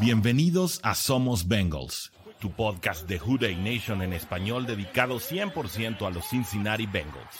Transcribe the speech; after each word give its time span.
Bienvenidos 0.00 0.80
a 0.82 0.94
Somos 0.94 1.46
Bengals, 1.46 2.10
tu 2.40 2.50
podcast 2.50 3.06
de 3.06 3.18
Houday 3.18 3.54
Nation 3.54 4.00
en 4.00 4.14
español 4.14 4.64
dedicado 4.64 5.20
100% 5.20 6.06
a 6.06 6.10
los 6.10 6.26
Cincinnati 6.26 6.86
Bengals. 6.86 7.36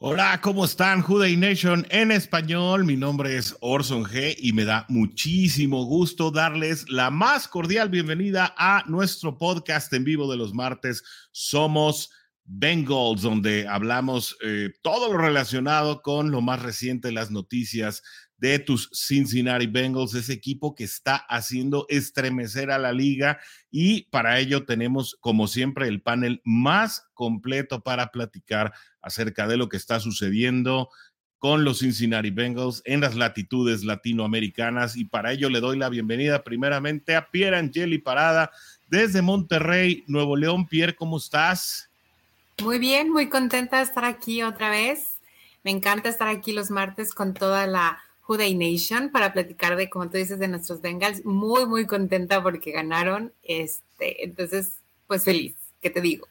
Hola, 0.00 0.40
¿cómo 0.40 0.64
están? 0.64 1.02
Houday 1.02 1.36
Nation 1.36 1.86
en 1.90 2.10
español. 2.10 2.84
Mi 2.84 2.96
nombre 2.96 3.36
es 3.36 3.56
Orson 3.60 4.02
G 4.02 4.34
y 4.36 4.52
me 4.52 4.64
da 4.64 4.84
muchísimo 4.88 5.84
gusto 5.84 6.32
darles 6.32 6.88
la 6.88 7.10
más 7.10 7.46
cordial 7.46 7.90
bienvenida 7.90 8.54
a 8.58 8.82
nuestro 8.88 9.38
podcast 9.38 9.92
en 9.92 10.02
vivo 10.02 10.28
de 10.28 10.36
los 10.36 10.52
martes. 10.52 11.04
Somos 11.30 12.10
Bengals, 12.50 13.20
donde 13.20 13.68
hablamos 13.68 14.36
eh, 14.42 14.70
todo 14.82 15.12
lo 15.12 15.18
relacionado 15.18 16.00
con 16.00 16.30
lo 16.30 16.40
más 16.40 16.62
reciente, 16.62 17.12
las 17.12 17.30
noticias 17.30 18.02
de 18.38 18.58
tus 18.58 18.88
Cincinnati 18.92 19.66
Bengals, 19.66 20.14
ese 20.14 20.32
equipo 20.32 20.74
que 20.74 20.84
está 20.84 21.16
haciendo 21.16 21.84
estremecer 21.88 22.70
a 22.70 22.78
la 22.78 22.92
liga 22.92 23.38
y 23.70 24.02
para 24.10 24.38
ello 24.38 24.64
tenemos 24.64 25.16
como 25.20 25.46
siempre 25.46 25.88
el 25.88 26.00
panel 26.00 26.40
más 26.44 27.06
completo 27.14 27.82
para 27.82 28.10
platicar 28.12 28.72
acerca 29.02 29.46
de 29.46 29.56
lo 29.56 29.68
que 29.68 29.76
está 29.76 30.00
sucediendo 30.00 30.88
con 31.38 31.64
los 31.64 31.80
Cincinnati 31.80 32.30
Bengals 32.30 32.80
en 32.84 33.00
las 33.00 33.14
latitudes 33.14 33.84
latinoamericanas 33.84 34.96
y 34.96 35.04
para 35.04 35.32
ello 35.32 35.50
le 35.50 35.60
doy 35.60 35.76
la 35.76 35.88
bienvenida 35.88 36.42
primeramente 36.44 37.14
a 37.14 37.30
Pierre 37.30 37.58
Angeli 37.58 37.98
Parada 37.98 38.50
desde 38.86 39.20
Monterrey, 39.20 40.04
Nuevo 40.06 40.36
León. 40.36 40.66
Pierre, 40.66 40.96
¿cómo 40.96 41.18
estás? 41.18 41.87
Muy 42.62 42.78
bien, 42.78 43.10
muy 43.10 43.28
contenta 43.28 43.78
de 43.78 43.84
estar 43.84 44.04
aquí 44.04 44.42
otra 44.42 44.68
vez. 44.68 45.18
Me 45.62 45.70
encanta 45.70 46.08
estar 46.08 46.28
aquí 46.28 46.52
los 46.52 46.70
martes 46.70 47.14
con 47.14 47.32
toda 47.32 47.66
la 47.66 47.98
Juday 48.20 48.54
Nation 48.54 49.10
para 49.10 49.32
platicar 49.32 49.76
de, 49.76 49.88
como 49.88 50.10
tú 50.10 50.18
dices, 50.18 50.38
de 50.38 50.48
nuestros 50.48 50.80
Bengals. 50.80 51.24
Muy, 51.24 51.66
muy 51.66 51.86
contenta 51.86 52.42
porque 52.42 52.72
ganaron. 52.72 53.32
Este, 53.42 54.24
entonces, 54.24 54.78
pues 55.06 55.24
feliz, 55.24 55.54
¿qué 55.80 55.90
te 55.90 56.00
digo? 56.00 56.26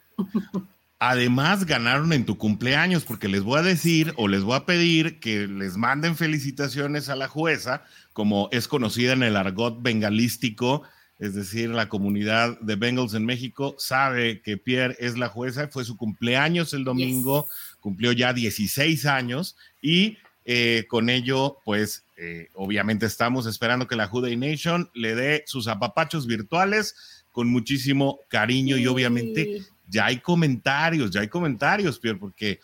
Además, 1.00 1.64
ganaron 1.64 2.12
en 2.12 2.26
tu 2.26 2.36
cumpleaños, 2.38 3.04
porque 3.04 3.28
les 3.28 3.42
voy 3.42 3.60
a 3.60 3.62
decir 3.62 4.12
o 4.16 4.28
les 4.28 4.42
voy 4.42 4.56
a 4.56 4.66
pedir 4.66 5.20
que 5.20 5.46
les 5.46 5.76
manden 5.76 6.16
felicitaciones 6.16 7.08
a 7.08 7.16
la 7.16 7.28
jueza, 7.28 7.84
como 8.12 8.48
es 8.52 8.68
conocida 8.68 9.12
en 9.12 9.22
el 9.22 9.36
argot 9.36 9.80
bengalístico, 9.80 10.82
es 11.18 11.34
decir, 11.34 11.70
la 11.70 11.88
comunidad 11.88 12.60
de 12.60 12.76
Bengals 12.76 13.14
en 13.14 13.24
México 13.24 13.74
sabe 13.78 14.40
que 14.40 14.56
Pierre 14.56 14.96
es 15.00 15.18
la 15.18 15.28
jueza, 15.28 15.68
fue 15.68 15.84
su 15.84 15.96
cumpleaños 15.96 16.72
el 16.74 16.84
domingo, 16.84 17.48
cumplió 17.80 18.12
ya 18.12 18.32
16 18.32 19.04
años 19.06 19.56
y 19.82 20.18
eh, 20.44 20.86
con 20.88 21.10
ello, 21.10 21.58
pues 21.64 22.04
eh, 22.16 22.48
obviamente 22.54 23.04
estamos 23.06 23.46
esperando 23.46 23.86
que 23.86 23.96
la 23.96 24.06
Juday 24.06 24.36
Nation 24.36 24.90
le 24.94 25.14
dé 25.14 25.44
sus 25.46 25.68
apapachos 25.68 26.26
virtuales 26.26 27.24
con 27.32 27.48
muchísimo 27.48 28.20
cariño 28.28 28.76
y 28.78 28.86
obviamente 28.86 29.62
ya 29.88 30.06
hay 30.06 30.20
comentarios, 30.20 31.10
ya 31.10 31.20
hay 31.20 31.28
comentarios, 31.28 31.98
Pierre, 31.98 32.18
porque 32.18 32.60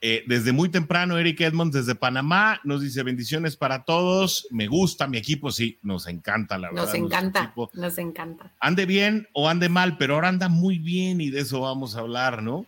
eh, 0.00 0.22
desde 0.28 0.52
muy 0.52 0.68
temprano 0.68 1.18
Eric 1.18 1.40
Edmonds 1.40 1.74
desde 1.74 1.96
Panamá 1.96 2.60
nos 2.62 2.82
dice 2.82 3.02
bendiciones 3.02 3.56
para 3.56 3.82
todos, 3.84 4.46
me 4.50 4.68
gusta 4.68 5.08
mi 5.08 5.18
equipo, 5.18 5.50
sí, 5.50 5.78
nos 5.82 6.06
encanta 6.06 6.56
la 6.56 6.68
verdad. 6.68 6.84
Nos 6.84 6.94
encanta, 6.94 7.54
nos 7.72 7.98
encanta. 7.98 8.52
Ande 8.60 8.86
bien 8.86 9.28
o 9.32 9.48
ande 9.48 9.68
mal, 9.68 9.96
pero 9.98 10.14
ahora 10.14 10.28
anda 10.28 10.48
muy 10.48 10.78
bien 10.78 11.20
y 11.20 11.30
de 11.30 11.40
eso 11.40 11.60
vamos 11.62 11.96
a 11.96 12.00
hablar, 12.00 12.44
¿no? 12.44 12.64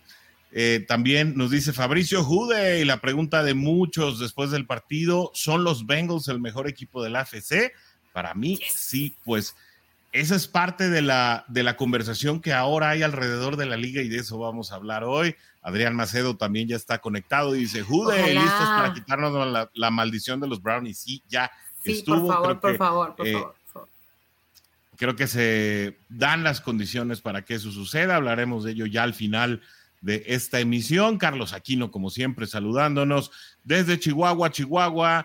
Eh, 0.50 0.84
también 0.88 1.34
nos 1.36 1.52
dice 1.52 1.72
Fabricio 1.72 2.24
Jude 2.24 2.80
y 2.80 2.84
la 2.84 3.00
pregunta 3.00 3.44
de 3.44 3.54
muchos 3.54 4.18
después 4.18 4.50
del 4.50 4.66
partido, 4.66 5.30
¿son 5.32 5.62
los 5.62 5.86
Bengals 5.86 6.26
el 6.26 6.40
mejor 6.40 6.68
equipo 6.68 7.00
del 7.00 7.14
AFC? 7.14 7.72
Para 8.12 8.34
mí, 8.34 8.58
sí, 8.74 9.16
pues 9.24 9.54
esa 10.12 10.34
es 10.34 10.48
parte 10.48 10.88
de 10.88 11.02
la, 11.02 11.44
de 11.48 11.62
la 11.62 11.76
conversación 11.76 12.40
que 12.40 12.52
ahora 12.52 12.90
hay 12.90 13.02
alrededor 13.02 13.56
de 13.56 13.66
la 13.66 13.76
liga 13.76 14.02
y 14.02 14.08
de 14.08 14.18
eso 14.18 14.38
vamos 14.38 14.72
a 14.72 14.76
hablar 14.76 15.04
hoy. 15.04 15.36
Adrián 15.62 15.94
Macedo 15.94 16.36
también 16.36 16.68
ya 16.68 16.76
está 16.76 16.98
conectado 16.98 17.54
y 17.54 17.60
dice, 17.60 17.82
Jude, 17.82 18.34
listos 18.34 18.50
para 18.50 18.94
quitarnos 18.94 19.68
la, 19.72 19.90
maldición 19.90 20.40
de 20.40 20.48
los 20.48 20.62
Brownies. 20.62 20.98
Sí, 20.98 21.22
ya 21.28 21.50
estuvo. 21.84 22.26
Por 22.26 22.34
favor, 22.34 22.60
por 22.60 22.76
favor, 22.76 23.16
por 23.16 23.26
eh, 23.26 23.32
favor 23.32 23.60
creo 25.00 25.16
que 25.16 25.26
se 25.26 25.96
dan 26.10 26.44
las 26.44 26.60
condiciones 26.60 27.22
para 27.22 27.42
que 27.42 27.54
eso 27.54 27.72
suceda. 27.72 28.16
Hablaremos 28.16 28.64
de 28.64 28.72
ello 28.72 28.84
ya 28.84 29.02
al 29.02 29.14
final 29.14 29.62
de 30.02 30.24
esta 30.26 30.60
emisión. 30.60 31.16
Carlos 31.16 31.54
Aquino, 31.54 31.90
como 31.90 32.10
siempre, 32.10 32.46
saludándonos 32.46 33.30
desde 33.64 33.98
Chihuahua, 33.98 34.50
Chihuahua. 34.50 35.24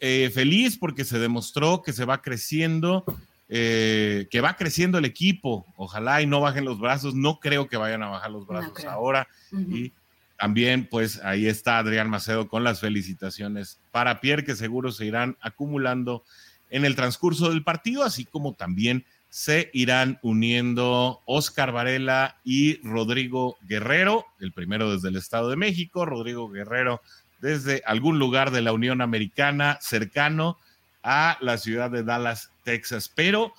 Eh, 0.00 0.30
feliz 0.34 0.76
porque 0.76 1.06
se 1.06 1.18
demostró 1.18 1.82
que 1.82 1.94
se 1.94 2.04
va 2.04 2.20
creciendo, 2.20 3.06
eh, 3.48 4.26
que 4.30 4.40
va 4.40 4.56
creciendo 4.56 4.98
el 4.98 5.04
equipo. 5.04 5.66
Ojalá 5.76 6.22
y 6.22 6.26
no 6.26 6.40
bajen 6.40 6.64
los 6.64 6.78
brazos. 6.78 7.14
No 7.14 7.40
creo 7.40 7.68
que 7.68 7.76
vayan 7.76 8.02
a 8.02 8.08
bajar 8.08 8.30
los 8.30 8.46
brazos 8.46 8.84
ahora. 8.84 9.28
Y 9.52 9.92
también, 10.38 10.88
pues 10.90 11.22
ahí 11.22 11.46
está 11.46 11.78
Adrián 11.78 12.10
Macedo 12.10 12.48
con 12.48 12.64
las 12.64 12.80
felicitaciones 12.80 13.78
para 13.90 14.20
Pierre, 14.20 14.44
que 14.44 14.56
seguro 14.56 14.92
se 14.92 15.06
irán 15.06 15.36
acumulando 15.40 16.24
en 16.70 16.84
el 16.84 16.96
transcurso 16.96 17.50
del 17.50 17.62
partido, 17.62 18.02
así 18.02 18.24
como 18.24 18.54
también 18.54 19.04
se 19.28 19.70
irán 19.72 20.18
uniendo 20.22 21.20
Oscar 21.24 21.72
Varela 21.72 22.36
y 22.44 22.80
Rodrigo 22.86 23.56
Guerrero, 23.62 24.26
el 24.38 24.52
primero 24.52 24.92
desde 24.92 25.08
el 25.08 25.16
Estado 25.16 25.50
de 25.50 25.56
México, 25.56 26.06
Rodrigo 26.06 26.48
Guerrero 26.48 27.00
desde 27.40 27.82
algún 27.84 28.18
lugar 28.18 28.52
de 28.52 28.62
la 28.62 28.72
Unión 28.72 29.02
Americana 29.02 29.76
cercano 29.82 30.56
a 31.02 31.36
la 31.40 31.58
ciudad 31.58 31.90
de 31.90 32.02
Dallas, 32.02 32.50
Texas. 32.64 33.10
Pero, 33.14 33.54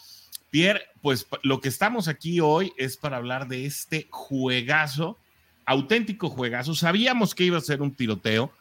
Pierre, 0.50 0.82
pues 1.02 1.28
lo 1.44 1.62
que 1.62 1.70
estamos 1.70 2.08
aquí 2.08 2.40
hoy 2.40 2.74
es 2.78 2.98
para 2.98 3.18
hablar 3.18 3.48
de 3.48 3.66
este 3.66 4.08
juegazo, 4.10 5.18
auténtico 5.66 6.30
juegazo. 6.30 6.76
Sabíamos 6.76 7.34
que 7.34 7.46
iba 7.46 7.58
a 7.58 7.62
ser 7.62 7.82
un 7.82 7.96
tiroteo, 7.96 8.52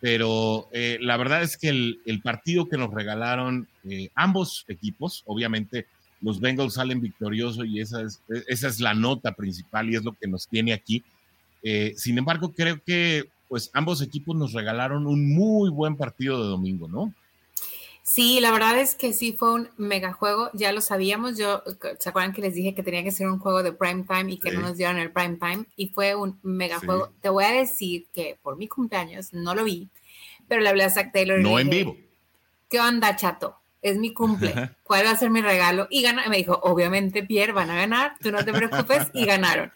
pero 0.00 0.68
eh, 0.72 0.98
la 1.00 1.16
verdad 1.16 1.42
es 1.42 1.56
que 1.56 1.68
el, 1.68 2.20
partido 2.24 2.68
que 2.68 2.76
nos 2.76 2.92
regalaron 2.92 3.68
eh, 3.88 4.10
ambos 4.14 4.64
equipos, 4.66 5.22
obviamente 5.26 5.86
los 6.20 6.40
Bengals 6.40 6.74
salen 6.74 7.00
victoriosos 7.00 7.66
y 7.66 7.80
esa 7.80 8.02
es, 8.02 8.22
esa 8.46 8.68
es 8.68 8.80
la 8.80 8.94
nota 8.94 9.32
principal 9.32 9.90
y 9.90 9.96
es 9.96 10.04
lo 10.04 10.12
que 10.12 10.28
nos 10.28 10.48
tiene 10.48 10.72
aquí. 10.72 11.04
Eh, 11.62 11.94
sin 11.96 12.18
embargo, 12.18 12.52
creo 12.52 12.82
que 12.82 13.24
pues 13.48 13.70
ambos 13.74 14.00
equipos 14.00 14.34
nos 14.34 14.52
regalaron 14.52 15.06
un 15.06 15.34
muy 15.34 15.68
buen 15.68 15.96
partido 15.96 16.42
de 16.42 16.48
domingo, 16.48 16.88
¿no? 16.88 17.12
Sí, 18.02 18.40
la 18.40 18.50
verdad 18.50 18.78
es 18.80 18.96
que 18.96 19.12
sí 19.12 19.32
fue 19.32 19.54
un 19.54 19.68
mega 19.76 20.12
juego, 20.12 20.50
ya 20.54 20.72
lo 20.72 20.80
sabíamos, 20.80 21.38
yo, 21.38 21.62
¿se 21.98 22.08
acuerdan 22.08 22.32
que 22.32 22.42
les 22.42 22.54
dije 22.54 22.74
que 22.74 22.82
tenía 22.82 23.04
que 23.04 23.12
ser 23.12 23.28
un 23.28 23.38
juego 23.38 23.62
de 23.62 23.72
prime 23.72 24.02
time 24.02 24.32
y 24.32 24.38
que 24.38 24.50
no 24.50 24.60
nos 24.60 24.76
dieron 24.76 24.98
el 24.98 25.12
prime 25.12 25.36
time? 25.36 25.66
Y 25.76 25.88
fue 25.88 26.16
un 26.16 26.38
mega 26.42 26.80
juego. 26.80 27.12
Te 27.20 27.28
voy 27.28 27.44
a 27.44 27.52
decir 27.52 28.06
que 28.12 28.38
por 28.42 28.56
mi 28.56 28.66
cumpleaños 28.66 29.32
no 29.32 29.54
lo 29.54 29.62
vi, 29.64 29.88
pero 30.48 30.60
le 30.60 30.68
hablé 30.68 30.84
a 30.84 30.90
Zach 30.90 31.12
Taylor. 31.12 31.38
No 31.38 31.58
en 31.60 31.70
vivo. 31.70 31.96
¿Qué 32.68 32.80
onda, 32.80 33.14
chato? 33.14 33.56
es 33.82 33.98
mi 33.98 34.12
cumple, 34.14 34.70
¿cuál 34.84 35.04
va 35.04 35.10
a 35.10 35.16
ser 35.16 35.30
mi 35.30 35.42
regalo? 35.42 35.88
Y 35.90 36.02
gana, 36.02 36.28
me 36.28 36.36
dijo, 36.36 36.58
obviamente, 36.62 37.24
Pierre, 37.24 37.52
van 37.52 37.68
a 37.68 37.74
ganar, 37.74 38.14
tú 38.22 38.30
no 38.30 38.44
te 38.44 38.52
preocupes, 38.52 39.10
y 39.12 39.26
ganaron. 39.26 39.72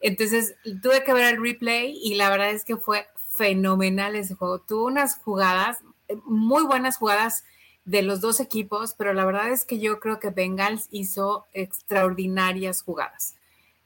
Entonces, 0.00 0.54
tuve 0.80 1.02
que 1.02 1.12
ver 1.12 1.34
el 1.34 1.42
replay 1.42 1.98
y 2.00 2.14
la 2.14 2.30
verdad 2.30 2.50
es 2.50 2.64
que 2.64 2.76
fue 2.76 3.08
fenomenal 3.30 4.14
ese 4.14 4.34
juego. 4.34 4.60
Tuvo 4.60 4.86
unas 4.86 5.16
jugadas, 5.16 5.78
muy 6.24 6.64
buenas 6.64 6.96
jugadas 6.98 7.44
de 7.88 8.02
los 8.02 8.20
dos 8.20 8.38
equipos, 8.38 8.94
pero 8.98 9.14
la 9.14 9.24
verdad 9.24 9.50
es 9.50 9.64
que 9.64 9.78
yo 9.78 9.98
creo 9.98 10.20
que 10.20 10.28
Bengals 10.28 10.88
hizo 10.90 11.46
extraordinarias 11.54 12.82
jugadas. 12.82 13.34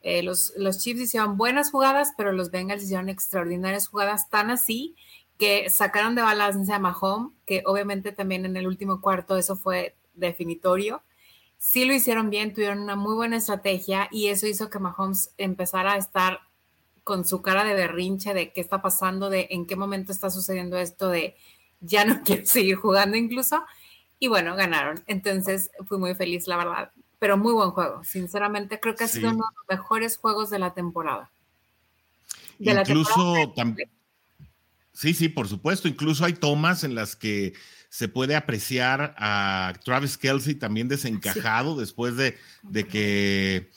Eh, 0.03 0.25
los, 0.25 0.53
los 0.57 0.79
Chiefs 0.79 1.03
hicieron 1.03 1.37
buenas 1.37 1.71
jugadas, 1.71 2.13
pero 2.17 2.33
los 2.33 2.51
Bengals 2.51 2.83
hicieron 2.83 3.09
extraordinarias 3.09 3.87
jugadas, 3.87 4.29
tan 4.29 4.51
así 4.51 4.97
que 5.39 5.71
sacaron 5.71 6.17
de 6.17 6.23
balance 6.23 6.73
a 6.73 6.81
Mahomes, 6.81 7.31
que 7.47 7.63
obviamente 7.65 8.11
también 8.11 8.45
en 8.45 8.57
el 8.57 8.67
último 8.67 9.01
cuarto 9.01 9.37
eso 9.37 9.55
fue 9.55 9.95
definitorio. 10.15 11.03
Sí 11.59 11.85
lo 11.85 11.95
hicieron 11.95 12.29
bien, 12.29 12.53
tuvieron 12.53 12.81
una 12.81 12.97
muy 12.97 13.15
buena 13.15 13.37
estrategia 13.37 14.09
y 14.11 14.29
eso 14.29 14.49
hizo 14.49 14.69
que 14.69 14.81
Mahomes 14.81 15.31
empezara 15.39 15.93
a 15.93 15.99
estar 15.99 16.41
con 17.05 17.25
su 17.25 17.41
cara 17.41 17.63
de 17.63 17.75
berrinche 17.75 18.35
de 18.35 18.53
qué 18.53 18.61
está 18.61 18.83
pasando, 18.83 19.31
de 19.31 19.47
en 19.51 19.65
qué 19.65 19.77
momento 19.77 20.11
está 20.11 20.29
sucediendo 20.29 20.77
esto, 20.77 21.09
de 21.09 21.37
ya 21.81 22.05
no 22.05 22.21
quiero 22.25 22.45
seguir 22.47 22.75
jugando 22.75 23.17
incluso. 23.17 23.63
Y 24.23 24.29
bueno, 24.29 24.55
ganaron. 24.55 25.03
Entonces 25.09 25.73
fui 25.89 25.99
muy 25.99 26.15
feliz, 26.15 26.47
la 26.47 26.57
verdad. 26.57 26.93
Pero 27.19 27.37
muy 27.37 27.53
buen 27.53 27.73
juego. 27.73 28.05
Sinceramente, 28.05 28.79
creo 28.79 28.95
que 28.95 29.03
ha 29.03 29.09
sido 29.09 29.31
uno 29.31 29.39
de 29.39 29.57
los 29.57 29.81
mejores 29.81 30.17
juegos 30.17 30.49
de 30.49 30.61
la 30.61 30.75
temporada. 30.75 31.29
incluso 32.61 33.53
también 33.57 33.91
Sí, 34.93 35.13
sí, 35.13 35.29
por 35.29 35.49
supuesto. 35.49 35.89
Incluso 35.89 36.25
hay 36.25 36.35
tomas 36.35 36.85
en 36.85 36.95
las 36.95 37.17
que 37.17 37.55
se 37.89 38.07
puede 38.07 38.37
apreciar 38.37 39.17
a 39.19 39.73
Travis 39.85 40.17
Kelsey 40.17 40.55
también 40.55 40.87
desencajado 40.87 41.77
después 41.77 42.17
de, 42.17 42.39
de, 42.63 42.87
que 42.87 43.71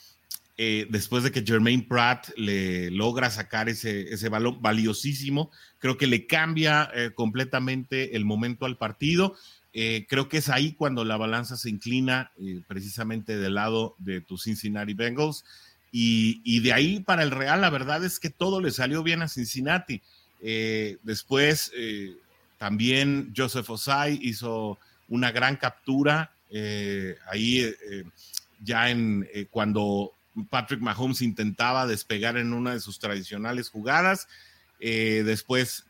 eh, 0.58 0.86
después 0.88 1.24
de 1.24 1.32
que 1.32 1.42
Jermaine 1.44 1.88
Pratt 1.88 2.28
le 2.36 2.92
logra 2.92 3.30
sacar 3.30 3.68
ese, 3.68 4.14
ese 4.14 4.28
balón 4.28 4.62
valiosísimo, 4.62 5.50
creo 5.80 5.96
que 5.96 6.06
le 6.06 6.28
cambia 6.28 6.88
eh, 6.94 7.10
completamente 7.14 8.14
el 8.14 8.24
momento 8.24 8.64
al 8.64 8.78
partido. 8.78 9.34
Eh, 9.78 10.06
creo 10.08 10.28
que 10.30 10.38
es 10.38 10.48
ahí 10.48 10.72
cuando 10.72 11.04
la 11.04 11.18
balanza 11.18 11.58
se 11.58 11.68
inclina 11.68 12.32
precisamente 12.66 13.36
del 13.36 13.54
lado 13.54 13.94
de 13.98 14.22
tus 14.22 14.44
Cincinnati 14.44 14.94
Bengals. 14.94 15.44
Y, 15.92 16.40
y, 16.44 16.60
de 16.60 16.72
ahí 16.72 17.00
para 17.00 17.22
el 17.22 17.30
Real, 17.30 17.60
la 17.60 17.68
verdad 17.68 18.02
es 18.02 18.18
que 18.18 18.30
todo 18.30 18.62
le 18.62 18.70
salió 18.70 19.02
bien 19.02 19.20
a 19.20 19.28
Cincinnati. 19.28 20.00
después, 20.40 21.72
también 22.58 23.34
Joseph 23.36 23.68
Osai 23.68 24.18
hizo 24.22 24.78
una 25.08 25.30
gran 25.30 25.56
captura 25.56 26.32
ahí 27.30 27.64
ya 28.62 28.90
en 28.90 29.28
cuando 29.50 30.12
Patrick 30.50 30.80
Mahomes 30.80 31.22
intentaba 31.22 31.86
despegar 31.86 32.36
en 32.36 32.52
una 32.52 32.74
de 32.74 32.80
sus 32.80 32.98
tradicionales 32.98 33.70
jugadas. 33.70 34.28
Eh, 34.80 35.22
después, 35.24 35.84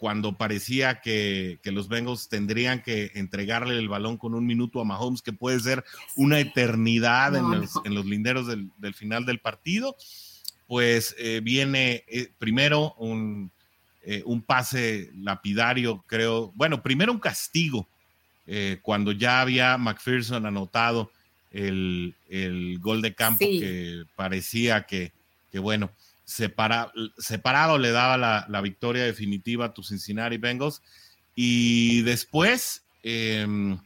cuando 0.00 0.36
parecía 0.36 1.00
que, 1.00 1.60
los 1.64 1.88
Bengals 1.88 2.28
tendrían 2.28 2.82
que 2.82 3.12
entregarle 3.14 3.78
el 3.78 3.88
balón 3.88 4.16
con 4.16 4.34
un 4.34 4.46
minuto 4.46 4.80
a 4.80 4.84
Mahomes, 4.84 5.22
que 5.22 5.32
puede 5.32 5.60
ser 5.60 5.84
una 6.16 6.40
eternidad 6.40 7.36
en, 7.36 7.94
los, 7.94 8.06
linderos 8.06 8.46
del, 8.46 8.94
final 8.94 9.26
del 9.26 9.38
partido, 9.38 9.94
pues 10.66 11.14
eh, 11.18 11.40
viene 11.44 12.04
eh, 12.08 12.32
primero 12.38 12.94
un, 12.94 13.52
un, 14.24 14.42
pase 14.42 15.10
lapidario, 15.14 16.02
creo, 16.06 16.50
bueno, 16.54 16.82
primero 16.82 17.12
un 17.12 17.20
castigo, 17.20 17.86
cuando 18.82 19.12
ya 19.12 19.42
había 19.42 19.78
McPherson 19.78 20.44
anotado 20.44 21.12
el, 21.52 22.78
gol 22.80 23.02
de 23.02 23.14
campo 23.14 23.44
que 23.44 24.04
parecía 24.16 24.86
que, 24.86 25.12
bueno, 25.54 25.90
separado 26.30 27.78
le 27.78 27.90
daba 27.90 28.46
la, 28.46 28.60
victoria 28.60 29.04
definitiva 29.04 29.66
a 29.66 29.74
tus 29.74 29.88
Cincinnati 29.88 30.36
Bengals. 30.36 30.82
Y 31.34 32.02
después, 32.02 32.84
em, 33.02 33.78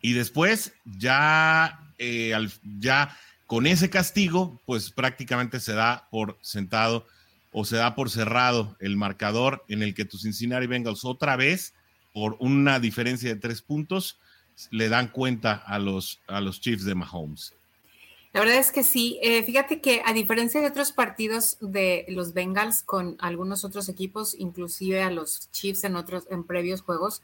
y 0.00 0.12
después 0.12 0.72
ya, 0.84 1.80
eh, 1.98 2.34
ya 2.78 3.16
con 3.46 3.66
ese 3.66 3.90
castigo, 3.90 4.60
pues 4.66 4.90
prácticamente 4.90 5.60
se 5.60 5.74
da 5.74 6.08
por 6.10 6.38
sentado 6.40 7.06
o 7.52 7.64
se 7.64 7.76
da 7.76 7.94
por 7.94 8.10
cerrado 8.10 8.76
el 8.80 8.96
marcador 8.96 9.64
en 9.68 9.82
el 9.82 9.94
que 9.94 10.04
tus 10.04 10.22
Cincinnati 10.22 10.66
Bengals 10.66 11.04
otra 11.04 11.36
vez, 11.36 11.74
por 12.12 12.36
una 12.40 12.80
diferencia 12.80 13.28
de 13.28 13.40
tres 13.40 13.62
puntos, 13.62 14.18
le 14.70 14.88
dan 14.88 15.08
cuenta 15.08 15.54
a 15.54 15.78
los, 15.78 16.20
a 16.26 16.40
los 16.40 16.60
Chiefs 16.60 16.84
de 16.84 16.94
Mahomes. 16.94 17.54
La 18.38 18.44
verdad 18.44 18.60
es 18.60 18.70
que 18.70 18.84
sí. 18.84 19.18
Eh, 19.20 19.42
fíjate 19.42 19.80
que 19.80 20.00
a 20.04 20.12
diferencia 20.12 20.60
de 20.60 20.68
otros 20.68 20.92
partidos 20.92 21.56
de 21.60 22.04
los 22.06 22.34
Bengals 22.34 22.84
con 22.84 23.16
algunos 23.18 23.64
otros 23.64 23.88
equipos, 23.88 24.36
inclusive 24.38 25.02
a 25.02 25.10
los 25.10 25.50
Chiefs 25.50 25.82
en 25.82 25.96
otros 25.96 26.22
en 26.30 26.44
previos 26.44 26.82
juegos, 26.82 27.20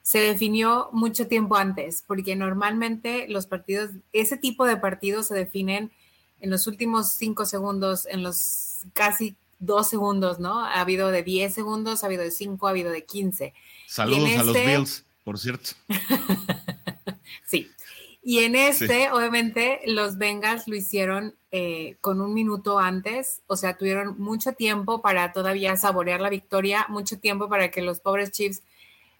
se 0.00 0.18
definió 0.18 0.88
mucho 0.92 1.28
tiempo 1.28 1.56
antes, 1.56 2.02
porque 2.06 2.36
normalmente 2.36 3.28
los 3.28 3.46
partidos, 3.46 3.90
ese 4.14 4.38
tipo 4.38 4.64
de 4.64 4.78
partidos 4.78 5.26
se 5.26 5.34
definen 5.34 5.92
en 6.40 6.48
los 6.48 6.66
últimos 6.66 7.12
cinco 7.12 7.44
segundos, 7.44 8.06
en 8.06 8.22
los 8.22 8.86
casi 8.94 9.36
dos 9.58 9.90
segundos, 9.90 10.38
¿no? 10.38 10.60
Ha 10.60 10.80
habido 10.80 11.10
de 11.10 11.22
10 11.22 11.52
segundos, 11.52 12.02
ha 12.02 12.06
habido 12.06 12.22
de 12.22 12.30
cinco, 12.30 12.66
ha 12.66 12.70
habido 12.70 12.90
de 12.90 13.04
15. 13.04 13.52
Saludos 13.86 14.30
a 14.38 14.42
los 14.42 14.56
este 14.56 14.74
Bills, 14.74 15.04
por 15.22 15.38
cierto. 15.38 15.72
Sí. 17.44 17.70
Y 18.28 18.40
en 18.40 18.56
este, 18.56 19.12
obviamente, 19.12 19.82
los 19.86 20.18
Bengals 20.18 20.66
lo 20.66 20.74
hicieron 20.74 21.36
eh, 21.52 21.96
con 22.00 22.20
un 22.20 22.34
minuto 22.34 22.80
antes, 22.80 23.40
o 23.46 23.54
sea, 23.54 23.78
tuvieron 23.78 24.18
mucho 24.18 24.52
tiempo 24.52 25.00
para 25.00 25.32
todavía 25.32 25.76
saborear 25.76 26.20
la 26.20 26.28
victoria, 26.28 26.86
mucho 26.88 27.20
tiempo 27.20 27.48
para 27.48 27.70
que 27.70 27.82
los 27.82 28.00
pobres 28.00 28.32
Chiefs 28.32 28.62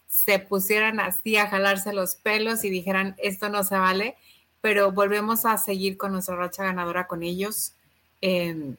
se 0.09 0.39
pusieran 0.39 0.99
así 0.99 1.37
a 1.37 1.47
jalarse 1.47 1.93
los 1.93 2.15
pelos 2.15 2.65
y 2.65 2.69
dijeran, 2.69 3.15
esto 3.17 3.47
no 3.47 3.63
se 3.63 3.77
vale, 3.77 4.17
pero 4.59 4.91
volvemos 4.91 5.45
a 5.45 5.57
seguir 5.57 5.95
con 5.95 6.11
nuestra 6.11 6.35
racha 6.35 6.65
ganadora 6.65 7.07
con 7.07 7.23
ellos. 7.23 7.71
Em, 8.19 8.75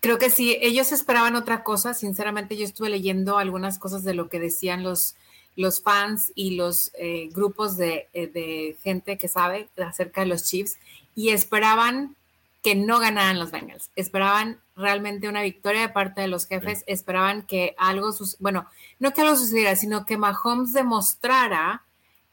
creo 0.00 0.16
que 0.16 0.30
sí, 0.30 0.56
ellos 0.62 0.92
esperaban 0.92 1.36
otra 1.36 1.62
cosa, 1.62 1.92
sinceramente 1.92 2.56
yo 2.56 2.64
estuve 2.64 2.88
leyendo 2.88 3.36
algunas 3.36 3.78
cosas 3.78 4.02
de 4.02 4.14
lo 4.14 4.30
que 4.30 4.40
decían 4.40 4.82
los 4.82 5.14
los 5.58 5.82
fans 5.82 6.30
y 6.36 6.54
los 6.54 6.92
eh, 6.94 7.30
grupos 7.32 7.78
eh, 7.80 8.06
de, 8.12 8.76
gente 8.84 9.18
que 9.18 9.26
sabe 9.26 9.68
acerca 9.76 10.20
de 10.20 10.28
los 10.28 10.44
Chiefs 10.44 10.78
y 11.16 11.30
esperaban 11.30 12.14
que 12.62 12.76
no 12.76 13.00
ganaran 13.00 13.40
los 13.40 13.50
Bengals. 13.50 13.90
Esperaban 13.96 14.60
realmente 14.76 15.28
una 15.28 15.42
victoria 15.42 15.80
de 15.80 15.88
parte 15.88 16.20
de 16.20 16.28
los 16.28 16.46
jefes, 16.46 16.84
esperaban 16.86 17.42
que 17.42 17.74
algo, 17.76 18.14
bueno, 18.38 18.66
no 19.00 19.12
que 19.12 19.22
algo 19.22 19.34
sucediera, 19.34 19.74
sino 19.74 20.06
que 20.06 20.16
Mahomes 20.16 20.72
demostrara 20.72 21.82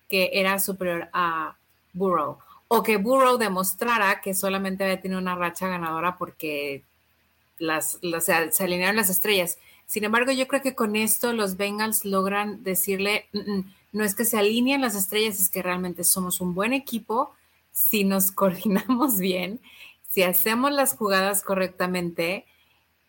que 0.08 0.30
era 0.34 0.60
superior 0.60 1.10
a 1.12 1.56
Burrow 1.94 2.38
o 2.68 2.84
que 2.84 2.98
Burrow 2.98 3.40
demostrara 3.40 4.22
que 4.22 4.36
solamente 4.36 4.84
había 4.84 5.02
tenido 5.02 5.20
una 5.20 5.34
racha 5.34 5.68
ganadora 5.68 6.16
porque 6.18 6.84
las, 7.58 8.00
se 8.22 8.64
alinearon 8.64 8.98
las 8.98 9.10
estrellas. 9.10 9.58
Sin 9.86 10.04
embargo, 10.04 10.32
yo 10.32 10.48
creo 10.48 10.62
que 10.62 10.76
con 10.76 10.96
esto 10.96 11.34
los 11.34 11.58
Bengals 11.58 12.06
logran 12.06 12.64
decirle, 12.64 13.28
mm, 13.34 13.40
mm, 13.40 13.74
no 13.94 14.04
es 14.04 14.16
que 14.16 14.26
se 14.26 14.38
alineen 14.38 14.82
las 14.82 14.96
estrellas, 14.96 15.40
es 15.40 15.50
que 15.50 15.62
realmente 15.62 16.04
somos 16.04 16.42
un 16.42 16.54
buen 16.54 16.74
equipo 16.74 17.34
si 17.72 18.04
nos 18.04 18.32
coordinamos 18.32 19.18
bien, 19.18 19.60
si 20.10 20.24
hacemos 20.24 20.72
las 20.72 20.96
jugadas 20.96 21.44
correctamente, 21.44 22.46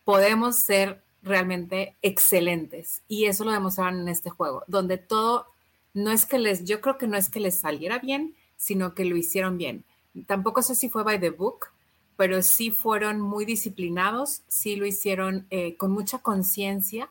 podemos 0.03 0.57
ser 0.57 1.01
realmente 1.23 1.95
excelentes. 2.01 3.01
Y 3.07 3.25
eso 3.25 3.43
lo 3.43 3.51
demostraron 3.51 4.01
en 4.01 4.09
este 4.09 4.29
juego, 4.29 4.63
donde 4.67 4.97
todo, 4.97 5.47
no 5.93 6.11
es 6.11 6.25
que 6.25 6.37
les, 6.37 6.65
yo 6.65 6.81
creo 6.81 6.97
que 6.97 7.07
no 7.07 7.17
es 7.17 7.29
que 7.29 7.39
les 7.39 7.59
saliera 7.59 7.99
bien, 7.99 8.35
sino 8.55 8.93
que 8.93 9.05
lo 9.05 9.15
hicieron 9.15 9.57
bien. 9.57 9.83
Tampoco 10.25 10.61
sé 10.61 10.75
si 10.75 10.89
fue 10.89 11.03
by 11.03 11.19
the 11.19 11.29
book, 11.29 11.67
pero 12.17 12.41
sí 12.41 12.71
fueron 12.71 13.21
muy 13.21 13.45
disciplinados, 13.45 14.41
sí 14.47 14.75
lo 14.75 14.85
hicieron 14.85 15.45
eh, 15.51 15.75
con 15.77 15.91
mucha 15.91 16.19
conciencia 16.19 17.09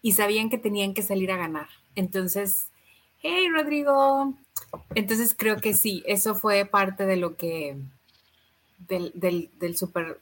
y 0.00 0.12
sabían 0.12 0.50
que 0.50 0.58
tenían 0.58 0.94
que 0.94 1.02
salir 1.02 1.30
a 1.30 1.36
ganar. 1.36 1.68
Entonces, 1.94 2.68
hey 3.22 3.46
Rodrigo, 3.52 4.34
entonces 4.94 5.34
creo 5.38 5.58
que 5.58 5.74
sí, 5.74 6.02
eso 6.06 6.34
fue 6.34 6.64
parte 6.64 7.04
de 7.04 7.16
lo 7.16 7.36
que, 7.36 7.76
del, 8.88 9.12
del, 9.14 9.76
super 9.76 10.18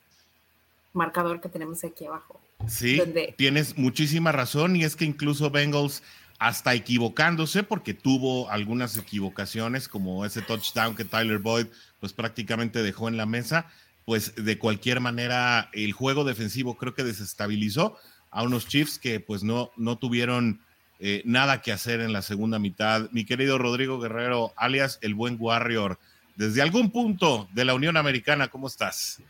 marcador 0.93 1.41
que 1.41 1.49
tenemos 1.49 1.85
aquí 1.85 2.05
abajo. 2.05 2.41
Sí, 2.67 3.01
tienes 3.37 3.79
muchísima 3.79 4.33
razón 4.33 4.77
y 4.77 4.85
es 4.85 4.97
que 4.97 5.05
incluso 5.05 5.51
Bengals 5.51 6.03
hasta 6.39 6.75
equivocándose, 6.75 7.63
porque 7.63 7.95
tuvo 7.95 8.51
algunas 8.51 8.97
equivocaciones, 8.97 9.89
como 9.89 10.25
ese 10.25 10.43
touchdown 10.43 10.97
que 10.97 11.05
Tyler 11.05 11.39
Boyd 11.39 11.67
pues 12.01 12.13
prácticamente 12.13 12.83
dejó 12.83 13.09
en 13.09 13.19
la 13.19 13.27
mesa, 13.27 13.67
pues 14.05 14.35
de 14.37 14.59
cualquier 14.59 15.01
manera 15.01 15.69
el 15.73 15.93
juego 15.93 16.25
defensivo 16.25 16.77
creo 16.77 16.95
que 16.95 17.05
desestabilizó 17.05 17.97
a 18.31 18.43
unos 18.43 18.67
Chiefs 18.67 18.99
que 18.99 19.21
pues 19.21 19.43
no, 19.43 19.71
no 19.77 19.99
tuvieron 19.99 20.61
eh, 20.99 21.23
nada 21.25 21.63
que 21.63 21.73
hacer 21.73 22.01
en 22.01 22.13
la 22.13 22.23
segunda 22.23 22.59
mitad. 22.59 23.09
Mi 23.11 23.25
querido 23.25 23.59
Rodrigo 23.59 23.99
Guerrero, 23.99 24.53
alias 24.57 24.99
el 25.03 25.15
buen 25.15 25.37
Warrior, 25.39 25.99
desde 26.37 26.63
algún 26.63 26.91
punto 26.91 27.49
de 27.53 27.65
la 27.65 27.75
Unión 27.75 27.97
Americana, 27.97 28.49
¿cómo 28.49 28.67
estás? 28.67 29.23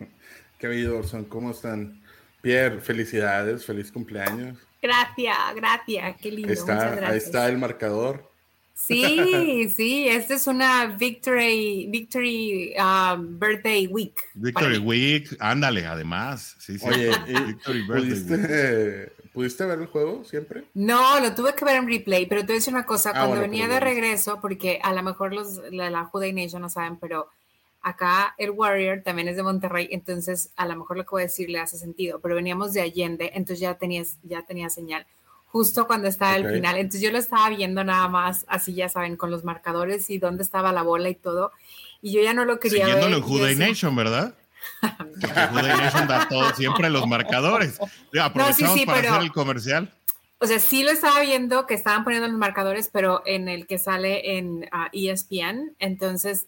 Qué 0.59 0.67
bello, 0.67 0.99
Orson, 0.99 1.25
¿cómo 1.25 1.53
están? 1.53 2.01
Pierre, 2.43 2.81
felicidades, 2.81 3.65
feliz 3.65 3.93
cumpleaños. 3.93 4.59
Gracias, 4.83 5.37
gracias, 5.55 6.17
qué 6.21 6.31
lindo. 6.31 6.53
Ahí 7.07 7.19
está 7.19 7.49
el 7.49 7.59
marcador. 7.59 8.30
Sí, 8.75 9.69
sí, 9.69 10.09
esta 10.09 10.35
es 10.35 10.47
una 10.47 10.87
Victory, 10.87 11.87
Victory 11.91 12.75
um, 12.79 13.39
Birthday 13.39 13.87
Week. 13.87 14.21
Victory 14.35 14.79
Week, 14.79 15.37
ándale, 15.39 15.87
además. 15.87 16.57
Sí, 16.59 16.79
sí. 16.79 16.87
Oye, 16.89 17.13
Victory 17.47 17.85
¿pudiste, 17.85 19.13
¿pudiste, 19.33 19.65
ver 19.67 19.81
el 19.81 19.87
juego 19.87 20.25
siempre? 20.25 20.65
No, 20.75 21.21
lo 21.21 21.35
tuve 21.35 21.55
que 21.55 21.65
ver 21.65 21.77
en 21.77 21.89
replay, 21.89 22.27
pero 22.27 22.41
te 22.41 22.49
voy 22.49 22.55
a 22.55 22.59
decir 22.59 22.75
una 22.75 22.87
cosa, 22.87 23.11
ah, 23.11 23.27
cuando 23.27 23.41
venía 23.41 23.69
de 23.69 23.81
regreso, 23.81 24.41
porque 24.41 24.81
a 24.83 24.93
lo 24.93 25.03
mejor 25.03 25.35
los, 25.35 25.61
la, 25.71 25.91
la 25.91 26.05
Juday 26.07 26.33
Nation 26.33 26.63
no 26.63 26.71
saben, 26.71 26.97
pero 26.97 27.29
acá 27.83 28.35
el 28.39 28.51
Warrior 28.51 29.03
también 29.03 29.29
es 29.29 29.37
de 29.37 29.43
Monterrey, 29.43 29.89
entonces 29.91 30.51
a 30.57 30.67
lo 30.67 30.77
mejor 30.77 30.97
lo 30.97 31.05
que 31.05 31.11
voy 31.11 31.23
a 31.23 31.27
decir 31.27 31.49
le 31.49 31.61
hace 31.61 31.79
sentido, 31.79 32.21
pero 32.21 32.35
veníamos 32.35 32.73
de 32.73 32.81
Allende, 32.81 33.31
entonces 33.35 33.61
ya 33.61 33.75
tenías, 33.75 34.19
ya 34.23 34.43
tenía 34.43 34.71
señal 34.71 35.07
justo 35.53 35.87
cuando 35.87 36.09
estaba 36.09 36.37
el 36.37 36.49
final. 36.49 36.77
Entonces 36.77 37.01
yo 37.01 37.11
lo 37.11 37.19
estaba 37.19 37.49
viendo 37.51 37.83
nada 37.83 38.09
más, 38.09 38.45
así 38.49 38.75
ya 38.75 38.89
saben, 38.89 39.17
con 39.17 39.31
los 39.31 39.45
marcadores 39.45 40.09
y 40.11 40.19
dónde 40.19 40.43
estaba 40.43 40.73
la 40.73 40.83
bola 40.83 41.09
y 41.09 41.15
todo. 41.15 41.53
Y 42.01 42.13
yo 42.13 42.23
ya 42.23 42.35
no 42.35 42.45
lo 42.45 42.61
quería 42.61 42.87
Siguiéndolo 42.87 43.17
ver. 43.17 43.25
en 43.25 43.29
Juday 43.29 43.57
Nation, 43.57 43.97
¿verdad? 43.97 44.35
Juday 44.81 45.77
Nation 45.77 46.07
da 46.07 46.29
todo, 46.29 46.55
siempre 46.55 46.89
los 46.89 47.07
marcadores. 47.07 47.79
aprovechamos 48.21 48.81
para 48.87 49.11
hacer 49.11 49.23
el 49.23 49.33
comercial. 49.33 49.93
O 50.39 50.47
sea, 50.47 50.59
sí 50.59 50.83
lo 50.83 50.91
estaba 50.91 51.21
viendo 51.21 51.67
que 51.67 51.75
estaban 51.75 52.03
poniendo 52.03 52.27
los 52.29 52.39
marcadores, 52.39 52.89
pero 52.91 53.23
en 53.27 53.49
el 53.49 53.67
que 53.67 53.77
sale 53.79 54.39
en 54.39 54.69
ESPN. 54.93 55.75
Ah, 55.75 55.75
e 55.79 55.87
Entonces, 55.87 56.47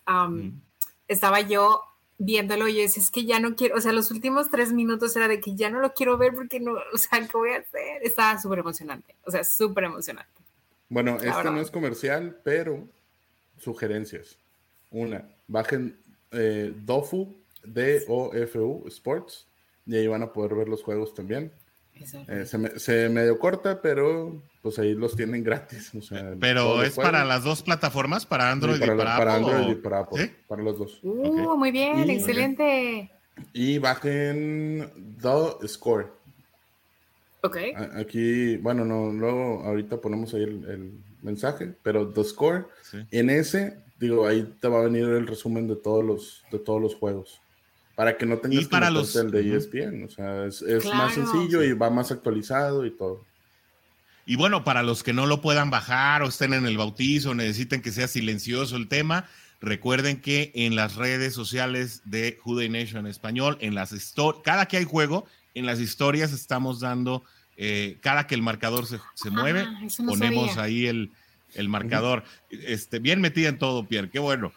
estaba 1.09 1.40
yo 1.40 1.82
viéndolo 2.25 2.69
y 2.69 2.81
es, 2.81 2.97
es 2.97 3.11
que 3.11 3.25
ya 3.25 3.41
no 3.41 3.55
quiero, 3.57 3.76
o 3.76 3.81
sea, 3.81 3.93
los 3.93 4.11
últimos 4.11 4.50
tres 4.50 4.73
minutos 4.73 5.14
era 5.17 5.29
de 5.29 5.41
que 5.41 5.55
ya 5.55 5.71
no 5.71 5.81
lo 5.81 5.93
quiero 5.93 6.17
ver 6.17 6.35
porque 6.35 6.61
no, 6.61 6.73
o 6.93 6.99
sea, 6.99 7.26
¿qué 7.26 7.37
voy 7.37 7.50
a 7.50 7.59
hacer? 7.59 8.02
Estaba 8.02 8.41
súper 8.41 8.61
emocionante, 8.61 9.14
o 9.25 9.31
sea, 9.31 9.45
súper 9.45 9.85
emocionante. 9.85 10.31
Bueno, 10.88 11.17
este 11.17 11.45
no 11.45 11.61
es 11.61 11.71
comercial, 11.71 12.38
pero 12.45 12.87
sugerencias. 13.59 14.38
Una, 14.91 15.26
bajen 15.49 15.97
eh, 16.33 16.73
Dofu, 16.85 17.35
D-O-F-U, 17.64 18.85
Sports, 18.88 19.47
y 19.87 19.97
ahí 19.97 20.07
van 20.07 20.23
a 20.23 20.33
poder 20.33 20.55
ver 20.55 20.69
los 20.69 20.83
juegos 20.83 21.14
también. 21.14 21.52
Eh, 21.95 22.47
se, 22.47 22.79
se, 22.79 23.09
medio 23.09 23.39
corta, 23.39 23.81
pero 23.81 24.43
pues 24.63 24.79
ahí 24.79 24.95
los 24.95 25.17
tienen 25.17 25.43
gratis. 25.43 25.93
pero 26.41 26.83
es 26.83 26.95
para 26.95 27.25
las 27.25 27.45
dos 27.45 27.63
plataformas, 27.63 28.27
para 28.27 28.51
Android 28.51 28.77
y 28.77 28.87
para, 28.87 29.17
para 29.17 29.35
Android 29.35 29.71
y 29.71 29.75
para 29.75 30.01
Apple, 30.01 30.35
para 30.49 30.63
los 30.63 30.79
dos. 30.79 31.01
Uh, 31.03 31.57
muy 31.57 31.71
bien, 31.71 32.09
excelente. 32.09 33.11
Y 33.53 33.79
bajen 33.79 34.91
The 35.21 35.69
Score. 35.69 36.13
Ok. 37.43 37.57
Aquí, 37.97 38.57
bueno, 38.57 38.85
no, 38.85 39.13
luego 39.13 39.63
ahorita 39.65 40.01
ponemos 40.01 40.33
ahí 40.35 40.45
el, 40.45 40.93
mensaje, 41.23 41.73
pero 41.85 42.09
The 42.09 42.25
Score, 42.25 42.67
en 43.13 43.31
ese, 43.31 43.79
digo, 43.99 44.27
ahí 44.27 44.43
te 44.61 44.67
va 44.67 44.81
a 44.81 44.85
venir 44.85 45.05
el 45.05 45.27
resumen 45.27 45.69
de 45.69 45.77
todos 45.77 46.05
los, 46.05 46.43
de 46.51 46.59
todos 46.59 46.83
los 46.83 46.97
juegos. 46.97 47.42
Para 48.02 48.18
que 48.18 48.26
no 48.26 48.38
tengas 48.38 48.64
que 48.64 48.68
para 48.68 48.90
los... 48.90 49.14
el 49.14 49.30
de 49.30 49.56
ESPN. 49.56 50.02
O 50.02 50.11
sea, 50.11 50.47
es, 50.47 50.85
más 50.92 51.14
sencillo 51.14 51.62
y 51.62 51.73
va 51.73 51.88
más 51.88 52.11
actualizado 52.11 52.85
y 52.85 52.90
todo. 52.90 53.25
Y 54.26 54.35
bueno, 54.35 54.64
para 54.64 54.82
los 54.82 55.04
que 55.04 55.12
no 55.12 55.26
lo 55.26 55.40
puedan 55.40 55.71
bajar 55.71 56.25
o 56.25 56.26
estén 56.26 56.52
en 56.52 56.66
el 56.66 56.76
bautizo, 56.76 57.32
necesiten 57.37 57.80
que 57.80 57.92
sea 57.92 58.09
silencioso 58.09 58.75
el 58.75 58.88
tema, 58.88 59.28
recuerden 59.61 60.21
que 60.21 60.50
en 60.56 60.75
las 60.75 60.97
redes 60.97 61.32
sociales 61.32 62.02
de 62.04 62.40
Juday 62.42 62.68
Nation 62.68 63.06
Español, 63.06 63.56
en 63.61 63.76
las 63.76 63.94
cada 64.42 64.66
que 64.66 64.78
hay 64.78 64.85
juego, 64.85 65.25
en 65.54 65.64
las 65.64 65.78
historias 65.78 66.32
estamos 66.32 66.80
dando, 66.80 67.23
eh, 67.56 67.99
cada 68.00 68.26
que 68.26 68.35
el 68.35 68.42
marcador 68.42 68.87
se, 68.87 68.99
se 69.14 69.30
mueve, 69.30 69.64
ponemos 70.04 70.56
ahí 70.56 70.88
el, 70.88 71.12
el 71.54 71.68
marcador. 71.68 72.25
Este, 72.50 72.99
bien 72.99 73.21
metida 73.21 73.49
en 73.49 73.59
todo, 73.59 73.87
Pierre, 73.87 74.11
qué 74.11 74.18
bueno. 74.18 74.52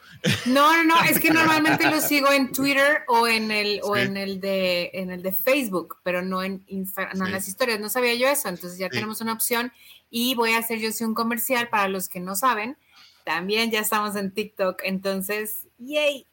No, 0.46 0.76
no, 0.78 0.84
no, 0.84 1.04
es 1.04 1.20
que 1.20 1.30
normalmente 1.34 1.90
lo 1.90 2.02
sigo 2.02 2.32
en 2.32 2.52
Twitter 2.52 3.04
o 3.08 3.28
en 3.28 3.52
el, 3.52 3.80
o 3.84 3.96
en 3.96 4.18
el 4.18 4.40
de 4.40 4.92
en 4.94 5.12
el 5.12 5.22
de 5.22 5.32
Facebook, 5.32 5.98
pero 6.04 6.22
no 6.22 6.44
en 6.44 6.64
Instagram, 6.68 7.18
no 7.18 7.26
en 7.26 7.32
las 7.32 7.48
historias, 7.48 7.80
no 7.80 7.90
sabía 7.90 8.16
yo 8.16 8.28
eso, 8.28 8.50
entonces 8.50 8.78
ya 8.80 8.90
tenemos 8.90 9.22
una 9.22 9.34
opción 9.34 9.72
y 10.10 10.36
voy 10.36 10.54
a 10.54 10.60
hacer 10.60 10.80
yo 10.80 10.92
sí 10.92 11.04
un 11.04 11.14
comercial 11.14 11.70
para 11.70 11.88
los 11.88 12.10
que 12.10 12.20
no 12.20 12.36
saben. 12.36 12.78
También 13.24 13.72
ya 13.72 13.80
estamos 13.80 14.16
en 14.16 14.32
TikTok, 14.32 14.82
entonces, 14.84 15.68
yay. 15.80 16.28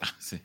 Ah, 0.00 0.14
sí. 0.18 0.40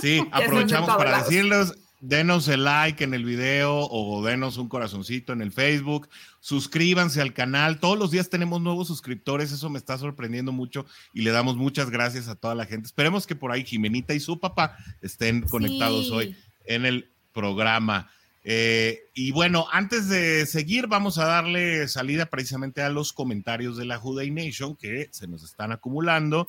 Sí, 0.00 0.28
aprovechamos 0.32 0.96
para 0.96 1.22
decirles 1.22 1.72
denos 2.00 2.48
el 2.48 2.64
like 2.64 3.02
en 3.02 3.14
el 3.14 3.24
video 3.24 3.88
o 3.90 4.24
denos 4.24 4.56
un 4.56 4.68
corazoncito 4.68 5.32
en 5.32 5.42
el 5.42 5.52
Facebook, 5.52 6.08
suscríbanse 6.40 7.20
al 7.20 7.32
canal, 7.32 7.80
todos 7.80 7.98
los 7.98 8.10
días 8.10 8.30
tenemos 8.30 8.60
nuevos 8.60 8.86
suscriptores, 8.88 9.52
eso 9.52 9.68
me 9.70 9.78
está 9.78 9.98
sorprendiendo 9.98 10.52
mucho 10.52 10.86
y 11.12 11.22
le 11.22 11.30
damos 11.30 11.56
muchas 11.56 11.90
gracias 11.90 12.28
a 12.28 12.36
toda 12.36 12.54
la 12.54 12.66
gente. 12.66 12.86
Esperemos 12.86 13.26
que 13.26 13.34
por 13.34 13.52
ahí 13.52 13.64
Jimenita 13.64 14.14
y 14.14 14.20
su 14.20 14.38
papá 14.38 14.76
estén 15.02 15.42
conectados 15.42 16.10
hoy 16.10 16.36
en 16.66 16.86
el 16.86 17.10
programa. 17.32 18.10
Eh, 18.44 19.02
y 19.12 19.32
bueno, 19.32 19.66
antes 19.72 20.08
de 20.08 20.46
seguir, 20.46 20.86
vamos 20.86 21.18
a 21.18 21.26
darle 21.26 21.86
salida 21.88 22.26
precisamente 22.26 22.82
a 22.82 22.88
los 22.88 23.12
comentarios 23.12 23.76
de 23.76 23.84
la 23.84 23.98
Juday 23.98 24.30
Nation 24.30 24.74
que 24.74 25.08
se 25.10 25.26
nos 25.26 25.42
están 25.42 25.72
acumulando. 25.72 26.48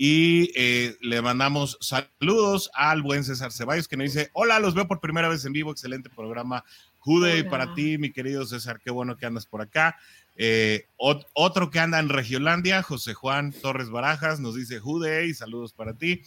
Y 0.00 0.52
eh, 0.54 0.96
le 1.00 1.20
mandamos 1.20 1.76
saludos 1.80 2.70
al 2.72 3.02
buen 3.02 3.24
César 3.24 3.50
Ceballos 3.50 3.88
que 3.88 3.96
nos 3.96 4.14
dice, 4.14 4.30
hola, 4.32 4.60
los 4.60 4.74
veo 4.74 4.86
por 4.86 5.00
primera 5.00 5.28
vez 5.28 5.44
en 5.44 5.52
vivo, 5.52 5.72
excelente 5.72 6.08
programa. 6.08 6.64
Jude, 7.00 7.42
para 7.42 7.74
ti, 7.74 7.98
mi 7.98 8.12
querido 8.12 8.46
César, 8.46 8.80
qué 8.80 8.92
bueno 8.92 9.16
que 9.16 9.26
andas 9.26 9.46
por 9.46 9.60
acá. 9.60 9.96
Eh, 10.36 10.86
otro 10.96 11.70
que 11.70 11.80
anda 11.80 11.98
en 11.98 12.10
Regiolandia, 12.10 12.80
José 12.84 13.12
Juan 13.12 13.50
Torres 13.50 13.90
Barajas, 13.90 14.38
nos 14.38 14.54
dice 14.54 14.78
Jude 14.78 15.26
y 15.26 15.34
saludos 15.34 15.72
para 15.72 15.94
ti. 15.94 16.22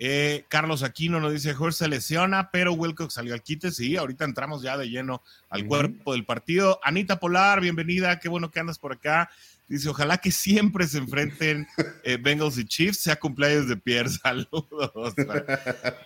Eh, 0.00 0.44
Carlos 0.48 0.82
Aquino 0.82 1.20
nos 1.20 1.32
dice, 1.32 1.54
Jorge 1.54 1.76
se 1.76 1.88
lesiona, 1.88 2.50
pero 2.50 2.72
Wilcox 2.72 3.14
salió 3.14 3.32
al 3.32 3.42
quite. 3.42 3.70
Sí, 3.70 3.96
ahorita 3.96 4.24
entramos 4.24 4.60
ya 4.60 4.76
de 4.76 4.90
lleno 4.90 5.22
al 5.50 5.66
cuerpo 5.66 6.14
del 6.14 6.24
partido. 6.24 6.80
Anita 6.82 7.20
Polar, 7.20 7.60
bienvenida, 7.60 8.18
qué 8.18 8.28
bueno 8.28 8.50
que 8.50 8.58
andas 8.58 8.80
por 8.80 8.92
acá. 8.92 9.30
Dice, 9.68 9.90
ojalá 9.90 10.16
que 10.16 10.30
siempre 10.30 10.86
se 10.86 10.96
enfrenten 10.96 11.68
eh, 12.02 12.16
Bengals 12.20 12.56
y 12.56 12.64
Chiefs, 12.64 13.00
sea 13.00 13.16
cumpleaños 13.16 13.68
de 13.68 13.76
Pierre, 13.76 14.08
saludos. 14.22 15.14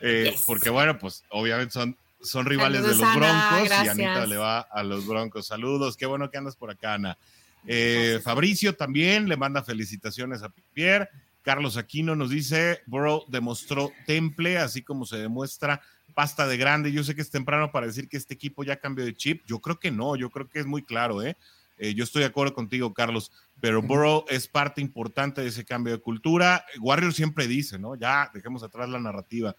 Eh, 0.00 0.34
porque 0.46 0.68
bueno, 0.68 0.98
pues 0.98 1.24
obviamente 1.30 1.72
son, 1.72 1.96
son 2.20 2.44
rivales 2.44 2.82
de 2.82 2.88
los 2.88 3.14
Broncos 3.14 3.68
y 3.68 3.88
Anita 3.88 4.26
le 4.26 4.36
va 4.36 4.60
a 4.60 4.82
los 4.82 5.06
Broncos. 5.06 5.46
Saludos, 5.46 5.96
qué 5.96 6.06
bueno 6.06 6.28
que 6.30 6.38
andas 6.38 6.56
por 6.56 6.70
acá, 6.70 6.94
Ana. 6.94 7.16
Eh, 7.64 8.20
Fabricio 8.24 8.74
también 8.74 9.28
le 9.28 9.36
manda 9.36 9.62
felicitaciones 9.62 10.42
a 10.42 10.52
Pierre. 10.74 11.08
Carlos 11.42 11.76
Aquino 11.76 12.16
nos 12.16 12.30
dice, 12.30 12.82
Bro 12.86 13.24
demostró 13.28 13.92
temple, 14.06 14.58
así 14.58 14.82
como 14.82 15.06
se 15.06 15.18
demuestra 15.18 15.80
pasta 16.14 16.46
de 16.46 16.56
grande. 16.56 16.92
Yo 16.92 17.04
sé 17.04 17.14
que 17.14 17.22
es 17.22 17.30
temprano 17.30 17.70
para 17.72 17.86
decir 17.86 18.08
que 18.08 18.16
este 18.16 18.34
equipo 18.34 18.64
ya 18.64 18.76
cambió 18.76 19.04
de 19.04 19.14
chip. 19.14 19.42
Yo 19.46 19.60
creo 19.60 19.78
que 19.78 19.90
no, 19.90 20.16
yo 20.16 20.30
creo 20.30 20.48
que 20.48 20.60
es 20.60 20.66
muy 20.66 20.82
claro, 20.82 21.22
¿eh? 21.22 21.36
Eh, 21.82 21.94
yo 21.94 22.04
estoy 22.04 22.20
de 22.20 22.26
acuerdo 22.26 22.54
contigo, 22.54 22.94
Carlos, 22.94 23.32
pero 23.60 23.82
Burrow 23.82 24.24
es 24.28 24.46
parte 24.46 24.80
importante 24.80 25.40
de 25.40 25.48
ese 25.48 25.64
cambio 25.64 25.92
de 25.92 26.00
cultura. 26.00 26.64
Warrior 26.78 27.12
siempre 27.12 27.48
dice, 27.48 27.76
¿no? 27.76 27.96
Ya 27.96 28.30
dejemos 28.32 28.62
atrás 28.62 28.88
la 28.88 29.00
narrativa 29.00 29.56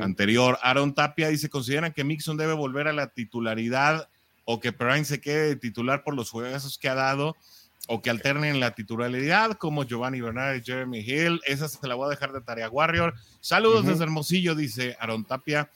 anterior. 0.00 0.58
Aaron 0.62 0.94
Tapia 0.94 1.28
dice, 1.28 1.50
¿consideran 1.50 1.92
que 1.92 2.02
Mixon 2.02 2.38
debe 2.38 2.54
volver 2.54 2.88
a 2.88 2.94
la 2.94 3.08
titularidad 3.08 4.08
o 4.46 4.58
que 4.58 4.72
Perrine 4.72 5.04
se 5.04 5.20
quede 5.20 5.48
de 5.48 5.56
titular 5.56 6.02
por 6.02 6.16
los 6.16 6.30
juegos 6.30 6.78
que 6.78 6.88
ha 6.88 6.94
dado? 6.94 7.36
o 7.88 8.02
que 8.02 8.10
alternen 8.10 8.58
la 8.58 8.74
titularidad 8.74 9.52
como 9.58 9.84
Giovanni 9.84 10.20
Bernard 10.20 10.56
y 10.56 10.64
Jeremy 10.64 10.98
Hill. 10.98 11.40
Esa 11.46 11.68
se 11.68 11.86
la 11.86 11.94
voy 11.94 12.06
a 12.06 12.10
dejar 12.10 12.32
de 12.32 12.40
tarea 12.40 12.68
Warrior. 12.68 13.14
Saludos 13.40 13.86
desde 13.86 14.02
Hermosillo, 14.02 14.56
dice 14.56 14.96
Aaron 14.98 15.24
Tapia. 15.24 15.70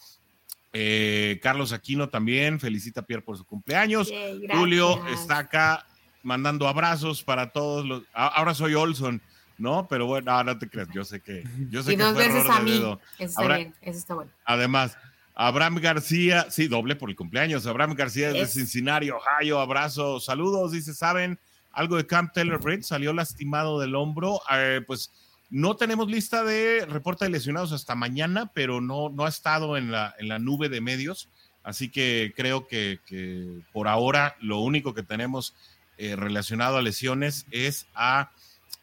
Eh, 0.72 1.38
Carlos 1.40 1.72
Aquino 1.72 2.08
también 2.08 2.58
felicita 2.58 3.02
a 3.02 3.06
Pierre 3.06 3.22
por 3.22 3.36
su 3.36 3.44
cumpleaños. 3.44 4.12
Julio 4.52 5.06
está 5.06 5.38
acá 5.38 5.86
mandando 6.22 6.68
abrazos 6.68 7.22
para 7.22 7.50
todos 7.50 7.86
los. 7.86 8.02
Ahora 8.12 8.54
soy 8.54 8.74
Olson, 8.74 9.20
¿no? 9.58 9.86
Pero 9.88 10.06
bueno, 10.06 10.42
no, 10.44 10.58
te 10.58 10.68
creas, 10.68 10.88
yo 10.92 11.04
sé 11.04 11.20
que. 11.20 11.44
Yo 11.70 11.82
sé 11.82 11.92
y 11.92 11.96
dos 11.96 12.14
veces 12.14 12.48
a 12.48 12.60
mí. 12.60 12.76
Eso 13.18 13.40
está 13.40 13.56
bien, 13.56 13.74
eso 13.82 13.98
está 13.98 14.14
bueno. 14.14 14.30
Además, 14.44 14.96
Abraham 15.34 15.76
García, 15.76 16.46
sí, 16.50 16.68
doble 16.68 16.96
por 16.96 17.10
el 17.10 17.16
cumpleaños. 17.16 17.66
Abraham 17.66 17.94
García 17.94 18.32
de 18.32 18.46
Cincinnati, 18.46 19.10
Ohio, 19.10 19.60
abrazo, 19.60 20.20
saludos. 20.20 20.72
Dice, 20.72 20.94
¿saben 20.94 21.38
algo 21.72 21.96
de 21.96 22.06
Camp 22.06 22.32
Taylor 22.32 22.60
Britt? 22.60 22.82
Salió 22.82 23.12
lastimado 23.12 23.80
del 23.80 23.94
hombro. 23.94 24.40
Eh, 24.52 24.82
pues 24.86 25.10
no 25.48 25.76
tenemos 25.76 26.08
lista 26.08 26.44
de 26.44 26.86
reporte 26.86 27.24
de 27.24 27.30
lesionados 27.30 27.72
hasta 27.72 27.94
mañana, 27.94 28.50
pero 28.54 28.80
no, 28.80 29.08
no 29.08 29.24
ha 29.24 29.28
estado 29.28 29.76
en 29.76 29.90
la, 29.90 30.14
en 30.18 30.28
la 30.28 30.38
nube 30.38 30.68
de 30.68 30.80
medios. 30.80 31.28
Así 31.62 31.90
que 31.90 32.32
creo 32.36 32.66
que, 32.66 33.00
que 33.06 33.62
por 33.72 33.88
ahora 33.88 34.36
lo 34.40 34.60
único 34.60 34.94
que 34.94 35.02
tenemos 35.02 35.54
eh, 36.02 36.16
relacionado 36.16 36.78
a 36.78 36.82
lesiones 36.82 37.44
es 37.50 37.86
a, 37.94 38.30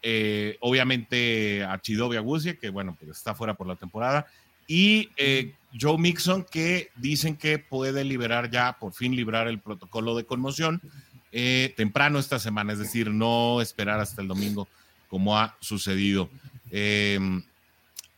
eh, 0.04 0.56
obviamente, 0.60 1.64
a 1.64 1.82
Chidovia 1.82 2.20
Guzzi, 2.20 2.58
que 2.58 2.70
bueno, 2.70 2.96
pues 3.00 3.18
está 3.18 3.34
fuera 3.34 3.56
por 3.56 3.66
la 3.66 3.76
temporada, 3.76 4.28
y 4.68 5.10
eh, 5.18 5.56
Joe 5.82 5.98
Mixon, 5.98 6.44
que 6.44 6.92
dicen 6.96 7.36
que 7.36 7.58
puede 7.58 8.04
liberar 8.04 8.52
ya, 8.52 8.78
por 8.80 8.94
fin 8.94 9.16
librar 9.16 9.48
el 9.48 9.58
protocolo 9.58 10.16
de 10.16 10.26
conmoción 10.26 10.80
temprano 11.76 12.20
esta 12.20 12.38
semana, 12.38 12.74
es 12.74 12.80
decir, 12.80 13.10
no 13.10 13.62
esperar 13.62 14.00
hasta 14.00 14.22
el 14.22 14.28
domingo 14.28 14.68
como 15.08 15.38
ha 15.38 15.56
sucedido. 15.60 16.30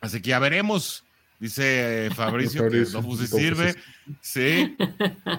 así 0.01 0.22
que 0.22 0.29
ya 0.29 0.39
veremos 0.39 1.06
Dice 1.39 2.08
eh, 2.08 2.10
Fabricio, 2.15 2.69
que 2.69 2.79
no 2.79 3.15
sirve. 3.15 3.75
Sí. 4.22 4.75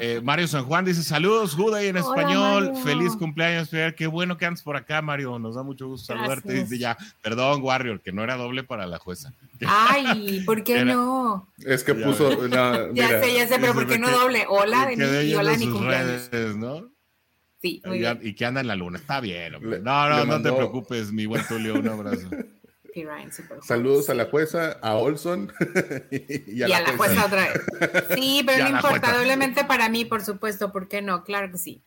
Eh, 0.00 0.20
Mario 0.22 0.48
San 0.48 0.64
Juan 0.64 0.84
dice: 0.84 1.02
Saludos, 1.02 1.54
Juday 1.54 1.88
en 1.88 1.98
español. 1.98 2.72
Feliz 2.82 3.16
cumpleaños. 3.16 3.70
Qué 3.96 4.06
bueno 4.06 4.38
que 4.38 4.46
andas 4.46 4.62
por 4.62 4.76
acá, 4.76 5.02
Mario. 5.02 5.38
Nos 5.38 5.56
da 5.56 5.62
mucho 5.62 5.88
gusto 5.88 6.14
saludarte. 6.14 6.52
Dice 6.54 6.78
ya, 6.78 6.96
perdón, 7.22 7.62
Warrior, 7.62 8.00
que 8.00 8.12
no 8.12 8.24
era 8.24 8.36
doble 8.36 8.64
para 8.64 8.86
la 8.86 8.98
jueza. 8.98 9.34
Ay, 9.66 10.40
¿por 10.46 10.64
qué 10.64 10.84
no? 10.84 11.48
Es 11.58 11.84
que 11.84 11.94
puso. 11.94 12.48
ya 12.48 13.08
sé, 13.20 13.34
ya 13.34 13.46
sé, 13.46 13.58
pero 13.60 13.74
¿por 13.74 13.86
qué 13.86 13.98
no 13.98 14.10
doble? 14.10 14.46
Hola, 14.48 14.90
y 14.92 15.34
hola, 15.34 15.56
mi 15.58 15.68
cumpleaños. 15.68 16.30
¿no? 16.56 16.90
Sí, 17.60 17.82
muy 17.84 17.98
y, 17.98 18.00
bien. 18.00 18.18
y 18.22 18.34
que 18.34 18.46
anda 18.46 18.62
en 18.62 18.68
la 18.68 18.76
luna. 18.76 18.98
Está 18.98 19.20
bien, 19.20 19.54
hombre. 19.54 19.80
No, 19.80 20.08
no, 20.08 20.24
no 20.24 20.40
te 20.40 20.50
preocupes, 20.50 21.12
mi 21.12 21.26
buen 21.26 21.46
Tulio. 21.46 21.74
Un 21.74 21.88
abrazo. 21.88 22.28
Saludos 23.62 24.10
a 24.10 24.14
la 24.14 24.26
jueza, 24.26 24.72
a 24.82 24.94
Olson 24.94 25.52
y 26.10 26.62
a, 26.62 26.68
la, 26.68 26.96
jueza. 26.96 27.26
otra 27.26 27.48
vez. 27.48 27.62
Sí, 28.14 28.42
pero 28.46 28.68
no 28.68 28.76
importa, 28.76 29.16
doblemente 29.16 29.64
para 29.64 29.88
mí, 29.88 30.04
por 30.04 30.22
supuesto, 30.22 30.72
¿por 30.72 30.88
qué 30.88 31.02
no? 31.02 31.24
Claro 31.24 31.50
que 31.50 31.58
sí. 31.58 31.82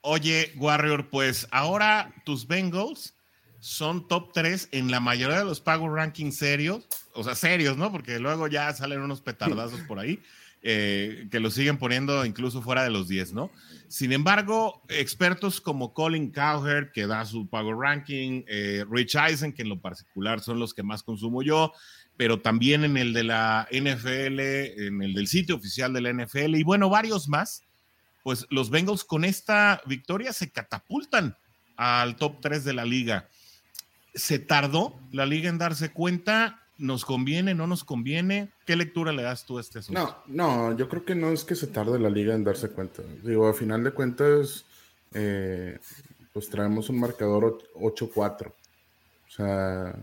Oye, 0.00 0.52
Warrior, 0.56 1.08
pues 1.08 1.48
ahora 1.50 2.12
tus 2.24 2.46
Bengals 2.46 3.14
son 3.58 4.06
top 4.06 4.32
3 4.34 4.68
en 4.72 4.90
la 4.90 5.00
mayoría 5.00 5.38
de 5.38 5.44
los 5.46 5.60
Power 5.60 5.90
Rankings 5.92 6.36
serios, 6.36 6.86
o 7.14 7.24
sea, 7.24 7.34
serios, 7.34 7.78
¿no? 7.78 7.90
Porque 7.90 8.18
luego 8.18 8.46
ya 8.46 8.70
salen 8.74 9.00
unos 9.00 9.22
petardazos 9.22 9.80
por 9.82 9.98
ahí. 9.98 10.22
Eh, 10.66 11.28
que 11.30 11.40
lo 11.40 11.50
siguen 11.50 11.76
poniendo 11.76 12.24
incluso 12.24 12.62
fuera 12.62 12.84
de 12.84 12.90
los 12.90 13.06
10, 13.06 13.34
¿no? 13.34 13.50
Sin 13.86 14.12
embargo, 14.12 14.82
expertos 14.88 15.60
como 15.60 15.92
Colin 15.92 16.30
Cowherd, 16.32 16.90
que 16.90 17.06
da 17.06 17.26
su 17.26 17.46
Power 17.50 17.76
Ranking, 17.76 18.44
eh, 18.48 18.82
Rich 18.90 19.14
Eisen, 19.14 19.52
que 19.52 19.60
en 19.60 19.68
lo 19.68 19.78
particular 19.78 20.40
son 20.40 20.58
los 20.58 20.72
que 20.72 20.82
más 20.82 21.02
consumo 21.02 21.42
yo, 21.42 21.74
pero 22.16 22.40
también 22.40 22.82
en 22.82 22.96
el 22.96 23.12
de 23.12 23.24
la 23.24 23.68
NFL, 23.70 24.40
en 24.86 25.02
el 25.02 25.12
del 25.12 25.26
sitio 25.26 25.56
oficial 25.56 25.92
de 25.92 26.00
la 26.00 26.14
NFL 26.14 26.54
y 26.54 26.62
bueno, 26.62 26.88
varios 26.88 27.28
más, 27.28 27.62
pues 28.22 28.46
los 28.48 28.70
Bengals 28.70 29.04
con 29.04 29.26
esta 29.26 29.82
victoria 29.84 30.32
se 30.32 30.50
catapultan 30.50 31.36
al 31.76 32.16
top 32.16 32.40
3 32.40 32.64
de 32.64 32.72
la 32.72 32.86
liga. 32.86 33.28
Se 34.14 34.38
tardó 34.38 34.98
la 35.12 35.26
liga 35.26 35.50
en 35.50 35.58
darse 35.58 35.92
cuenta 35.92 36.63
¿Nos 36.76 37.04
conviene, 37.04 37.54
no 37.54 37.66
nos 37.68 37.84
conviene? 37.84 38.50
¿Qué 38.66 38.74
lectura 38.74 39.12
le 39.12 39.22
das 39.22 39.46
tú 39.46 39.58
a 39.58 39.60
este 39.60 39.78
asunto? 39.78 40.24
No, 40.26 40.70
no, 40.70 40.76
yo 40.76 40.88
creo 40.88 41.04
que 41.04 41.14
no 41.14 41.30
es 41.30 41.44
que 41.44 41.54
se 41.54 41.68
tarde 41.68 42.00
la 42.00 42.10
liga 42.10 42.34
en 42.34 42.42
darse 42.42 42.68
cuenta. 42.68 43.02
Digo, 43.22 43.46
a 43.46 43.54
final 43.54 43.84
de 43.84 43.92
cuentas, 43.92 44.64
eh, 45.12 45.78
pues 46.32 46.48
traemos 46.50 46.88
un 46.88 46.98
marcador 46.98 47.58
8-4. 47.74 48.48
O 48.48 49.30
sea, 49.30 49.94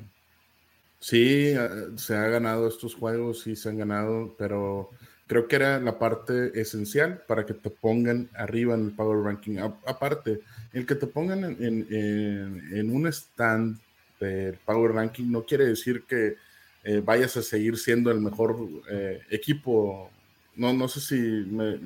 sí, 0.99 1.49
eh, 1.49 1.69
se 1.97 2.15
ha 2.15 2.27
ganado 2.27 2.69
estos 2.69 2.95
juegos, 2.95 3.41
sí 3.41 3.57
se 3.57 3.67
han 3.67 3.77
ganado, 3.77 4.33
pero 4.37 4.91
creo 5.27 5.49
que 5.49 5.57
era 5.57 5.77
la 5.81 5.99
parte 5.99 6.59
esencial 6.59 7.21
para 7.27 7.45
que 7.45 7.53
te 7.53 7.69
pongan 7.69 8.29
arriba 8.33 8.75
en 8.75 8.85
el 8.85 8.91
Power 8.91 9.25
Ranking. 9.25 9.57
aparte, 9.85 10.39
el 10.71 10.85
que 10.85 10.95
te 10.95 11.07
pongan 11.07 11.43
en, 11.43 11.87
en 11.89 12.95
un 12.95 13.07
stand 13.07 13.77
del 14.21 14.55
Power 14.65 14.93
Ranking 14.93 15.29
no 15.29 15.43
quiere 15.43 15.65
decir 15.65 16.03
que 16.03 16.37
eh, 16.83 17.01
vayas 17.03 17.38
a 17.38 17.41
seguir 17.41 17.77
siendo 17.77 18.11
el 18.11 18.19
mejor 18.19 18.57
eh, 18.89 19.21
equipo. 19.29 20.09
No, 20.55 20.73
no 20.73 20.88
sé 20.88 21.00
si 21.00 21.15
me, 21.15 21.79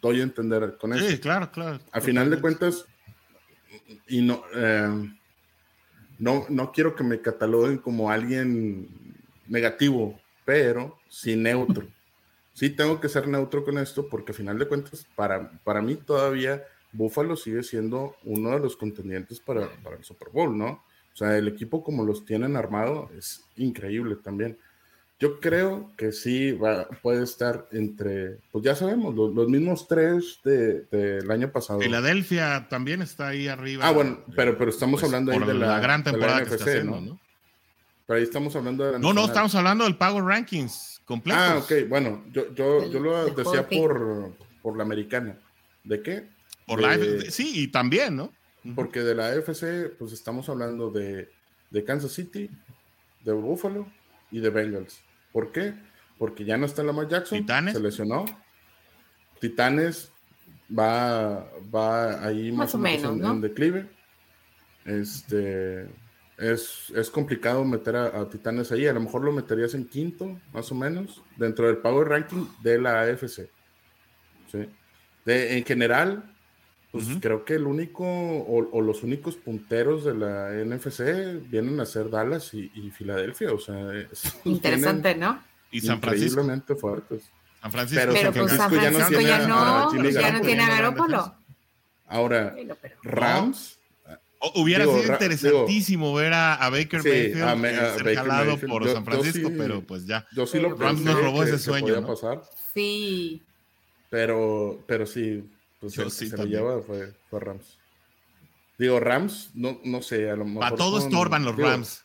doy 0.00 0.20
a 0.20 0.22
entender 0.22 0.76
con 0.78 0.92
eso. 0.92 1.08
Sí, 1.08 1.18
claro, 1.18 1.50
claro. 1.50 1.80
A 1.92 2.00
final 2.00 2.30
de 2.30 2.40
cuentas, 2.40 2.86
y 4.06 4.22
no, 4.22 4.42
eh, 4.54 5.14
no, 6.18 6.46
no 6.48 6.72
quiero 6.72 6.94
que 6.94 7.04
me 7.04 7.20
cataloguen 7.20 7.78
como 7.78 8.10
alguien 8.10 8.88
negativo, 9.48 10.20
pero 10.44 10.98
sí 11.08 11.36
neutro. 11.36 11.86
Sí 12.52 12.70
tengo 12.70 13.00
que 13.00 13.08
ser 13.08 13.26
neutro 13.26 13.64
con 13.64 13.78
esto 13.78 14.08
porque 14.08 14.30
a 14.30 14.34
final 14.34 14.58
de 14.58 14.68
cuentas, 14.68 15.06
para, 15.16 15.50
para 15.64 15.82
mí 15.82 15.96
todavía 15.96 16.62
Buffalo 16.92 17.36
sigue 17.36 17.64
siendo 17.64 18.14
uno 18.22 18.50
de 18.50 18.60
los 18.60 18.76
contendientes 18.76 19.40
para, 19.40 19.68
para 19.82 19.96
el 19.96 20.04
Super 20.04 20.28
Bowl, 20.30 20.56
¿no? 20.56 20.84
O 21.14 21.16
sea, 21.16 21.38
el 21.38 21.46
equipo 21.46 21.84
como 21.84 22.04
los 22.04 22.24
tienen 22.24 22.56
armado 22.56 23.08
es 23.16 23.44
increíble 23.56 24.16
también. 24.16 24.58
Yo 25.20 25.38
creo 25.38 25.92
que 25.96 26.10
sí 26.10 26.50
va, 26.50 26.88
puede 26.88 27.22
estar 27.22 27.68
entre, 27.70 28.38
pues 28.50 28.64
ya 28.64 28.74
sabemos, 28.74 29.14
los, 29.14 29.48
mismos 29.48 29.86
tres 29.86 30.40
del 30.42 30.88
de, 30.90 31.24
año 31.30 31.52
pasado. 31.52 31.80
Filadelfia 31.80 32.66
también 32.68 33.00
está 33.00 33.28
ahí 33.28 33.46
arriba. 33.46 33.86
Ah, 33.86 33.92
bueno, 33.92 34.24
pero, 34.34 34.58
pero 34.58 34.70
estamos 34.70 35.00
pues, 35.00 35.04
hablando 35.04 35.30
ahí 35.30 35.38
de 35.38 35.54
la, 35.54 35.78
gran 35.78 36.02
temporada 36.02 36.44
que 36.44 36.54
está 36.54 36.64
haciendo, 36.64 37.00
¿no? 37.00 37.20
Pero 38.06 38.18
ahí 38.18 38.24
estamos 38.24 38.54
hablando 38.56 38.84
de 38.84 38.92
la 38.92 38.98
No, 38.98 39.12
no, 39.12 39.24
estamos 39.24 39.54
hablando 39.54 39.84
del 39.84 39.96
Power 39.96 40.24
Rankings 40.24 41.00
completo. 41.04 41.38
Ah, 41.40 41.58
ok, 41.58 41.88
bueno, 41.88 42.24
yo, 42.32 42.52
yo, 42.52 42.90
yo 42.90 42.98
lo 42.98 43.26
decía 43.26 43.68
por, 43.68 44.32
por 44.60 44.76
la 44.76 44.82
americana. 44.82 45.38
¿De 45.84 46.02
qué? 46.02 46.26
Por 46.66 46.82
la 46.82 46.98
sí, 47.30 47.62
y 47.62 47.68
también, 47.68 48.16
¿no? 48.16 48.32
Porque 48.74 49.00
de 49.00 49.14
la 49.14 49.28
AFC, 49.28 49.94
pues 49.98 50.12
estamos 50.12 50.48
hablando 50.48 50.90
de, 50.90 51.28
Kansas 51.86 52.12
City, 52.12 52.48
de 53.22 53.32
Buffalo 53.32 53.86
y 54.30 54.40
de 54.40 54.48
Bengals. 54.48 55.02
¿Por 55.32 55.52
qué? 55.52 55.74
Porque 56.18 56.44
ya 56.44 56.56
no 56.56 56.64
está 56.64 56.82
Lamar 56.82 57.08
Jackson, 57.08 57.40
¿Titanes? 57.40 57.74
se 57.74 57.80
lesionó. 57.80 58.24
Titanes 59.38 60.10
va, 60.76 61.46
va 61.74 62.24
ahí 62.24 62.52
más, 62.52 62.74
o 62.74 62.78
menos, 62.78 63.20
en, 63.20 63.40
declive. 63.40 63.86
Este 64.86 65.86
es, 66.38 66.90
es 66.94 67.10
complicado 67.10 67.64
meter 67.64 67.96
a, 67.96 68.28
Titanes 68.28 68.72
ahí. 68.72 68.86
A 68.86 68.92
lo 68.92 69.00
mejor 69.00 69.22
lo 69.22 69.32
meterías 69.32 69.74
en 69.74 69.86
quinto, 69.86 70.40
más 70.52 70.70
o 70.72 70.74
menos, 70.74 71.22
dentro 71.36 71.66
del 71.66 71.78
Power 71.78 72.08
Ranking 72.08 72.46
de 72.62 72.80
la 72.80 73.02
AFC. 73.02 73.50
¿sí? 74.50 74.68
De, 75.24 75.58
en 75.58 75.64
general, 75.64 76.33
pues 76.94 77.08
creo 77.20 77.44
que 77.44 77.54
el 77.54 77.66
único 77.66 78.04
o, 78.04 78.80
los 78.80 79.02
únicos 79.02 79.34
punteros 79.34 80.04
de 80.04 80.14
la 80.14 80.52
NFC 80.64 81.42
vienen 81.50 81.80
a 81.80 81.86
ser 81.86 82.08
Dallas 82.08 82.54
y, 82.54 82.68
Filadelfia. 82.92 83.52
O 83.52 83.58
sea, 83.58 83.74
interesante, 84.44 85.16
¿no? 85.16 85.42
Y 85.72 85.80
San 85.80 86.00
Francisco. 86.00 86.40
Increíblemente 86.40 86.76
fuertes. 86.76 87.24
San 87.60 87.72
Francisco, 87.72 88.04
pero, 88.06 88.22
San 88.22 88.32
Francisco, 88.32 88.76
ya 88.76 88.90
no 88.92 89.08
tiene, 89.08 89.24
ya 89.24 89.48
no, 89.48 90.10
ya 90.10 90.32
no 90.32 90.40
tiene 90.42 90.62
a 90.62 90.68
Garópolo. 90.68 91.34
Ahora, 92.06 92.54
Rams. 93.02 93.76
hubiera 94.54 94.84
sido 94.84 95.14
interesantísimo 95.14 96.14
ver 96.14 96.32
a, 96.32 96.70
Baker 96.70 97.02
Mayfield 97.02 97.42
a, 97.42 97.52
a 97.54 97.94
ser 97.98 98.14
jalado 98.14 98.56
por 98.56 98.88
San 98.88 99.04
Francisco, 99.04 99.50
pero 99.58 99.80
pues 99.80 100.06
ya. 100.06 100.24
Yo 100.30 100.46
sí 100.46 100.60
lo 100.60 100.76
Rams 100.76 101.00
nos 101.00 101.20
robó 101.20 101.42
ese 101.42 101.58
sueño. 101.58 102.00
¿no? 102.00 102.06
Pasar, 102.06 102.42
sí. 102.72 103.42
Pero, 104.10 104.78
pero 104.86 105.06
sí, 105.06 105.42
pues 105.92 106.14
se 106.14 106.36
lo 106.36 106.44
lleva 106.44 106.82
fue, 106.82 107.12
Rams. 107.32 107.78
Digo, 108.78 109.00
Rams, 109.00 109.50
no, 109.54 109.80
no 109.84 110.02
sé, 110.02 110.30
a 110.30 110.36
lo 110.36 110.44
mejor. 110.44 110.60
Para 110.60 110.76
todo 110.76 110.98
estorban 110.98 111.44
los 111.44 111.56
Rams. 111.56 112.04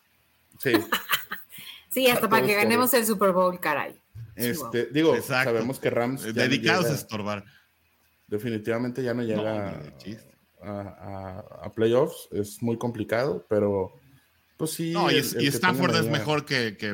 Sí. 0.59 0.73
sí, 1.89 2.07
hasta 2.07 2.29
para, 2.29 2.45
que 2.45 2.55
ganemos 2.55 2.93
el 2.93 3.05
Super 3.05 3.31
Bowl, 3.31 3.59
caray. 3.59 3.99
Este, 4.35 4.87
digo, 4.87 5.19
sabemos 5.21 5.79
que 5.79 5.89
Rams. 5.89 6.33
Dedicados 6.33 6.85
a 6.85 6.93
estorbar. 6.93 7.45
Definitivamente 8.27 9.01
ya 9.01 9.13
no 9.13 9.23
llega 9.23 9.81
a, 10.61 11.71
playoffs. 11.73 12.27
Es 12.31 12.61
muy 12.61 12.77
complicado, 12.77 13.45
pero. 13.49 13.98
Pues 14.59 14.71
sí. 14.71 14.91
No, 14.91 15.09
y, 15.09 15.15
Stafford 15.19 15.95
es 15.95 16.09
mejor 16.09 16.43
que, 16.43 16.75
que, 16.75 16.93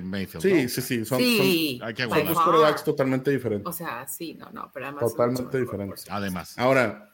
Mayfield. 0.00 0.40
Sí, 0.40 0.66
sí, 0.70 0.80
sí. 0.80 1.04
Son, 1.04 1.18
sí. 1.18 1.76
Son, 1.78 1.88
hay 1.88 1.92
que 1.92 2.04
son 2.04 2.24
dos 2.24 2.40
quarterbacks 2.40 2.84
totalmente 2.84 3.30
diferentes. 3.30 3.68
O 3.68 3.72
sea, 3.74 4.08
sí, 4.08 4.32
no, 4.32 4.48
no, 4.50 4.70
pero 4.72 4.86
además. 4.86 5.10
Totalmente 5.10 5.60
diferentes. 5.60 6.06
Además. 6.08 6.58
Ahora, 6.58 7.10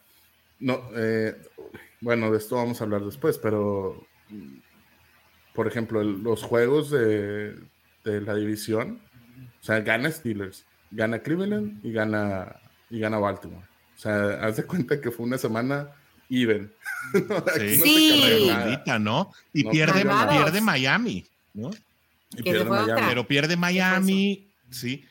no, 0.59 0.81
eh, 0.95 1.35
bueno, 1.99 2.31
de 2.31 2.37
esto 2.37 2.55
vamos 2.55 2.79
a 2.79 2.85
hablar 2.85 3.03
después, 3.03 3.37
pero. 3.39 4.07
Por 5.53 5.67
ejemplo, 5.67 6.01
los 6.01 6.43
juegos 6.43 6.91
de, 6.91 7.55
de 8.05 8.21
la 8.21 8.35
división. 8.35 9.01
O 9.59 9.63
sea, 9.65 9.81
gana 9.81 10.09
Steelers, 10.09 10.65
gana 10.91 11.19
Cleveland 11.19 11.85
y 11.85 11.91
gana, 11.91 12.55
y 12.89 13.01
gana 13.01 13.19
Baltimore. 13.19 13.67
O 13.97 13.99
sea, 13.99 14.45
haz 14.45 14.55
de 14.55 14.63
cuenta 14.63 15.01
que 15.01 15.11
fue 15.11 15.25
una 15.25 15.37
semana 15.37 15.89
even. 16.29 16.71
sí, 17.83 18.49
no, 18.99 19.31
Y 19.53 19.63
pierde, 19.63 20.03
pierde 20.03 20.61
Miami, 20.61 21.25
¿no? 21.53 21.71
Pero 22.43 23.27
pierde 23.27 23.57
Miami, 23.57 24.47
sí. 24.69 25.03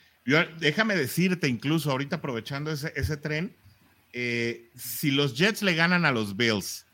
déjame 0.61 0.97
decirte, 0.97 1.49
incluso 1.49 1.91
ahorita 1.91 2.17
aprovechando 2.17 2.71
ese, 2.71 2.93
ese 2.95 3.17
tren, 3.17 3.53
eh, 4.13 4.71
si 4.77 5.11
los 5.11 5.37
Jets 5.37 5.63
le 5.63 5.75
ganan 5.75 6.05
a 6.05 6.13
los 6.13 6.37
Bills, 6.37 6.87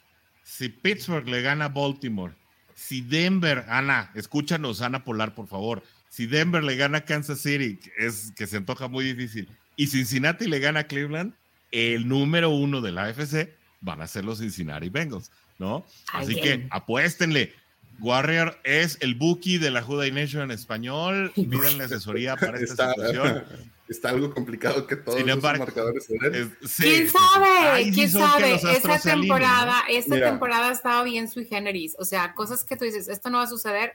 si 0.42 0.68
Pittsburgh 0.68 1.28
le 1.28 1.42
gana 1.42 1.66
a 1.66 1.68
Baltimore, 1.68 2.34
si 2.74 3.02
Denver, 3.02 3.64
Ana, 3.68 4.10
escúchanos, 4.14 4.80
Ana 4.80 5.04
Polar, 5.04 5.34
por 5.34 5.46
favor. 5.46 5.82
Si 6.08 6.26
Denver 6.26 6.62
le 6.62 6.76
gana 6.76 6.98
a 6.98 7.04
Kansas 7.04 7.40
City, 7.40 7.78
es 7.98 8.32
que 8.36 8.46
se 8.46 8.56
antoja 8.56 8.88
muy 8.88 9.04
difícil, 9.04 9.48
y 9.76 9.88
Cincinnati 9.88 10.46
le 10.46 10.60
gana 10.60 10.80
a 10.80 10.86
Cleveland, 10.86 11.34
el 11.72 12.08
número 12.08 12.50
uno 12.50 12.80
de 12.80 12.92
la 12.92 13.06
AFC 13.06 13.48
van 13.84 14.00
a 14.00 14.06
ser 14.06 14.24
los 14.24 14.38
Cincinnati 14.38 14.88
Bengals, 14.88 15.30
¿no? 15.58 15.84
Así 16.12 16.34
que 16.34 16.66
apuéstenle. 16.70 17.52
Warrior 18.00 18.58
es 18.64 18.98
el 19.02 19.14
bookie 19.14 19.58
de 19.58 19.70
la 19.70 19.80
Juday 19.80 20.10
Nation 20.10 20.42
en 20.42 20.50
español. 20.50 21.30
Pídanle 21.32 21.84
asesoría 21.84 22.34
para 22.34 22.58
esta 22.58 22.90
situación. 22.90 23.44
Está 23.88 24.08
algo 24.08 24.32
complicado 24.32 24.86
que 24.86 24.96
todos 24.96 25.20
los 25.20 25.42
marcadores 25.42 26.06
se 26.06 26.82
¿Quién 26.82 27.08
sabe? 27.08 27.92
¿Quién 27.92 28.10
sabe? 28.10 28.54
Esta 28.54 28.98
temporada, 28.98 29.84
esta 29.90 30.18
temporada 30.18 30.70
ha 30.70 30.72
estado 30.72 31.04
bien 31.04 31.28
sui 31.28 31.44
generis. 31.44 31.94
O 31.98 32.04
sea, 32.06 32.32
cosas 32.34 32.64
que 32.64 32.76
tú 32.76 32.86
dices, 32.86 33.08
esto 33.08 33.28
no 33.28 33.38
va 33.38 33.44
a 33.44 33.46
suceder, 33.46 33.92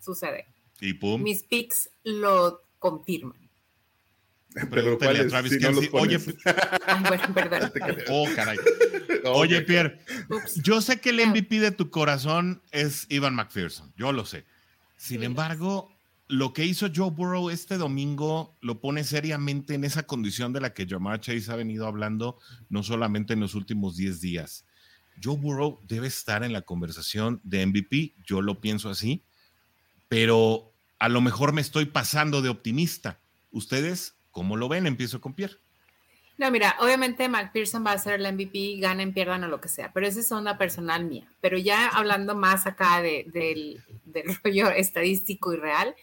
sucede. 0.00 0.46
Y 0.80 0.94
pum. 0.94 1.22
Mis 1.22 1.44
picks 1.44 1.90
lo 2.02 2.60
confirman. 2.80 3.39
Pero 4.70 4.98
¿cuál 4.98 5.28
Travis 5.28 5.58
Oye, 5.92 6.18
perdón. 7.34 7.72
oh, 8.08 8.26
caray. 8.34 8.58
Oye, 9.24 9.62
Pierre, 9.62 10.00
yo 10.62 10.80
sé 10.80 11.00
que 11.00 11.10
el 11.10 11.26
MVP 11.26 11.60
de 11.60 11.70
tu 11.70 11.90
corazón 11.90 12.62
es 12.72 13.06
Ivan 13.10 13.34
McPherson, 13.34 13.92
yo 13.96 14.12
lo 14.12 14.26
sé. 14.26 14.44
Sin 14.96 15.22
embargo, 15.22 15.94
lo 16.26 16.52
que 16.52 16.64
hizo 16.64 16.88
Joe 16.94 17.10
Burrow 17.10 17.50
este 17.50 17.76
domingo 17.76 18.56
lo 18.60 18.80
pone 18.80 19.04
seriamente 19.04 19.74
en 19.74 19.84
esa 19.84 20.04
condición 20.04 20.52
de 20.52 20.60
la 20.60 20.74
que 20.74 20.86
Jamar 20.86 21.20
Chase 21.20 21.50
ha 21.50 21.56
venido 21.56 21.86
hablando, 21.86 22.38
no 22.68 22.82
solamente 22.82 23.34
en 23.34 23.40
los 23.40 23.54
últimos 23.54 23.96
10 23.96 24.20
días. 24.20 24.64
Joe 25.22 25.36
Burrow 25.36 25.80
debe 25.86 26.06
estar 26.06 26.42
en 26.44 26.52
la 26.52 26.62
conversación 26.62 27.40
de 27.44 27.66
MVP, 27.66 28.14
yo 28.24 28.42
lo 28.42 28.60
pienso 28.60 28.90
así, 28.90 29.22
pero 30.08 30.72
a 30.98 31.08
lo 31.08 31.20
mejor 31.20 31.52
me 31.52 31.60
estoy 31.60 31.86
pasando 31.86 32.42
de 32.42 32.48
optimista. 32.48 33.20
¿Ustedes 33.50 34.14
cómo 34.30 34.56
lo 34.56 34.68
ven? 34.68 34.86
Empiezo 34.86 35.20
con 35.20 35.34
Pierre. 35.34 35.58
No, 36.40 36.50
mira, 36.50 36.74
obviamente 36.80 37.28
McPherson 37.28 37.84
va 37.84 37.92
a 37.92 37.98
ser 37.98 38.18
el 38.18 38.32
MVP, 38.32 38.78
ganen, 38.80 39.12
pierdan 39.12 39.44
o 39.44 39.48
lo 39.48 39.60
que 39.60 39.68
sea, 39.68 39.92
pero 39.92 40.06
esa 40.06 40.20
es 40.20 40.32
onda 40.32 40.56
personal 40.56 41.04
mía. 41.04 41.30
Pero 41.42 41.58
ya 41.58 41.88
hablando 41.88 42.34
más 42.34 42.66
acá 42.66 43.02
del, 43.02 43.82
rollo 44.42 44.70
estadístico 44.70 45.52
y 45.52 45.56
real, 45.56 45.94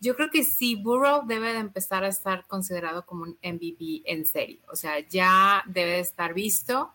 yo 0.00 0.16
creo 0.16 0.30
que 0.30 0.44
sí, 0.44 0.76
Burrow 0.76 1.26
debe 1.26 1.52
de 1.52 1.58
empezar 1.58 2.04
a 2.04 2.08
estar 2.08 2.46
considerado 2.46 3.04
como 3.04 3.24
un 3.24 3.38
MVP 3.42 4.02
en 4.06 4.24
serio. 4.24 4.60
O 4.72 4.76
sea, 4.76 4.98
ya 5.00 5.62
debe 5.66 5.90
de 5.92 6.00
estar 6.00 6.32
visto, 6.32 6.90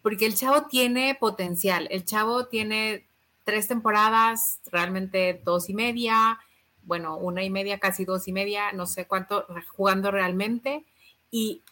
porque 0.00 0.24
el 0.24 0.34
chavo 0.34 0.66
tiene 0.66 1.14
potencial. 1.20 1.88
El 1.90 2.06
chavo 2.06 2.46
tiene 2.46 3.04
tres 3.44 3.68
temporadas, 3.68 4.60
realmente 4.72 5.42
dos 5.44 5.68
y 5.68 5.74
media, 5.74 6.38
bueno, 6.90 7.16
una 7.16 7.44
y 7.44 7.50
media, 7.50 7.78
casi 7.78 8.04
dos 8.04 8.26
y 8.26 8.32
media, 8.32 8.72
no 8.72 8.84
sé 8.84 9.04
cuánto, 9.06 9.46
jugando 9.76 10.10
realmente. 10.10 10.84
Y 11.30 11.62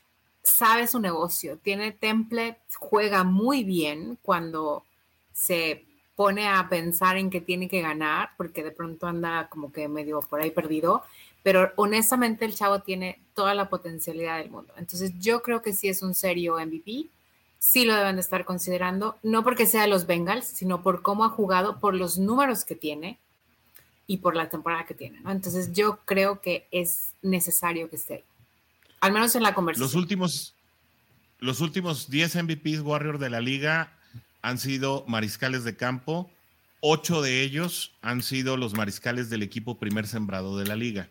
sabe 0.45 0.87
su 0.87 1.01
negocio, 1.01 1.59
tiene 1.59 1.91
template, 1.91 2.61
juega 2.79 3.25
muy 3.25 3.65
bien 3.65 4.17
cuando 4.23 4.85
se 5.33 5.85
pone 6.15 6.47
a 6.47 6.69
pensar 6.69 7.17
en 7.17 7.31
que 7.31 7.41
tiene 7.41 7.69
que 7.69 7.81
ganar, 7.81 8.31
porque 8.37 8.63
de 8.63 8.71
pronto 8.71 9.09
anda 9.09 9.49
como 9.49 9.73
que 9.73 9.89
medio 9.89 10.21
por 10.21 10.41
ahí 10.41 10.53
perdido, 10.53 11.03
pero 11.43 11.73
honestamente 11.75 12.45
el 12.45 12.55
chavo 12.55 12.79
tiene 12.83 13.21
toda 13.35 13.55
la 13.55 13.69
potencialidad 13.69 14.39
del 14.39 14.51
mundo. 14.51 14.73
Entonces 14.77 15.11
yo 15.19 15.43
creo 15.43 15.63
que 15.63 15.73
sí 15.73 15.89
es 15.89 16.01
un 16.01 16.15
serio 16.15 16.65
MVP, 16.65 17.07
sí 17.59 17.85
lo 17.85 17.97
deben 17.97 18.15
de 18.15 18.23
estar 18.23 18.45
considerando, 18.45 19.17
no 19.25 19.43
porque 19.43 19.67
sea 19.67 19.89
los 19.89 20.07
Bengals, 20.07 20.47
sino 20.47 20.81
por 20.81 21.03
cómo 21.03 21.25
ha 21.25 21.31
jugado, 21.31 21.81
por 21.81 21.97
los 21.97 22.19
números 22.19 22.65
que 22.65 22.77
tiene 22.77 23.19
y 24.09 24.17
por 24.17 24.35
la 24.35 24.49
temporada 24.49 24.87
que 24.87 24.95
tiene, 24.95 25.21
¿no? 25.21 25.31
Entonces 25.31 25.73
yo 25.73 26.01
creo 26.05 26.41
que 26.41 26.67
es 26.73 27.13
necesario 27.23 27.89
que 27.89 27.97
esté 27.97 28.25
al 29.01 29.13
menos 29.13 29.35
en 29.37 29.43
la 29.43 29.55
conversación. 29.55 29.87
Los 29.87 29.95
últimos, 29.95 30.55
los 31.39 31.61
últimos 31.61 32.11
10 32.11 32.43
MVPs 32.43 32.81
Warrior 32.81 33.19
de 33.19 33.31
la 33.31 33.41
liga 33.41 33.93
han 34.43 34.59
sido 34.59 35.05
mariscales 35.07 35.65
de 35.65 35.77
campo, 35.77 36.31
ocho 36.81 37.23
de 37.23 37.43
ellos 37.43 37.93
han 38.03 38.23
sido 38.23 38.57
los 38.57 38.75
mariscales 38.75 39.31
del 39.31 39.43
equipo 39.43 39.79
primer 39.79 40.07
sembrado 40.07 40.59
de 40.59 40.67
la 40.67 40.77
liga. 40.77 41.09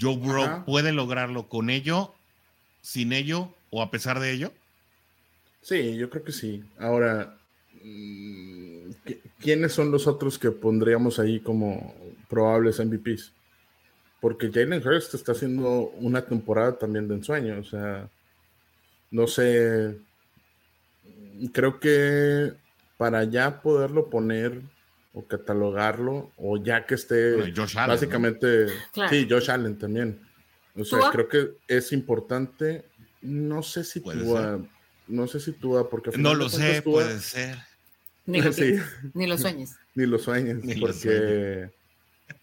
Joe 0.00 0.16
Burrow 0.16 0.64
puede 0.64 0.92
lograrlo 0.92 1.48
con 1.48 1.70
ello, 1.70 2.14
sin 2.82 3.12
ello 3.12 3.54
o 3.70 3.82
a 3.82 3.90
pesar 3.90 4.20
de 4.20 4.32
ello. 4.32 4.52
Sí, 5.62 5.96
yo 5.96 6.10
creo 6.10 6.24
que 6.24 6.32
sí. 6.32 6.62
Ahora, 6.78 7.38
¿quiénes 9.44 9.72
son 9.72 9.92
los 9.92 10.08
otros 10.08 10.38
que 10.38 10.50
pondríamos 10.50 11.20
ahí 11.20 11.38
como 11.38 11.94
probables 12.28 12.80
MVPs? 12.84 13.32
Porque 14.20 14.50
Jalen 14.50 14.84
Hurst 14.84 15.14
está 15.14 15.32
haciendo 15.32 15.92
una 15.98 16.24
temporada 16.24 16.78
también 16.78 17.06
de 17.06 17.14
ensueño. 17.14 17.60
O 17.60 17.64
sea, 17.64 18.08
no 19.10 19.26
sé 19.28 19.96
creo 21.52 21.80
que 21.80 22.52
para 22.96 23.24
ya 23.24 23.60
poderlo 23.60 24.08
poner 24.10 24.60
o 25.12 25.24
catalogarlo, 25.24 26.32
o 26.36 26.56
ya 26.56 26.86
que 26.86 26.96
esté 26.96 27.52
básicamente, 27.86 28.66
sí, 29.10 29.26
Josh 29.28 29.50
Allen 29.50 29.78
también. 29.78 30.20
O 30.76 30.84
sea, 30.84 31.10
creo 31.12 31.28
que 31.28 31.52
es 31.68 31.92
importante, 31.92 32.84
no 33.22 33.62
sé 33.62 33.84
si 33.84 34.00
tú, 34.00 34.36
no 35.06 35.28
sé 35.28 35.38
si 35.38 35.52
tú, 35.52 35.86
porque 35.88 36.10
no 36.18 36.34
lo 36.34 36.48
sé, 36.48 36.82
puede 36.82 37.20
ser. 37.20 37.58
Ni 38.26 38.40
lo, 38.40 38.50
ni 39.14 39.26
lo 39.26 39.38
sueñes. 39.38 39.76
ni 39.94 40.06
lo 40.06 40.18
sueñes, 40.18 40.58
porque 40.80 41.70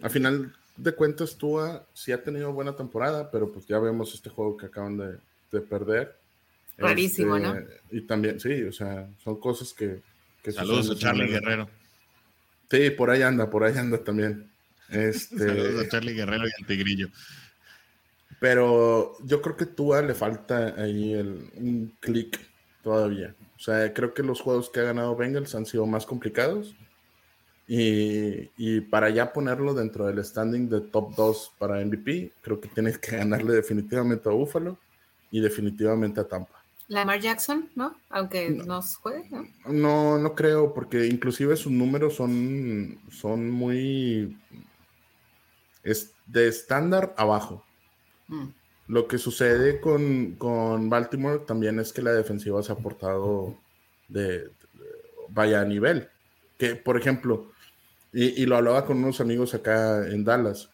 al 0.01 0.09
final 0.09 0.55
de 0.77 0.91
cuentas 0.93 1.35
Tua 1.37 1.85
sí 1.93 2.11
ha 2.11 2.23
tenido 2.23 2.53
buena 2.53 2.75
temporada, 2.75 3.29
pero 3.31 3.51
pues 3.51 3.65
ya 3.67 3.79
vemos 3.79 4.13
este 4.13 4.29
juego 4.29 4.57
que 4.57 4.67
acaban 4.67 4.97
de 4.97 5.61
perder 5.61 6.21
Rarísimo, 6.81 7.39
¿no? 7.39 7.55
Este, 7.55 7.79
y 7.91 8.01
también, 8.01 8.39
sí, 8.39 8.63
o 8.63 8.71
sea, 8.71 9.07
son 9.23 9.39
cosas 9.39 9.73
que... 9.73 10.01
Saludos 10.51 10.89
a 10.89 10.95
Charlie 10.95 11.27
Guerrero. 11.27 11.69
Sí, 12.69 12.89
por 12.91 13.11
ahí 13.11 13.21
anda, 13.21 13.49
por 13.49 13.63
ahí 13.63 13.77
anda 13.77 13.97
también. 13.97 14.49
Este... 14.89 15.37
Saludos 15.37 15.85
a 15.85 15.89
Charlie 15.89 16.13
Guerrero 16.13 16.45
y 16.45 16.51
al 16.59 16.67
Tigrillo. 16.67 17.07
Pero 18.41 19.15
yo 19.23 19.41
creo 19.41 19.55
que 19.55 19.65
Tua 19.65 20.01
le 20.01 20.13
falta 20.13 20.75
ahí 20.77 21.13
el, 21.13 21.49
un 21.55 21.93
clic 21.99 22.39
todavía. 22.83 23.33
O 23.61 23.63
sea, 23.63 23.93
creo 23.93 24.15
que 24.15 24.23
los 24.23 24.41
juegos 24.41 24.71
que 24.71 24.79
ha 24.79 24.85
ganado 24.85 25.15
Bengals 25.15 25.53
han 25.53 25.67
sido 25.67 25.85
más 25.85 26.07
complicados. 26.07 26.75
Y, 27.67 28.49
y, 28.57 28.81
para 28.81 29.11
ya 29.11 29.31
ponerlo 29.31 29.75
dentro 29.75 30.07
del 30.07 30.25
standing 30.25 30.67
de 30.67 30.81
top 30.81 31.15
2 31.15 31.53
para 31.59 31.79
MVP, 31.85 32.33
creo 32.41 32.59
que 32.59 32.67
tienes 32.69 32.97
que 32.97 33.17
ganarle 33.17 33.53
definitivamente 33.53 34.27
a 34.27 34.31
Buffalo 34.31 34.79
y 35.29 35.41
definitivamente 35.41 36.19
a 36.19 36.27
Tampa. 36.27 36.63
Lamar 36.87 37.19
Jackson, 37.19 37.69
¿no? 37.75 37.95
Aunque 38.09 38.49
no, 38.49 38.81
juegue, 38.81 39.29
¿no? 39.29 39.45
No, 39.67 40.17
no 40.17 40.33
creo, 40.33 40.73
porque 40.73 41.05
inclusive 41.05 41.55
sus 41.55 41.71
números 41.71 42.15
son, 42.15 42.99
son 43.11 43.51
muy 43.51 44.35
es 45.83 46.13
de 46.25 46.47
estándar 46.47 47.13
abajo. 47.15 47.63
Mm. 48.27 48.47
Lo 48.91 49.07
que 49.07 49.17
sucede 49.17 49.79
con, 49.79 50.89
Baltimore 50.89 51.39
también 51.47 51.79
es 51.79 51.93
que 51.93 52.01
la 52.01 52.11
defensiva 52.11 52.61
se 52.61 52.73
ha 52.73 52.75
portado 52.75 53.57
de, 54.09 54.51
vaya 55.29 55.61
a 55.61 55.65
nivel. 55.65 56.09
Que, 56.57 56.75
por 56.75 56.97
ejemplo, 56.97 57.53
y, 58.11 58.45
lo 58.45 58.57
hablaba 58.57 58.85
con 58.85 58.97
unos 58.97 59.21
amigos 59.21 59.53
acá 59.53 60.05
en 60.09 60.25
Dallas, 60.25 60.71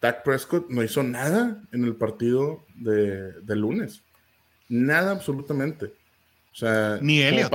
Dak 0.00 0.22
Prescott 0.22 0.70
no 0.70 0.84
hizo 0.84 1.02
nada 1.02 1.60
en 1.72 1.82
el 1.82 1.96
partido 1.96 2.64
de, 2.76 3.32
de 3.32 3.56
lunes. 3.56 4.02
Nada 4.68 5.10
absolutamente. 5.10 5.86
O 6.52 6.56
sea, 6.56 7.00
ni 7.02 7.20
Elliot. 7.20 7.50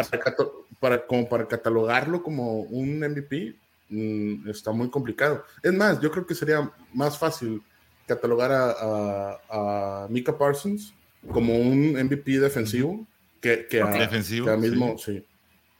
para, 0.81 1.07
como 1.07 1.29
para 1.29 1.47
catalogarlo 1.47 2.21
como 2.21 2.63
un 2.63 2.99
MVP 2.99 3.55
mm, 3.87 4.49
está 4.49 4.73
muy 4.73 4.89
complicado. 4.89 5.45
Es 5.63 5.71
más, 5.71 6.01
yo 6.01 6.11
creo 6.11 6.27
que 6.27 6.35
sería 6.35 6.69
más 6.91 7.17
fácil 7.17 7.63
catalogar 8.09 8.51
a, 8.51 10.07
Mika 10.09 10.37
Parsons 10.37 10.93
como 11.31 11.57
un 11.57 11.93
MVP 11.93 12.39
defensivo 12.39 13.05
que, 13.39 13.67
que, 13.67 13.81
a, 13.81 13.87
defensivo, 13.87 14.57
mismo, 14.57 14.97
sí. 14.97 15.23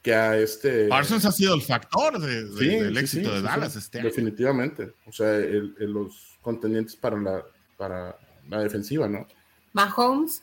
Que 0.02 0.14
a 0.14 0.38
este. 0.38 0.88
Parsons 0.88 1.26
ha 1.26 1.32
sido 1.32 1.54
el 1.54 1.60
factor 1.60 2.18
del 2.18 2.96
éxito 2.96 3.34
de 3.34 3.42
Dallas 3.42 3.76
este 3.76 4.00
Definitivamente. 4.00 4.94
O 5.06 5.12
sea, 5.12 5.38
los 5.80 6.38
contendientes 6.40 6.96
para 6.96 7.18
la, 7.18 7.44
para 7.76 8.16
la 8.48 8.62
defensiva, 8.62 9.06
¿no? 9.08 9.26
Mahomes 9.74 10.42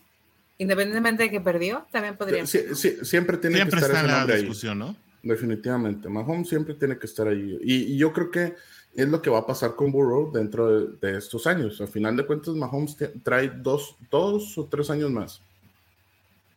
Independientemente 0.60 1.24
de 1.24 1.30
que 1.30 1.40
perdió, 1.40 1.86
también 1.92 2.18
podría. 2.18 2.46
siempre 2.46 3.38
tiene 3.38 3.64
que 3.68 3.76
estar 3.76 4.06
en 4.06 4.12
la 4.12 4.26
discusión, 4.26 4.80
¿no? 4.80 4.96
Definitivamente. 5.22 6.10
Mahomes 6.10 6.50
siempre 6.50 6.74
tiene 6.74 6.98
que 6.98 7.06
estar 7.06 7.28
ahí. 7.28 7.60
Y, 7.62 7.98
yo 7.98 8.12
creo 8.12 8.32
que 8.32 8.56
es 8.98 9.08
lo 9.08 9.22
que 9.22 9.30
va 9.30 9.40
a 9.40 9.46
pasar 9.46 9.76
con 9.76 9.92
Burrow 9.92 10.32
dentro 10.32 10.88
de, 10.88 11.18
estos 11.18 11.46
años. 11.46 11.80
Al 11.80 11.88
final 11.88 12.18
de 12.18 12.26
cuentas, 12.26 12.56
Mahomes 12.56 12.98
trae 13.24 13.48
dos, 13.50 13.96
dos 14.10 14.58
o 14.58 14.66
tres 14.66 14.90
años 14.90 15.12
más. 15.12 15.40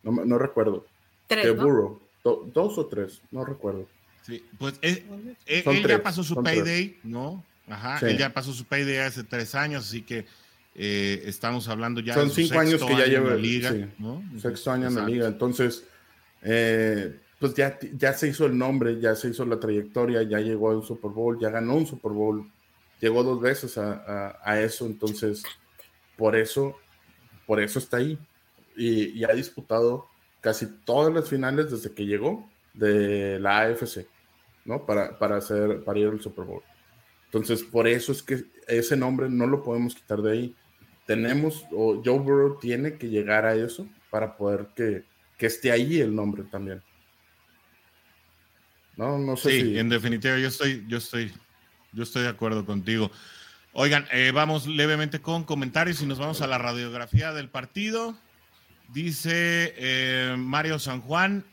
No, 0.02 0.10
no 0.10 0.38
recuerdo. 0.38 0.86
Tres. 1.26 1.54
Burrow. 1.54 2.00
dos 2.24 2.78
o 2.78 2.86
tres, 2.86 3.20
no 3.30 3.44
recuerdo. 3.44 3.86
Sí, 4.22 4.42
pues 4.58 4.74
eh, 4.80 5.04
eh, 5.46 5.62
él, 5.66 5.86
ya 5.86 6.02
pasó 6.02 6.24
su 6.24 6.42
payday, 6.42 6.98
¿no? 7.04 7.44
Ajá, 7.68 7.98
él 8.08 8.16
ya 8.16 8.32
pasó 8.32 8.52
su 8.54 8.64
payday 8.64 8.96
hace 8.98 9.22
tres 9.22 9.54
años, 9.54 9.86
así 9.86 10.02
que 10.02 10.26
eh, 10.74 11.22
estamos 11.26 11.68
hablando 11.68 12.00
ya 12.00 12.14
Son 12.14 12.30
cinco 12.30 12.58
años 12.58 12.82
que 12.82 12.96
ya 12.96 13.04
lleva 13.04 13.30
la 13.30 13.36
liga. 13.36 13.74
Sexto 14.40 14.70
año 14.70 14.88
en 14.88 14.94
la 14.94 15.04
liga. 15.04 15.26
Entonces, 15.26 15.84
eh, 16.40 17.20
pues 17.40 17.54
ya, 17.54 17.76
ya 17.96 18.12
se 18.12 18.28
hizo 18.28 18.46
el 18.46 18.56
nombre, 18.56 19.00
ya 19.00 19.16
se 19.16 19.30
hizo 19.30 19.44
la 19.44 19.58
trayectoria, 19.58 20.22
ya 20.22 20.38
llegó 20.38 20.70
a 20.70 20.82
Super 20.84 21.10
Bowl, 21.10 21.40
ya 21.40 21.50
ganó 21.50 21.74
un 21.76 21.86
Super 21.86 22.12
Bowl, 22.12 22.48
llegó 23.00 23.24
dos 23.24 23.40
veces 23.40 23.76
a, 23.78 24.60
eso. 24.60 24.86
Entonces, 24.86 25.42
por 26.16 26.36
eso, 26.36 26.76
por 27.46 27.60
eso 27.60 27.78
está 27.78 27.96
ahí. 27.96 28.18
Y, 28.76 29.24
ha 29.24 29.32
disputado 29.32 30.06
casi 30.40 30.66
todas 30.84 31.12
las 31.12 31.28
finales 31.28 31.70
desde 31.70 31.92
que 31.92 32.06
llegó 32.06 32.48
de 32.74 33.40
la 33.40 33.62
AFC, 33.62 34.06
¿no? 34.64 34.86
Para, 34.86 35.18
para, 35.18 35.38
hacer, 35.38 35.82
para 35.82 35.98
ir 35.98 36.08
al 36.08 36.20
Super 36.20 36.44
Bowl. 36.44 36.62
Entonces, 37.24 37.64
por 37.64 37.88
eso 37.88 38.12
es 38.12 38.22
que 38.22 38.44
ese 38.68 38.96
nombre 38.96 39.28
no 39.28 39.46
lo 39.46 39.62
podemos 39.62 39.94
quitar 39.94 40.22
de 40.22 40.32
ahí 40.32 40.56
tenemos, 41.10 41.66
o 41.72 42.00
Joe 42.04 42.20
Burrow 42.20 42.60
tiene 42.60 42.96
que 42.96 43.08
llegar 43.08 43.44
a 43.44 43.56
eso 43.56 43.88
para 44.10 44.36
poder 44.36 44.68
que, 44.76 45.02
esté 45.44 45.72
ahí 45.72 45.98
el 45.98 46.14
nombre 46.14 46.44
también. 46.44 46.84
No, 49.00 49.16
no 49.16 49.34
sé 49.34 49.62
sí, 49.62 49.78
en 49.78 49.88
definitiva, 49.88 50.38
yo 50.38 50.48
estoy, 50.48 50.84
yo 50.86 50.98
estoy, 50.98 51.32
yo 51.94 52.02
estoy 52.02 52.24
de 52.24 52.28
acuerdo 52.28 52.66
contigo. 52.66 53.10
Oigan, 53.72 54.06
eh, 54.12 54.30
vamos 54.30 54.66
levemente 54.66 55.22
con 55.22 55.44
comentarios 55.44 56.02
y 56.02 56.06
nos 56.06 56.18
vamos 56.18 56.42
a 56.42 56.46
la 56.46 56.58
radiografía 56.58 57.32
del 57.32 57.48
partido. 57.48 58.14
Dice 58.92 59.72
eh, 59.78 60.34
Mario 60.36 60.78
San 60.78 61.00
Juan, 61.00 61.46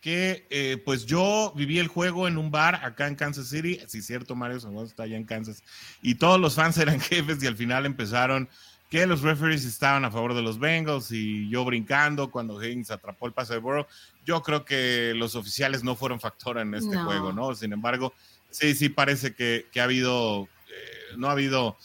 que 0.00 0.46
eh, 0.48 0.80
pues 0.82 1.04
yo 1.04 1.52
viví 1.54 1.78
el 1.78 1.88
juego 1.88 2.26
en 2.26 2.38
un 2.38 2.50
bar 2.50 2.76
acá 2.76 3.06
en 3.06 3.14
Kansas 3.14 3.50
City, 3.50 3.78
sí 3.86 4.00
cierto, 4.00 4.34
Mario 4.34 4.60
San 4.60 4.74
está 4.78 5.02
allá 5.02 5.18
en 5.18 5.24
Kansas, 5.24 5.62
y 6.00 6.14
todos 6.14 6.40
los 6.40 6.54
fans 6.54 6.78
eran 6.78 7.00
jefes 7.00 7.42
y 7.42 7.46
al 7.46 7.56
final 7.56 7.84
empezaron 7.84 8.48
que 8.90 9.06
los 9.06 9.22
referees 9.22 9.64
estaban 9.64 10.04
a 10.04 10.10
favor 10.10 10.34
de 10.34 10.42
los 10.42 10.58
Bengals 10.58 11.12
y 11.12 11.48
yo 11.50 11.64
brincando 11.64 12.30
cuando 12.30 12.62
Higgins 12.62 12.90
atrapó 12.90 13.26
el 13.26 13.32
pase 13.32 13.54
de 13.54 13.60
Burrow. 13.60 13.86
Yo 14.28 14.42
creo 14.42 14.66
que 14.66 15.14
los 15.16 15.36
oficiales 15.36 15.82
no 15.82 15.96
fueron 15.96 16.20
factor 16.20 16.58
en 16.58 16.74
este 16.74 16.94
juego, 16.98 17.32
¿no? 17.32 17.54
Sin 17.54 17.72
embargo, 17.72 18.12
sí, 18.50 18.74
sí 18.74 18.90
parece 18.90 19.32
que, 19.32 19.64
ha 19.80 19.84
habido, 19.84 20.50
eh, 20.68 21.16
no 21.16 21.28
ha 21.28 21.32
habido 21.32 21.78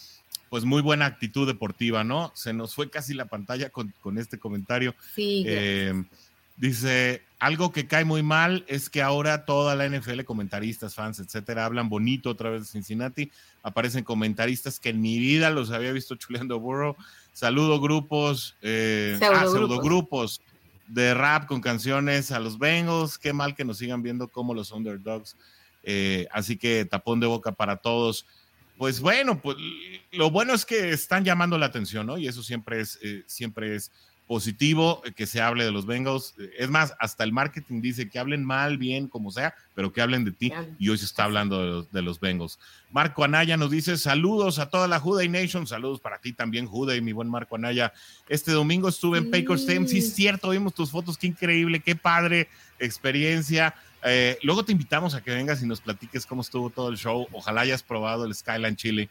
pues 0.49 0.65
muy 0.65 0.81
buena 0.81 1.05
actitud 1.05 1.47
deportiva, 1.47 2.03
¿no? 2.03 2.33
Se 2.35 2.51
nos 2.51 2.75
fue 2.75 2.89
casi 2.89 3.13
la 3.13 3.27
pantalla 3.27 3.69
con, 3.69 3.93
este 4.17 4.39
comentario. 4.39 4.93
Sí. 5.15 5.45
Eh, 5.47 5.93
dice, 6.57 7.21
algo 7.39 7.71
que 7.71 7.87
cae 7.87 8.03
muy 8.03 8.23
mal 8.23 8.65
es 8.67 8.89
que 8.89 9.01
ahora 9.01 9.45
toda 9.45 9.73
la 9.75 9.87
NFL, 9.87 10.23
comentaristas, 10.25 10.95
fans, 10.95 11.21
etcétera, 11.21 11.63
hablan 11.63 11.87
bonito 11.87 12.29
otra 12.29 12.49
vez 12.49 12.63
de 12.63 12.67
Cincinnati. 12.67 13.31
Aparecen 13.63 14.03
comentaristas 14.03 14.81
que 14.81 14.89
en 14.89 14.99
mi 14.99 15.17
vida 15.17 15.49
los 15.49 15.71
había 15.71 15.93
visto 15.93 16.15
chuleando 16.17 16.59
burro. 16.59 16.97
Saludo 17.31 17.79
grupos, 17.79 18.57
eh, 18.61 19.17
ah, 19.21 19.45
grupos 19.81 20.41
de 20.93 21.13
rap 21.13 21.47
con 21.47 21.61
canciones 21.61 22.31
a 22.31 22.39
los 22.39 22.57
Bengals. 22.57 23.17
Qué 23.17 23.33
mal 23.33 23.55
que 23.55 23.65
nos 23.65 23.77
sigan 23.77 24.03
viendo 24.03 24.27
como 24.27 24.53
los 24.53 24.71
underdogs. 24.71 25.35
Eh, 25.83 26.27
así 26.31 26.57
que 26.57 26.85
tapón 26.85 27.19
de 27.19 27.27
boca 27.27 27.51
para 27.51 27.77
todos 27.77 28.25
pues 28.77 28.99
bueno, 28.99 29.41
pues 29.41 29.57
lo 30.11 30.31
bueno 30.31 30.53
es 30.53 30.65
que 30.65 30.91
están 30.91 31.23
llamando 31.23 31.57
la 31.57 31.67
atención, 31.67 32.07
¿no? 32.07 32.17
Y 32.17 32.27
eso 32.27 32.41
siempre 32.43 32.81
es, 32.81 32.99
eh, 33.01 33.23
siempre 33.27 33.75
es 33.75 33.91
positivo 34.27 35.01
eh, 35.05 35.11
que 35.11 35.25
se 35.25 35.41
hable 35.41 35.63
de 35.63 35.71
los 35.71 35.85
Bengals. 35.85 36.35
Es 36.57 36.69
más, 36.69 36.93
hasta 36.99 37.23
el 37.23 37.31
marketing 37.31 37.81
dice 37.81 38.09
que 38.09 38.19
hablen 38.19 38.43
mal, 38.43 38.77
bien, 38.77 39.07
como 39.07 39.31
sea, 39.31 39.53
pero 39.75 39.91
que 39.91 40.01
hablen 40.01 40.25
de 40.25 40.31
ti. 40.31 40.51
Y 40.79 40.89
hoy 40.89 40.97
se 40.97 41.05
está 41.05 41.25
hablando 41.25 41.83
de 41.83 42.01
los, 42.01 42.19
Bengals. 42.19 42.59
Marco 42.91 43.23
Anaya 43.23 43.57
nos 43.57 43.71
dice 43.71 43.97
saludos 43.97 44.59
a 44.59 44.69
toda 44.69 44.87
la 44.87 44.99
Juday 44.99 45.29
Nation. 45.29 45.67
Saludos 45.67 45.99
para 45.99 46.19
ti 46.19 46.33
también, 46.33 46.67
Juday, 46.67 47.01
mi 47.01 47.11
buen 47.11 47.29
Marco 47.29 47.55
Anaya. 47.55 47.93
Este 48.29 48.51
domingo 48.51 48.89
estuve 48.89 49.17
en 49.17 49.29
Paycor 49.29 49.57
Stadium. 49.57 49.87
Sí, 49.87 49.99
es 49.99 50.13
cierto, 50.13 50.49
vimos 50.49 50.73
tus 50.73 50.91
fotos. 50.91 51.17
Qué 51.17 51.27
increíble, 51.27 51.79
qué 51.79 51.95
padre 51.95 52.47
experiencia. 52.79 53.75
Eh, 54.05 54.37
luego 54.43 54.65
te 54.65 54.73
invitamos 54.73 55.15
a 55.15 55.21
que 55.21 55.31
vengas 55.31 55.63
y 55.63 55.65
nos 55.65 55.79
platiques 55.79 56.25
cómo 56.25 56.41
estuvo 56.41 56.69
todo 56.69 56.89
el 56.89 56.97
show. 56.97 57.27
Ojalá 57.31 57.61
hayas 57.61 57.83
probado 57.83 58.25
el 58.25 58.35
Skyline 58.35 58.75
Chile. 58.75 59.09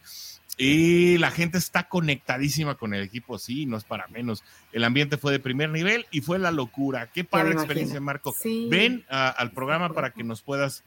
Y 0.57 1.17
la 1.17 1.31
gente 1.31 1.57
está 1.57 1.87
conectadísima 1.89 2.75
con 2.75 2.93
el 2.93 3.03
equipo, 3.03 3.39
sí, 3.39 3.65
no 3.65 3.77
es 3.77 3.83
para 3.83 4.07
menos. 4.07 4.43
El 4.71 4.83
ambiente 4.83 5.17
fue 5.17 5.31
de 5.31 5.39
primer 5.39 5.69
nivel 5.69 6.05
y 6.11 6.21
fue 6.21 6.37
la 6.37 6.51
locura. 6.51 7.09
Qué 7.11 7.23
padre 7.23 7.53
experiencia, 7.53 7.99
Marco. 7.99 8.35
Ven 8.69 9.05
al 9.09 9.51
programa 9.51 9.93
para 9.93 10.11
que 10.11 10.23
nos 10.23 10.41
puedas 10.41 10.83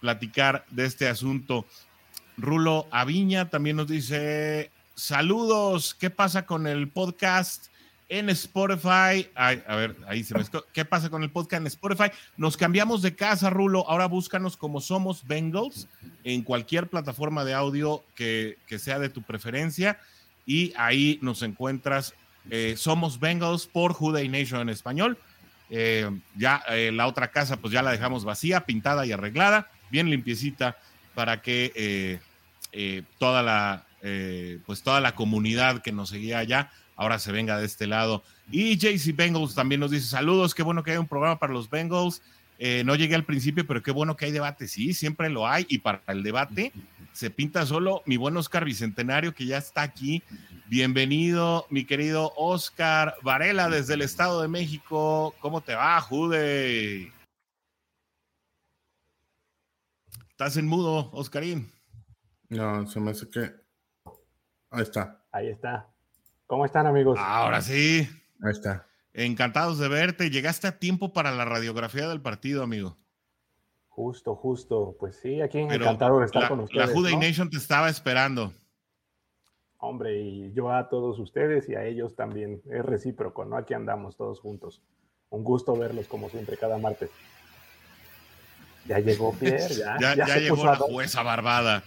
platicar 0.00 0.64
de 0.70 0.84
este 0.84 1.08
asunto. 1.08 1.66
Rulo 2.36 2.86
Aviña 2.92 3.50
también 3.50 3.76
nos 3.76 3.88
dice, 3.88 4.70
saludos, 4.94 5.94
¿qué 5.94 6.10
pasa 6.10 6.46
con 6.46 6.68
el 6.68 6.88
podcast? 6.88 7.66
En 8.08 8.30
Spotify. 8.30 9.28
a 9.34 9.76
ver, 9.76 9.96
ahí 10.06 10.24
se 10.24 10.34
me. 10.34 10.44
¿Qué 10.72 10.84
pasa 10.84 11.10
con 11.10 11.22
el 11.22 11.30
podcast 11.30 11.60
en 11.60 11.66
Spotify? 11.66 12.10
Nos 12.36 12.56
cambiamos 12.56 13.02
de 13.02 13.14
casa, 13.14 13.50
Rulo. 13.50 13.88
Ahora 13.88 14.06
búscanos 14.06 14.56
como 14.56 14.80
Somos 14.80 15.26
Bengals 15.26 15.88
en 16.24 16.42
cualquier 16.42 16.88
plataforma 16.88 17.44
de 17.44 17.54
audio 17.54 18.02
que, 18.14 18.56
sea 18.78 18.98
de 18.98 19.10
tu 19.10 19.22
preferencia. 19.22 19.98
Y 20.46 20.72
ahí 20.76 21.18
nos 21.22 21.42
encuentras. 21.42 22.14
Eh, 22.50 22.74
Somos 22.78 23.20
Bengals 23.20 23.66
por 23.66 23.92
Juday 23.92 24.28
Nation 24.28 24.60
en 24.62 24.70
español. 24.70 25.18
Eh, 25.70 26.08
ya 26.34 26.62
eh, 26.70 26.90
la 26.92 27.06
otra 27.06 27.30
casa, 27.30 27.58
pues 27.58 27.74
ya 27.74 27.82
la 27.82 27.90
dejamos 27.90 28.24
vacía, 28.24 28.64
pintada 28.64 29.04
y 29.04 29.12
arreglada, 29.12 29.70
bien 29.90 30.08
limpiecita, 30.08 30.78
para 31.14 31.42
que 31.42 32.20
toda 33.18 33.42
la. 33.42 33.84
pues 34.64 34.82
toda 34.82 35.02
la 35.02 35.14
comunidad 35.14 35.82
que 35.82 35.92
nos 35.92 36.08
seguía 36.08 36.38
allá 36.38 36.70
ahora 36.98 37.18
se 37.18 37.32
venga 37.32 37.58
de 37.58 37.64
este 37.64 37.86
lado. 37.86 38.22
Y 38.50 38.76
JC 38.76 39.16
Bengals 39.16 39.54
también 39.54 39.80
nos 39.80 39.92
dice 39.92 40.08
saludos, 40.08 40.54
qué 40.54 40.62
bueno 40.62 40.82
que 40.82 40.90
hay 40.90 40.96
un 40.98 41.08
programa 41.08 41.38
para 41.38 41.54
los 41.54 41.70
Bengals. 41.70 42.20
Eh, 42.58 42.82
no 42.84 42.96
llegué 42.96 43.14
al 43.14 43.24
principio, 43.24 43.64
pero 43.66 43.82
qué 43.82 43.92
bueno 43.92 44.16
que 44.16 44.26
hay 44.26 44.32
debate. 44.32 44.66
Sí, 44.66 44.92
siempre 44.92 45.30
lo 45.30 45.46
hay. 45.46 45.64
Y 45.68 45.78
para 45.78 46.02
el 46.08 46.24
debate 46.24 46.72
se 47.12 47.30
pinta 47.30 47.64
solo 47.64 48.02
mi 48.04 48.16
buen 48.16 48.36
Oscar 48.36 48.64
Bicentenario, 48.64 49.32
que 49.32 49.46
ya 49.46 49.58
está 49.58 49.82
aquí. 49.82 50.22
Bienvenido, 50.66 51.66
mi 51.70 51.84
querido 51.84 52.32
Oscar 52.36 53.14
Varela, 53.22 53.70
desde 53.70 53.94
el 53.94 54.02
Estado 54.02 54.42
de 54.42 54.48
México. 54.48 55.34
¿Cómo 55.40 55.60
te 55.60 55.76
va, 55.76 56.00
Jude? 56.00 57.12
Estás 60.30 60.56
en 60.56 60.66
mudo, 60.66 61.10
Oscarín. 61.12 61.70
No, 62.48 62.86
se 62.88 62.98
me 62.98 63.12
hace 63.12 63.28
que. 63.28 63.52
Ahí 64.70 64.82
está. 64.82 65.24
Ahí 65.30 65.48
está. 65.48 65.88
¿Cómo 66.48 66.64
están, 66.64 66.86
amigos? 66.86 67.18
Ahora 67.20 67.60
sí. 67.60 68.08
Ahí 68.42 68.50
está. 68.50 68.86
Encantados 69.12 69.78
de 69.78 69.86
verte. 69.86 70.30
Llegaste 70.30 70.66
a 70.66 70.78
tiempo 70.78 71.12
para 71.12 71.30
la 71.30 71.44
radiografía 71.44 72.08
del 72.08 72.22
partido, 72.22 72.62
amigo. 72.62 72.96
Justo, 73.88 74.34
justo. 74.34 74.96
Pues 74.98 75.16
sí, 75.20 75.42
aquí 75.42 75.58
encantado 75.58 76.20
de 76.20 76.24
estar 76.24 76.48
con 76.48 76.60
ustedes. 76.60 76.88
La 76.88 76.94
Juday 76.94 77.18
Nation 77.18 77.50
te 77.50 77.58
estaba 77.58 77.90
esperando. 77.90 78.54
Hombre, 79.76 80.18
y 80.22 80.52
yo 80.54 80.72
a 80.72 80.88
todos 80.88 81.18
ustedes 81.18 81.68
y 81.68 81.74
a 81.74 81.84
ellos 81.84 82.16
también. 82.16 82.62
Es 82.70 82.82
recíproco, 82.82 83.44
¿no? 83.44 83.58
Aquí 83.58 83.74
andamos 83.74 84.16
todos 84.16 84.40
juntos. 84.40 84.80
Un 85.28 85.44
gusto 85.44 85.76
verlos 85.76 86.06
como 86.06 86.30
siempre 86.30 86.56
cada 86.56 86.78
martes. 86.78 87.10
Ya 88.86 89.00
llegó 89.00 89.34
Pierre, 89.34 89.68
ya. 89.74 89.98
ya, 90.00 90.14
ya, 90.14 90.38
llegó 90.38 90.64
la 90.64 90.76
jueza 90.76 91.22
barbada. 91.22 91.84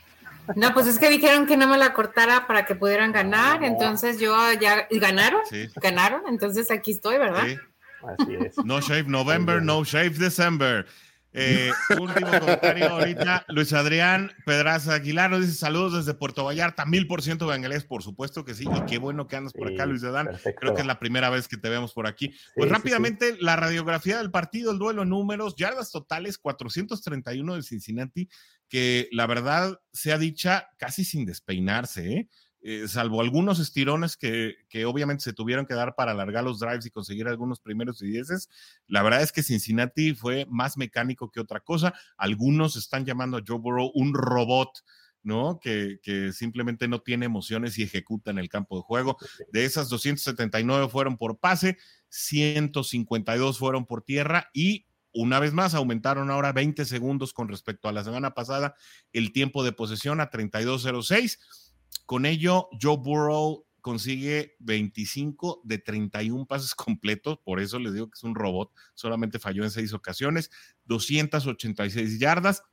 No, 0.55 0.73
pues 0.73 0.87
es 0.87 0.99
que 0.99 1.09
dijeron 1.09 1.45
que 1.45 1.57
no 1.57 1.67
me 1.67 1.77
la 1.77 1.93
cortara 1.93 2.47
para 2.47 2.65
que 2.65 2.75
pudieran 2.75 3.11
ganar, 3.11 3.63
entonces 3.63 4.19
yo 4.19 4.35
ya 4.53 4.87
ganaron, 4.91 5.41
ganaron, 5.75 6.21
entonces 6.27 6.71
aquí 6.71 6.91
estoy, 6.91 7.17
¿verdad? 7.17 7.43
Sí. 7.45 7.57
Así 8.03 8.35
es. 8.35 8.57
No 8.65 8.81
shave 8.81 9.05
November, 9.07 9.61
no 9.61 9.83
shave 9.83 10.11
December. 10.11 10.85
Eh, 11.33 11.71
último 11.97 12.29
comentario 12.29 12.89
ahorita, 12.89 13.45
Luis 13.47 13.71
Adrián 13.71 14.31
Pedraza 14.45 14.95
Aguilar 14.95 15.31
nos 15.31 15.41
dice 15.41 15.53
saludos 15.53 15.93
desde 15.93 16.17
Puerto 16.17 16.43
Vallarta, 16.43 16.85
mil 16.85 17.07
por 17.07 17.21
ciento 17.21 17.47
bengalés, 17.47 17.85
por 17.85 18.03
supuesto 18.03 18.43
que 18.43 18.53
sí, 18.53 18.65
y 18.65 18.85
qué 18.85 18.97
bueno 18.97 19.27
que 19.27 19.37
andas 19.37 19.53
por 19.53 19.71
acá, 19.71 19.85
Luis 19.85 20.03
Adrián, 20.03 20.37
creo 20.59 20.73
que 20.73 20.81
es 20.81 20.87
la 20.87 20.99
primera 20.99 21.29
vez 21.29 21.47
que 21.47 21.57
te 21.57 21.69
vemos 21.69 21.93
por 21.93 22.05
aquí. 22.05 22.33
Pues 22.55 22.69
rápidamente, 22.69 23.37
la 23.39 23.55
radiografía 23.55 24.17
del 24.17 24.31
partido, 24.31 24.71
el 24.71 24.79
duelo 24.79 25.03
en 25.03 25.09
números, 25.09 25.55
yardas 25.55 25.91
totales, 25.91 26.37
431 26.37 27.55
de 27.55 27.63
Cincinnati, 27.63 28.29
que 28.67 29.07
la 29.11 29.25
verdad 29.25 29.79
sea 29.93 30.17
dicha 30.17 30.67
casi 30.77 31.05
sin 31.05 31.25
despeinarse, 31.25 32.13
¿eh? 32.13 32.29
Eh, 32.63 32.87
salvo 32.87 33.21
algunos 33.21 33.59
estirones 33.59 34.15
que, 34.17 34.55
obviamente 34.85 35.23
se 35.23 35.33
tuvieron 35.33 35.65
que 35.65 35.73
dar 35.73 35.95
para 35.95 36.11
alargar 36.11 36.43
los 36.43 36.59
drives 36.59 36.85
y 36.85 36.91
conseguir 36.91 37.27
algunos 37.27 37.59
primeros 37.59 38.01
y 38.03 38.07
dieces, 38.07 38.49
la 38.87 39.01
verdad 39.01 39.23
es 39.23 39.31
que 39.31 39.41
Cincinnati 39.41 40.13
fue 40.13 40.45
más 40.49 40.77
mecánico 40.77 41.31
que 41.31 41.39
otra 41.39 41.59
cosa. 41.59 41.93
Algunos 42.17 42.75
están 42.75 43.05
llamando 43.05 43.37
a 43.37 43.43
Joe 43.45 43.57
Burrow 43.57 43.91
un 43.95 44.13
robot, 44.13 44.83
¿no? 45.23 45.59
Que, 45.59 45.99
simplemente 46.33 46.87
no 46.87 47.01
tiene 47.01 47.25
emociones 47.25 47.79
y 47.79 47.83
ejecuta 47.83 48.29
en 48.29 48.37
el 48.37 48.49
campo 48.49 48.77
de 48.77 48.83
juego. 48.83 49.17
De 49.51 49.65
esas 49.65 49.89
279 49.89 50.87
fueron 50.89 51.17
por 51.17 51.39
pase, 51.39 51.77
152 52.09 53.57
fueron 53.57 53.87
por 53.87 54.03
tierra 54.03 54.49
y 54.53 54.85
una 55.13 55.39
vez 55.39 55.51
más 55.51 55.73
aumentaron 55.73 56.29
ahora 56.29 56.53
20 56.53 56.85
segundos 56.85 57.33
con 57.33 57.49
respecto 57.49 57.89
a 57.89 57.91
la 57.91 58.03
semana 58.03 58.33
pasada 58.33 58.75
el 59.11 59.33
tiempo 59.33 59.63
de 59.63 59.73
posesión 59.73 60.21
a 60.21 60.29
32.06 60.29 61.70
con 62.05 62.25
ello, 62.25 62.69
Joe 62.79 62.97
Burrow 62.97 63.65
consigue 63.81 64.55
25 64.59 65.61
de 65.63 65.77
31 65.79 66.45
pases 66.45 66.75
completos, 66.75 67.39
por 67.43 67.59
eso 67.59 67.79
les 67.79 67.93
digo 67.93 68.07
que 68.07 68.17
es 68.17 68.23
un 68.23 68.35
robot, 68.35 68.71
solamente 68.93 69.39
falló 69.39 69.63
en 69.63 69.71
seis 69.71 69.93
ocasiones, 69.93 70.51
286 70.85 72.19
yardas 72.19 72.63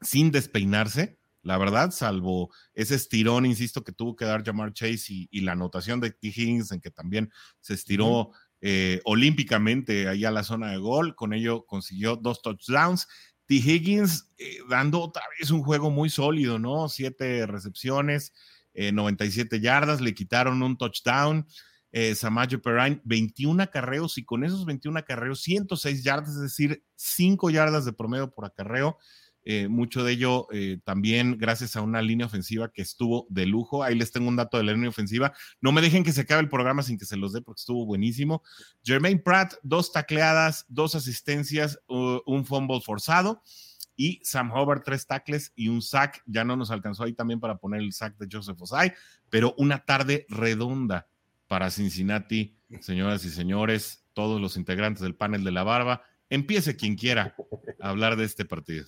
sin 0.00 0.30
despeinarse, 0.30 1.18
la 1.42 1.58
verdad, 1.58 1.90
salvo 1.90 2.50
ese 2.72 2.94
estirón, 2.94 3.46
insisto, 3.46 3.82
que 3.82 3.92
tuvo 3.92 4.14
que 4.14 4.24
dar 4.24 4.44
Jamar 4.44 4.72
Chase 4.72 5.28
y, 5.28 5.40
la 5.40 5.52
anotación 5.52 6.00
de 6.00 6.12
T. 6.12 6.28
Higgins 6.28 6.70
en 6.70 6.80
que 6.80 6.90
también 6.90 7.32
se 7.60 7.74
estiró 7.74 8.30
eh, 8.60 9.00
olímpicamente 9.04 10.06
ahí 10.06 10.24
a 10.24 10.30
la 10.30 10.44
zona 10.44 10.70
de 10.70 10.78
gol, 10.78 11.16
con 11.16 11.32
ello 11.32 11.66
consiguió 11.66 12.14
dos 12.16 12.42
touchdowns. 12.42 13.08
T. 13.46 13.56
Higgins 13.56 14.30
eh, 14.38 14.58
dando 14.68 15.00
otra 15.00 15.24
vez 15.38 15.50
un 15.50 15.64
juego 15.64 15.90
muy 15.90 16.10
sólido, 16.10 16.60
¿no? 16.60 16.88
Siete 16.88 17.44
recepciones, 17.46 18.32
97 18.74 19.56
eh, 19.56 19.60
yardas, 19.60 20.00
le 20.00 20.14
quitaron 20.14 20.62
un 20.62 20.76
touchdown. 20.76 21.46
Eh, 21.94 22.14
Samaje 22.14 22.56
Perrine, 22.56 23.02
21 23.04 23.62
acarreos 23.62 24.16
y 24.16 24.24
con 24.24 24.44
esos 24.44 24.64
21 24.64 24.98
acarreos, 24.98 25.42
106 25.42 26.02
yardas, 26.02 26.30
es 26.36 26.40
decir, 26.40 26.82
5 26.96 27.50
yardas 27.50 27.84
de 27.84 27.92
promedio 27.92 28.30
por 28.32 28.46
acarreo. 28.46 28.98
eh, 29.44 29.66
mucho 29.66 30.04
de 30.04 30.12
ello 30.12 30.46
eh, 30.52 30.78
también 30.84 31.36
gracias 31.36 31.74
a 31.74 31.82
una 31.82 32.00
línea 32.00 32.26
ofensiva 32.26 32.70
que 32.72 32.80
estuvo 32.80 33.26
de 33.28 33.44
lujo. 33.44 33.82
Ahí 33.82 33.94
les 33.96 34.12
tengo 34.12 34.28
un 34.28 34.36
dato 34.36 34.56
de 34.56 34.62
la 34.62 34.72
línea 34.72 34.88
ofensiva. 34.88 35.32
No 35.60 35.72
me 35.72 35.82
dejen 35.82 36.04
que 36.04 36.12
se 36.12 36.22
acabe 36.22 36.40
el 36.40 36.48
programa 36.48 36.82
sin 36.82 36.96
que 36.96 37.04
se 37.04 37.16
los 37.16 37.32
dé 37.32 37.42
porque 37.42 37.60
estuvo 37.60 37.84
buenísimo. 37.84 38.42
Jermaine 38.84 39.20
Pratt, 39.20 39.54
dos 39.62 39.92
tacleadas, 39.92 40.64
dos 40.68 40.94
asistencias, 40.94 41.78
un 41.88 42.46
fumble 42.46 42.80
forzado. 42.80 43.42
Y 43.96 44.20
Sam 44.24 44.50
Hubbard, 44.50 44.82
tres 44.84 45.06
tackles 45.06 45.52
y 45.54 45.68
un 45.68 45.82
sack. 45.82 46.22
Ya 46.26 46.44
no 46.44 46.56
nos 46.56 46.70
alcanzó 46.70 47.04
ahí 47.04 47.12
también 47.12 47.40
para 47.40 47.56
poner 47.56 47.80
el 47.80 47.92
sack 47.92 48.16
de 48.16 48.28
Joseph 48.30 48.60
Osai, 48.60 48.94
pero 49.30 49.54
una 49.58 49.84
tarde 49.84 50.26
redonda 50.28 51.08
para 51.46 51.70
Cincinnati, 51.70 52.56
señoras 52.80 53.24
y 53.24 53.30
señores, 53.30 54.04
todos 54.14 54.40
los 54.40 54.56
integrantes 54.56 55.02
del 55.02 55.14
panel 55.14 55.44
de 55.44 55.52
la 55.52 55.62
barba. 55.64 56.02
Empiece 56.30 56.76
quien 56.76 56.96
quiera 56.96 57.34
a 57.80 57.90
hablar 57.90 58.16
de 58.16 58.24
este 58.24 58.44
partido. 58.44 58.86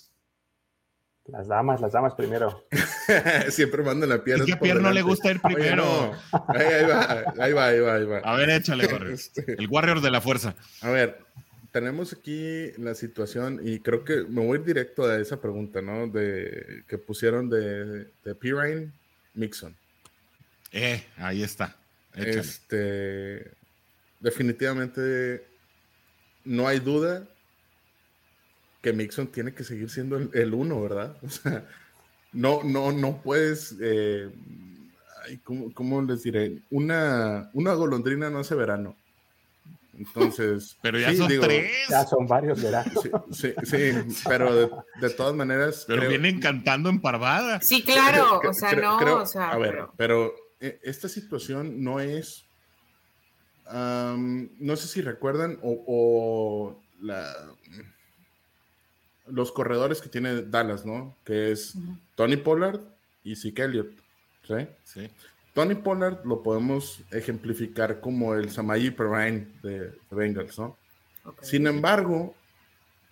Las 1.26 1.48
damas, 1.48 1.80
las 1.80 1.92
damas 1.92 2.14
primero. 2.14 2.66
Siempre 3.48 3.82
mandan 3.82 4.10
la 4.10 4.22
pierna. 4.22 4.44
¿Y 4.44 4.46
qué 4.46 4.56
Pierre 4.56 4.82
no 4.82 4.92
le 4.92 5.00
gusta 5.00 5.30
ir 5.30 5.40
primero? 5.40 6.12
ahí, 6.48 6.84
va, 6.84 7.24
ahí 7.38 7.52
va, 7.52 7.94
ahí 7.94 8.04
va, 8.04 8.18
A 8.18 8.36
ver, 8.36 8.50
échale, 8.50 8.86
Warrior. 8.86 9.12
Este. 9.12 9.54
El 9.58 9.68
Warrior 9.68 10.02
de 10.02 10.10
la 10.10 10.20
fuerza. 10.20 10.54
A 10.82 10.90
ver, 10.90 11.24
tenemos 11.74 12.12
aquí 12.12 12.70
la 12.78 12.94
situación 12.94 13.60
y 13.60 13.80
creo 13.80 14.04
que 14.04 14.22
me 14.28 14.46
voy 14.46 14.58
directo 14.58 15.06
a 15.06 15.18
esa 15.18 15.40
pregunta, 15.40 15.82
¿no? 15.82 16.06
De 16.06 16.84
que 16.86 16.98
pusieron 16.98 17.50
de, 17.50 18.12
de 18.24 18.34
Pirine 18.36 18.92
Mixon. 19.34 19.74
Eh, 20.70 21.04
ahí 21.16 21.42
está. 21.42 21.76
Este, 22.14 23.50
definitivamente 24.20 25.44
no 26.44 26.68
hay 26.68 26.78
duda 26.78 27.26
que 28.80 28.92
Mixon 28.92 29.26
tiene 29.26 29.52
que 29.52 29.64
seguir 29.64 29.90
siendo 29.90 30.16
el, 30.32 30.54
uno, 30.54 30.80
¿verdad? 30.80 31.16
O 31.22 31.28
sea, 31.28 31.66
no, 32.32 32.62
no, 32.62 32.92
no 32.92 33.20
puedes, 33.20 33.74
eh, 33.80 34.30
¿cómo, 35.42 36.02
les 36.02 36.22
diré? 36.22 36.60
Una, 36.70 37.50
una 37.52 37.74
golondrina 37.74 38.30
no 38.30 38.38
hace 38.38 38.54
verano. 38.54 38.96
Entonces. 39.98 40.76
Pero 40.82 40.98
ya 40.98 41.14
son 41.14 41.28
tres. 41.28 41.70
Ya 41.88 42.06
son 42.06 42.26
varios 42.26 42.62
veranos. 42.62 42.94
Sí, 43.30 43.52
sí, 43.64 43.92
pero 44.26 44.70
de, 45.00 45.10
todas 45.10 45.34
maneras. 45.34 45.84
Pero 45.86 46.08
vienen 46.08 46.40
cantando 46.40 46.88
en 46.88 47.00
parvada. 47.00 47.60
Sí, 47.60 47.82
claro. 47.82 48.40
o 48.46 48.52
sea, 48.52 48.72
no. 48.72 48.96
o 48.96 49.26
sea, 49.26 49.50
a 49.50 49.58
ver, 49.58 49.86
pero, 49.96 50.32
eh, 50.60 50.78
esta 50.82 51.08
situación 51.08 51.82
no 51.82 52.00
es. 52.00 52.44
no 53.72 54.76
sé 54.76 54.88
si 54.88 55.00
recuerdan 55.02 55.58
o 55.62 56.80
la 57.00 57.34
los 59.26 59.52
corredores 59.52 60.00
que 60.00 60.08
tiene 60.08 60.42
Dallas, 60.42 60.84
¿no? 60.84 61.16
Que 61.24 61.52
es 61.52 61.74
Tony 62.14 62.36
Pollard 62.36 62.80
y 63.22 63.36
Zeke 63.36 63.62
Elliott. 63.62 63.92
¿sí? 64.46 64.68
Sí. 64.84 65.10
Tony 65.54 65.76
Pollard 65.76 66.24
lo 66.26 66.42
podemos 66.42 67.00
ejemplificar 67.12 68.00
como 68.00 68.34
el 68.34 68.50
Samayi 68.50 68.90
Perrine 68.90 69.46
de, 69.62 69.92
Bengals, 70.10 70.58
¿no? 70.58 70.76
Sin 71.40 71.66
embargo, 71.68 72.34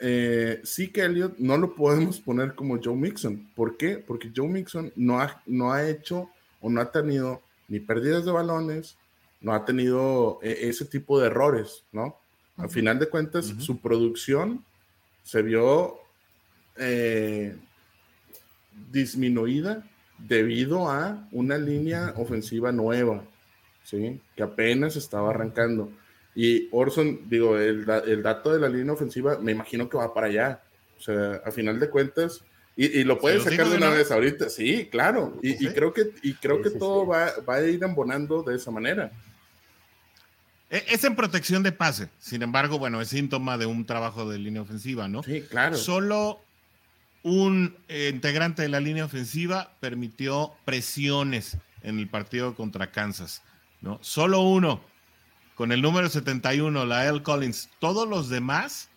eh, 0.00 0.60
Zeke 0.64 1.04
Elliott 1.04 1.38
no 1.38 1.56
lo 1.56 1.74
podemos 1.76 2.20
poner 2.20 2.54
como 2.54 2.80
Joe 2.82 2.96
Mixon. 2.96 3.48
¿Por 3.54 3.76
qué? 3.76 3.96
Porque 3.96 4.32
Joe 4.34 4.48
Mixon 4.48 4.92
no 4.96 5.20
ha, 5.20 5.40
no 5.46 5.72
ha 5.72 5.88
hecho 5.88 6.28
o 6.60 6.68
no 6.68 6.80
ha 6.80 6.90
tenido 6.90 7.40
ni 7.68 7.78
pérdidas 7.78 8.24
de 8.24 8.32
balones, 8.32 8.96
no 9.40 9.54
ha 9.54 9.64
tenido 9.64 10.40
eh, 10.42 10.58
ese 10.62 10.84
tipo 10.84 11.20
de 11.20 11.28
errores, 11.28 11.84
¿no? 11.92 12.16
Al 12.56 12.68
final 12.68 12.98
de 12.98 13.08
cuentas, 13.08 13.54
su 13.58 13.78
producción 13.78 14.64
se 15.22 15.42
vio 15.42 15.96
eh, 16.76 17.56
disminuida 18.90 19.88
debido 20.26 20.90
a 20.90 21.26
una 21.32 21.58
línea 21.58 22.14
ofensiva 22.16 22.72
nueva, 22.72 23.22
¿sí? 23.84 24.20
que 24.36 24.42
apenas 24.42 24.96
estaba 24.96 25.30
arrancando. 25.30 25.90
Y 26.34 26.68
Orson, 26.70 27.28
digo, 27.28 27.58
el, 27.58 27.84
dato 28.22 28.52
de 28.52 28.60
la 28.60 28.68
línea 28.68 28.92
ofensiva, 28.92 29.38
me 29.38 29.52
imagino 29.52 29.88
que 29.88 29.98
va 29.98 30.14
para 30.14 30.28
allá. 30.28 30.62
O 30.98 31.00
sea, 31.02 31.42
a 31.44 31.50
final 31.50 31.78
de 31.78 31.90
cuentas, 31.90 32.44
y, 32.74 33.04
lo 33.04 33.18
puedes 33.18 33.42
sacar 33.42 33.68
de 33.68 33.76
una 33.76 33.90
vez 33.90 34.10
ahorita, 34.10 34.48
sí, 34.48 34.88
claro. 34.90 35.38
Y, 35.42 35.68
creo 35.68 35.92
que, 35.92 36.12
y 36.22 36.32
creo 36.34 36.62
que 36.62 36.70
todo 36.70 37.06
va, 37.06 37.30
va, 37.46 37.56
a 37.56 37.62
ir 37.62 37.82
embonando 37.84 38.42
de 38.42 38.56
esa 38.56 38.70
manera. 38.70 39.12
E, 40.70 40.82
es 40.88 41.04
en 41.04 41.14
protección 41.14 41.62
de 41.62 41.72
pase. 41.72 42.08
Sin 42.18 42.40
embargo, 42.40 42.78
bueno, 42.78 43.02
es 43.02 43.08
síntoma 43.08 43.58
de 43.58 43.66
un 43.66 43.84
trabajo 43.84 44.28
de 44.28 44.38
línea 44.38 44.62
ofensiva, 44.62 45.06
¿no? 45.06 45.22
Sí, 45.22 45.42
claro. 45.42 45.76
Solo 45.76 46.40
un 47.22 47.76
eh, 47.88 48.10
integrante 48.12 48.62
de 48.62 48.68
la 48.68 48.80
línea 48.80 49.04
ofensiva 49.04 49.72
permitió 49.80 50.52
presiones 50.64 51.56
en 51.82 51.98
el 51.98 52.08
partido 52.08 52.54
contra 52.54 52.90
Kansas, 52.90 53.42
¿no? 53.80 53.98
Solo 54.02 54.40
uno, 54.42 54.80
con 55.54 55.72
el 55.72 55.82
número 55.82 56.08
71, 56.08 56.84
la 56.84 57.06
L. 57.06 57.22
Collins. 57.22 57.68
Todos 57.78 58.08
los 58.08 58.28
demás 58.28 58.88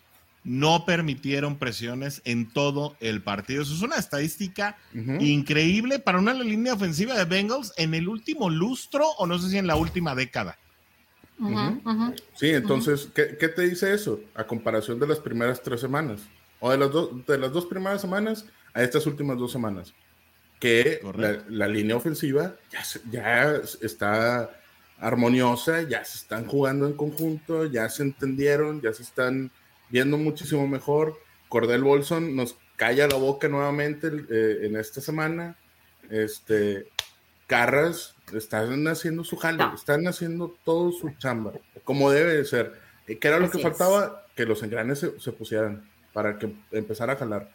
no 0.44 0.84
permitieron 0.84 1.56
presiones 1.56 2.22
en 2.24 2.48
todo 2.48 2.96
el 3.00 3.20
partido. 3.20 3.62
Eso 3.62 3.74
es 3.74 3.82
una 3.82 3.96
estadística 3.96 4.78
increíble 4.94 5.98
para 5.98 6.18
una 6.18 6.34
línea 6.34 6.74
ofensiva 6.74 7.14
de 7.14 7.24
Bengals 7.24 7.72
en 7.76 7.94
el 7.94 8.08
último 8.08 8.48
lustro 8.48 9.08
o 9.18 9.26
no 9.26 9.38
sé 9.38 9.50
si 9.50 9.58
en 9.58 9.66
la 9.66 9.74
última 9.74 10.14
década. 10.14 10.56
Sí, 12.34 12.50
entonces, 12.50 13.10
¿qué, 13.12 13.36
¿qué, 13.38 13.48
te 13.48 13.62
dice 13.62 13.92
eso? 13.92 14.20
A 14.34 14.44
comparación 14.44 14.98
de 15.00 15.08
las 15.08 15.18
primeras 15.18 15.60
tres 15.62 15.80
semanas 15.80 16.20
o 16.60 16.70
de 16.70 16.78
las, 16.78 16.90
de 17.26 17.38
las 17.38 17.52
dos 17.52 17.66
primeras 17.66 18.00
semanas 18.00 18.46
a 18.74 18.82
estas 18.82 19.06
últimas 19.06 19.38
dos 19.38 19.52
semanas, 19.52 19.94
que 20.60 21.00
la, 21.48 21.68
línea 21.68 21.96
ofensiva 21.96 22.56
ya, 22.70 22.82
ya 23.10 23.60
está 23.82 24.50
armoniosa, 24.98 25.82
ya 25.82 26.04
se 26.04 26.18
están 26.18 26.46
jugando 26.46 26.86
en 26.86 26.94
conjunto, 26.94 27.66
ya 27.66 27.88
se 27.88 28.02
entendieron, 28.02 28.80
ya 28.80 28.92
se 28.92 29.02
están 29.02 29.50
viendo 29.90 30.16
muchísimo 30.16 30.66
mejor. 30.66 31.18
Cordell 31.48 31.82
Bolson 31.82 32.34
nos 32.34 32.56
calla 32.76 33.06
la 33.06 33.16
boca 33.16 33.48
nuevamente 33.48 34.08
eh, 34.30 34.58
en 34.62 34.76
esta 34.76 35.00
semana. 35.00 35.56
Este, 36.10 36.88
Carras 37.46 38.14
están 38.32 38.86
haciendo 38.88 39.24
su 39.24 39.36
jale, 39.36 39.64
están 39.74 40.06
haciendo 40.08 40.56
todo 40.64 40.92
su 40.92 41.10
chamba, 41.18 41.52
como 41.84 42.10
debe 42.10 42.34
de 42.34 42.44
ser. 42.44 42.74
¿Qué 43.06 43.18
era 43.22 43.38
lo 43.38 43.50
que 43.50 43.58
faltaba? 43.58 44.26
Que 44.34 44.46
los 44.46 44.62
engranes 44.62 45.06
se 45.18 45.32
pusieran 45.32 45.88
para 46.16 46.38
que 46.38 46.50
empezara 46.72 47.12
a 47.12 47.16
jalar. 47.16 47.50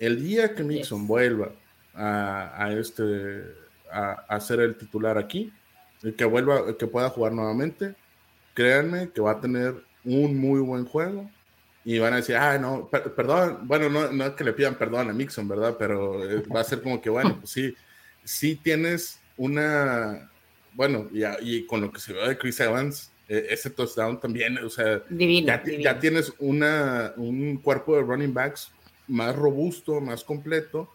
El 0.00 0.20
día 0.20 0.56
que 0.56 0.64
Mixon 0.64 1.06
vuelva 1.06 1.52
a, 1.94 2.68
este 2.76 3.44
a, 3.92 4.40
ser 4.40 4.58
el 4.58 4.74
titular 4.76 5.16
aquí, 5.16 5.52
y 6.02 6.10
que 6.10 6.24
vuelva, 6.24 6.76
que 6.76 6.88
pueda 6.88 7.10
jugar 7.10 7.32
nuevamente, 7.32 7.94
créanme 8.54 9.10
que 9.10 9.20
va 9.20 9.30
a 9.30 9.40
tener 9.40 9.84
un 10.04 10.36
muy 10.36 10.58
buen 10.58 10.84
juego 10.84 11.30
y 11.84 12.00
van 12.00 12.14
a 12.14 12.16
decir, 12.16 12.34
ah, 12.34 12.58
no, 12.58 12.88
perdón, 12.88 13.60
bueno, 13.68 13.88
no, 13.88 14.10
no 14.10 14.26
es 14.26 14.32
que 14.32 14.42
le 14.42 14.52
pidan 14.52 14.74
perdón 14.74 15.08
a 15.08 15.12
Mixon, 15.12 15.46
¿verdad? 15.46 15.76
Pero 15.78 16.28
eh, 16.28 16.42
va 16.52 16.58
a 16.58 16.64
ser 16.64 16.82
como 16.82 17.00
que, 17.00 17.08
bueno, 17.08 17.38
pues 17.38 17.52
sí, 17.52 17.72
sí 18.24 18.56
tienes 18.56 19.20
una, 19.36 20.28
bueno, 20.72 21.08
y, 21.12 21.22
y 21.42 21.66
con 21.66 21.82
lo 21.82 21.92
que 21.92 22.00
se 22.00 22.14
ve 22.14 22.30
de 22.30 22.36
Chris 22.36 22.58
Evans, 22.58 23.11
ese 23.32 23.70
touchdown 23.70 24.20
también, 24.20 24.58
o 24.58 24.68
sea, 24.68 25.02
ya, 25.08 25.98
tienes 25.98 26.32
una, 26.38 27.12
un 27.16 27.56
cuerpo 27.58 27.96
de 27.96 28.02
running 28.02 28.34
backs 28.34 28.70
más 29.08 29.34
robusto, 29.34 30.00
más 30.00 30.24
completo, 30.24 30.90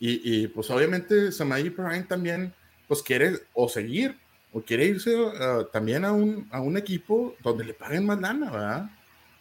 y, 0.00 0.46
pues 0.48 0.70
obviamente 0.70 1.32
Samaji 1.32 1.70
Prime 1.70 2.04
también, 2.04 2.54
pues 2.86 3.02
quiere 3.02 3.40
o 3.52 3.68
seguir, 3.68 4.16
o 4.52 4.60
quiere 4.60 4.86
irse 4.86 5.14
uh, 5.14 5.64
también 5.72 6.04
a 6.04 6.12
un, 6.12 6.48
a 6.50 6.60
un 6.60 6.76
equipo 6.76 7.34
donde 7.42 7.64
le 7.64 7.74
paguen 7.74 8.06
más 8.06 8.20
lana, 8.20 8.50
¿verdad? 8.50 8.90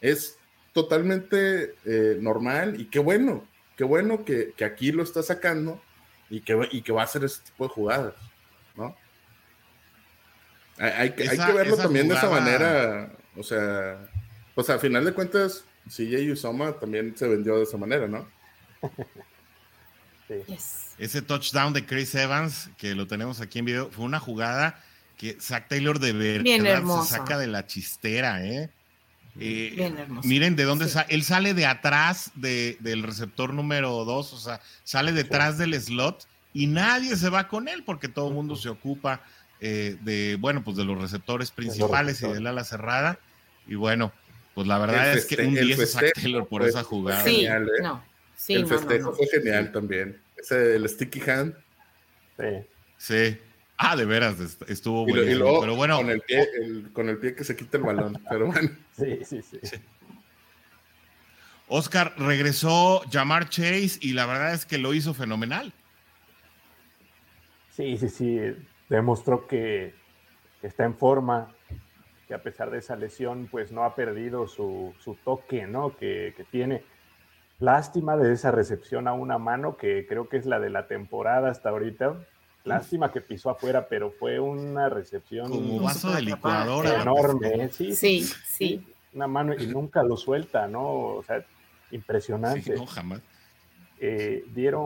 Es 0.02 0.38
totalmente 0.74 1.76
eh, 1.86 2.18
normal 2.20 2.80
y 2.80 2.86
qué 2.86 3.00
bueno, 3.00 3.48
qué 3.76 3.84
bueno 3.84 4.26
que, 4.26 4.54
que, 4.58 4.66
aquí 4.66 4.92
lo 4.92 5.04
está 5.04 5.24
sacando 5.24 5.82
y 6.30 6.42
que, 6.42 6.68
y 6.72 6.82
que 6.82 6.92
va 6.92 7.02
a 7.02 7.06
hacer 7.06 7.24
ese 7.24 7.42
tipo 7.42 7.68
de 7.68 7.74
jugadas. 7.74 8.14
Hay, 10.80 11.12
que 11.12 11.54
verlo 11.54 11.78
también 11.78 12.08
de 12.08 12.16
esa 12.16 12.30
manera. 12.30 13.12
O 13.36 13.44
sea, 13.44 13.98
pues 14.56 14.70
a 14.70 14.80
final 14.80 15.06
de 15.06 15.14
cuentas, 15.14 15.64
CJ 15.88 16.32
Usoma 16.32 16.74
también 16.74 17.16
se 17.16 17.28
vendió 17.28 17.58
de 17.58 17.64
esa 17.64 17.78
manera, 17.78 18.08
¿no? 18.08 18.28
Ese 20.98 21.22
touchdown 21.22 21.74
de 21.74 21.86
Chris 21.86 22.14
Evans, 22.16 22.70
que 22.78 22.96
lo 22.96 23.08
tenemos 23.08 23.40
aquí 23.40 23.60
en 23.60 23.66
video, 23.66 23.92
fue 23.92 24.06
una 24.06 24.20
jugada 24.20 24.84
que 25.18 25.38
Zach 25.40 25.68
Taylor 25.68 26.00
de 26.00 26.14
verdad 26.14 27.04
se 27.04 27.10
saca 27.10 27.38
de 27.38 27.48
la 27.48 27.66
chistera, 27.66 28.46
¿eh? 28.46 28.70
eh 29.40 29.94
miren 30.24 30.56
de 30.56 30.64
dónde 30.64 30.88
sale. 30.90 31.08
Él 31.10 31.24
sale 31.24 31.54
de 31.54 31.66
atrás 31.66 32.32
del 32.36 33.04
receptor 33.04 33.54
número 33.54 34.06
2, 34.06 34.34
o 34.34 34.38
sea, 34.38 34.62
sale 34.84 35.12
detrás 35.12 35.58
del 35.58 35.80
slot 35.80 36.28
y 36.54 36.68
nadie 36.68 37.16
se 37.16 37.30
va 37.30 37.48
con 37.48 37.68
él 37.68 37.84
porque 37.84 38.08
todo 38.08 38.30
el 38.30 38.34
mundo 38.34 38.56
se 38.56 38.70
ocupa 38.70 39.22
eh, 39.60 39.98
de, 40.02 40.38
bueno, 40.40 40.64
pues 40.64 40.78
de 40.78 40.86
los 40.86 41.00
receptores 41.00 41.52
principales 41.52 42.22
y 42.22 42.28
del 42.28 42.48
ala 42.48 42.64
cerrada. 42.64 43.20
Y 43.68 43.76
bueno, 43.76 44.12
pues 44.54 44.68
la 44.68 44.78
verdad 44.78 45.14
es 45.14 45.26
que 45.26 45.42
un 45.46 45.54
10 45.54 45.80
es 45.80 45.98
Taylor 46.16 46.48
por 46.48 46.64
esa 46.64 46.84
jugada. 46.84 47.24
Sí, 47.24 47.46
¿eh? 47.46 47.60
no. 47.82 48.04
el 48.48 48.68
festejo 48.68 49.14
fue 49.14 49.28
genial 49.28 49.72
también. 49.72 50.20
Ese, 50.38 50.76
el 50.76 50.88
sticky 50.88 51.30
hand. 51.30 51.56
Sí. 52.38 52.68
Sí. 52.98 53.38
Ah, 53.78 53.96
de 53.96 54.06
veras, 54.06 54.36
estuvo 54.68 55.06
bueno. 55.06 55.60
pero 55.62 55.76
bueno. 55.76 55.98
Con 55.98 56.10
el, 56.10 56.22
pie, 56.22 56.48
con 56.94 57.10
el 57.10 57.18
pie 57.18 57.36
que 57.36 57.44
se 57.44 57.56
quita 57.56 57.78
el 57.78 57.84
balón, 57.84 58.20
pero 58.30 58.48
bueno. 58.48 58.72
Sí, 58.98 59.20
sí, 59.24 59.42
sí. 59.44 59.60
Oscar 61.68 62.16
regresó 62.18 63.04
Jamar 63.12 63.50
Chase 63.50 64.00
y 64.02 64.14
la 64.14 64.26
verdad 64.26 64.54
es 64.54 64.66
que 64.66 64.78
lo 64.78 64.94
hizo 64.94 65.14
fenomenal. 65.14 65.74
Sí, 67.76 67.98
sí, 67.98 68.10
sí. 68.10 68.40
Demostró 68.90 69.48
que 69.48 69.94
está 70.62 70.86
en 70.86 70.96
forma, 70.96 71.54
que 72.28 72.34
a 72.34 72.42
pesar 72.42 72.72
de 72.72 72.80
esa 72.80 72.96
lesión, 72.96 73.48
pues 73.52 73.72
no 73.72 73.84
ha 73.84 73.96
perdido 73.96 74.48
su, 74.48 74.94
toque, 75.24 75.68
¿no? 75.68 75.96
Que, 75.96 76.34
que, 76.36 76.44
tiene. 76.44 76.84
Lástima 77.60 78.18
de 78.18 78.34
esa 78.34 78.52
recepción 78.52 79.08
a 79.08 79.14
una 79.14 79.38
mano, 79.38 79.78
que 79.78 80.06
creo 80.08 80.30
que 80.30 80.38
es 80.38 80.46
la 80.46 80.60
de 80.60 80.70
la 80.70 80.88
temporada 80.88 81.50
hasta 81.50 81.70
ahorita. 81.70 82.18
Lástima 82.68 83.12
que 83.12 83.22
pisó 83.22 83.50
afuera, 83.50 83.88
pero 83.88 84.12
fue 84.12 84.40
una 84.40 84.90
recepción. 84.90 85.50
Como 85.50 85.82
vaso 85.82 86.12
de 86.14 86.22
licuadora. 86.22 87.02
Enorme, 87.02 87.64
¿eh? 87.64 87.70
sí, 87.72 87.96
sí, 87.96 88.22
sí. 88.22 88.86
Una 89.14 89.28
mano 89.28 89.54
y 89.54 89.68
nunca 89.68 90.04
lo 90.04 90.18
suelta, 90.18 90.68
¿no? 90.68 90.84
O 90.84 91.24
sea, 91.24 91.44
impresionante. 91.92 92.76
no, 92.76 92.86
jamás. 92.86 93.22
Eh, 94.00 94.46
dieron 94.54 94.84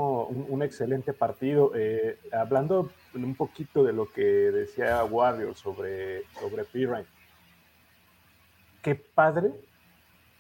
un, 0.50 0.64
excelente 0.64 1.12
partido. 1.14 1.74
Eh, 1.76 2.18
hablando 2.32 2.90
un 3.14 3.36
poquito 3.36 3.84
de 3.84 3.94
lo 3.94 4.06
que 4.06 4.24
decía 4.24 5.04
Warrior 5.04 5.56
sobre, 5.56 6.24
sobre 6.40 6.64
Pirine. 6.64 7.06
Qué 8.82 8.96
padre 8.96 9.52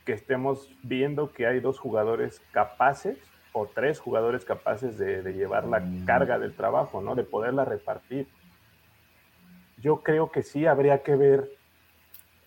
que 0.05 0.13
estemos 0.13 0.69
viendo 0.83 1.31
que 1.31 1.45
hay 1.45 1.59
dos 1.59 1.79
jugadores 1.79 2.41
capaces 2.51 3.17
o 3.53 3.67
tres 3.67 3.99
jugadores 3.99 4.45
capaces 4.45 4.97
de, 4.97 5.21
llevar 5.33 5.65
la 5.65 5.79
mm. 5.79 6.05
carga 6.05 6.39
del 6.39 6.55
trabajo, 6.55 7.01
¿no? 7.01 7.15
De 7.15 7.23
poderla 7.23 7.65
repartir. 7.65 8.27
Yo 9.77 10.01
creo 10.01 10.31
que 10.31 10.43
sí 10.43 10.65
habría 10.65 11.03
que 11.03 11.15
ver 11.15 11.49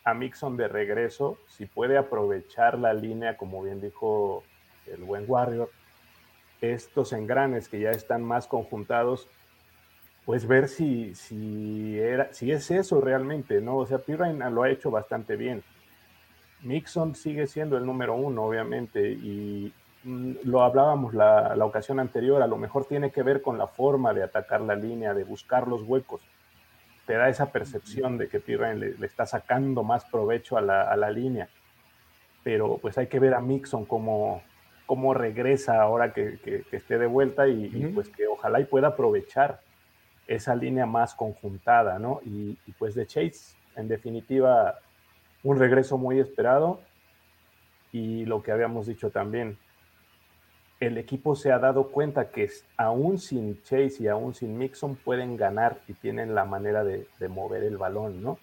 a 0.04 0.14
Mixon 0.14 0.56
de 0.56 0.68
regreso, 0.68 1.38
si 1.48 1.66
puede 1.66 1.96
aprovechar 1.96 2.78
la 2.78 2.92
línea, 2.92 3.36
como 3.36 3.62
bien 3.62 3.80
dijo 3.80 4.42
el 4.86 5.02
buen 5.02 5.24
Warrior, 5.26 5.70
estos 6.72 7.12
engranes 7.12 7.68
que 7.68 7.80
ya 7.80 7.90
están 7.90 8.22
más 8.22 8.46
conjuntados, 8.46 9.28
pues 10.24 10.46
ver 10.46 10.68
si, 10.68 11.14
si, 11.14 11.98
era, 11.98 12.32
si 12.32 12.50
es 12.50 12.70
eso 12.70 13.00
realmente, 13.00 13.60
¿no? 13.60 13.76
O 13.76 13.86
sea, 13.86 13.98
Pirine 13.98 14.50
lo 14.50 14.62
ha 14.62 14.70
hecho 14.70 14.90
bastante 14.90 15.36
bien. 15.36 15.62
Mixon 16.62 17.14
sigue 17.14 17.46
siendo 17.46 17.76
el 17.76 17.84
número 17.84 18.14
uno, 18.14 18.44
obviamente, 18.44 19.10
y, 19.10 19.72
Mm, 20.04 20.34
lo 20.44 20.62
hablábamos 20.62 21.14
la, 21.14 21.56
ocasión 21.64 21.98
anterior, 21.98 22.42
a 22.42 22.46
lo 22.46 22.58
mejor 22.58 22.84
tiene 22.84 23.10
que 23.10 23.22
ver 23.22 23.40
con 23.40 23.56
la 23.56 23.66
forma 23.66 24.12
de 24.12 24.22
atacar 24.22 24.60
la 24.60 24.76
línea, 24.76 25.14
de 25.14 25.24
buscar 25.24 25.66
los 25.66 25.82
huecos. 25.82 26.20
Te 27.06 27.14
da 27.14 27.28
esa 27.28 27.50
percepción 27.50 28.18
de 28.18 28.28
que 28.28 28.40
Pirrain 28.40 28.80
le, 28.80 29.06
está 29.06 29.26
sacando 29.26 29.82
más 29.82 30.04
provecho 30.04 30.58
a 30.58 30.60
la, 30.60 31.10
línea. 31.10 31.48
Pero 32.42 32.78
pues 32.78 32.98
hay 32.98 33.06
que 33.06 33.18
ver 33.18 33.34
a 33.34 33.40
Mixon 33.40 33.86
cómo, 33.86 34.42
cómo 34.86 35.14
regresa 35.14 35.80
ahora 35.80 36.12
que, 36.12 36.38
esté 36.72 36.98
de 36.98 37.06
vuelta 37.06 37.48
y, 37.48 37.90
pues 37.94 38.08
que 38.08 38.26
ojalá 38.26 38.60
y 38.60 38.64
pueda 38.64 38.88
aprovechar 38.88 39.60
esa 40.26 40.54
línea 40.54 40.86
más 40.86 41.14
conjuntada, 41.14 41.98
¿no? 41.98 42.20
Y, 42.24 42.56
y 42.66 42.72
pues 42.78 42.94
de 42.94 43.06
Chase, 43.06 43.56
en 43.76 43.88
definitiva, 43.88 44.78
un 45.42 45.58
regreso 45.58 45.98
muy 45.98 46.18
esperado 46.18 46.80
y 47.92 48.24
lo 48.24 48.42
que 48.42 48.52
habíamos 48.52 48.86
dicho 48.86 49.10
también, 49.10 49.56
el 50.80 50.98
equipo 50.98 51.36
se 51.36 51.52
ha 51.52 51.58
dado 51.58 51.88
cuenta 51.88 52.30
que 52.30 52.50
aún 52.76 53.18
sin 53.18 53.62
Chase 53.62 53.96
y 54.00 54.08
aún 54.08 54.34
sin 54.34 54.58
Mixon 54.58 54.96
pueden 54.96 55.36
ganar 55.36 55.78
y 55.88 55.94
tienen 55.94 56.34
la 56.34 56.44
manera 56.44 56.84
de, 56.84 57.06
mover 57.28 57.62
el 57.62 57.76
balón, 57.76 58.22
¿no? 58.22 58.38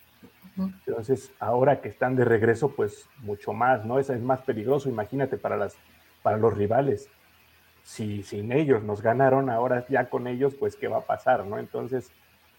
Entonces, 0.57 1.31
ahora 1.39 1.81
que 1.81 1.89
están 1.89 2.15
de 2.15 2.25
regreso, 2.25 2.73
pues 2.75 3.07
mucho 3.19 3.53
más, 3.53 3.85
¿no? 3.85 3.99
Esa 3.99 4.15
es 4.15 4.21
más 4.21 4.41
peligroso, 4.41 4.89
imagínate, 4.89 5.37
para, 5.37 5.57
las, 5.57 5.75
para 6.21 6.37
los 6.37 6.55
rivales. 6.55 7.09
Si 7.83 8.23
sin 8.23 8.51
ellos 8.51 8.83
nos 8.83 9.01
ganaron, 9.01 9.49
ahora 9.49 9.85
ya 9.89 10.09
con 10.09 10.27
ellos, 10.27 10.53
pues, 10.59 10.75
¿qué 10.75 10.87
va 10.87 10.99
a 10.99 11.05
pasar, 11.05 11.45
¿no? 11.45 11.57
Entonces, 11.57 12.11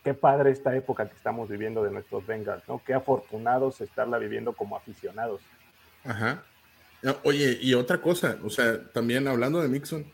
qué 0.03 0.15
padre 0.15 0.51
esta 0.51 0.75
época 0.77 1.09
que 1.09 1.17
estamos 1.17 1.49
viviendo 1.49 1.83
de 1.83 1.91
nuestros 1.91 2.27
Bengals, 2.27 2.67
¿no? 2.69 2.83
Qué 2.85 2.95
afortunados 2.95 3.81
estarla 3.81 4.19
viviendo 4.19 4.53
como 4.53 4.77
aficionados. 4.77 5.41
Ajá. 6.05 6.43
Oye, 7.25 7.59
y 7.61 7.75
otra 7.75 8.01
cosa, 8.01 8.39
o 8.45 8.51
sea, 8.51 8.81
también 8.93 9.27
hablando 9.27 9.61
de 9.61 9.69
Mixon, 9.69 10.05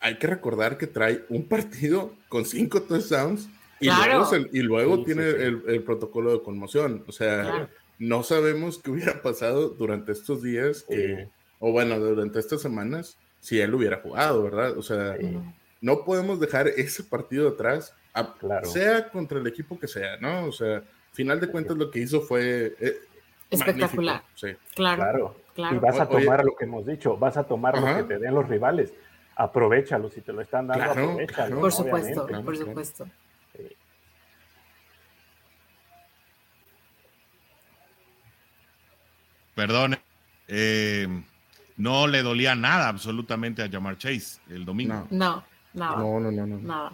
hay 0.00 0.18
que 0.18 0.26
recordar 0.26 0.76
que 0.76 0.86
trae 0.86 1.24
un 1.28 1.48
partido 1.48 2.14
con 2.28 2.44
cinco 2.44 2.82
touchdowns 2.82 3.48
y 3.80 3.86
luego, 3.86 4.30
y 4.52 4.60
luego 4.60 5.04
tiene 5.04 5.22
El, 5.28 5.82
protocolo 5.84 6.32
de 6.32 6.42
conmoción. 6.42 7.04
O 7.06 7.12
sea, 7.12 7.68
no 7.98 8.22
sabemos 8.22 8.78
qué 8.78 8.90
hubiera 8.90 9.22
pasado 9.22 9.68
durante 9.70 10.12
estos 10.12 10.42
días, 10.42 10.84
o 11.66 11.72
bueno, 11.72 11.98
durante 11.98 12.40
estas 12.40 12.60
semanas, 12.60 13.16
si 13.40 13.58
él 13.58 13.74
hubiera 13.74 13.96
jugado, 13.96 14.42
¿verdad? 14.42 14.76
O 14.76 14.82
sea, 14.82 15.16
no 15.80 16.04
podemos 16.04 16.38
dejar 16.38 16.68
ese 16.68 17.02
partido 17.04 17.48
atrás, 17.48 17.94
sea 18.64 19.08
contra 19.08 19.38
el 19.38 19.46
equipo 19.46 19.78
que 19.78 19.88
sea, 19.88 20.18
¿no? 20.18 20.44
O 20.44 20.52
sea, 20.52 20.82
final 21.12 21.40
de 21.40 21.48
cuentas 21.48 21.78
lo 21.78 21.90
que 21.90 22.00
hizo 22.00 22.20
fue... 22.20 22.76
Eh, 22.78 22.98
Espectacular. 23.48 24.22
Sí. 24.34 24.48
Claro. 24.74 25.36
Y 25.56 25.76
vas 25.76 25.98
a 25.98 26.06
tomar 26.06 26.44
lo 26.44 26.54
que 26.54 26.66
hemos 26.66 26.84
dicho, 26.84 27.16
vas 27.16 27.38
a 27.38 27.44
tomar 27.44 27.80
lo 27.80 27.96
que 27.96 28.02
te 28.02 28.18
den 28.18 28.34
los 28.34 28.46
rivales. 28.46 28.92
Aprovechalo, 29.34 30.10
si 30.10 30.20
te 30.20 30.34
lo 30.34 30.42
están 30.42 30.66
dando, 30.66 30.84
aprovechalo. 30.84 31.60
por 31.60 31.72
supuesto, 31.72 32.26
por 32.44 32.56
supuesto. 32.58 33.08
Perdón, 39.54 39.96
eh, 40.46 41.08
no 41.76 42.06
le 42.06 42.22
dolía 42.22 42.54
nada 42.54 42.88
absolutamente 42.88 43.62
a 43.62 43.68
Jamar 43.68 43.98
Chase 43.98 44.40
el 44.48 44.64
domingo. 44.64 45.06
No, 45.10 45.44
nada. 45.72 45.96
No, 45.96 46.20
no, 46.20 46.30
no, 46.30 46.46
no. 46.46 46.58
Nada. 46.58 46.92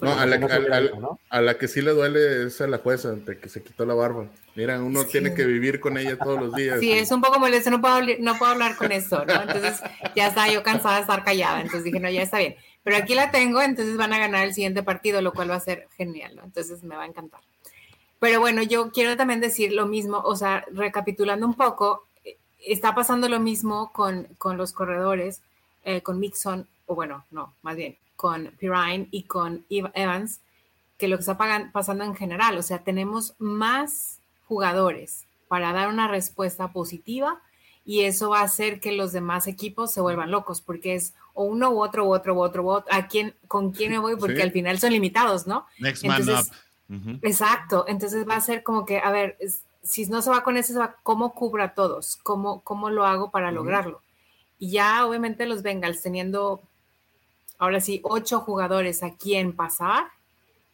No, 0.00 0.10
a, 0.10 1.40
la, 1.40 1.56
que 1.56 1.68
sí 1.68 1.80
le 1.80 1.92
duele 1.92 2.46
es 2.46 2.60
a 2.60 2.66
la 2.66 2.78
jueza, 2.78 3.12
de 3.12 3.38
que 3.38 3.48
se 3.48 3.62
quitó 3.62 3.86
la 3.86 3.94
barba. 3.94 4.26
Mira, 4.56 4.82
uno 4.82 5.04
tiene 5.04 5.32
que 5.34 5.44
vivir 5.44 5.78
con 5.78 5.96
ella 5.96 6.18
todos 6.18 6.40
los 6.40 6.54
días. 6.54 6.80
Sí, 6.80 6.90
es 6.90 7.10
un 7.12 7.20
poco 7.20 7.38
molesto, 7.38 7.70
no 7.70 7.80
puedo, 7.80 8.00
no 8.18 8.36
puedo 8.36 8.52
hablar 8.52 8.76
con 8.76 8.90
eso, 8.90 9.24
¿no? 9.24 9.40
Entonces 9.40 9.80
ya 10.16 10.26
está 10.26 10.52
yo 10.52 10.64
cansada 10.64 10.96
de 10.96 11.02
estar 11.02 11.22
callada, 11.22 11.60
entonces 11.60 11.84
dije, 11.84 12.00
no, 12.00 12.10
ya 12.10 12.22
está 12.22 12.38
bien. 12.38 12.56
Pero 12.82 12.96
aquí 12.96 13.14
la 13.14 13.30
tengo, 13.30 13.62
entonces 13.62 13.96
van 13.96 14.12
a 14.12 14.18
ganar 14.18 14.46
el 14.46 14.52
siguiente 14.52 14.82
partido, 14.82 15.22
lo 15.22 15.32
cual 15.32 15.50
va 15.50 15.54
a 15.54 15.60
ser 15.60 15.86
genial, 15.96 16.34
¿no? 16.34 16.44
Entonces 16.44 16.82
me 16.82 16.96
va 16.96 17.04
a 17.04 17.06
encantar. 17.06 17.40
Pero 18.18 18.40
bueno, 18.40 18.62
yo 18.62 18.90
quiero 18.90 19.16
también 19.16 19.40
decir 19.40 19.72
lo 19.72 19.86
mismo, 19.86 20.18
o 20.18 20.34
sea, 20.34 20.64
recapitulando 20.72 21.46
un 21.46 21.54
poco, 21.54 22.04
está 22.72 22.94
pasando 22.94 23.28
lo 23.28 23.40
mismo 23.40 23.92
con, 23.92 24.28
con 24.38 24.56
los 24.56 24.72
corredores, 24.72 25.42
eh, 25.84 26.02
con 26.02 26.18
Mixon, 26.20 26.66
o 26.86 26.94
bueno, 26.94 27.24
no, 27.30 27.54
más 27.62 27.76
bien, 27.76 27.96
con 28.16 28.52
Pirine 28.58 29.08
y 29.10 29.22
con 29.24 29.64
Evans, 29.70 30.40
que 30.98 31.08
lo 31.08 31.16
que 31.16 31.20
está 31.20 31.38
pasando 31.72 32.04
en 32.04 32.14
general. 32.14 32.58
O 32.58 32.62
sea, 32.62 32.78
tenemos 32.78 33.34
más 33.38 34.18
jugadores 34.46 35.24
para 35.46 35.72
dar 35.72 35.88
una 35.88 36.08
respuesta 36.08 36.72
positiva 36.72 37.40
y 37.84 38.00
eso 38.00 38.30
va 38.30 38.40
a 38.40 38.44
hacer 38.44 38.80
que 38.80 38.92
los 38.92 39.12
demás 39.12 39.46
equipos 39.46 39.92
se 39.92 40.00
vuelvan 40.00 40.30
locos 40.30 40.60
porque 40.60 40.94
es 40.94 41.14
o 41.32 41.44
uno 41.44 41.70
u 41.70 41.80
otro 41.80 42.04
u 42.04 42.12
otro 42.12 42.34
u 42.34 42.40
otro 42.42 42.62
u 42.64 42.70
otro. 42.70 42.92
¿A 42.92 43.06
quién, 43.06 43.34
¿Con 43.46 43.70
quién 43.70 43.92
me 43.92 43.98
voy? 43.98 44.16
Porque 44.16 44.42
al 44.42 44.50
final 44.50 44.78
son 44.78 44.92
limitados, 44.92 45.46
¿no? 45.46 45.66
Next 45.78 46.04
man 46.04 46.22
up. 46.28 47.18
Exacto. 47.22 47.84
Entonces 47.88 48.28
va 48.28 48.36
a 48.36 48.40
ser 48.40 48.62
como 48.62 48.84
que, 48.84 48.98
a 48.98 49.10
ver, 49.10 49.38
si 49.82 50.06
no 50.06 50.22
se 50.22 50.30
va 50.30 50.42
con 50.42 50.56
ese, 50.56 50.72
se 50.72 50.78
va, 50.78 50.96
¿cómo 51.02 51.34
cubra 51.34 51.64
a 51.64 51.74
todos? 51.74 52.16
¿Cómo, 52.22 52.60
¿Cómo 52.60 52.90
lo 52.90 53.04
hago 53.06 53.30
para 53.30 53.52
lograrlo? 53.52 54.02
Y 54.58 54.70
ya 54.70 55.06
obviamente 55.06 55.46
los 55.46 55.62
Bengals 55.62 56.02
teniendo 56.02 56.60
ahora 57.58 57.80
sí, 57.80 58.00
ocho 58.04 58.40
jugadores 58.40 59.02
a 59.02 59.14
quien 59.14 59.52
pasar, 59.52 60.06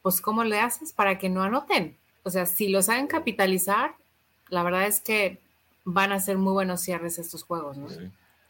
pues 0.02 0.20
¿cómo 0.20 0.44
le 0.44 0.60
haces 0.60 0.92
para 0.92 1.18
que 1.18 1.28
no 1.28 1.42
anoten? 1.42 1.96
O 2.22 2.30
sea, 2.30 2.46
si 2.46 2.68
los 2.68 2.86
saben 2.86 3.06
capitalizar, 3.06 3.94
la 4.48 4.62
verdad 4.62 4.86
es 4.86 5.00
que 5.00 5.40
van 5.84 6.12
a 6.12 6.20
ser 6.20 6.38
muy 6.38 6.52
buenos 6.52 6.80
cierres 6.80 7.18
estos 7.18 7.42
juegos, 7.42 7.76
¿no? 7.76 7.88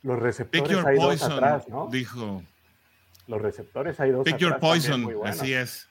Los 0.02 0.18
receptores 0.18 0.84
hay 0.84 0.96
dos 0.96 1.22
atrás, 1.22 1.68
¿no? 1.68 1.88
Dijo. 1.90 2.42
Los 3.26 3.40
receptores 3.40 3.98
hay 4.00 4.10
dos 4.10 4.24
Pick 4.24 4.36
your 4.36 4.58
poison, 4.58 5.08
así 5.24 5.54
es. 5.54 5.88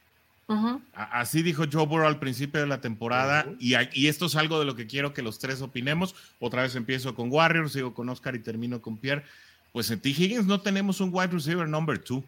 Así 0.93 1.41
dijo 1.41 1.63
Joe 1.71 1.85
Burrow 1.85 2.07
al 2.07 2.19
principio 2.19 2.59
de 2.59 2.67
la 2.67 2.81
temporada 2.81 3.47
y, 3.59 3.75
y, 3.93 4.07
esto 4.07 4.25
es 4.25 4.35
algo 4.35 4.59
de 4.59 4.65
lo 4.65 4.75
que 4.75 4.87
quiero 4.87 5.13
que 5.13 5.21
los 5.21 5.39
tres 5.39 5.61
opinemos. 5.61 6.15
Otra 6.39 6.63
vez 6.63 6.75
empiezo 6.75 7.15
con 7.15 7.31
Warriors, 7.31 7.71
sigo 7.71 7.93
con 7.93 8.09
Oscar 8.09 8.35
y 8.35 8.39
termino 8.39 8.81
con 8.81 8.97
Pierre. 8.97 9.23
Pues 9.71 9.89
en 9.89 9.99
T. 9.99 10.09
Higgins 10.09 10.45
no 10.45 10.61
tenemos 10.61 11.01
un 11.01 11.09
wide 11.11 11.31
receiver 11.31 11.67
number 11.67 11.97
two. 11.97 12.23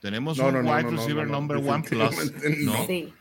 Tenemos 0.00 0.38
un 0.38 0.66
wide 0.66 0.90
receiver 0.90 1.26
number 1.26 1.58
one 1.58 1.84
plus. 1.84 2.32
¿no? 2.60 2.86
Sí, 2.86 3.12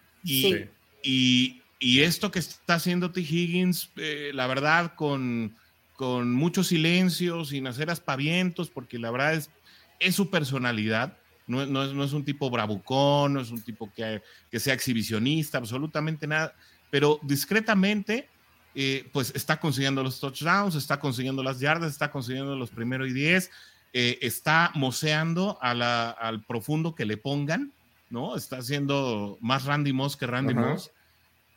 y, 1.03 1.61
Y, 1.79 2.01
esto 2.01 2.31
que 2.31 2.39
está 2.39 2.75
haciendo 2.75 3.11
T. 3.11 3.21
Higgins, 3.21 3.91
eh, 3.97 4.31
la 4.33 4.47
verdad, 4.47 4.95
con, 4.95 5.55
con 5.95 6.33
mucho 6.33 6.63
silencio, 6.63 7.45
sin 7.45 7.67
hacer 7.67 7.89
aspavientos, 7.89 8.69
porque 8.69 8.97
la 8.97 9.11
verdad 9.11 9.35
es, 9.35 9.51
es 9.99 10.15
su 10.15 10.29
personalidad. 10.29 11.17
No, 11.49 11.65
no, 11.65 11.83
es, 11.83 11.93
no 11.93 12.03
es 12.03 12.13
un 12.13 12.23
tipo 12.23 12.49
bravucón, 12.49 13.33
no 13.33 13.41
es 13.41 13.51
un 13.51 13.61
tipo 13.61 13.91
que, 13.93 14.21
que 14.49 14.59
sea 14.59 14.73
exhibicionista, 14.73 15.57
absolutamente 15.57 16.27
nada, 16.27 16.53
pero 16.89 17.19
discretamente 17.23 18.29
eh, 18.75 19.09
pues 19.11 19.33
está 19.35 19.59
consiguiendo 19.59 20.03
los 20.03 20.19
touchdowns, 20.19 20.75
está 20.75 20.99
consiguiendo 20.99 21.43
las 21.43 21.59
yardas, 21.59 21.91
está 21.91 22.11
consiguiendo 22.11 22.55
los 22.55 22.69
primeros 22.69 23.09
y 23.09 23.13
diez, 23.13 23.49
eh, 23.93 24.19
está 24.21 24.71
moceando 24.75 25.57
al 25.59 26.43
profundo 26.47 26.93
que 26.93 27.05
le 27.05 27.17
pongan, 27.17 27.71
¿no? 28.09 28.35
Está 28.35 28.57
haciendo 28.57 29.37
más 29.41 29.65
Randy 29.65 29.91
Moss 29.91 30.15
que 30.15 30.27
Randy 30.27 30.53
Moss. 30.53 30.91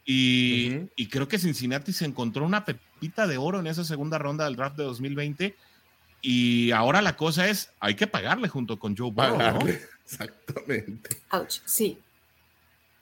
Y, 0.04 0.88
creo 1.10 1.28
que 1.28 1.38
Cincinnati 1.38 1.92
se 1.92 2.06
encontró 2.06 2.44
una 2.44 2.64
pepita 2.64 3.26
de 3.26 3.36
oro 3.36 3.60
en 3.60 3.66
esa 3.66 3.84
segunda 3.84 4.18
ronda 4.18 4.46
del 4.46 4.56
draft 4.56 4.76
de 4.76 4.84
2020. 4.84 5.54
Y 6.22 6.70
ahora 6.70 7.02
la 7.02 7.16
cosa 7.16 7.48
es, 7.48 7.70
hay 7.80 7.94
que 7.94 8.06
pagarle 8.06 8.48
junto 8.48 8.78
con 8.78 8.96
Joe 8.96 9.10
Burrow, 9.10 9.38
¿no? 9.38 9.60
Exactamente. 10.04 11.16
Ouch, 11.30 11.60
sí. 11.64 11.98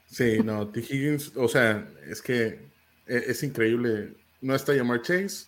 Sí, 0.07 0.39
no, 0.43 0.67
T. 0.69 0.81
Higgins, 0.81 1.33
o 1.37 1.47
sea, 1.47 1.87
es 2.09 2.21
que 2.21 2.61
e, 3.07 3.25
es, 3.29 3.43
increíble. 3.43 4.15
No 4.41 4.55
está 4.55 4.75
Jamar 4.75 5.03
Chase 5.03 5.47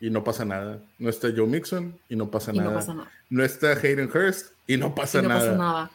y 0.00 0.10
no 0.10 0.24
pasa 0.24 0.44
nada. 0.44 0.82
No 0.98 1.08
está 1.08 1.28
Joe 1.34 1.46
Mixon 1.46 1.96
y 2.08 2.16
no 2.16 2.30
pasa, 2.30 2.52
nada. 2.52 3.10
no 3.30 3.44
está 3.44 3.72
Hayden 3.72 4.10
Hurst 4.12 4.52
y 4.66 4.76
no 4.76 4.94
pasa 4.94 5.20
y 5.20 5.22
no 5.22 5.28
Pasa 5.28 5.52
nada 5.52 5.90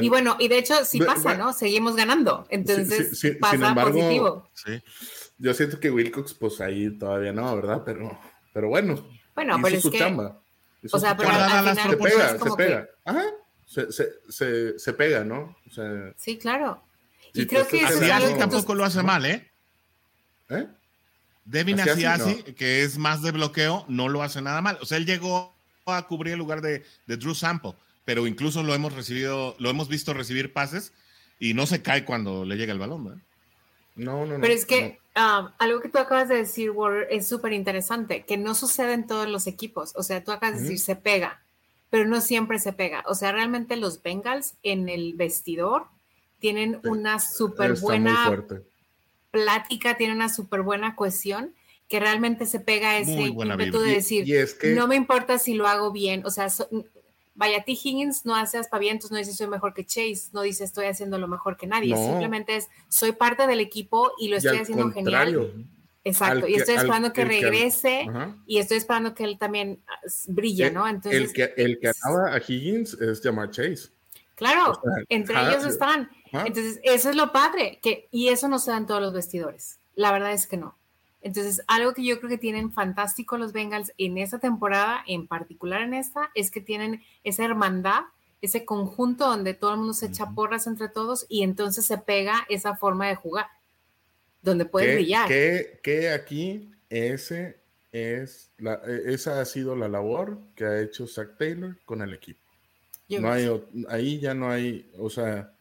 y 0.00 0.08
bueno, 0.08 0.36
y 0.38 0.48
de 0.48 0.58
hecho 0.58 0.84
sí 0.84 1.00
pasa, 1.00 1.36
¿no? 1.36 1.52
Seguimos 1.52 1.96
ganando. 1.96 2.46
Entonces 2.48 3.36
pasa 3.40 3.74
positivo. 3.74 4.48
Yo 5.38 5.52
siento 5.52 5.78
que 5.78 5.90
Wilcox, 5.90 6.34
pues 6.34 6.60
ahí 6.60 6.90
todavía 6.98 7.32
no, 7.32 7.54
¿verdad? 7.54 7.82
Pero, 7.84 8.18
pero 8.52 8.68
bueno. 8.68 9.06
Bueno, 9.36 9.58
pero 9.62 9.76
es 9.76 9.88
que. 9.88 9.98
Chamba. 9.98 10.40
o 10.90 10.98
sea, 10.98 11.16
pero 11.16 11.30
al 11.30 11.74
final, 11.76 11.90
se 11.90 11.96
pega, 11.96 12.38
se 12.38 12.50
pega. 12.56 12.88
Ajá. 13.04 13.24
Se, 13.66 13.92
se, 13.92 14.78
se, 14.78 14.92
pega, 14.92 15.22
¿no? 15.22 15.56
O 15.68 15.70
sea, 15.70 16.12
sí, 16.16 16.38
claro. 16.38 16.82
Y 17.32 17.46
creo 17.46 17.66
que 17.68 17.82
eso 17.82 18.02
es 18.02 18.38
tampoco 18.38 18.74
lo 18.74 18.84
hace 18.84 19.02
mal, 19.02 19.24
¿eh? 19.26 19.48
¿Eh? 20.48 20.66
Devin 21.44 21.78
Asiasi, 21.78 22.42
que 22.54 22.82
es 22.82 22.98
más 22.98 23.22
de 23.22 23.30
bloqueo, 23.30 23.84
no 23.88 24.08
lo 24.08 24.22
hace 24.22 24.42
nada 24.42 24.60
mal. 24.60 24.78
O 24.80 24.86
sea, 24.86 24.98
él 24.98 25.06
llegó 25.06 25.54
a 25.84 26.06
cubrir 26.06 26.32
el 26.32 26.38
lugar 26.40 26.60
de, 26.62 26.84
de 27.06 27.16
Drew 27.16 27.34
Sample 27.34 27.74
pero 28.06 28.26
incluso 28.28 28.62
lo 28.62 28.72
hemos 28.72 28.94
recibido, 28.94 29.56
lo 29.58 29.68
hemos 29.68 29.88
visto 29.88 30.14
recibir 30.14 30.54
pases 30.54 30.92
y 31.40 31.52
no 31.52 31.66
se 31.66 31.82
cae 31.82 32.04
cuando 32.04 32.46
le 32.46 32.56
llega 32.56 32.72
el 32.72 32.78
balón, 32.78 33.04
¿verdad? 33.04 33.20
No, 33.96 34.24
no, 34.24 34.34
no. 34.34 34.40
Pero 34.40 34.54
es 34.54 34.64
que 34.64 35.00
um, 35.16 35.48
algo 35.58 35.80
que 35.80 35.88
tú 35.88 35.98
acabas 35.98 36.28
de 36.28 36.36
decir, 36.36 36.70
Warren, 36.70 37.06
es 37.10 37.28
súper 37.28 37.52
interesante, 37.52 38.24
que 38.24 38.36
no 38.36 38.54
sucede 38.54 38.92
en 38.92 39.06
todos 39.06 39.28
los 39.28 39.46
equipos. 39.46 39.92
O 39.96 40.02
sea, 40.02 40.22
tú 40.22 40.32
acabas 40.32 40.56
de 40.56 40.62
decir 40.62 40.78
se 40.78 40.96
pega, 40.96 41.42
pero 41.90 42.06
no 42.06 42.20
siempre 42.20 42.58
se 42.58 42.72
pega. 42.72 43.02
O 43.06 43.14
sea, 43.14 43.32
realmente 43.32 43.76
los 43.76 44.02
Bengals 44.02 44.54
en 44.62 44.88
el 44.88 45.14
vestidor 45.14 45.86
tienen 46.38 46.80
una 46.84 47.18
súper 47.18 47.78
buena 47.80 48.44
plática, 49.30 49.96
tienen 49.96 50.16
una 50.16 50.28
súper 50.28 50.62
buena 50.62 50.94
cohesión 50.94 51.54
que 51.88 52.00
realmente 52.00 52.46
se 52.46 52.60
pega 52.60 52.98
ese 52.98 53.12
ímpetu 53.12 53.78
de 53.80 53.92
decir, 53.92 54.26
no 54.74 54.88
me 54.88 54.96
importa 54.96 55.38
si 55.38 55.54
lo 55.54 55.68
hago 55.68 55.92
bien, 55.92 56.26
o 56.26 56.30
sea, 56.30 56.48
vaya, 57.36 57.62
T. 57.64 57.72
Higgins 57.72 58.24
no 58.24 58.34
hace 58.34 58.58
aspavientos, 58.58 59.10
no 59.10 59.18
dice 59.18 59.32
soy 59.32 59.46
mejor 59.46 59.74
que 59.74 59.84
Chase, 59.84 60.30
no 60.32 60.42
dice 60.42 60.64
estoy 60.64 60.86
haciendo 60.86 61.18
lo 61.18 61.28
mejor 61.28 61.56
que 61.56 61.66
nadie, 61.66 61.96
simplemente 61.96 62.56
es 62.56 62.68
soy 62.88 63.12
parte 63.12 63.46
del 63.46 63.60
equipo 63.60 64.12
y 64.18 64.28
lo 64.28 64.36
estoy 64.36 64.58
haciendo 64.58 64.90
genial. 64.90 65.66
Exacto, 66.04 66.46
y 66.46 66.54
estoy 66.54 66.76
esperando 66.76 67.12
que, 67.12 67.24
regrese 67.24 68.06
y 68.46 68.58
estoy 68.58 68.76
esperando 68.76 69.12
que 69.12 69.24
él 69.24 69.38
también 69.38 69.82
ah, 69.88 69.98
brille, 70.28 70.70
¿no? 70.70 70.86
Entonces, 70.86 71.20
el 71.20 71.32
que, 71.32 71.52
el 71.56 71.80
que 71.80 71.88
acaba 71.88 72.32
a 72.32 72.38
Higgins 72.38 72.94
es 72.94 73.22
llamar 73.22 73.50
Chase. 73.50 73.88
Claro, 74.36 74.80
entre 75.08 75.34
ellos 75.40 75.64
están. 75.64 76.08
Entonces, 76.30 76.78
eso 76.84 77.10
es 77.10 77.16
lo 77.16 77.32
padre, 77.32 77.80
que, 77.82 78.08
y 78.12 78.28
eso 78.28 78.48
no 78.48 78.58
se 78.58 78.70
da 78.70 78.76
en 78.76 78.86
todos 78.86 79.00
los 79.00 79.12
vestidores. 79.12 79.80
La 79.94 80.12
verdad 80.12 80.32
es 80.32 80.46
que 80.46 80.56
no. 80.56 80.78
Entonces, 81.26 81.60
algo 81.66 81.92
que 81.92 82.04
yo 82.04 82.20
creo 82.20 82.30
que 82.30 82.38
tienen 82.38 82.70
fantástico 82.70 83.36
los 83.36 83.52
Bengals 83.52 83.92
en 83.98 84.16
esta 84.16 84.38
temporada, 84.38 85.02
en 85.08 85.26
particular 85.26 85.82
en 85.82 85.92
esta, 85.92 86.30
es 86.36 86.52
que 86.52 86.60
tienen 86.60 87.02
esa 87.24 87.44
hermandad, 87.44 88.02
ese 88.40 88.64
conjunto 88.64 89.26
donde 89.26 89.52
todo 89.52 89.72
el 89.72 89.78
mundo 89.78 89.92
se 89.92 90.06
echa 90.06 90.30
porras 90.30 90.68
entre 90.68 90.88
todos 90.88 91.26
y 91.28 91.42
entonces 91.42 91.84
se 91.84 91.98
pega 91.98 92.46
esa 92.48 92.76
forma 92.76 93.08
de 93.08 93.16
jugar, 93.16 93.46
donde 94.40 94.66
puedes 94.66 94.94
brillar. 94.94 95.26
Que, 95.26 96.12
aquí 96.14 96.70
ese 96.90 97.58
es 97.90 98.52
la, 98.58 98.80
e, 98.86 99.12
esa 99.12 99.40
ha 99.40 99.44
sido 99.46 99.74
la 99.74 99.88
labor 99.88 100.38
que 100.54 100.64
ha 100.64 100.80
hecho 100.80 101.08
Zach 101.08 101.36
Taylor 101.36 101.76
con 101.84 102.02
el 102.02 102.14
equipo. 102.14 102.38
no 103.08 103.32
hay, 103.32 103.50
ahí 103.88 104.20
ya 104.20 104.32
no 104.32 104.48
hay, 104.48 104.88
o 104.96 105.10
sea, 105.10 105.52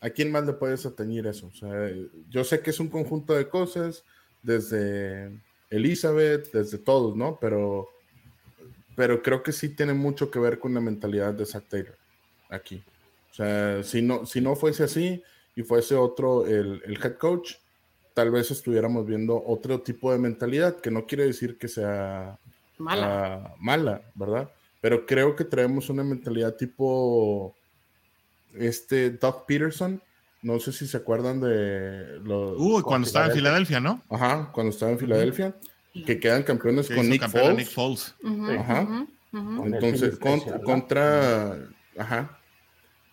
¿a 0.00 0.10
quién 0.10 0.32
más 0.32 0.44
le 0.44 0.54
puedes 0.54 0.84
atañir 0.84 1.28
eso? 1.28 1.46
O 1.46 1.54
sea, 1.54 1.92
yo 2.28 2.42
sé 2.42 2.58
que 2.58 2.70
es 2.70 2.80
un 2.80 2.88
conjunto 2.88 3.34
de 3.34 3.48
cosas, 3.48 4.02
desde 4.46 5.38
Elizabeth, 5.70 6.52
desde 6.52 6.78
todos, 6.78 7.16
¿no? 7.16 7.38
Pero, 7.40 7.88
pero 8.94 9.22
creo 9.22 9.42
que 9.42 9.52
sí 9.52 9.70
tiene 9.70 9.92
mucho 9.92 10.30
que 10.30 10.38
ver 10.38 10.58
con 10.58 10.72
la 10.72 10.80
mentalidad 10.80 11.34
de 11.34 11.44
Zach 11.44 11.64
Taylor 11.68 11.96
aquí. 12.48 12.82
O 13.30 13.34
sea, 13.34 13.82
si 13.82 14.00
no, 14.00 14.24
si 14.24 14.40
no 14.40 14.56
fuese 14.56 14.84
así 14.84 15.22
y 15.54 15.62
fuese 15.62 15.94
otro 15.94 16.46
el, 16.46 16.80
head 17.02 17.16
coach, 17.16 17.54
tal 18.14 18.30
vez 18.30 18.50
estuviéramos 18.50 19.04
viendo 19.06 19.42
otro 19.44 19.82
tipo 19.82 20.12
de 20.12 20.18
mentalidad, 20.18 20.80
que 20.80 20.90
no 20.90 21.06
quiere 21.06 21.26
decir 21.26 21.58
que 21.58 21.68
sea 21.68 22.38
mala, 22.78 23.34
ah, 23.34 23.54
mala 23.58 24.02
¿verdad? 24.14 24.50
Pero 24.80 25.04
creo 25.04 25.34
que 25.34 25.44
traemos 25.44 25.90
una 25.90 26.04
mentalidad 26.04 26.54
tipo 26.54 27.54
este 28.54 29.10
Doug 29.10 29.44
Peterson, 29.46 30.00
no 30.46 30.60
sé 30.60 30.72
si 30.72 30.86
se 30.86 30.96
acuerdan 30.96 31.40
de 31.40 32.20
los. 32.22 32.54
Uh, 32.56 32.80
cuando 32.82 33.04
estaba 33.04 33.26
en 33.26 33.32
Filadelfia, 33.32 33.80
¿no? 33.80 34.00
Ajá, 34.08 34.50
cuando 34.52 34.70
estaba 34.70 34.92
en 34.92 34.98
Filadelfia. 34.98 35.56
Que 36.06 36.20
quedan 36.20 36.42
campeones 36.42 36.88
con 36.88 37.08
Nick 37.08 37.26
Foles. 37.28 37.56
Nick 37.56 37.68
Foles. 37.68 38.14
ajá. 38.58 39.06
Entonces, 39.32 40.18
contra. 40.64 41.58
Ajá. 41.98 42.38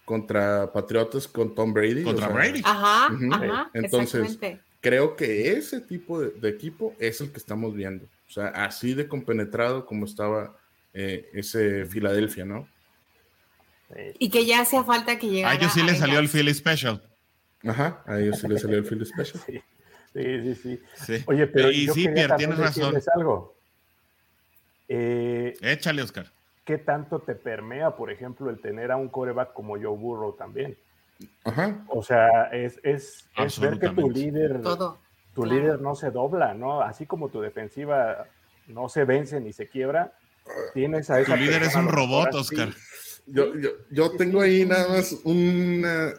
Contra 0.06 0.72
Patriotas 0.72 1.28
con 1.28 1.56
Tom 1.56 1.74
Brady. 1.74 2.04
Contra 2.04 2.28
Brady. 2.28 2.62
Ajá, 2.64 3.08
ajá. 3.32 3.72
Entonces, 3.74 4.38
creo 4.82 5.16
que 5.16 5.54
ese 5.54 5.82
tipo 5.82 6.22
de, 6.22 6.50
equipo 6.50 6.94
es 7.00 7.20
el 7.20 7.32
que 7.32 7.38
estamos 7.38 7.74
viendo. 7.74 8.06
O 8.28 8.32
sea, 8.32 8.48
así 8.50 8.94
de 8.94 9.08
compenetrado 9.08 9.88
como 9.88 10.06
estaba 10.06 10.56
eh, 10.94 11.32
ese 11.34 11.86
Filadelfia, 11.86 12.46
¿no? 12.46 12.68
Y 14.20 14.30
que 14.30 14.46
ya 14.46 14.62
hacía 14.62 14.84
falta 14.84 15.18
que 15.18 15.30
llegara. 15.30 15.54
A 15.54 15.58
ellos 15.58 15.72
sí 15.74 15.82
le 15.82 15.96
salió 15.96 16.20
el 16.20 16.30
Philly 16.30 16.54
Special. 16.54 17.02
Ajá, 17.66 18.03
a 18.05 18.20
ellos 18.20 18.39
sí 18.39 18.47
les 18.47 18.61
salió 18.61 18.78
el 18.78 18.86
field 18.86 19.05
special. 19.05 19.41
Sí, 20.14 20.53
sí, 20.53 20.82
sí. 20.93 21.24
Oye, 21.26 21.47
pero 21.47 21.72
y 21.72 21.88
sí, 21.88 22.07
Pierre, 22.07 22.36
tienes 22.38 22.59
razón. 22.59 22.93
algo. 23.16 23.55
Eh, 24.88 25.55
Échale, 25.59 26.03
Oscar. 26.03 26.32
¿Qué 26.64 26.78
tanto 26.78 27.18
te 27.18 27.34
permea, 27.34 27.95
por 27.95 28.11
ejemplo, 28.11 28.51
el 28.51 28.61
tener 28.61 28.91
a 28.91 28.95
un 28.95 29.09
coreback 29.09 29.53
como 29.53 29.74
Joe 29.74 29.97
Burrow 29.97 30.34
también? 30.34 30.78
Ajá. 31.43 31.84
O 31.88 32.03
sea, 32.03 32.43
es, 32.51 32.80
es, 32.84 33.28
es 33.36 33.59
ver 33.59 33.80
que 33.80 33.89
tu 33.89 34.07
líder, 34.07 34.61
tu 35.34 35.45
líder 35.45 35.82
no 35.82 35.95
se 35.95 36.11
dobla, 36.11 36.53
¿no? 36.53 36.82
Así 36.82 37.07
como 37.07 37.30
tu 37.30 37.41
defensiva 37.41 38.28
no 38.68 38.89
se 38.89 39.05
vence 39.05 39.41
ni 39.41 39.51
se 39.51 39.68
quiebra, 39.68 40.14
tienes 40.74 41.09
a 41.09 41.20
esa 41.20 41.34
Tu 41.34 41.41
líder 41.41 41.64
es 41.64 41.76
un 41.76 41.88
robot, 41.88 42.34
Oscar. 42.36 42.70
Yo, 43.26 43.55
yo, 43.55 43.70
yo, 43.89 44.11
tengo 44.11 44.41
ahí 44.41 44.66
nada 44.66 44.89
más 44.89 45.14
una 45.24 46.14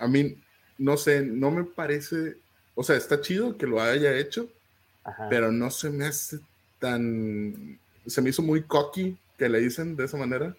a 0.00 0.08
mí, 0.08 0.36
no 0.78 0.96
sé, 0.96 1.22
no 1.22 1.50
me 1.50 1.64
parece, 1.64 2.36
o 2.74 2.82
sea, 2.82 2.96
está 2.96 3.20
chido 3.20 3.56
que 3.56 3.66
lo 3.66 3.80
haya 3.80 4.16
hecho, 4.16 4.48
pero 5.28 5.52
no 5.52 5.70
se 5.70 5.90
me 5.90 6.06
hace 6.06 6.38
tan, 6.78 7.78
se 8.06 8.22
me 8.22 8.30
hizo 8.30 8.42
muy 8.42 8.62
cocky 8.62 9.16
que 9.36 9.48
le 9.48 9.60
dicen 9.60 9.96
de 9.96 10.04
esa 10.06 10.16
manera. 10.16 10.56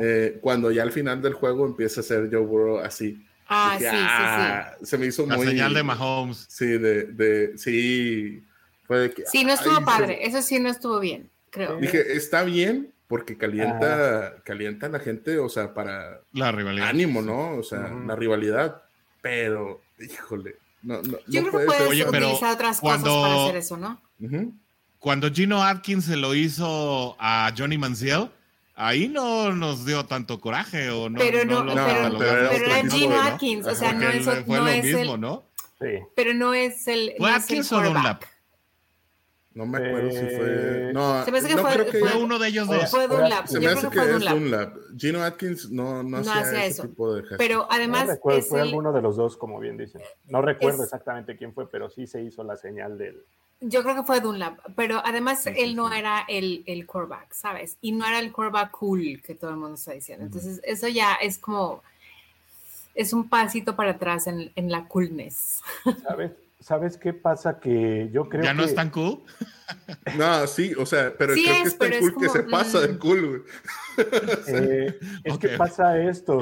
Eh, 0.00 0.38
cuando 0.40 0.70
ya 0.70 0.82
al 0.82 0.92
final 0.92 1.22
del 1.22 1.32
juego 1.34 1.66
empieza 1.66 2.00
a 2.00 2.04
ser 2.04 2.28
Joe 2.30 2.44
Burrow 2.44 2.78
así. 2.78 3.24
Ah, 3.48 3.76
sí, 3.78 3.84
sí, 3.84 3.90
sí. 3.90 3.96
Ah", 3.96 4.76
se 4.82 4.98
me 4.98 5.06
hizo 5.06 5.26
La 5.26 5.36
muy. 5.36 5.46
señal 5.46 5.74
de 5.74 5.82
Mahomes. 5.82 6.46
Sí, 6.48 6.66
de, 6.66 7.04
de 7.04 7.58
sí. 7.58 8.42
Fue 8.86 9.12
que, 9.12 9.24
sí, 9.26 9.44
no 9.44 9.52
estuvo 9.52 9.82
padre. 9.84 10.26
Eso 10.26 10.42
sí 10.42 10.58
no 10.58 10.68
estuvo 10.68 11.00
bien, 11.00 11.30
creo. 11.50 11.78
Dije, 11.78 12.14
está 12.14 12.44
bien, 12.44 12.92
porque 13.08 13.36
calienta, 13.36 14.36
calienta 14.44 14.86
a 14.86 14.90
la 14.90 14.98
gente, 14.98 15.38
o 15.38 15.48
sea, 15.48 15.74
para 15.74 16.20
la 16.32 16.52
rivalidad. 16.52 16.88
ánimo, 16.88 17.22
¿no? 17.22 17.56
O 17.56 17.62
sea, 17.62 17.90
la 17.90 18.16
rivalidad, 18.16 18.82
pero, 19.20 19.82
híjole, 19.98 20.56
no, 20.82 21.02
no, 21.02 21.18
Yo 21.26 21.42
creo 21.42 21.60
que 21.60 21.66
puedes 21.66 21.88
Oye, 21.88 22.06
utilizar 22.06 22.54
otras 22.54 22.80
cuando, 22.80 23.10
cosas 23.10 23.28
para 23.28 23.44
hacer 23.44 23.56
eso, 23.56 23.76
¿no? 23.76 24.00
Cuando 24.98 25.30
Gino 25.30 25.62
Atkins 25.62 26.04
se 26.06 26.16
lo 26.16 26.34
hizo 26.34 27.16
a 27.18 27.52
Johnny 27.56 27.78
Manziel, 27.78 28.30
ahí 28.74 29.08
no 29.08 29.52
nos 29.52 29.84
dio 29.84 30.06
tanto 30.06 30.40
coraje 30.40 30.90
o 30.90 31.10
no. 31.10 31.18
Pero 31.18 31.44
no, 31.44 31.62
no, 31.62 31.74
pero, 31.74 32.18
pero, 32.18 32.50
era 32.50 32.90
Gino 32.90 33.20
Atkins, 33.20 33.66
o 33.66 33.74
sea, 33.74 33.92
no 33.92 34.08
es, 34.08 34.24
fue 34.24 34.58
no 34.58 34.64
lo 34.64 34.68
es 34.68 34.84
mismo, 34.84 35.14
el, 35.14 35.20
¿no? 35.20 35.44
Sí. 35.80 35.98
Pero 36.16 36.34
no 36.34 36.54
es 36.54 36.86
el. 36.88 37.12
¿Fue 37.18 37.30
Atkins 37.30 37.70
o 37.72 37.82
Dunlap? 37.82 38.24
No 39.54 39.66
me 39.66 39.78
acuerdo 39.78 40.10
si 40.10 40.18
fue. 40.18 40.88
Eh, 40.88 40.92
no, 40.92 41.24
se 41.24 41.30
me 41.30 41.38
hace 41.38 41.48
que 41.48 41.54
no 41.54 41.62
fue, 41.62 41.72
creo 41.74 41.86
que 41.86 41.98
fue 42.00 42.16
uno 42.16 42.40
de 42.40 42.48
ellos 42.48 42.66
dos. 42.66 42.90
Fue 42.90 43.06
Dunlap. 43.06 43.46
Se 43.46 43.60
me 43.60 43.68
hace 43.68 43.88
que, 43.88 44.00
es 44.00 44.20
Dunlap. 44.24 44.76
Gino 44.98 45.22
Atkins 45.22 45.70
no, 45.70 46.02
no, 46.02 46.20
no 46.20 46.32
hacía, 46.32 46.66
ese 46.66 46.82
tipo 46.82 47.14
de 47.14 47.22
gestos. 47.22 47.38
Pero 47.38 47.68
además. 47.70 48.06
No 48.06 48.12
recuerdo, 48.14 48.42
fue 48.42 48.60
alguno 48.60 48.92
de 48.92 49.00
los 49.00 49.16
dos, 49.16 49.36
como 49.36 49.60
bien 49.60 49.76
dicen. 49.76 50.02
No 50.26 50.42
recuerdo 50.42 50.82
exactamente 50.82 51.36
quién 51.36 51.54
fue, 51.54 51.70
pero 51.70 51.88
sí 51.88 52.08
se 52.08 52.20
hizo 52.20 52.42
la 52.42 52.56
señal 52.56 52.98
del. 52.98 53.24
Yo 53.60 53.84
creo 53.84 53.94
que 53.94 54.02
fue 54.02 54.20
Dunlap, 54.20 54.58
pero 54.74 55.00
además 55.04 55.46
él 55.46 55.76
no 55.76 55.90
era 55.92 56.24
el, 56.28 56.64
el 56.66 56.84
quarterback, 56.84 57.32
¿sabes? 57.32 57.78
Y 57.80 57.92
no 57.92 58.04
era 58.04 58.18
el 58.18 58.32
quarterback 58.32 58.72
cool 58.72 59.22
que 59.24 59.36
todo 59.36 59.52
el 59.52 59.56
mundo 59.56 59.76
está 59.76 59.92
diciendo. 59.92 60.24
Entonces, 60.26 60.60
eso 60.64 60.88
ya 60.88 61.14
es 61.14 61.38
como. 61.38 61.80
Es 62.96 63.12
un 63.12 63.28
pasito 63.28 63.76
para 63.76 63.92
atrás 63.92 64.26
en, 64.26 64.50
en 64.56 64.70
la 64.70 64.86
coolness. 64.88 65.60
¿Sabes? 66.02 66.32
¿Sabes 66.64 66.96
qué 66.96 67.12
pasa? 67.12 67.60
Que 67.60 68.08
yo 68.10 68.26
creo 68.30 68.40
que... 68.40 68.46
¿Ya 68.46 68.54
no 68.54 68.64
es 68.64 68.74
tan 68.74 68.88
cool? 68.88 69.22
No, 70.18 70.46
sí, 70.46 70.72
o 70.78 70.86
sea, 70.86 71.14
pero 71.18 71.34
creo 71.34 71.44
que 71.44 71.68
es 71.68 71.78
tan 71.78 71.90
cool 71.98 72.16
que 72.18 72.28
se 72.30 72.42
pasa 72.44 72.80
de 72.80 72.98
cool, 72.98 73.44
eh, 74.48 74.98
es 75.24 75.38
que 75.38 75.48
pasa 75.50 75.98
esto. 75.98 76.40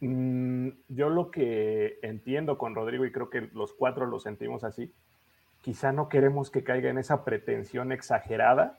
Mm, 0.00 0.68
yo 0.88 1.08
lo 1.10 1.30
que 1.30 1.98
entiendo 2.02 2.58
con 2.58 2.74
Rodrigo, 2.74 3.04
y 3.06 3.12
creo 3.12 3.30
que 3.30 3.48
los 3.52 3.72
cuatro 3.74 4.06
lo 4.06 4.18
sentimos 4.18 4.64
así, 4.64 4.92
quizá 5.60 5.92
no 5.92 6.08
queremos 6.08 6.50
que 6.50 6.64
caiga 6.64 6.90
en 6.90 6.98
esa 6.98 7.24
pretensión 7.24 7.92
exagerada 7.92 8.78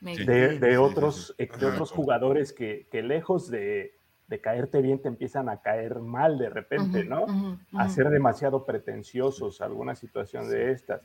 de, 0.00 0.78
otros, 0.78 1.34
de 1.38 1.66
otros 1.66 1.90
jugadores 1.90 2.52
que, 2.52 2.86
que 2.90 3.02
lejos 3.02 3.50
de, 3.50 3.94
de 4.32 4.40
caerte 4.40 4.80
bien 4.80 4.98
te 4.98 5.08
empiezan 5.08 5.50
a 5.50 5.60
caer 5.60 6.00
mal 6.00 6.38
de 6.38 6.48
repente, 6.48 7.04
¿no? 7.04 7.58
A 7.74 7.90
ser 7.90 8.08
demasiado 8.08 8.64
pretenciosos, 8.64 9.60
alguna 9.60 9.94
situación 9.94 10.48
de 10.48 10.72
estas. 10.72 11.02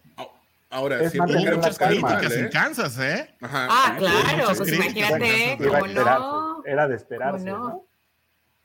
Ahora, 0.69 1.01
es 1.03 1.13
muchas 1.13 1.78
críticas 1.78 2.32
en 2.32 2.47
Kansas, 2.49 2.97
¿eh? 2.99 3.36
ah, 3.41 3.95
claro, 3.97 4.45
pues 4.55 4.71
imagínate, 4.71 5.57
como 5.57 5.88
no. 5.88 6.63
Era 6.65 6.88
de 6.88 6.95
esperarse, 6.95 7.45
¿no? 7.45 7.84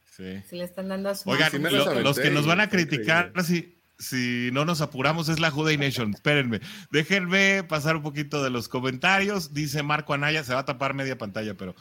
Sí. 0.04 0.40
Si 0.48 0.56
le 0.56 0.64
están 0.64 0.88
dando 0.88 1.08
a 1.08 1.16
su 1.16 1.28
Oigan, 1.28 1.50
los 2.04 2.20
que 2.20 2.30
nos 2.30 2.46
van 2.46 2.60
a 2.60 2.68
criticar 2.68 3.32
si, 3.42 3.76
si 3.98 4.50
no 4.52 4.64
nos 4.64 4.80
apuramos 4.80 5.28
es 5.28 5.40
la 5.40 5.50
Juday 5.50 5.76
Nation. 5.76 6.14
Espérenme. 6.14 6.60
Déjenme 6.92 7.64
pasar 7.64 7.96
un 7.96 8.02
poquito 8.02 8.44
de 8.44 8.50
los 8.50 8.68
comentarios. 8.68 9.54
Dice 9.54 9.82
Marco 9.82 10.14
Anaya, 10.14 10.44
se 10.44 10.54
va 10.54 10.60
a 10.60 10.64
tapar 10.64 10.94
media 10.94 11.18
pantalla, 11.18 11.54
pero 11.54 11.74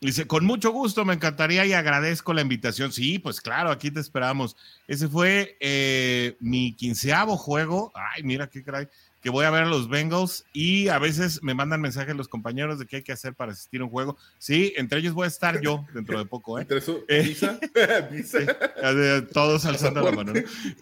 Dice, 0.00 0.28
con 0.28 0.44
mucho 0.44 0.70
gusto, 0.70 1.04
me 1.04 1.14
encantaría 1.14 1.66
y 1.66 1.72
agradezco 1.72 2.32
la 2.32 2.42
invitación. 2.42 2.92
Sí, 2.92 3.18
pues 3.18 3.40
claro, 3.40 3.70
aquí 3.70 3.90
te 3.90 3.98
esperamos. 3.98 4.56
Ese 4.86 5.08
fue 5.08 5.56
eh, 5.58 6.36
mi 6.38 6.72
quinceavo 6.74 7.36
juego. 7.36 7.90
Ay, 7.94 8.22
mira 8.22 8.48
qué 8.48 8.62
caray. 8.62 8.86
Que 9.20 9.30
voy 9.30 9.44
a 9.44 9.50
ver 9.50 9.64
a 9.64 9.66
los 9.66 9.88
Bengals 9.88 10.44
y 10.52 10.86
a 10.86 11.00
veces 11.00 11.42
me 11.42 11.52
mandan 11.52 11.80
mensajes 11.80 12.14
los 12.14 12.28
compañeros 12.28 12.78
de 12.78 12.86
qué 12.86 12.96
hay 12.96 13.02
que 13.02 13.10
hacer 13.10 13.34
para 13.34 13.50
asistir 13.50 13.80
a 13.80 13.84
un 13.84 13.90
juego. 13.90 14.16
Sí, 14.38 14.72
entre 14.76 15.00
ellos 15.00 15.14
voy 15.14 15.24
a 15.24 15.28
estar 15.28 15.60
yo 15.60 15.84
dentro 15.92 16.16
de 16.20 16.26
poco. 16.26 16.58
¿eh? 16.58 16.62
¿Entre 16.62 16.78
eso? 16.78 17.00
Eh, 17.08 17.22
¿Visa? 17.22 17.58
todos 19.32 19.64
alzando 19.64 20.02
la 20.02 20.12
mano. 20.12 20.32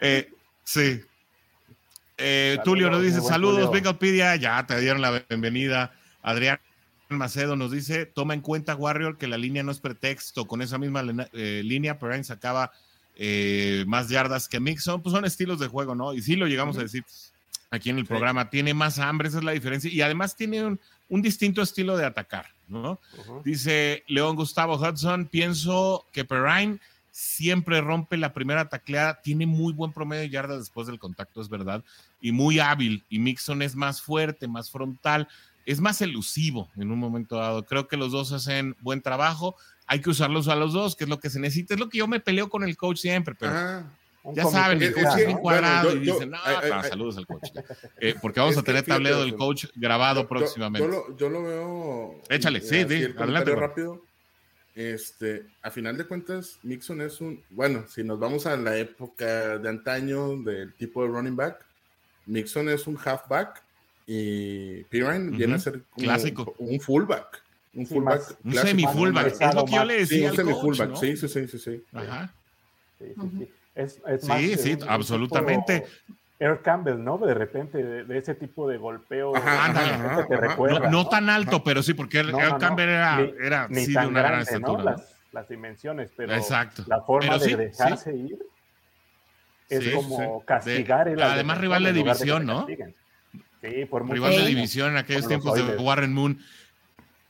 Eh, 0.00 0.30
sí. 0.62 1.00
Tulio 2.64 2.90
nos 2.90 3.02
dice, 3.02 3.22
saludos, 3.22 3.72
Bengalpedia. 3.72 4.36
Ya 4.36 4.66
te 4.66 4.78
dieron 4.78 5.00
la 5.00 5.24
bienvenida. 5.26 5.94
Adrián 6.20 6.58
Macedo 7.08 7.56
nos 7.56 7.70
dice, 7.70 8.06
toma 8.06 8.34
en 8.34 8.40
cuenta 8.40 8.74
Warrior 8.74 9.16
que 9.16 9.28
la 9.28 9.38
línea 9.38 9.62
no 9.62 9.72
es 9.72 9.80
pretexto, 9.80 10.46
con 10.46 10.62
esa 10.62 10.78
misma 10.78 11.04
eh, 11.32 11.62
línea 11.64 11.98
Perrine 11.98 12.24
sacaba 12.24 12.72
eh, 13.14 13.84
más 13.86 14.08
yardas 14.08 14.48
que 14.48 14.60
Mixon, 14.60 15.02
pues 15.02 15.14
son 15.14 15.24
estilos 15.24 15.58
de 15.58 15.68
juego, 15.68 15.94
¿no? 15.94 16.12
Y 16.12 16.22
sí 16.22 16.36
lo 16.36 16.46
llegamos 16.46 16.76
a 16.76 16.82
decir 16.82 17.04
aquí 17.70 17.90
en 17.90 17.98
el 17.98 18.06
programa, 18.06 18.50
tiene 18.50 18.74
más 18.74 18.98
hambre, 18.98 19.28
esa 19.28 19.38
es 19.38 19.44
la 19.44 19.52
diferencia, 19.52 19.90
y 19.90 20.00
además 20.02 20.36
tiene 20.36 20.64
un, 20.64 21.22
distinto 21.22 21.62
estilo 21.62 21.96
de 21.96 22.04
atacar, 22.04 22.46
¿no? 22.68 23.00
Dice 23.44 24.04
León 24.06 24.36
Gustavo 24.36 24.76
Hudson, 24.76 25.26
pienso 25.26 26.04
que 26.12 26.24
Perrine 26.24 26.78
siempre 27.10 27.80
rompe 27.80 28.18
la 28.18 28.34
primera 28.34 28.68
tacleada, 28.68 29.22
tiene 29.22 29.46
muy 29.46 29.72
buen 29.72 29.92
promedio 29.92 30.22
de 30.22 30.28
yardas 30.28 30.58
después 30.58 30.86
del 30.86 30.98
contacto, 30.98 31.40
es 31.40 31.48
verdad, 31.48 31.82
y 32.20 32.32
muy 32.32 32.58
hábil, 32.58 33.02
y 33.08 33.18
Mixon 33.18 33.62
es 33.62 33.74
más 33.74 34.02
fuerte, 34.02 34.46
más 34.46 34.70
frontal, 34.70 35.26
es 35.66 35.80
más 35.80 36.00
elusivo 36.00 36.70
en 36.76 36.90
un 36.90 36.98
momento 36.98 37.36
dado. 37.36 37.64
Creo 37.64 37.88
que 37.88 37.96
los 37.96 38.12
dos 38.12 38.32
hacen 38.32 38.76
buen 38.80 39.02
trabajo. 39.02 39.56
Hay 39.86 40.00
que 40.00 40.10
usarlos 40.10 40.48
a 40.48 40.54
los 40.54 40.72
dos, 40.72 40.96
que 40.96 41.04
es 41.04 41.10
lo 41.10 41.18
que 41.18 41.28
se 41.28 41.40
necesita. 41.40 41.74
Es 41.74 41.80
lo 41.80 41.88
que 41.88 41.98
yo 41.98 42.06
me 42.06 42.20
peleo 42.20 42.48
con 42.48 42.64
el 42.64 42.76
coach 42.76 42.98
siempre, 42.98 43.34
pero 43.34 43.52
ah, 43.52 43.84
ya 44.32 44.44
saben, 44.46 44.80
el 44.80 44.94
coach 44.94 45.18
es 45.18 45.36
cuadrado 45.36 45.94
y 45.94 45.98
dicen, 46.00 46.30
no, 46.30 46.38
saludos 46.82 47.18
al 47.18 47.26
coach. 47.26 47.50
Eh, 48.00 48.14
porque 48.20 48.40
vamos 48.40 48.56
a 48.56 48.62
tener 48.62 48.84
tablero 48.84 49.20
del 49.20 49.34
coach 49.34 49.66
grabado 49.74 50.28
próximamente. 50.28 50.88
Yo 51.16 51.28
lo, 51.28 51.42
veo. 51.42 52.22
Échale, 52.28 52.60
sí, 52.60 52.84
sí, 52.88 53.04
adelante. 53.16 53.54
rápido. 53.54 54.02
Este, 54.74 55.46
a 55.62 55.70
final 55.70 55.96
de 55.96 56.04
cuentas, 56.04 56.58
Mixon 56.62 57.00
es 57.00 57.20
un, 57.20 57.42
bueno, 57.48 57.86
si 57.88 58.04
nos 58.04 58.20
vamos 58.20 58.44
a 58.46 58.56
la 58.56 58.76
época 58.76 59.58
de 59.58 59.68
antaño 59.68 60.36
del 60.36 60.74
tipo 60.74 61.02
de 61.02 61.08
running 61.08 61.34
back, 61.34 61.64
Mixon 62.26 62.68
es 62.68 62.86
un 62.86 62.98
halfback 63.02 63.65
y 64.06 64.84
Pirine 64.84 65.36
viene 65.36 65.54
a 65.54 65.58
ser 65.58 65.82
Clásico. 65.96 66.54
un 66.58 66.80
fullback. 66.80 67.42
Un 67.74 67.86
fullback. 67.86 68.36
un 68.44 68.52
semi-fullback. 68.54 69.40
Es 69.40 69.54
lo 69.54 69.64
que 69.64 69.72
yo 69.72 69.84
le 69.84 69.98
decía. 69.98 70.18
Sí, 70.18 70.26
un 70.26 70.36
semi-fullback. 70.36 70.96
Sí, 70.96 71.16
sí, 71.16 71.28
sí, 71.28 71.58
sí, 71.58 71.84
Ajá. 71.92 72.32
Sí, 72.98 73.14
sí, 73.14 73.50
Es, 73.74 74.00
es 74.06 74.22
sí, 74.22 74.56
sí, 74.56 74.78
absolutamente. 74.88 75.84
Eric 76.38 76.62
Campbell, 76.62 77.02
¿no? 77.02 77.18
De 77.18 77.34
repente, 77.34 77.82
de, 77.82 78.18
ese 78.18 78.34
tipo 78.34 78.68
de 78.68 78.76
golpeo. 78.76 79.34
Ajá, 79.36 80.26
te 80.26 80.36
recuerda, 80.36 80.90
no, 80.90 81.08
tan 81.08 81.30
alto, 81.30 81.64
pero 81.64 81.82
sí, 81.82 81.94
porque 81.94 82.18
Eric 82.20 82.58
Campbell 82.58 82.88
era, 82.88 83.20
era 83.40 83.68
sí, 83.68 83.92
de 83.92 84.06
una 84.06 84.22
gran 84.22 84.40
estatura. 84.40 84.84
Las, 84.84 85.16
las, 85.32 85.48
dimensiones, 85.48 86.10
pero 86.16 86.34
Exacto. 86.34 86.84
la 86.86 87.00
forma 87.00 87.38
de 87.38 87.56
dejarse 87.56 88.14
ir 88.14 88.38
es 89.68 89.94
como 89.94 90.44
castigar. 90.44 91.08
el 91.08 91.20
además, 91.20 91.58
rival 91.58 91.84
de 91.84 91.92
división, 91.92 92.46
¿no? 92.46 92.66
Rival 93.66 94.36
de 94.36 94.46
división 94.46 94.90
en 94.90 94.96
aquellos 94.96 95.28
tiempos 95.28 95.54
de 95.54 95.76
Warren 95.76 96.12
Moon. 96.12 96.38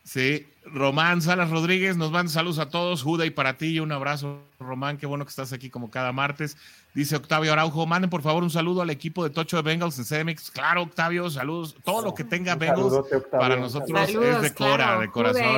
Sí, 0.07 0.47
Román 0.65 1.21
Salas 1.21 1.51
Rodríguez 1.51 1.97
nos 1.97 2.13
manda 2.13 2.31
saludos 2.31 2.61
a 2.61 2.71
todos. 2.71 3.03
Juda 3.03 3.27
y 3.27 3.31
para 3.31 3.57
ti, 3.57 3.81
un 3.81 3.91
abrazo, 3.91 4.41
Román. 4.61 4.99
Qué 4.99 5.07
bueno 5.07 5.25
que 5.25 5.31
estás 5.31 5.53
aquí 5.53 5.69
como 5.69 5.91
cada 5.91 6.13
martes. 6.13 6.57
Dice 6.95 7.17
Octavio 7.17 7.53
Araujo, 7.53 7.87
manden 7.87 8.09
por 8.09 8.23
favor 8.23 8.45
un 8.45 8.51
saludo 8.51 8.83
al 8.83 8.91
equipo 8.91 9.25
de 9.25 9.31
Tocho 9.31 9.57
de 9.57 9.63
Bengals 9.63 9.99
en 9.99 10.05
CDMX. 10.05 10.51
Claro, 10.53 10.83
Octavio, 10.83 11.29
saludos. 11.29 11.77
Todo 11.85 12.03
lo 12.03 12.15
que 12.15 12.23
tenga 12.23 12.55
Bengals 12.55 12.95
para 13.31 13.57
nosotros 13.57 14.09
es 14.09 14.43
de 14.43 14.55
cora, 14.55 15.01
de 15.01 15.11
corazón. 15.11 15.57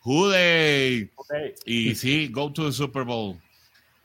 Jude. 0.00 1.10
Y 1.64 1.94
sí, 1.96 2.28
go 2.28 2.52
to 2.52 2.66
the 2.66 2.72
Super 2.72 3.02
Bowl. 3.02 3.36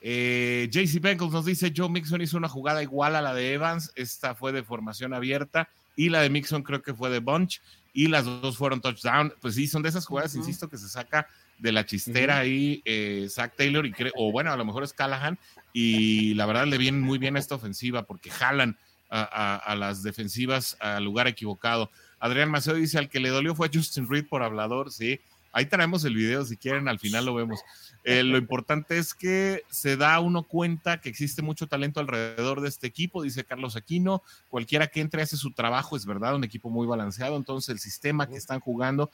Eh, 0.02 0.70
JC 0.72 1.00
Bengals 1.00 1.32
nos 1.32 1.46
dice, 1.46 1.72
Joe 1.76 1.88
Mixon 1.88 2.22
hizo 2.22 2.36
una 2.36 2.50
jugada 2.50 2.84
igual 2.84 3.16
a 3.16 3.22
la 3.22 3.34
de 3.34 3.54
Evans. 3.54 3.92
Esta 3.96 4.36
fue 4.36 4.52
de 4.52 4.64
formación 4.64 5.14
abierta 5.14 5.70
y 5.96 6.10
la 6.10 6.22
de 6.22 6.30
Mixon 6.30 6.64
creo 6.64 6.82
que 6.82 6.94
fue 6.94 7.10
de 7.10 7.20
Bunch 7.20 7.62
y 7.94 8.08
las 8.08 8.26
dos 8.26 8.58
fueron 8.58 8.82
touchdown. 8.82 9.34
Pues 9.40 9.56
sí, 9.56 9.68
son 9.68 9.84
de 9.84 9.90
esas 9.90 10.06
jugadas, 10.06 10.36
insisto, 10.36 10.70
que 10.70 10.78
se 10.78 10.90
saca 10.90 11.28
de 11.60 11.72
la 11.72 11.86
chistera 11.86 12.40
ahí 12.40 12.82
eh, 12.84 13.28
Zach 13.30 13.54
Taylor 13.56 13.86
y 13.86 13.94
o 14.16 14.32
bueno, 14.32 14.52
a 14.52 14.58
lo 14.58 14.66
mejor 14.66 14.84
es 14.84 14.94
Callahan 14.94 15.38
y 15.72 16.34
la 16.34 16.46
verdad 16.46 16.66
le 16.66 16.78
viene 16.78 16.98
muy 16.98 17.20
bien 17.20 17.36
a 17.36 17.40
esta 17.40 17.56
ofensiva 17.56 18.04
porque 18.04 18.32
jalan 18.32 18.78
a, 19.16 19.76
las 19.78 20.02
defensivas 20.02 20.76
al 20.80 21.04
lugar 21.04 21.28
equivocado. 21.28 21.92
Adrián 22.20 22.50
Maceo 22.50 22.74
dice, 22.74 22.98
al 22.98 23.10
que 23.10 23.20
le 23.20 23.30
dolió 23.30 23.54
fue 23.54 23.70
Justin 23.72 24.10
Reed 24.10 24.26
por 24.28 24.42
hablador, 24.42 24.92
sí. 24.92 25.20
Ahí 25.54 25.68
traemos 25.68 26.04
el 26.04 26.16
video, 26.16 26.44
si 26.44 26.58
quieren, 26.58 26.88
al 26.88 26.98
final 26.98 27.26
lo 27.26 27.36
vemos. 27.36 27.62
Eh, 28.04 28.24
lo 28.24 28.38
importante 28.40 28.98
es 28.98 29.14
que 29.14 29.64
se 29.70 29.96
da 29.98 30.20
uno 30.20 30.44
cuenta 30.44 31.00
que 31.00 31.10
existe 31.10 31.44
mucho 31.44 31.68
talento 31.68 32.00
alrededor 32.00 32.60
de 32.62 32.70
este 32.70 32.88
equipo, 32.88 33.22
dice 33.22 33.46
Carlos 33.46 33.76
Aquino. 33.76 34.24
Cualquiera 34.50 34.88
que 34.88 35.00
entre 35.00 35.22
hace 35.22 35.38
su 35.38 35.52
trabajo, 35.52 35.96
es 35.96 36.08
verdad, 36.08 36.36
un 36.36 36.44
equipo 36.44 36.72
muy 36.72 36.88
balanceado. 36.88 37.38
Entonces, 37.38 37.70
el 37.70 37.80
sistema 37.80 38.28
que 38.28 38.36
están 38.36 38.60
jugando 38.60 39.12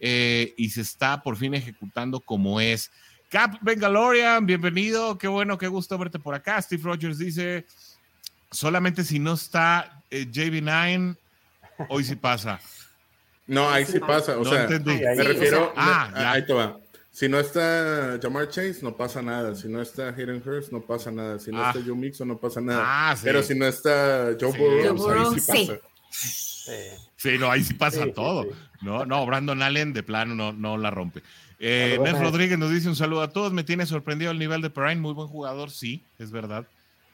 eh, 0.00 0.54
y 0.56 0.70
se 0.70 0.80
está 0.80 1.22
por 1.22 1.36
fin 1.36 1.54
ejecutando 1.54 2.20
como 2.20 2.58
es. 2.58 2.90
Cap 3.28 3.58
Bengalorian, 3.60 4.46
bienvenido. 4.46 5.18
Qué 5.18 5.28
bueno, 5.28 5.58
qué 5.58 5.68
gusto 5.68 5.98
verte 5.98 6.18
por 6.18 6.34
acá. 6.34 6.60
Steve 6.60 6.82
Rogers 6.84 7.18
dice: 7.18 7.66
solamente 8.50 9.04
si 9.04 9.18
no 9.18 9.34
está 9.34 10.02
eh, 10.10 10.26
JB9, 10.26 11.16
hoy 11.88 12.04
sí 12.04 12.16
pasa. 12.16 12.60
No, 13.52 13.68
ahí 13.68 13.84
sí 13.84 14.00
pasa. 14.00 14.38
O 14.38 14.44
sea, 14.44 14.66
me 14.66 15.22
refiero. 15.22 15.72
Ah, 15.76 16.32
ahí 16.32 16.46
te 16.46 16.52
va. 16.52 16.78
Si 17.10 17.28
no 17.28 17.38
está 17.38 18.18
Jamar 18.22 18.48
Chase, 18.48 18.78
no 18.80 18.96
pasa 18.96 19.20
nada. 19.20 19.54
Si 19.54 19.68
no 19.68 19.82
está 19.82 20.08
Hayden 20.08 20.42
Hurst, 20.44 20.72
no 20.72 20.80
pasa 20.80 21.10
nada. 21.10 21.38
Si 21.38 21.50
no 21.50 21.62
ah. 21.62 21.68
está 21.68 21.82
Joe 21.86 21.94
Mixon, 21.94 22.26
no 22.28 22.38
pasa 22.38 22.62
nada. 22.62 22.82
Ah, 22.84 23.14
Pero 23.22 23.42
si 23.42 23.54
no 23.54 23.66
está 23.66 24.34
Joe 24.40 24.58
Burrow, 24.58 25.30
ahí 25.30 25.38
sí 25.38 25.46
pasa. 25.46 25.80
Sí. 27.18 27.38
no, 27.38 27.50
ahí 27.50 27.62
sí 27.62 27.74
pasa 27.74 28.06
todo. 28.14 28.46
No, 28.80 29.04
no, 29.04 29.26
Brandon 29.26 29.60
Allen 29.60 29.92
de 29.92 30.02
plano 30.02 30.34
no, 30.34 30.54
no 30.54 30.78
la 30.78 30.90
rompe. 30.90 31.22
Eh, 31.58 31.98
Nes 32.02 32.18
Rodríguez 32.18 32.58
nos 32.58 32.70
dice 32.70 32.88
un 32.88 32.96
saludo 32.96 33.20
a 33.20 33.28
todos. 33.28 33.52
Me 33.52 33.62
tiene 33.62 33.84
sorprendido 33.84 34.30
el 34.30 34.38
nivel 34.38 34.62
de 34.62 34.70
Perrine. 34.70 35.02
Muy 35.02 35.12
buen 35.12 35.28
jugador, 35.28 35.70
sí, 35.70 36.02
es 36.18 36.30
verdad. 36.30 36.66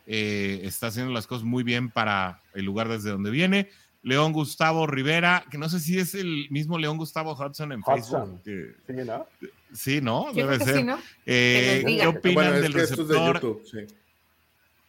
Eh, 0.07 0.61
está 0.62 0.86
haciendo 0.86 1.12
las 1.12 1.26
cosas 1.26 1.45
muy 1.45 1.64
bien 1.64 1.91
para 1.91 2.41
el 2.55 2.64
lugar 2.64 2.89
desde 2.89 3.11
donde 3.11 3.30
viene. 3.32 3.68
León 4.03 4.32
Gustavo 4.32 4.86
Rivera, 4.86 5.44
que 5.51 5.59
no 5.59 5.68
sé 5.68 5.80
si 5.80 5.99
es 5.99 6.14
el 6.14 6.46
mismo 6.51 6.78
León 6.78 6.96
Gustavo 6.96 7.32
Hudson 7.32 7.72
en 7.72 7.82
Facebook. 7.82 8.40
sí, 8.44 9.05
¿no? 9.05 9.26
Sí, 9.72 10.01
¿no? 10.01 10.32
Debe 10.32 10.59
ser. 10.59 10.86
Eh, 11.26 11.84
¿Qué 11.86 12.07
opinan 12.07 12.62
del 12.62 12.72
receptor? 12.72 13.40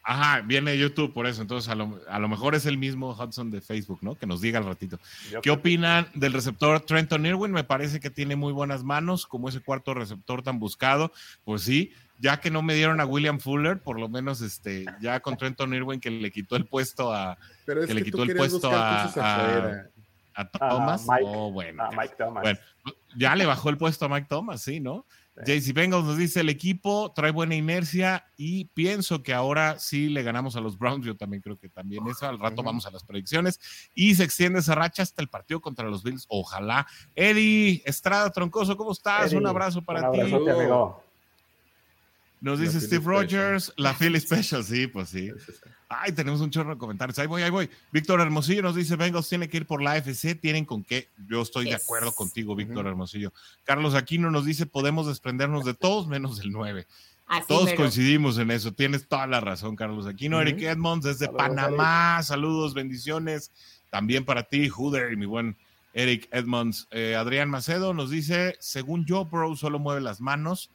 Ajá, 0.10 0.42
viene 0.42 0.72
de 0.72 0.80
YouTube 0.80 1.14
por 1.14 1.28
eso. 1.28 1.42
Entonces, 1.42 1.70
a 1.70 1.76
lo, 1.76 2.28
mejor 2.28 2.56
es 2.56 2.66
el 2.66 2.78
mismo 2.78 3.12
Hudson 3.12 3.52
de 3.52 3.62
Facebook, 3.62 4.00
¿no? 4.02 4.16
Que 4.16 4.26
nos 4.26 4.42
diga 4.42 4.58
al 4.58 4.66
ratito. 4.66 5.00
¿Qué 5.44 5.52
opinan 5.52 6.08
del 6.16 6.34
receptor 6.34 6.80
Trenton 6.80 7.26
Irwin? 7.26 7.52
Me 7.52 7.64
parece 7.64 8.00
que 8.00 8.10
tiene 8.10 8.36
muy 8.36 8.52
buenas 8.52 8.84
manos, 8.84 9.28
como 9.28 9.50
ese 9.50 9.60
cuarto 9.60 9.94
receptor 9.94 10.42
tan 10.42 10.58
buscado. 10.58 11.12
Pues 11.44 11.62
sí, 11.62 11.92
ya 12.20 12.40
que 12.40 12.52
no 12.52 12.62
me 12.62 12.76
dieron 12.76 13.00
a 13.00 13.06
William 13.06 13.40
Fuller, 13.40 13.82
por 13.82 14.00
lo 14.00 14.10
menos 14.10 14.42
este, 14.42 14.86
ya 15.02 15.20
con 15.22 15.38
Trenton 15.38 15.74
Irwin 15.74 16.00
que 16.00 16.12
le 16.12 16.32
quitó 16.32 16.56
el 16.56 16.66
puesto 16.66 17.14
a 17.14 17.38
que, 17.66 17.94
le 17.94 18.04
quitó 18.04 18.24
el 18.24 18.36
puesto 18.36 18.70
a, 18.72 19.06
a, 20.36 20.50
Thomas. 20.52 21.06
oh, 21.24 21.52
bueno, 21.52 21.90
Mike 21.98 22.16
Thomas. 22.18 22.44
Bueno, 22.44 22.60
ya 23.18 23.36
le 23.36 23.46
bajó 23.46 23.70
el 23.70 23.78
puesto 23.78 24.06
a 24.06 24.10
Mike 24.10 24.28
Thomas, 24.30 24.62
sí, 24.62 24.80
¿no? 24.80 25.06
JC 25.46 25.74
Bengals 25.74 26.04
nos 26.04 26.18
dice 26.18 26.42
el 26.42 26.50
equipo 26.50 27.14
trae 27.16 27.32
buena 27.32 27.56
inercia 27.56 28.26
y 28.36 28.66
pienso 28.66 29.24
que 29.24 29.34
ahora 29.34 29.80
sí 29.80 30.10
le 30.10 30.22
ganamos 30.22 30.58
a 30.58 30.62
los 30.62 30.78
Browns. 30.78 31.06
Yo 31.06 31.16
también 31.16 31.42
creo 31.42 31.58
que 31.58 31.70
también 31.70 32.06
eso. 32.08 32.28
Al 32.28 32.40
rato 32.40 32.62
vamos 32.62 32.86
a 32.86 32.92
las 32.92 33.04
predicciones 33.04 33.60
y 33.96 34.16
se 34.16 34.24
extiende 34.26 34.60
esa 34.60 34.76
racha 34.76 35.02
hasta 35.02 35.22
el 35.22 35.30
partido 35.30 35.62
contra 35.62 35.88
los 35.88 36.04
Bills. 36.04 36.26
Ojalá. 36.28 36.86
Eddie 37.16 37.82
Estrada 37.86 38.30
Troncoso, 38.32 38.76
¿cómo 38.76 38.92
estás? 38.92 39.32
Un 39.32 39.48
abrazo 39.48 39.82
para 39.82 40.12
ti. 40.12 40.20
Amigo. 40.20 41.02
Nos 42.42 42.60
dice 42.60 42.80
Steve 42.80 43.04
Rogers, 43.04 43.74
la 43.76 43.94
Philly 43.94 44.20
Special, 44.20 44.64
sí, 44.64 44.88
pues 44.88 45.10
sí. 45.10 45.30
Ay, 45.90 46.12
tenemos 46.12 46.40
un 46.40 46.52
chorro 46.52 46.72
de 46.72 46.78
comentarios. 46.78 47.18
Ahí 47.20 47.28
voy, 47.28 47.42
ahí 47.42 47.50
voy. 47.50 47.70
Víctor 47.92 48.22
Hermosillo 48.22 48.62
nos 48.62 48.76
dice, 48.76 48.96
Bengals 48.96 49.28
tiene 49.28 49.50
que 49.50 49.58
ir 49.58 49.66
por 49.66 49.82
la 49.82 49.94
AFC, 49.94 50.40
tienen 50.40 50.64
con 50.64 50.84
qué. 50.84 51.10
Yo 51.28 51.42
estoy 51.42 51.66
de 51.66 51.76
acuerdo 51.76 52.14
contigo, 52.14 52.56
Víctor 52.56 52.86
Hermosillo. 52.86 53.34
Carlos 53.64 53.96
Aquino 53.96 54.30
nos 54.30 54.46
dice, 54.46 54.66
podemos 54.68 55.08
desprendernos 55.08 55.66
de 55.66 55.74
todos 55.74 56.08
menos 56.08 56.38
del 56.38 56.52
9. 56.52 56.86
Todos 57.48 57.74
coincidimos 57.74 58.38
en 58.38 58.52
eso. 58.52 58.74
Tienes 58.74 59.08
toda 59.08 59.28
la 59.28 59.40
razón, 59.40 59.76
Carlos 59.76 60.08
Aquino. 60.08 60.40
Eric 60.42 60.62
Edmonds 60.62 61.06
desde 61.06 61.28
Panamá. 61.28 62.22
Saludos, 62.24 62.74
bendiciones. 62.74 63.52
También 63.90 64.26
para 64.26 64.44
ti, 64.44 64.70
Hooder 64.70 65.12
y 65.12 65.16
mi 65.16 65.26
buen 65.26 65.58
Eric 65.94 66.28
Edmonds. 66.32 66.88
Eh, 66.92 67.16
Adrián 67.16 67.50
Macedo 67.50 67.94
nos 67.94 68.10
dice, 68.10 68.56
según 68.60 69.06
yo, 69.06 69.26
Bro 69.26 69.56
solo 69.56 69.80
mueve 69.80 70.02
las 70.02 70.22
manos 70.22 70.70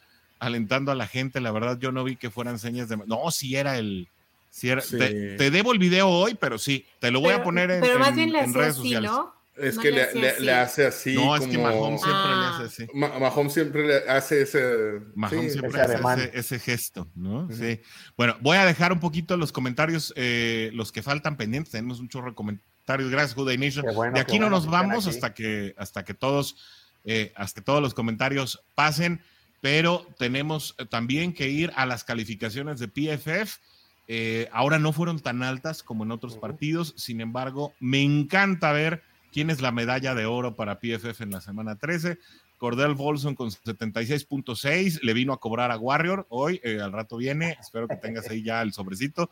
alentando 0.44 0.92
a 0.92 0.94
la 0.94 1.06
gente. 1.06 1.40
La 1.40 1.52
verdad, 1.52 1.78
yo 1.78 1.92
no 1.92 2.04
vi 2.04 2.16
que 2.16 2.30
fueran 2.30 2.58
señas 2.58 2.88
de. 2.88 2.96
No, 3.06 3.30
si 3.30 3.56
era 3.56 3.78
el. 3.78 4.08
Si 4.50 4.68
era, 4.68 4.82
te, 4.82 5.50
debo 5.50 5.72
el 5.72 5.80
video 5.80 6.08
hoy, 6.08 6.36
pero 6.36 6.58
sí, 6.58 6.86
te 7.00 7.10
lo 7.10 7.20
voy 7.20 7.32
a 7.32 7.42
poner 7.42 7.72
en, 7.72 7.80
pero 7.80 7.98
más 7.98 8.14
bien 8.14 8.34
en, 8.36 8.54
redes 8.54 8.76
sociales. 8.76 9.10
¿no? 9.10 9.34
Es 9.56 9.78
que 9.78 9.92
le, 9.92 10.52
hace 10.52 10.86
así. 10.86 11.14
No, 11.14 11.36
es 11.36 11.46
que 11.46 11.58
Mahomes 11.58 12.02
siempre 12.02 12.36
le 12.36 12.46
hace 12.46 12.62
así. 12.64 12.86
Mahomes 12.92 13.52
siempre 13.52 13.86
le 13.86 13.96
hace 14.08 14.42
ese. 14.42 15.00
Mahomes 15.14 15.52
siempre 15.52 15.80
hace 15.80 16.30
ese, 16.34 16.58
gesto, 16.58 17.08
¿no? 17.14 17.48
Sí. 17.52 17.80
Bueno, 18.16 18.36
voy 18.40 18.56
a 18.56 18.64
dejar 18.64 18.92
un 18.92 18.98
poquito 18.98 19.36
los 19.36 19.52
comentarios, 19.52 20.12
eh, 20.16 20.70
los 20.74 20.90
que 20.90 21.02
faltan 21.02 21.36
pendientes. 21.36 21.70
Tenemos 21.70 22.00
un 22.00 22.08
chorro 22.08 22.30
de 22.30 22.34
comentarios. 22.34 23.10
Gracias, 23.10 23.34
Juday 23.34 23.56
Nation. 23.56 23.86
de 24.12 24.20
aquí 24.20 24.40
no 24.40 24.50
nos 24.50 24.66
vamos 24.66 25.06
hasta 25.06 25.34
que, 25.34 25.74
hasta 25.78 26.04
que 26.04 26.14
todos, 26.14 26.56
eh, 27.04 27.32
hasta 27.36 27.60
que 27.60 27.64
todos 27.64 27.80
los 27.80 27.94
comentarios 27.94 28.64
pasen 28.74 29.20
pero 29.64 30.06
tenemos 30.18 30.74
eh, 30.76 30.84
también 30.84 31.32
que 31.32 31.48
ir 31.48 31.72
a 31.74 31.86
las 31.86 32.04
calificaciones 32.04 32.78
de 32.78 32.86
PFF. 32.86 33.60
Eh, 34.08 34.46
ahora 34.52 34.78
no 34.78 34.92
fueron 34.92 35.20
tan 35.20 35.42
altas 35.42 35.82
como 35.82 36.04
en 36.04 36.10
otros 36.10 36.36
partidos, 36.36 36.92
sin 36.98 37.22
embargo, 37.22 37.72
me 37.80 38.02
encanta 38.02 38.72
ver 38.72 39.02
quién 39.32 39.48
es 39.48 39.62
la 39.62 39.72
medalla 39.72 40.14
de 40.14 40.26
oro 40.26 40.54
para 40.54 40.80
PFF 40.80 41.22
en 41.22 41.30
la 41.30 41.40
semana 41.40 41.76
13. 41.76 42.18
Cordell 42.58 42.92
Volson 42.92 43.34
con 43.34 43.48
76.6, 43.50 45.00
le 45.00 45.14
vino 45.14 45.32
a 45.32 45.40
cobrar 45.40 45.70
a 45.70 45.78
Warrior 45.78 46.26
hoy, 46.28 46.60
eh, 46.62 46.82
al 46.82 46.92
rato 46.92 47.16
viene, 47.16 47.56
espero 47.58 47.88
que 47.88 47.96
tengas 47.96 48.28
ahí 48.28 48.42
ya 48.42 48.60
el 48.60 48.74
sobrecito. 48.74 49.30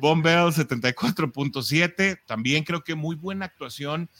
Bombell 0.00 0.52
74.7, 0.52 2.22
también 2.26 2.64
creo 2.64 2.82
que 2.82 2.96
muy 2.96 3.14
buena 3.14 3.44
actuación 3.44 4.10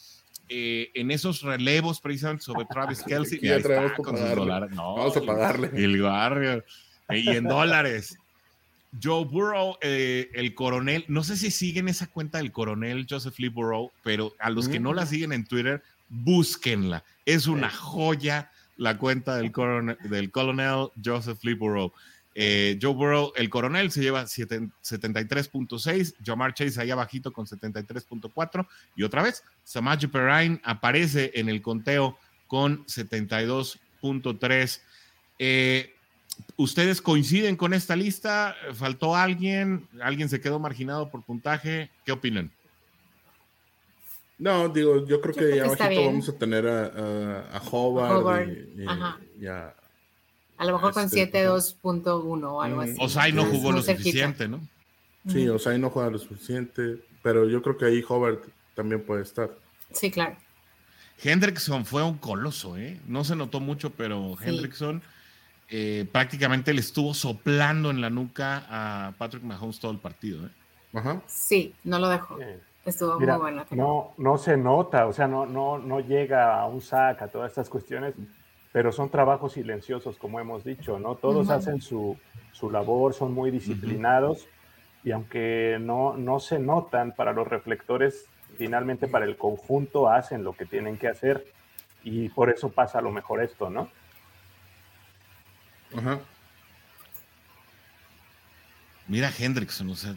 eh, 0.52 0.90
en 0.94 1.12
esos 1.12 1.42
relevos 1.42 2.00
precisamente 2.00 2.44
sobre 2.44 2.66
Travis 2.66 3.02
Kelsey. 3.06 3.38
y 3.40 3.48
ahí 3.48 3.60
está, 3.60 3.94
con 3.94 4.16
dólares. 4.16 4.70
No, 4.72 4.96
Vamos 4.96 5.16
a 5.16 5.22
pagarle. 5.22 5.70
El 5.74 6.02
barrio. 6.02 6.64
Y 7.08 7.28
en 7.28 7.44
dólares. 7.44 8.18
Joe 9.00 9.24
Burrow, 9.24 9.76
eh, 9.80 10.28
el 10.34 10.52
coronel, 10.54 11.04
no 11.06 11.22
sé 11.22 11.36
si 11.36 11.52
siguen 11.52 11.88
esa 11.88 12.08
cuenta 12.08 12.38
del 12.38 12.50
coronel 12.50 13.06
Joseph 13.08 13.38
Lee 13.38 13.48
Burrow, 13.48 13.92
pero 14.02 14.34
a 14.40 14.50
los 14.50 14.68
que 14.68 14.80
no 14.80 14.92
la 14.92 15.04
mm. 15.04 15.06
siguen 15.06 15.32
en 15.32 15.44
Twitter, 15.44 15.82
búsquenla. 16.08 17.04
Es 17.24 17.46
una 17.46 17.70
joya 17.70 18.50
la 18.76 18.98
cuenta 18.98 19.36
del 19.36 19.52
coronel, 19.52 19.96
del 20.02 20.32
coronel 20.32 20.88
Joseph 21.02 21.38
Lee 21.44 21.54
Burrow. 21.54 21.92
Eh, 22.42 22.78
Joe 22.80 22.94
Burrow, 22.94 23.34
el 23.36 23.50
coronel, 23.50 23.90
se 23.90 24.00
lleva 24.00 24.22
73.6. 24.22 26.14
Jamar 26.24 26.54
Chase 26.54 26.80
ahí 26.80 26.90
abajito 26.90 27.34
con 27.34 27.44
73.4. 27.44 28.66
Y 28.96 29.02
otra 29.02 29.22
vez, 29.22 29.44
Samaji 29.62 30.06
Perrine 30.06 30.58
aparece 30.64 31.32
en 31.34 31.50
el 31.50 31.60
conteo 31.60 32.16
con 32.46 32.86
72.3. 32.86 34.80
Eh, 35.38 35.94
¿Ustedes 36.56 37.02
coinciden 37.02 37.56
con 37.56 37.74
esta 37.74 37.94
lista? 37.94 38.56
¿Faltó 38.72 39.14
alguien? 39.14 39.86
¿Alguien 40.00 40.30
se 40.30 40.40
quedó 40.40 40.58
marginado 40.58 41.10
por 41.10 41.22
puntaje? 41.22 41.90
¿Qué 42.06 42.12
opinan? 42.12 42.50
No, 44.38 44.70
digo, 44.70 45.06
yo 45.06 45.20
creo 45.20 45.34
que 45.34 45.56
ya 45.56 45.66
abajito 45.66 46.06
vamos 46.06 46.26
a 46.30 46.38
tener 46.38 46.66
a, 46.66 47.50
a, 47.52 47.60
Hobart, 47.70 48.48
y, 49.38 49.46
a 49.46 49.74
a 50.60 50.64
lo 50.66 50.74
mejor 50.74 50.92
con 50.92 51.08
7.2.1 51.08 51.56
este, 51.56 52.10
o 52.10 52.60
algo 52.60 52.80
así. 52.82 52.94
Osai 53.00 53.32
no 53.32 53.46
jugó 53.46 53.72
lo 53.72 53.80
suficiente, 53.82 54.46
¿no? 54.46 54.60
Sí, 55.26 55.48
Osai 55.48 55.78
no 55.78 55.88
juega 55.88 56.10
lo 56.10 56.18
suficiente, 56.18 56.98
pero 57.22 57.48
yo 57.48 57.62
creo 57.62 57.78
que 57.78 57.86
ahí 57.86 58.04
Hobart 58.06 58.44
también 58.74 59.02
puede 59.02 59.22
estar. 59.22 59.48
Sí, 59.92 60.10
claro. 60.10 60.36
Hendrickson 61.22 61.86
fue 61.86 62.02
un 62.02 62.18
coloso, 62.18 62.76
¿eh? 62.76 63.00
No 63.06 63.24
se 63.24 63.36
notó 63.36 63.60
mucho, 63.60 63.88
pero 63.88 64.36
Hendrickson 64.38 65.00
eh, 65.70 66.06
prácticamente 66.12 66.74
le 66.74 66.80
estuvo 66.80 67.14
soplando 67.14 67.90
en 67.90 68.02
la 68.02 68.10
nuca 68.10 68.66
a 68.68 69.14
Patrick 69.16 69.42
Mahomes 69.42 69.80
todo 69.80 69.92
el 69.92 69.98
partido, 69.98 70.44
¿eh? 70.44 70.50
Ajá. 70.92 71.22
Sí, 71.26 71.74
no 71.84 71.98
lo 71.98 72.10
dejó. 72.10 72.38
Estuvo 72.84 73.18
muy 73.18 73.26
bueno. 73.38 73.64
No, 73.70 74.12
no 74.18 74.36
se 74.36 74.58
nota, 74.58 75.06
o 75.06 75.14
sea, 75.14 75.26
no, 75.26 75.46
no, 75.46 75.78
no 75.78 76.00
llega 76.00 76.60
a 76.60 76.66
un 76.66 76.82
sac 76.82 77.22
a 77.22 77.28
todas 77.28 77.50
estas 77.50 77.70
cuestiones 77.70 78.14
pero 78.72 78.92
son 78.92 79.10
trabajos 79.10 79.54
silenciosos, 79.54 80.16
como 80.16 80.40
hemos 80.40 80.64
dicho, 80.64 80.98
¿no? 80.98 81.16
Todos 81.16 81.50
hacen 81.50 81.80
su, 81.80 82.16
su, 82.52 82.70
labor, 82.70 83.14
son 83.14 83.32
muy 83.32 83.50
disciplinados 83.50 84.46
y 85.02 85.10
aunque 85.10 85.78
no, 85.80 86.16
no 86.16 86.38
se 86.40 86.58
notan 86.58 87.12
para 87.12 87.32
los 87.32 87.48
reflectores, 87.48 88.26
finalmente 88.56 89.08
para 89.08 89.24
el 89.24 89.36
conjunto 89.36 90.08
hacen 90.08 90.44
lo 90.44 90.52
que 90.52 90.66
tienen 90.66 90.98
que 90.98 91.08
hacer 91.08 91.46
y 92.04 92.28
por 92.28 92.50
eso 92.50 92.70
pasa 92.70 92.98
a 92.98 93.02
lo 93.02 93.10
mejor 93.10 93.42
esto, 93.42 93.70
¿no? 93.70 93.90
Ajá. 95.96 96.20
Mira 99.08 99.32
Hendrickson, 99.36 99.90
o 99.90 99.96
sea, 99.96 100.14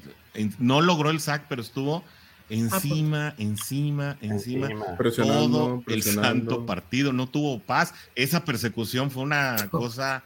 no 0.60 0.82
logró 0.82 1.10
el 1.10 1.20
sack, 1.20 1.46
pero 1.50 1.62
estuvo 1.64 2.04
encima, 2.50 3.34
encima, 3.38 4.18
encima, 4.22 4.70
todo 5.16 5.84
el 5.88 6.04
santo 6.04 6.66
partido, 6.66 7.14
no 7.14 7.28
tuvo 7.28 7.60
paz. 7.60 7.94
Esa 8.16 8.44
persecución 8.44 9.12
fue 9.12 9.24
una 9.24 9.56
cosa 9.72 10.24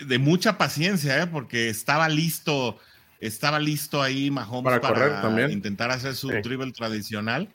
de 0.00 0.18
mucha 0.18 0.58
paciencia, 0.58 1.22
¿eh? 1.22 1.26
porque 1.26 1.68
estaba 1.68 2.08
listo, 2.08 2.78
estaba 3.20 3.58
listo 3.58 4.02
ahí 4.02 4.30
Mahomes 4.30 4.80
para, 4.80 5.50
intentar 5.50 5.90
hacer 5.90 6.14
su 6.14 6.28
dribble 6.28 6.72
tradicional. 6.72 7.48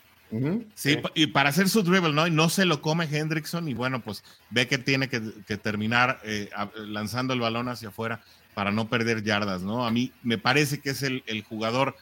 sí, 0.74 0.98
y 1.14 1.28
para 1.28 1.50
hacer 1.50 1.70
su 1.70 1.84
dribble, 1.84 2.14
¿no? 2.14 2.26
Y 2.28 2.32
no 2.32 2.50
se 2.50 2.66
lo 2.66 2.82
come 2.82 3.08
Hendrickson 3.10 3.68
y 3.68 3.74
bueno, 3.74 4.02
pues 4.02 4.24
ve 4.50 4.68
que 4.68 4.78
tiene 4.78 5.08
que, 5.08 5.20
terminar 5.58 6.20
eh, 6.24 6.50
lanzando 6.78 7.34
el 7.34 7.40
balón 7.40 7.70
hacia 7.70 7.90
afuera 7.90 8.22
para 8.54 8.72
no 8.72 8.88
perder 8.88 9.24
yardas, 9.24 9.62
¿no? 9.62 9.86
A 9.86 9.92
mí 9.92 10.12
me 10.24 10.38
parece 10.38 10.80
que 10.80 10.92
es 10.92 11.04
el, 11.04 11.24
el 11.28 11.44
jugador 11.44 11.96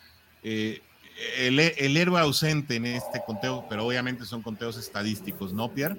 eh, 0.44 0.82
el, 1.38 1.98
héroe 1.98 2.20
ausente 2.20 2.76
en 2.76 2.86
este 2.86 3.22
conteo, 3.26 3.66
pero 3.70 3.86
obviamente 3.86 4.26
son 4.26 4.42
conteos 4.42 4.78
estadísticos, 4.78 5.54
¿no, 5.54 5.70
Pierre? 5.72 5.98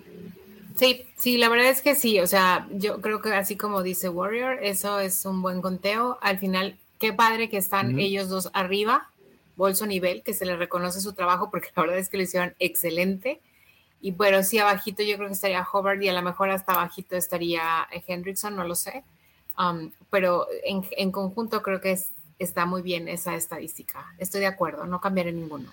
Sí, 0.77 1.07
sí, 1.17 1.39
la 1.39 1.49
verdad 1.49 1.69
es 1.69 1.83
que 1.83 1.95
sí. 1.95 2.21
O 2.21 2.27
sea, 2.27 2.67
yo 2.73 3.01
creo 3.01 3.21
que 3.21 3.33
así 3.33 3.57
como 3.57 3.83
dice 3.83 4.09
Warrior, 4.09 4.59
eso 4.63 5.01
es 5.01 5.25
un 5.25 5.43
buen 5.43 5.61
conteo. 5.61 6.19
Al 6.23 6.39
final, 6.39 6.79
qué 6.99 7.13
padre 7.13 7.49
que 7.49 7.59
están 7.59 7.99
ellos 7.99 8.29
dos 8.29 8.51
arriba, 8.55 9.11
Bolso 9.57 9.87
nivel, 9.87 10.23
que 10.23 10.33
se 10.33 10.47
les 10.47 10.59
reconoce 10.59 11.01
su 11.01 11.13
trabajo, 11.13 11.51
porque 11.51 11.69
la 11.77 11.83
verdad 11.83 11.99
es 11.99 12.09
que 12.09 12.17
lo 12.17 12.23
hicieron 12.23 12.55
excelente. 12.59 13.41
Y 14.01 14.13
bueno, 14.13 14.43
sí, 14.43 14.59
abajito 14.59 15.03
yo 15.03 15.17
creo 15.17 15.29
que 15.29 15.35
estaría 15.35 15.67
Hobart 15.71 16.03
y 16.03 16.09
a 16.09 16.13
lo 16.13 16.23
mejor 16.23 16.51
hasta 16.51 16.73
abajito 16.73 17.17
estaría 17.17 17.87
Hendrickson, 18.07 18.57
no 18.57 18.65
lo 18.65 18.75
sé. 18.75 19.05
Um, 19.59 19.93
pero 20.11 20.49
en, 20.65 20.85
en, 20.93 21.13
conjunto 21.13 21.63
creo 21.63 21.81
que 21.81 21.93
es 21.93 22.09
está 22.43 22.67
muy 22.67 22.83
bien 22.83 23.09
esa 23.09 23.35
estadística. 23.35 24.15
Estoy 24.19 24.41
de 24.41 24.47
acuerdo, 24.47 24.87
no 24.87 25.01
cambiaré 25.01 25.33
ninguno. 25.33 25.71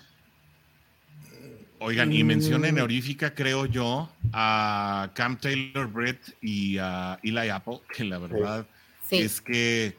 Oigan, 1.82 2.12
y 2.12 2.22
mención 2.24 2.60
mm. 2.60 2.64
honorífica, 2.64 3.34
creo 3.34 3.64
yo, 3.64 4.10
a 4.34 5.10
Cam 5.14 5.38
Taylor 5.38 5.86
Britt 5.86 6.20
y 6.42 6.76
a 6.76 7.18
Eli 7.22 7.48
Apple, 7.48 7.80
que 7.94 8.04
la 8.04 8.18
verdad 8.18 8.66
es 9.10 9.40
que 9.40 9.96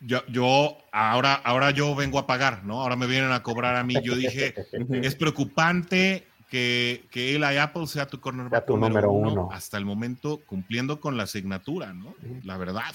yo, 0.00 0.26
yo, 0.26 0.76
ahora, 0.92 1.34
ahora 1.34 1.70
yo 1.70 1.94
vengo 1.94 2.18
a 2.18 2.26
pagar, 2.26 2.64
¿no? 2.64 2.82
Ahora 2.82 2.96
me 2.96 3.06
vienen 3.06 3.30
a 3.30 3.42
cobrar 3.42 3.76
a 3.76 3.84
mí. 3.84 3.94
Yo 4.02 4.16
dije, 4.16 4.54
es 5.02 5.14
preocupante 5.14 6.26
que, 6.50 7.04
que 7.10 7.34
Eli 7.36 7.58
Apple 7.58 7.86
sea 7.86 8.06
tu 8.06 8.20
cornerback 8.20 8.66
tu 8.66 8.76
número, 8.76 9.12
uno, 9.12 9.48
hasta 9.52 9.78
el 9.78 9.84
momento 9.84 10.40
cumpliendo 10.46 11.00
con 11.00 11.16
la 11.16 11.22
asignatura, 11.22 11.92
¿no? 11.92 12.14
La 12.42 12.56
verdad. 12.56 12.92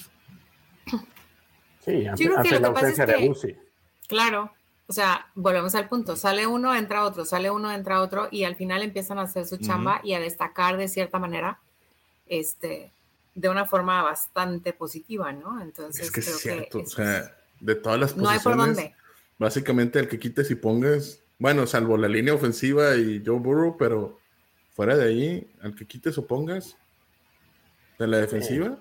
Sí, 1.84 2.06
ante, 2.06 2.60
la 2.60 2.68
ausencia 2.68 3.06
de 3.06 3.28
Uzi. 3.28 3.56
Claro, 4.06 4.52
o 4.86 4.92
sea, 4.92 5.28
volvemos 5.34 5.74
al 5.76 5.88
punto, 5.88 6.16
sale 6.16 6.46
uno, 6.46 6.74
entra 6.74 7.04
otro, 7.04 7.24
sale 7.24 7.50
uno, 7.50 7.72
entra 7.72 8.02
otro, 8.02 8.28
y 8.30 8.44
al 8.44 8.56
final 8.56 8.82
empiezan 8.82 9.18
a 9.18 9.22
hacer 9.22 9.46
su 9.46 9.56
chamba 9.56 10.00
y 10.02 10.14
a 10.14 10.20
destacar 10.20 10.76
de 10.76 10.88
cierta 10.88 11.18
manera, 11.18 11.60
este, 12.26 12.90
de 13.34 13.48
una 13.48 13.66
forma 13.66 14.02
bastante 14.02 14.72
positiva, 14.72 15.32
¿no? 15.32 15.62
Entonces, 15.62 16.06
es 16.06 16.10
que 16.10 16.20
es 16.20 16.38
cierto, 16.38 16.80
o 16.80 16.86
sea, 16.86 17.36
de 17.60 17.74
todas 17.76 18.00
las 18.00 18.12
posiciones, 18.12 18.44
no 18.44 18.50
hay 18.50 18.56
por 18.56 18.66
dónde. 18.66 18.94
básicamente 19.38 20.00
el 20.00 20.08
que 20.08 20.18
quites 20.18 20.50
y 20.50 20.56
pongas, 20.56 21.20
bueno, 21.38 21.66
salvo 21.66 21.96
la 21.96 22.08
línea 22.08 22.34
ofensiva 22.34 22.96
y 22.96 23.22
Joe 23.24 23.38
Burrow, 23.38 23.76
pero 23.78 24.18
fuera 24.74 24.96
de 24.96 25.04
ahí, 25.08 25.50
al 25.62 25.74
que 25.74 25.86
quites 25.86 26.18
o 26.18 26.26
pongas 26.26 26.76
de 27.96 28.06
la 28.08 28.18
defensiva, 28.18 28.76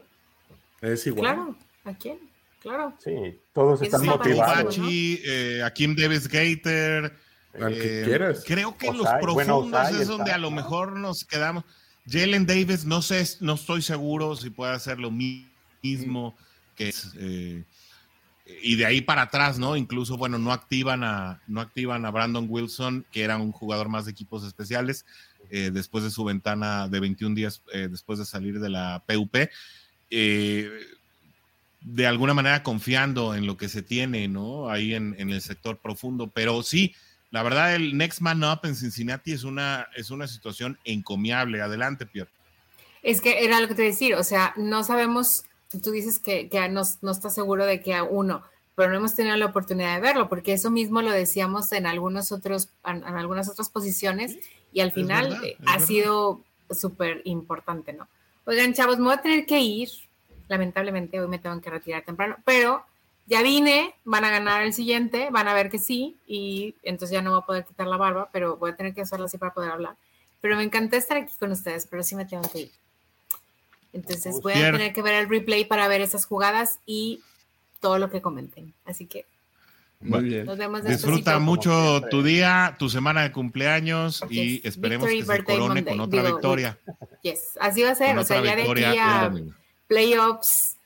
es 0.81 1.05
igual. 1.05 1.35
Claro, 1.35 1.55
¿a 1.85 1.93
quién? 1.93 2.28
Claro. 2.59 2.93
Sí, 3.03 3.39
todos 3.53 3.81
están 3.81 4.05
motivados. 4.05 4.77
Eh, 4.79 5.61
a 5.63 5.71
Kim 5.71 5.95
Davis 5.95 6.27
Gator. 6.27 7.13
Al 7.59 7.73
que 7.73 8.01
eh, 8.01 8.03
quieras. 8.03 8.43
Creo 8.45 8.77
que 8.77 8.91
los 8.91 9.07
profundos 9.21 9.91
es 9.91 10.07
donde 10.07 10.31
a 10.31 10.37
lo 10.37 10.51
mejor 10.51 10.97
nos 10.97 11.23
quedamos. 11.23 11.63
Jalen 12.07 12.45
Davis, 12.45 12.85
no 12.85 13.01
sé, 13.01 13.23
no 13.39 13.53
estoy 13.53 13.81
seguro 13.81 14.35
si 14.35 14.49
puede 14.49 14.73
hacer 14.73 14.99
lo 14.99 15.11
mismo 15.11 16.35
que 16.75 16.89
es. 16.89 17.13
Eh, 17.17 17.63
y 18.63 18.75
de 18.75 18.85
ahí 18.85 19.01
para 19.01 19.23
atrás, 19.23 19.59
¿no? 19.59 19.77
Incluso, 19.77 20.17
bueno, 20.17 20.39
no 20.39 20.51
activan 20.51 21.03
a, 21.03 21.41
no 21.47 21.61
activan 21.61 22.05
a 22.05 22.11
Brandon 22.11 22.47
Wilson, 22.49 23.05
que 23.11 23.23
era 23.23 23.37
un 23.37 23.51
jugador 23.51 23.89
más 23.89 24.05
de 24.05 24.11
equipos 24.11 24.43
especiales, 24.43 25.05
después 25.49 26.03
de 26.03 26.09
su 26.09 26.23
ventana 26.23 26.87
de 26.87 26.99
21 26.99 27.35
días 27.35 27.61
después 27.89 28.19
de 28.19 28.25
salir 28.25 28.59
de 28.59 28.69
la 28.69 29.03
PUP. 29.07 29.35
De 31.81 32.07
alguna 32.07 32.33
manera 32.33 32.61
confiando 32.63 33.35
en 33.35 33.45
lo 33.45 33.57
que 33.57 33.69
se 33.69 33.81
tiene, 33.81 34.27
¿no? 34.27 34.69
Ahí 34.69 34.93
en, 34.93 35.15
el 35.17 35.41
sector 35.41 35.77
profundo. 35.77 36.27
Pero 36.27 36.61
sí, 36.63 36.93
la 37.31 37.43
verdad, 37.43 37.75
el 37.75 37.97
Next 37.97 38.21
Man 38.21 38.43
Up 38.43 38.59
en 38.63 38.75
Cincinnati 38.75 39.31
es 39.31 39.43
una, 39.43 39.87
es 39.95 40.11
una 40.11 40.27
situación 40.27 40.77
encomiable. 40.83 41.61
Adelante, 41.61 42.05
Pierre. 42.05 42.31
Es 43.01 43.21
que 43.21 43.45
era 43.45 43.61
lo 43.61 43.67
que 43.67 43.75
te 43.75 43.81
decir, 43.83 44.15
o 44.15 44.23
sea, 44.23 44.53
no 44.57 44.83
sabemos, 44.83 45.45
tú 45.81 45.91
dices 45.91 46.19
que, 46.19 46.49
que 46.49 46.67
no, 46.67 46.81
no 47.01 47.11
estás 47.11 47.33
seguro 47.33 47.65
de 47.65 47.81
que 47.81 47.93
a 47.93 48.03
uno, 48.03 48.43
pero 48.79 48.91
no 48.91 48.97
hemos 48.97 49.13
tenido 49.13 49.35
la 49.35 49.47
oportunidad 49.47 49.95
de 49.95 50.01
verlo, 50.01 50.29
porque 50.29 50.53
eso 50.53 50.71
mismo 50.71 51.01
lo 51.01 51.11
decíamos 51.11 51.71
en 51.73 51.85
algunos 51.85 52.31
otros, 52.31 52.69
en, 52.85 53.03
algunas 53.03 53.49
otras 53.49 53.69
posiciones, 53.69 54.37
y 54.71 54.79
al 54.79 54.93
final 54.93 55.37
ha 55.65 55.79
sido 55.81 56.45
súper 56.71 57.21
importante, 57.25 57.91
¿no? 57.91 58.07
Oigan, 58.45 58.73
chavos, 58.73 58.97
me 58.97 59.03
voy 59.03 59.15
a 59.15 59.21
tener 59.21 59.45
que 59.45 59.59
ir, 59.59 59.89
lamentablemente 60.49 61.21
hoy 61.21 61.27
me 61.27 61.39
tengo 61.39 61.59
que 61.61 61.69
retirar 61.69 62.03
temprano, 62.03 62.35
pero 62.43 62.83
ya 63.27 63.41
vine, 63.41 63.93
van 64.03 64.25
a 64.25 64.31
ganar 64.31 64.63
el 64.63 64.73
siguiente, 64.73 65.29
van 65.31 65.47
a 65.47 65.53
ver 65.53 65.69
que 65.69 65.79
sí, 65.79 66.17
y 66.27 66.75
entonces 66.83 67.13
ya 67.13 67.21
no 67.21 67.31
voy 67.31 67.39
a 67.41 67.45
poder 67.45 67.65
quitar 67.65 67.87
la 67.87 67.97
barba, 67.97 68.29
pero 68.33 68.57
voy 68.57 68.71
a 68.71 68.75
tener 68.75 68.93
que 68.93 69.01
hacerla 69.01 69.27
así 69.27 69.37
para 69.37 69.53
poder 69.53 69.71
hablar. 69.71 69.95
Pero 70.41 70.57
me 70.57 70.63
encantó 70.63 70.97
estar 70.97 71.17
aquí 71.17 71.33
con 71.39 71.51
ustedes, 71.51 71.85
pero 71.85 72.03
sí 72.03 72.15
me 72.15 72.25
tengo 72.25 72.49
que 72.49 72.61
ir. 72.61 72.71
Entonces 73.93 74.41
voy 74.41 74.53
a 74.53 74.71
tener 74.71 74.93
que 74.93 75.01
ver 75.01 75.15
el 75.15 75.29
replay 75.29 75.65
para 75.65 75.87
ver 75.87 76.01
esas 76.01 76.25
jugadas 76.25 76.79
y 76.85 77.21
todo 77.79 77.99
lo 77.99 78.09
que 78.09 78.21
comenten. 78.21 78.73
Así 78.85 79.05
que 79.05 79.25
muy 80.01 80.23
bien. 80.23 80.45
Nos 80.45 80.57
vemos 80.57 80.83
Disfruta 80.83 81.39
mucho 81.39 82.01
tu 82.09 82.23
día, 82.23 82.75
tu 82.79 82.89
semana 82.89 83.23
de 83.23 83.31
cumpleaños 83.31 84.23
y 84.29 84.65
esperemos 84.65 85.09
que 85.09 85.23
se 85.23 85.43
corone 85.43 85.83
con 85.83 85.99
otra 85.99 86.23
victoria. 86.23 86.77
Yes, 87.21 87.57
así 87.59 87.83
va 87.83 87.91
a 87.91 87.95
ser. 87.95 88.17
o 88.17 88.23
sea, 88.23 88.41
ya 88.41 88.55
de 88.55 88.63
aquí 88.63 88.97
a 88.97 89.31
playoffs, 89.89 90.77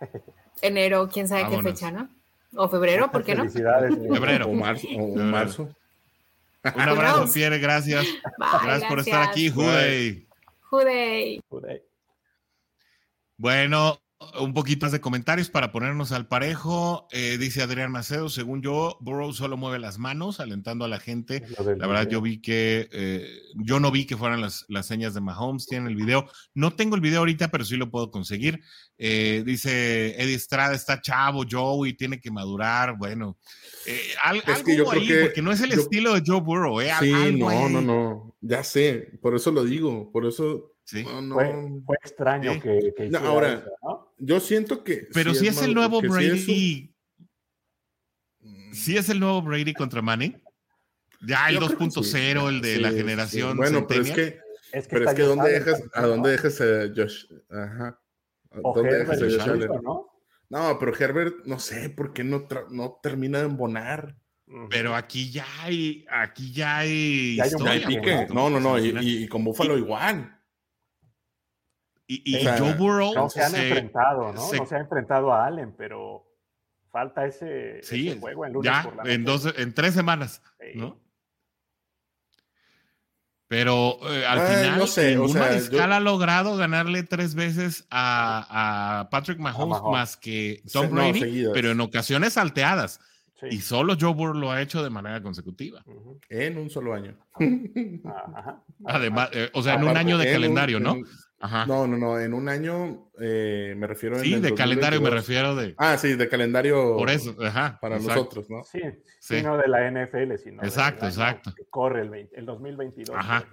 enero, 0.62 1.10
quién 1.12 1.28
sabe 1.28 1.54
qué 1.54 1.62
fecha, 1.62 1.90
¿no? 1.90 2.08
O 2.54 2.68
febrero, 2.68 3.10
¿por 3.10 3.24
qué 3.24 3.34
no? 3.34 3.50
Febrero. 3.50 4.46
O 4.46 4.54
marzo. 4.54 4.88
O 4.96 5.16
marzo. 5.16 5.68
Un 6.64 6.80
abrazo, 6.80 7.30
Pierre, 7.32 7.58
gracias. 7.58 8.06
gracias. 8.38 8.88
por 8.88 9.00
estar 9.00 9.28
aquí, 9.28 9.50
Juday. 9.50 10.26
Juday. 10.70 11.42
Bueno, 13.36 14.01
un 14.40 14.54
poquito 14.54 14.86
más 14.86 14.92
de 14.92 15.00
comentarios 15.00 15.50
para 15.50 15.72
ponernos 15.72 16.12
al 16.12 16.26
parejo. 16.26 17.06
Eh, 17.12 17.36
dice 17.38 17.62
Adrián 17.62 17.92
Macedo, 17.92 18.28
según 18.28 18.62
yo, 18.62 18.96
Burrow 19.00 19.32
solo 19.32 19.56
mueve 19.56 19.78
las 19.78 19.98
manos, 19.98 20.40
alentando 20.40 20.84
a 20.84 20.88
la 20.88 20.98
gente. 20.98 21.42
La 21.78 21.86
verdad, 21.86 22.08
yo 22.08 22.20
vi 22.20 22.40
que, 22.40 22.88
eh, 22.92 23.26
yo 23.56 23.80
no 23.80 23.90
vi 23.90 24.06
que 24.06 24.16
fueran 24.16 24.40
las, 24.40 24.64
las 24.68 24.86
señas 24.86 25.14
de 25.14 25.20
Mahomes, 25.20 25.66
tienen 25.66 25.88
el 25.88 25.96
video. 25.96 26.26
No 26.54 26.72
tengo 26.72 26.94
el 26.94 27.00
video 27.00 27.20
ahorita, 27.20 27.48
pero 27.48 27.64
sí 27.64 27.76
lo 27.76 27.90
puedo 27.90 28.10
conseguir. 28.10 28.60
Eh, 28.98 29.42
dice 29.44 30.20
Eddie 30.22 30.34
Estrada, 30.34 30.74
está 30.74 31.00
chavo, 31.00 31.44
Joey, 31.48 31.94
tiene 31.94 32.20
que 32.20 32.30
madurar. 32.30 32.96
Bueno, 32.96 33.38
algo 34.22 34.90
ahí, 34.90 35.08
porque 35.22 35.42
no 35.42 35.52
es 35.52 35.60
el 35.60 35.72
estilo 35.72 36.14
de 36.14 36.22
Joe 36.24 36.40
Burrow. 36.40 36.80
sí, 37.00 37.12
no, 37.38 37.68
no, 37.68 37.80
no, 37.80 38.36
ya 38.40 38.64
sé, 38.64 39.18
por 39.20 39.34
eso 39.34 39.50
lo 39.50 39.64
digo, 39.64 40.10
por 40.12 40.26
eso 40.26 40.71
fue, 41.00 41.96
extraño 42.02 42.60
que, 42.60 43.10
ahora, 43.24 43.64
yo 44.18 44.40
siento 44.40 44.84
que. 44.84 45.08
Pero 45.12 45.34
si, 45.34 45.48
es, 45.48 45.62
el 45.62 45.74
nuevo 45.74 46.00
Brady. 46.00 46.94
Si 48.72 48.96
es, 48.96 49.08
el 49.08 49.20
nuevo 49.20 49.42
Brady 49.42 49.72
contra 49.72 50.02
Manny. 50.02 50.36
Ya 51.26 51.48
el 51.48 51.58
2.0, 51.58 52.48
el 52.48 52.60
de 52.60 52.78
la 52.78 52.90
generación. 52.90 53.56
Bueno, 53.56 53.86
pero 53.86 54.02
es 54.02 54.10
que. 54.10 54.40
Es 54.72 54.88
que 54.88 54.96
pero 54.96 55.10
es 55.10 55.14
que 55.14 55.22
¿dónde 55.22 55.50
dejas, 55.50 55.82
¿a 55.92 56.06
dónde 56.06 56.30
dejas 56.30 56.60
a 56.60 56.88
Josh? 56.96 57.26
Ajá. 57.50 58.00
¿Dónde 58.50 58.98
dejas 58.98 59.18
a 59.18 59.20
Josh 59.20 59.40
Allen? 59.40 59.70
¿no? 59.82 60.10
¿no? 60.48 60.78
pero 60.78 60.96
Herbert, 60.98 61.44
no 61.44 61.58
sé, 61.58 61.90
¿por 61.90 62.14
qué 62.14 62.24
no, 62.24 62.48
no 62.70 62.98
termina 63.02 63.40
de 63.40 63.44
embonar? 63.44 64.16
Pero 64.70 64.94
aquí 64.94 65.30
ya 65.30 65.46
hay, 65.62 66.04
aquí 66.10 66.52
ya 66.52 66.78
hay. 66.78 67.36
Ya 67.36 67.44
hay, 67.44 67.86
pique. 67.86 68.26
No, 68.32 68.50
no, 68.50 68.60
no, 68.60 68.78
y, 68.78 68.94
y, 69.00 69.28
con 69.28 69.44
Buffalo 69.44 69.78
igual. 69.78 70.38
Y, 72.24 72.44
Joe 72.44 72.74
Burrow. 72.74 73.14
No 73.14 73.30
se 73.30 73.42
han 73.42 73.54
enfrentado, 73.54 74.32
¿no? 74.32 74.52
No 74.52 74.66
se 74.66 74.74
ha 74.74 74.78
enfrentado 74.78 75.32
a 75.32 75.46
Allen, 75.46 75.74
pero 75.76 76.26
falta 76.90 77.24
ese, 77.24 77.80
juego 78.20 78.44
en 78.44 78.52
lunes 78.52 78.70
ya, 78.70 78.92
en, 79.04 79.24
dos, 79.24 79.52
en 79.56 79.72
tres 79.72 79.94
semanas, 79.94 80.42
¿no? 80.74 81.00
Pero 83.48 83.98
eh, 84.10 84.24
al 84.26 84.40
final, 84.40 84.78
no 84.78 84.86
sé, 84.86 85.18
ha 85.78 86.00
logrado 86.00 86.56
ganarle 86.56 87.02
tres 87.02 87.34
veces 87.34 87.86
a, 87.90 89.08
Patrick 89.10 89.38
Mahomes, 89.38 89.82
más 89.82 90.16
que 90.16 90.62
Tom 90.72 90.90
Brady, 90.90 91.46
pero 91.52 91.70
en 91.70 91.80
ocasiones 91.80 92.34
salteadas. 92.34 92.98
Y 93.50 93.60
solo 93.60 93.96
Joe 94.00 94.14
Burrow 94.14 94.34
lo 94.34 94.50
ha 94.52 94.62
hecho 94.62 94.82
de 94.82 94.90
manera 94.90 95.22
consecutiva. 95.22 95.84
En 96.28 96.58
un 96.58 96.70
solo 96.70 96.94
año. 96.94 97.16
Además, 98.86 99.30
eh, 99.32 99.50
o 99.52 99.62
sea, 99.62 99.74
en 99.74 99.84
un 99.84 99.96
año 99.96 100.16
de 100.16 100.32
calendario, 100.32 100.80
¿no? 100.80 100.96
No, 101.42 101.86
no, 101.86 101.96
no. 101.96 102.20
En 102.20 102.34
un 102.34 102.48
año 102.48 103.10
eh, 103.20 103.74
me 103.76 103.86
refiero. 103.86 104.18
Sí, 104.20 104.38
de 104.38 104.54
calendario 104.54 105.00
me 105.00 105.10
refiero 105.10 105.56
de. 105.56 105.74
Ah, 105.76 105.98
sí, 105.98 106.14
de 106.14 106.28
calendario. 106.28 106.96
Por 106.96 107.10
eso, 107.10 107.36
ajá. 107.42 107.78
Para 107.80 107.98
nosotros, 107.98 108.48
¿no? 108.48 108.62
Sí, 108.64 108.80
sí, 109.18 109.42
no 109.42 109.56
de 109.56 109.66
la 109.66 109.90
NFL, 109.90 110.36
sino. 110.36 110.62
Exacto, 110.62 111.06
exacto. 111.06 111.52
Que 111.54 111.64
corre 111.68 112.02
el, 112.02 112.30
el 112.32 112.46
2022. 112.46 113.16
Ajá. 113.16 113.44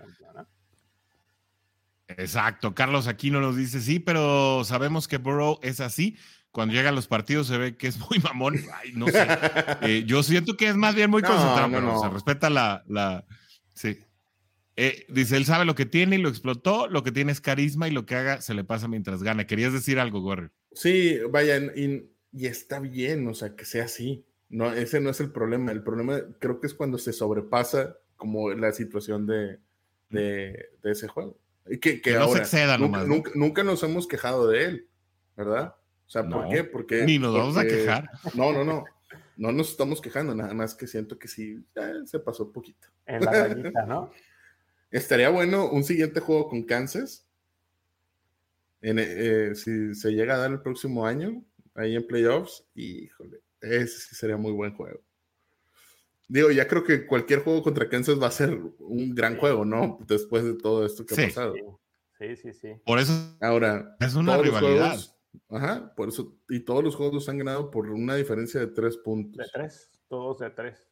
Exacto. 2.08 2.76
Carlos 2.76 3.08
Aquino 3.08 3.42
nos 3.42 3.56
dice: 3.56 3.82
sí, 3.82 4.00
pero 4.00 4.64
sabemos 4.64 5.08
que 5.08 5.18
Burrow 5.18 5.60
es 5.64 5.80
así. 5.80 6.18
Cuando 6.52 6.74
llega 6.74 6.90
a 6.90 6.94
los 6.94 7.08
partidos 7.08 7.48
se 7.48 7.58
ve 7.58 7.78
que 7.78 7.88
es 7.88 7.98
muy 8.10 8.20
mamón. 8.20 8.56
Ay, 8.74 8.92
no 8.94 9.08
sé. 9.08 9.28
Eh, 9.82 10.04
yo 10.06 10.24
siento 10.24 10.58
que 10.58 10.68
es 10.68 10.76
más 10.76 10.94
bien 10.94 11.10
muy 11.10 11.22
concentrado, 11.22 11.72
pero 11.72 12.00
se 12.02 12.10
respeta 12.10 12.50
la, 12.50 12.84
la. 12.88 13.26
Sí. 13.74 14.00
Eh, 14.82 15.06
dice, 15.10 15.36
él 15.36 15.44
sabe 15.44 15.66
lo 15.66 15.76
que 15.76 15.86
tiene 15.86 16.16
y 16.16 16.20
lo 16.20 16.30
explotó, 16.30 16.88
lo 16.88 17.04
que 17.04 17.12
tiene 17.12 17.34
es 17.34 17.42
carisma 17.42 17.90
y 17.90 17.92
lo 17.92 18.06
que 18.06 18.16
haga 18.16 18.40
se 18.40 18.54
le 18.54 18.64
pasa 18.64 18.88
mientras 18.88 19.22
gana. 19.22 19.46
¿Querías 19.46 19.74
decir 19.74 20.00
algo, 20.00 20.22
Gorri? 20.22 20.52
Sí, 20.72 21.20
vaya, 21.30 21.58
y, 21.76 22.08
está 22.32 22.80
bien, 22.80 23.28
o 23.28 23.34
sea, 23.34 23.58
que 23.58 23.66
sea 23.66 23.84
así. 23.84 24.24
No, 24.48 24.72
ese 24.72 25.02
no 25.02 25.10
es 25.10 25.20
el 25.20 25.34
problema. 25.34 25.74
El 25.74 25.84
problema 25.84 26.22
creo 26.40 26.62
que 26.62 26.68
es 26.68 26.74
cuando 26.74 26.98
se 26.98 27.12
sobrepasa 27.12 27.98
como 28.16 28.52
la 28.52 28.72
situación 28.72 29.28
de, 29.28 29.60
de, 30.10 30.70
ese 30.86 31.10
juego. 31.10 31.38
Y 31.70 31.80
que, 31.80 32.02
que, 32.02 32.14
no 32.14 32.30
se 32.30 32.38
exceda 32.38 32.78
nunca, 32.78 33.04
nunca, 33.04 33.32
nunca, 33.36 33.64
nos 33.66 33.84
hemos 33.84 34.08
quejado 34.08 34.48
de 34.48 34.64
él, 34.64 34.88
¿verdad? 35.36 35.76
O 36.08 36.10
sea, 36.10 36.26
¿por 36.26 36.48
qué? 36.48 36.64
Porque, 36.64 37.04
Ni 37.04 37.20
nos 37.20 37.34
vamos 37.34 37.58
a 37.58 37.68
quejar. 37.68 38.10
No, 38.34 38.54
no, 38.54 38.64
no. 38.64 38.86
No 39.36 39.52
nos 39.52 39.72
estamos 39.72 40.02
quejando, 40.02 40.34
nada 40.36 40.54
más 40.54 40.74
que 40.74 40.88
siento 40.88 41.20
que 41.20 41.28
sí, 41.28 41.66
se 42.06 42.20
pasó 42.20 42.46
un 42.46 42.54
poquito. 42.54 42.88
En 43.06 43.26
la 43.26 43.48
rayita, 43.48 43.86
¿no? 43.86 44.10
Estaría 44.92 45.30
bueno 45.30 45.70
un 45.70 45.84
siguiente 45.84 46.20
juego 46.20 46.50
con 46.50 46.64
Kansas. 46.64 47.28
Eh, 48.82 49.52
si 49.56 49.94
se 49.94 50.12
llega 50.12 50.36
a 50.36 50.40
dar 50.40 50.52
el 50.52 50.62
próximo 50.62 51.06
año, 51.06 51.44
ahí 51.76 51.96
en 51.96 52.08
playoffs, 52.08 52.66
híjole, 52.76 53.42
ese 53.62 54.00
sí 54.00 54.16
sería 54.16 54.38
muy 54.38 54.52
buen 54.52 54.74
juego. 54.74 55.02
Digo, 56.28 56.52
ya 56.52 56.68
creo 56.68 56.84
que 56.84 57.08
cualquier 57.08 57.40
juego 57.44 57.64
contra 57.64 57.90
Kansas 57.90 58.22
va 58.22 58.28
a 58.28 58.32
ser 58.32 58.52
un 58.80 59.16
gran 59.16 59.38
juego, 59.38 59.66
¿no? 59.66 59.98
Después 60.08 60.44
de 60.44 60.54
todo 60.54 60.86
esto 60.86 61.06
que 61.06 61.16
ha 61.16 61.28
pasado. 61.28 61.56
Sí, 62.20 62.36
sí, 62.36 62.54
sí. 62.54 62.70
Por 62.86 63.00
eso 63.00 63.14
Ahora, 63.42 63.96
es 64.00 64.14
una 64.14 64.38
rivalidad. 64.38 65.00
ajá, 65.50 65.94
por 65.96 66.10
eso, 66.10 66.38
y 66.48 66.60
todos 66.60 66.84
los 66.84 66.96
juegos 66.96 67.16
los 67.16 67.30
han 67.30 67.40
ganado 67.40 67.72
por 67.72 67.90
una 67.90 68.16
diferencia 68.16 68.60
de 68.60 68.68
tres 68.68 68.98
puntos. 68.98 69.38
De 69.38 69.52
tres, 69.52 69.90
todos 70.08 70.40
de 70.40 70.50
tres. 70.52 70.89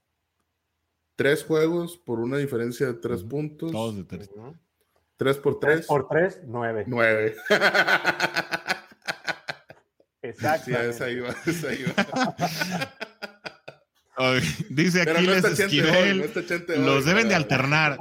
Tres 1.18 1.44
juegos 1.44 1.98
por 1.98 2.20
una 2.20 2.38
diferencia 2.38 2.86
de 2.86 2.94
tres 2.94 3.24
puntos. 3.24 3.72
Todos 3.72 3.98
de 3.98 4.04
tres. 4.04 4.30
Tres 5.18 5.38
por 5.38 5.60
tres. 5.60 5.78
Tres 5.78 5.88
por 5.88 6.08
tres, 6.08 6.40
nueve. 6.46 6.84
Nueve. 6.86 7.36
Exacto. 10.22 10.66
Sí, 10.66 10.74
esa 10.74 11.10
iba, 11.10 11.30
esa 11.48 11.74
iba. 11.74 11.92
dice 14.70 15.02
aquí 15.02 15.26
les 15.26 15.44
Esquivel, 15.44 16.32
los 16.86 17.06
deben 17.06 17.30
de 17.30 17.36
alternar. 17.36 17.98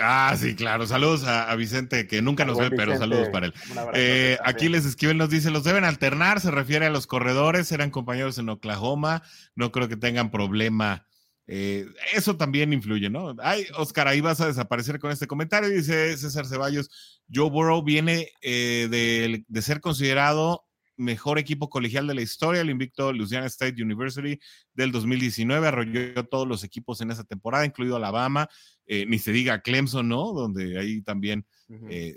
ah, 0.00 0.36
sí, 0.38 0.54
claro. 0.54 0.86
Saludos 0.86 1.24
a, 1.24 1.52
Vicente, 1.56 2.06
que 2.06 2.22
nunca 2.22 2.44
nos 2.44 2.56
ve, 2.56 2.70
pero 2.70 2.96
saludos 2.96 3.30
para 3.30 3.46
él. 3.46 3.54
Eh, 3.94 4.38
aquí 4.44 4.68
les 4.68 4.86
Esquivel 4.86 5.18
nos 5.18 5.28
dice, 5.28 5.50
los 5.50 5.64
deben 5.64 5.82
alternar, 5.82 6.38
se 6.38 6.52
refiere 6.52 6.86
a 6.86 6.90
los 6.90 7.08
corredores, 7.08 7.72
eran 7.72 7.90
compañeros 7.90 8.38
en 8.38 8.48
Oklahoma, 8.48 9.24
no 9.56 9.72
creo 9.72 9.88
que 9.88 9.96
tengan 9.96 10.30
problema. 10.30 11.07
Eh, 11.50 11.86
eso 12.12 12.36
también 12.36 12.74
influye, 12.74 13.08
¿no? 13.08 13.34
Ay, 13.42 13.64
Oscar, 13.78 14.06
ahí 14.06 14.20
vas 14.20 14.38
a 14.42 14.46
desaparecer 14.46 14.98
con 14.98 15.10
este 15.10 15.26
comentario, 15.26 15.70
dice 15.70 16.14
César 16.18 16.46
Ceballos. 16.46 16.90
Joe 17.32 17.48
Burrow 17.48 17.82
viene 17.82 18.28
eh, 18.42 18.86
de, 18.90 19.44
de 19.48 19.62
ser 19.62 19.80
considerado 19.80 20.66
mejor 20.98 21.38
equipo 21.38 21.70
colegial 21.70 22.06
de 22.06 22.14
la 22.14 22.20
historia, 22.20 22.60
el 22.60 22.70
invicto 22.70 23.12
Louisiana 23.14 23.46
State 23.46 23.82
University 23.82 24.38
del 24.74 24.92
2019, 24.92 25.66
arrolló 25.66 26.26
todos 26.26 26.46
los 26.46 26.64
equipos 26.64 27.00
en 27.00 27.10
esa 27.10 27.24
temporada, 27.24 27.64
incluido 27.64 27.96
Alabama, 27.96 28.48
eh, 28.84 29.06
ni 29.06 29.18
se 29.18 29.32
diga 29.32 29.62
Clemson, 29.62 30.08
¿no? 30.08 30.32
Donde 30.32 30.78
ahí 30.78 31.00
también 31.00 31.46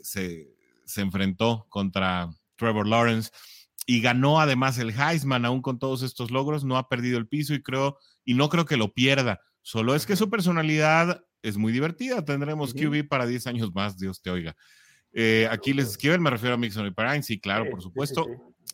se, 0.02 0.50
se, 0.86 1.02
enfrentó 1.02 1.68
contra 1.70 2.30
Trevor 2.56 2.88
Lawrence 2.88 3.32
y 3.86 4.02
ganó 4.02 4.40
además 4.40 4.78
el 4.78 4.92
Heisman, 4.92 5.46
aún 5.46 5.62
con 5.62 5.80
todos 5.80 6.02
estos 6.02 6.32
logros, 6.32 6.64
no 6.64 6.78
ha 6.78 6.90
perdido 6.90 7.18
el 7.18 7.28
piso 7.28 7.54
y 7.54 7.62
creo, 7.62 7.98
y 8.26 8.34
no 8.34 8.50
creo 8.50 8.66
que 8.66 8.78
lo 8.78 8.94
pierda, 8.94 9.42
solo 9.62 9.96
es 9.96 10.06
que 10.06 10.16
su 10.16 10.30
personalidad 10.30 11.24
es 11.42 11.58
muy 11.58 11.72
divertida, 11.72 12.24
tendremos 12.24 12.74
QB 12.74 13.08
para 13.08 13.26
10 13.26 13.48
años 13.48 13.74
más, 13.74 13.98
Dios 13.98 14.22
te 14.22 14.30
oiga. 14.30 14.56
Eh, 15.14 15.48
aquí 15.52 15.74
les 15.74 15.90
escriben, 15.90 16.22
me 16.22 16.30
refiero 16.30 16.56
a 16.56 16.58
Mixon 16.58 16.88
y 16.88 16.92
Parain, 16.92 17.24
sí, 17.24 17.40
claro, 17.40 17.70
por 17.70 17.82
supuesto. 17.82 18.28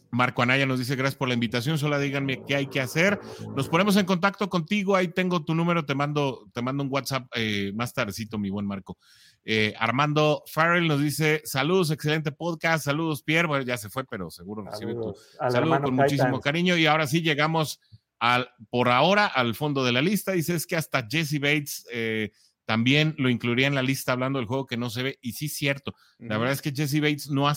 Marco 0.09 0.41
Anaya 0.41 0.65
nos 0.65 0.79
dice 0.79 0.95
gracias 0.95 1.17
por 1.17 1.27
la 1.27 1.33
invitación, 1.33 1.77
solo 1.77 1.99
díganme 1.99 2.43
qué 2.45 2.55
hay 2.55 2.67
que 2.67 2.79
hacer. 2.79 3.19
Nos 3.55 3.67
ponemos 3.67 3.97
en 3.97 4.05
contacto 4.05 4.49
contigo, 4.49 4.95
ahí 4.95 5.09
tengo 5.09 5.43
tu 5.43 5.53
número, 5.53 5.85
te 5.85 5.95
mando, 5.95 6.47
te 6.53 6.61
mando 6.61 6.83
un 6.83 6.89
WhatsApp 6.91 7.27
eh, 7.35 7.71
más 7.75 7.93
tardecito, 7.93 8.37
mi 8.37 8.49
buen 8.49 8.65
Marco. 8.65 8.97
Eh, 9.43 9.73
Armando 9.77 10.43
Farrell 10.47 10.87
nos 10.87 11.01
dice 11.01 11.41
saludos, 11.45 11.91
excelente 11.91 12.31
podcast, 12.31 12.85
saludos 12.85 13.23
Pierre, 13.23 13.47
bueno, 13.47 13.65
ya 13.65 13.77
se 13.77 13.89
fue, 13.89 14.05
pero 14.05 14.29
seguro 14.29 14.63
recibe 14.63 14.93
tu 14.93 15.13
saludo 15.49 15.81
con 15.81 15.93
muchísimo 15.93 16.39
cariño 16.39 16.77
y 16.77 16.85
ahora 16.85 17.07
sí 17.07 17.21
llegamos 17.21 17.79
al, 18.19 18.49
por 18.69 18.89
ahora 18.89 19.25
al 19.25 19.55
fondo 19.55 19.83
de 19.83 19.91
la 19.91 20.01
lista, 20.01 20.31
dice 20.31 20.55
es 20.55 20.65
que 20.65 20.75
hasta 20.75 21.07
Jesse 21.09 21.39
Bates 21.39 21.85
eh, 21.91 22.31
también 22.65 23.15
lo 23.17 23.29
incluiría 23.29 23.67
en 23.67 23.75
la 23.75 23.81
lista 23.81 24.11
hablando 24.11 24.39
del 24.39 24.47
juego 24.47 24.65
que 24.65 24.77
no 24.77 24.89
se 24.89 25.03
ve 25.03 25.19
y 25.21 25.33
sí 25.33 25.49
cierto, 25.49 25.95
la 26.19 26.37
verdad 26.37 26.53
es 26.53 26.61
que 26.61 26.73
Jesse 26.73 26.99
Bates 26.99 27.29
no 27.29 27.51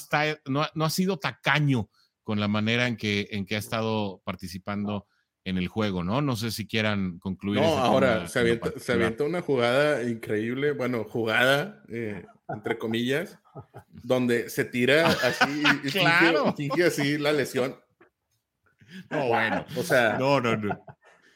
no, 0.46 0.66
no 0.74 0.84
ha 0.84 0.90
sido 0.90 1.18
tacaño 1.18 1.88
con 2.22 2.38
la 2.38 2.48
manera 2.48 2.86
en 2.86 2.96
que, 2.96 3.28
en 3.32 3.44
que 3.44 3.56
ha 3.56 3.58
estado 3.58 4.22
participando 4.24 5.06
en 5.44 5.58
el 5.58 5.68
juego, 5.68 6.04
¿no? 6.04 6.20
No 6.20 6.36
sé 6.36 6.50
si 6.50 6.66
quieran 6.66 7.18
concluir. 7.18 7.60
No, 7.60 7.78
ahora 7.78 8.28
se, 8.28 8.38
avienta, 8.38 9.24
una 9.24 9.40
jugada 9.40 10.02
increíble, 10.08 10.72
bueno, 10.72 11.04
jugada, 11.04 11.82
eh, 11.88 12.24
entre 12.48 12.78
comillas, 12.78 13.38
donde 13.90 14.50
se 14.50 14.64
tira 14.64 15.08
así 15.08 15.62
y 15.82 15.90
claro. 15.90 16.54
finge, 16.56 16.84
así 16.84 17.18
la 17.18 17.32
lesión. 17.32 17.76
No, 19.10 19.28
bueno. 19.28 19.64
O 19.76 19.82
sea. 19.82 20.18
No, 20.18 20.40
no, 20.40 20.56
no. 20.56 20.84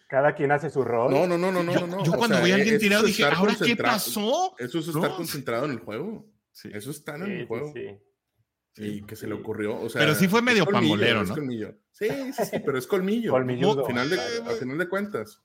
Cada 0.08 0.34
quien 0.34 0.52
hace 0.52 0.70
su 0.70 0.84
rol. 0.84 1.12
No, 1.12 1.26
no, 1.26 1.38
no, 1.38 1.50
no, 1.50 1.62
no. 1.62 1.86
no. 1.86 2.04
Yo, 2.04 2.12
cuando 2.12 2.40
vi 2.42 2.52
a 2.52 2.56
alguien 2.56 2.78
tirado 2.78 3.04
dije, 3.04 3.24
¿ahora 3.24 3.56
qué 3.62 3.76
pasó? 3.76 4.54
Eso 4.58 4.78
es 4.78 4.88
estar 4.88 5.14
concentrado 5.16 5.64
en 5.64 5.72
el 5.72 5.78
juego. 5.78 6.26
Sí. 6.52 6.70
Eso 6.72 6.90
está 6.90 7.16
en 7.16 7.22
el 7.22 7.46
juego. 7.46 7.72
Sí, 7.74 7.98
y 8.76 9.02
que 9.02 9.16
se 9.16 9.26
le 9.26 9.34
ocurrió. 9.34 9.80
O 9.80 9.88
sea, 9.88 10.00
pero 10.00 10.14
sí 10.14 10.28
fue 10.28 10.42
medio 10.42 10.66
pangolero, 10.66 11.24
¿no? 11.24 11.34
Sí, 11.34 12.08
sí, 12.32 12.44
sí, 12.44 12.58
pero 12.64 12.78
es 12.78 12.86
colmillo. 12.86 13.34
Al 13.36 13.46
final, 13.46 14.10
de, 14.10 14.18
final 14.58 14.78
de 14.78 14.88
cuentas. 14.88 15.42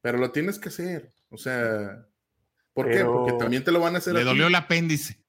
Pero 0.00 0.18
lo 0.18 0.30
tienes 0.30 0.58
que 0.58 0.68
hacer. 0.68 1.12
O 1.30 1.36
sea, 1.36 2.06
¿por 2.72 2.90
qué? 2.90 3.04
Porque 3.04 3.32
también 3.34 3.64
te 3.64 3.72
lo 3.72 3.80
van 3.80 3.94
a 3.94 3.98
hacer. 3.98 4.14
Le 4.14 4.24
dolió 4.24 4.46
el 4.46 4.54
apéndice. 4.54 5.22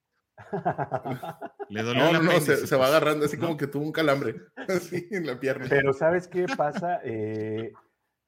Le 1.68 1.82
dolió 1.82 2.08
el 2.08 2.16
apéndice. 2.16 2.60
No, 2.60 2.66
se, 2.66 2.76
va 2.76 2.86
agarrando 2.86 3.26
así 3.26 3.36
como 3.36 3.56
que 3.56 3.66
tuvo 3.66 3.84
un 3.84 3.92
calambre 3.92 4.36
así 4.68 5.08
en 5.10 5.26
la 5.26 5.38
pierna. 5.38 5.66
Pero 5.68 5.92
¿sabes 5.92 6.28
qué 6.28 6.46
pasa? 6.56 7.00
Eh, 7.04 7.72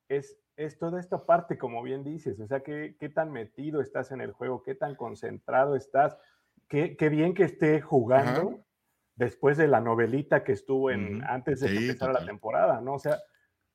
es, 0.08 0.36
es 0.56 0.78
toda 0.78 1.00
esta 1.00 1.24
parte, 1.24 1.58
como 1.58 1.82
bien 1.82 2.04
dices. 2.04 2.38
O 2.40 2.46
sea, 2.46 2.60
¿qué, 2.60 2.96
qué 2.98 3.08
tan 3.08 3.32
metido 3.32 3.80
estás 3.80 4.12
en 4.12 4.20
el 4.20 4.32
juego, 4.32 4.62
qué 4.62 4.74
tan 4.74 4.94
concentrado 4.94 5.76
estás. 5.76 6.16
Qué, 6.68 6.96
qué 6.96 7.08
bien 7.08 7.34
que 7.34 7.44
esté 7.44 7.80
jugando 7.80 8.64
después 9.16 9.56
de 9.56 9.68
la 9.68 9.80
novelita 9.80 10.42
que 10.42 10.52
estuvo 10.52 10.90
en, 10.90 11.22
antes 11.24 11.60
de 11.60 11.68
empezar 11.68 12.12
la 12.12 12.24
temporada, 12.24 12.80
¿no? 12.80 12.94
O 12.94 12.98
sea, 12.98 13.18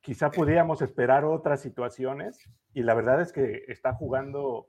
quizá 0.01 0.31
podíamos 0.31 0.81
esperar 0.81 1.25
otras 1.25 1.61
situaciones 1.61 2.49
y 2.73 2.83
la 2.83 2.93
verdad 2.93 3.21
es 3.21 3.31
que 3.31 3.63
está 3.67 3.93
jugando 3.93 4.67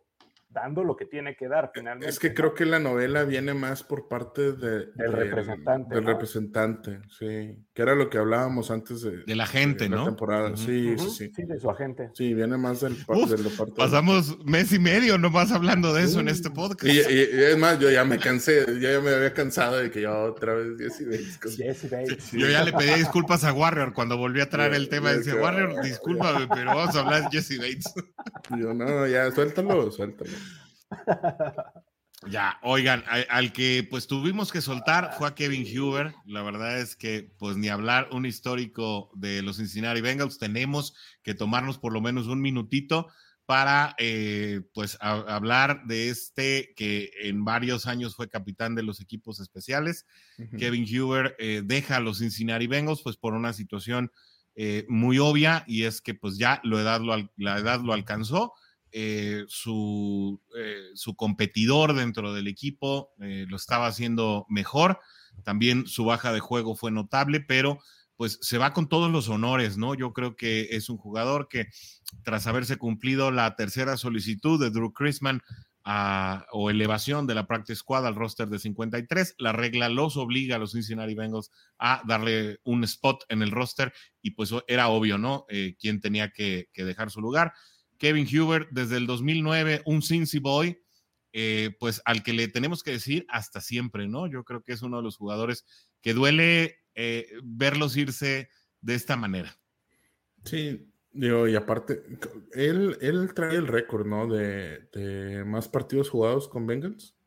dando 0.50 0.82
lo 0.82 0.96
que 0.96 1.04
tiene 1.04 1.36
que 1.36 1.46
dar 1.46 1.70
finalmente. 1.74 2.08
Es 2.08 2.18
que 2.18 2.32
creo 2.32 2.54
que 2.54 2.64
la 2.64 2.78
novela 2.78 3.24
viene 3.24 3.52
más 3.54 3.82
por 3.82 4.08
parte 4.08 4.52
de, 4.52 4.86
del 4.94 5.12
representante. 5.12 5.94
Del 5.94 6.04
representante, 6.04 7.00
sí. 7.08 7.56
Que 7.74 7.82
era 7.82 7.94
lo 7.94 8.08
que 8.08 8.18
hablábamos 8.18 8.70
antes 8.70 9.02
de, 9.02 9.24
de 9.24 9.36
la 9.36 9.46
gente, 9.46 9.84
de 9.84 9.90
¿no? 9.90 10.04
Temporada, 10.06 10.56
sí, 10.56 10.96
sí, 10.98 11.10
sí. 11.10 11.32
Sí, 11.34 11.42
de 11.44 11.60
su 11.60 11.70
agente. 11.70 12.10
Sí, 12.14 12.32
viene 12.32 12.56
más 12.56 12.80
del, 12.80 12.96
de 12.96 13.38
la 13.42 13.50
parte. 13.56 13.74
Pasamos 13.76 14.38
mes 14.44 14.72
y 14.72 14.78
medio 14.78 15.18
nomás 15.18 15.52
hablando 15.52 15.92
de 15.92 16.04
eso 16.04 16.20
en 16.20 16.28
este 16.28 16.50
podcast. 16.50 16.92
Y, 16.92 16.98
es 16.98 17.58
más, 17.58 17.78
yo 17.78 17.90
ya 17.90 18.04
me 18.04 18.18
cansé, 18.18 18.64
yo 18.66 18.90
ya 18.90 19.00
me 19.00 19.10
había 19.10 19.34
cansado 19.34 19.76
de 19.76 19.90
que 19.90 20.02
yo 20.02 20.18
otra 20.22 20.54
vez 20.54 20.78
Jesse 20.78 21.04
Bates. 21.06 21.56
Jesse 21.56 21.90
Bates. 21.90 22.32
Yo 22.32 22.48
ya 22.48 22.64
le 22.64 22.72
pedí 22.72 22.94
disculpas 22.94 23.44
a 23.44 23.52
Warrior 23.52 23.92
cuando 23.92 24.16
volví 24.16 24.40
a 24.40 24.48
traer 24.48 24.74
el 24.74 24.88
tema. 24.88 25.12
Decía, 25.12 25.36
Warrior, 25.36 25.82
discúlpame, 25.82 26.48
pero 26.48 26.74
vamos 26.74 26.96
a 26.96 27.00
hablar 27.00 27.22
de 27.24 27.38
Jesse 27.38 27.58
Bates. 27.58 27.92
Yo, 28.58 28.72
no, 28.72 29.06
ya, 29.06 29.30
suéltalo, 29.30 29.90
suéltalo. 29.90 30.30
Ya, 32.26 32.58
oigan, 32.62 33.04
al, 33.06 33.52
que 33.52 33.86
pues 33.88 34.08
tuvimos 34.08 34.50
que 34.50 34.60
soltar 34.60 35.14
fue 35.16 35.28
a 35.28 35.34
Kevin 35.36 35.64
Huber. 35.64 36.14
La 36.24 36.42
verdad 36.42 36.80
es 36.80 36.96
que 36.96 37.30
pues 37.38 37.56
ni 37.56 37.68
hablar 37.68 38.08
un 38.10 38.26
histórico 38.26 39.10
de 39.14 39.40
los 39.40 39.58
Cincinnati 39.58 40.00
Bengals, 40.00 40.38
tenemos 40.38 40.94
que 41.22 41.34
tomarnos 41.34 41.78
por 41.78 41.92
lo 41.92 42.00
menos 42.00 42.26
un 42.26 42.40
minutito 42.40 43.06
para 43.46 43.94
eh, 43.98 44.62
pues 44.74 44.98
hablar 45.00 45.86
de 45.86 46.10
este 46.10 46.74
que 46.76 47.12
en 47.22 47.44
varios 47.44 47.86
años 47.86 48.16
fue 48.16 48.28
capitán 48.28 48.74
de 48.74 48.82
los 48.82 49.00
equipos 49.00 49.38
especiales. 49.38 50.04
Kevin 50.58 50.84
Huber 50.84 51.36
eh, 51.38 51.62
deja 51.64 51.96
a 51.96 52.00
los 52.00 52.18
Cincinnati 52.18 52.66
Bengals 52.66 53.00
pues 53.02 53.16
por 53.16 53.32
una 53.32 53.52
situación 53.52 54.10
eh, 54.56 54.84
muy 54.88 55.20
obvia 55.20 55.64
y 55.68 55.84
es 55.84 56.00
que 56.00 56.14
pues 56.14 56.36
ya 56.36 56.60
la 56.64 56.80
edad 56.80 57.00
lo, 57.00 57.30
la 57.36 57.58
edad 57.58 57.80
lo 57.80 57.92
alcanzó 57.92 58.54
eh, 58.92 59.44
su, 59.48 60.40
eh, 60.56 60.90
su, 60.94 61.14
competidor 61.14 61.94
dentro 61.94 62.32
del 62.32 62.48
equipo 62.48 63.10
eh, 63.20 63.44
lo 63.48 63.56
estaba 63.56 63.86
haciendo 63.86 64.46
mejor. 64.48 65.00
También 65.44 65.86
su 65.86 66.04
baja 66.04 66.32
de 66.32 66.40
juego 66.40 66.74
fue 66.74 66.90
notable, 66.90 67.40
pero 67.40 67.80
pues 68.16 68.38
se 68.40 68.58
va 68.58 68.72
con 68.72 68.88
todos 68.88 69.10
los 69.10 69.28
honores, 69.28 69.76
¿no? 69.76 69.94
Yo 69.94 70.12
creo 70.12 70.36
que 70.36 70.68
es 70.70 70.88
un 70.88 70.96
jugador 70.96 71.48
que 71.48 71.68
tras 72.24 72.46
haberse 72.46 72.76
cumplido 72.76 73.30
la 73.30 73.54
tercera 73.56 73.96
solicitud 73.96 74.60
de 74.60 74.70
Drew 74.70 74.92
Chrisman 74.92 75.42
o 76.52 76.68
elevación 76.68 77.26
de 77.26 77.34
la 77.34 77.46
practice 77.46 77.76
squad 77.76 78.06
al 78.06 78.14
roster 78.14 78.48
de 78.48 78.58
53, 78.58 79.36
la 79.38 79.52
regla 79.52 79.88
los 79.88 80.18
obliga 80.18 80.56
a 80.56 80.58
los 80.58 80.72
Cincinnati 80.72 81.14
Bengals 81.14 81.50
a 81.78 82.02
darle 82.06 82.58
un 82.64 82.84
spot 82.84 83.24
en 83.30 83.40
el 83.40 83.50
roster 83.50 83.94
y 84.20 84.32
pues 84.32 84.52
era 84.66 84.88
obvio, 84.88 85.16
¿no? 85.16 85.46
quién 85.78 86.00
tenía 86.00 86.30
que 86.30 86.68
dejar 86.74 87.10
su 87.10 87.22
lugar. 87.22 87.54
Kevin 87.98 88.26
Huber 88.26 88.68
desde 88.70 88.96
el 88.96 89.06
2009, 89.06 89.82
un 89.84 90.02
Cincy 90.02 90.38
Boy, 90.38 90.80
eh, 91.32 91.76
pues 91.78 92.00
al 92.04 92.22
que 92.22 92.32
le 92.32 92.48
tenemos 92.48 92.82
que 92.82 92.92
decir 92.92 93.26
hasta 93.28 93.60
siempre, 93.60 94.08
¿no? 94.08 94.26
Yo 94.26 94.44
creo 94.44 94.62
que 94.62 94.72
es 94.72 94.82
uno 94.82 94.98
de 94.98 95.02
los 95.02 95.16
jugadores 95.16 95.64
que 96.00 96.14
duele 96.14 96.78
eh, 96.94 97.28
verlos 97.42 97.96
irse 97.96 98.48
de 98.80 98.94
esta 98.94 99.16
manera. 99.16 99.58
Sí, 100.44 100.88
Digo, 101.18 101.48
y 101.48 101.56
aparte, 101.56 102.04
él, 102.52 102.96
él 103.00 103.34
trae 103.34 103.56
el 103.56 103.66
récord, 103.66 104.06
¿no? 104.06 104.28
De, 104.28 105.42
más 105.44 105.66
partidos 105.66 106.10
jugados 106.10 106.48
con 106.48 106.66
Bengals. 106.66 107.17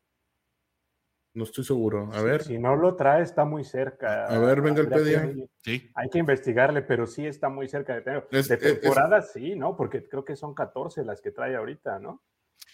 No 1.33 1.45
estoy 1.45 1.63
seguro. 1.63 2.09
A 2.11 2.21
ver. 2.21 2.43
Si 2.43 2.57
no 2.57 2.75
lo 2.75 2.95
trae, 2.95 3.23
está 3.23 3.45
muy 3.45 3.63
cerca. 3.63 4.25
A 4.25 4.37
ver, 4.39 4.61
venga 4.61 4.81
el 4.81 4.89
pedia. 4.89 5.33
Sí. 5.63 5.89
Hay 5.95 6.09
que 6.09 6.19
investigarle, 6.19 6.81
pero 6.81 7.07
sí 7.07 7.25
está 7.25 7.47
muy 7.47 7.69
cerca 7.69 7.95
de 7.95 8.01
tener. 8.01 8.27
de 8.29 8.57
temporada, 8.57 9.21
sí, 9.21 9.55
¿no? 9.55 9.77
Porque 9.77 10.07
creo 10.07 10.25
que 10.25 10.35
son 10.35 10.53
14 10.53 11.05
las 11.05 11.21
que 11.21 11.31
trae 11.31 11.55
ahorita, 11.55 11.99
¿no? 11.99 12.21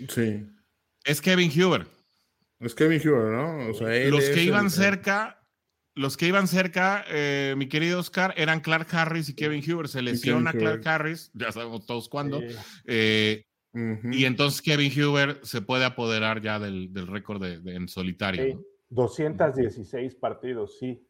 Sí. 0.09 0.47
Es 1.03 1.21
Kevin 1.21 1.51
Huber. 1.51 1.85
Es 2.59 2.73
Kevin 2.73 2.99
Huber, 3.07 3.31
¿no? 3.31 3.67
los 4.09 4.29
que 4.29 4.41
iban 4.41 4.71
cerca, 4.71 5.47
los 5.93 6.17
que 6.17 6.25
iban 6.27 6.47
cerca, 6.47 7.05
eh, 7.07 7.53
mi 7.55 7.69
querido 7.69 7.99
Oscar, 7.99 8.33
eran 8.35 8.61
Clark 8.61 8.87
Harris 8.91 9.29
y 9.29 9.35
Kevin 9.35 9.63
Huber. 9.63 9.87
Se 9.87 10.01
lesiona 10.01 10.51
Clark 10.51 10.87
Harris, 10.87 11.29
ya 11.33 11.51
sabemos 11.51 11.85
todos 11.85 12.09
cuándo. 12.09 12.41
Eh, 12.85 13.46
y 13.73 14.25
entonces 14.25 14.61
Kevin 14.61 14.91
Huber 14.91 15.39
se 15.43 15.61
puede 15.61 15.85
apoderar 15.85 16.41
ya 16.41 16.59
del, 16.59 16.91
récord 17.07 17.41
de, 17.41 17.75
en 17.75 17.87
solitario. 17.87 18.63
216 18.89 20.15
partidos, 20.15 20.77
sí. 20.79 21.05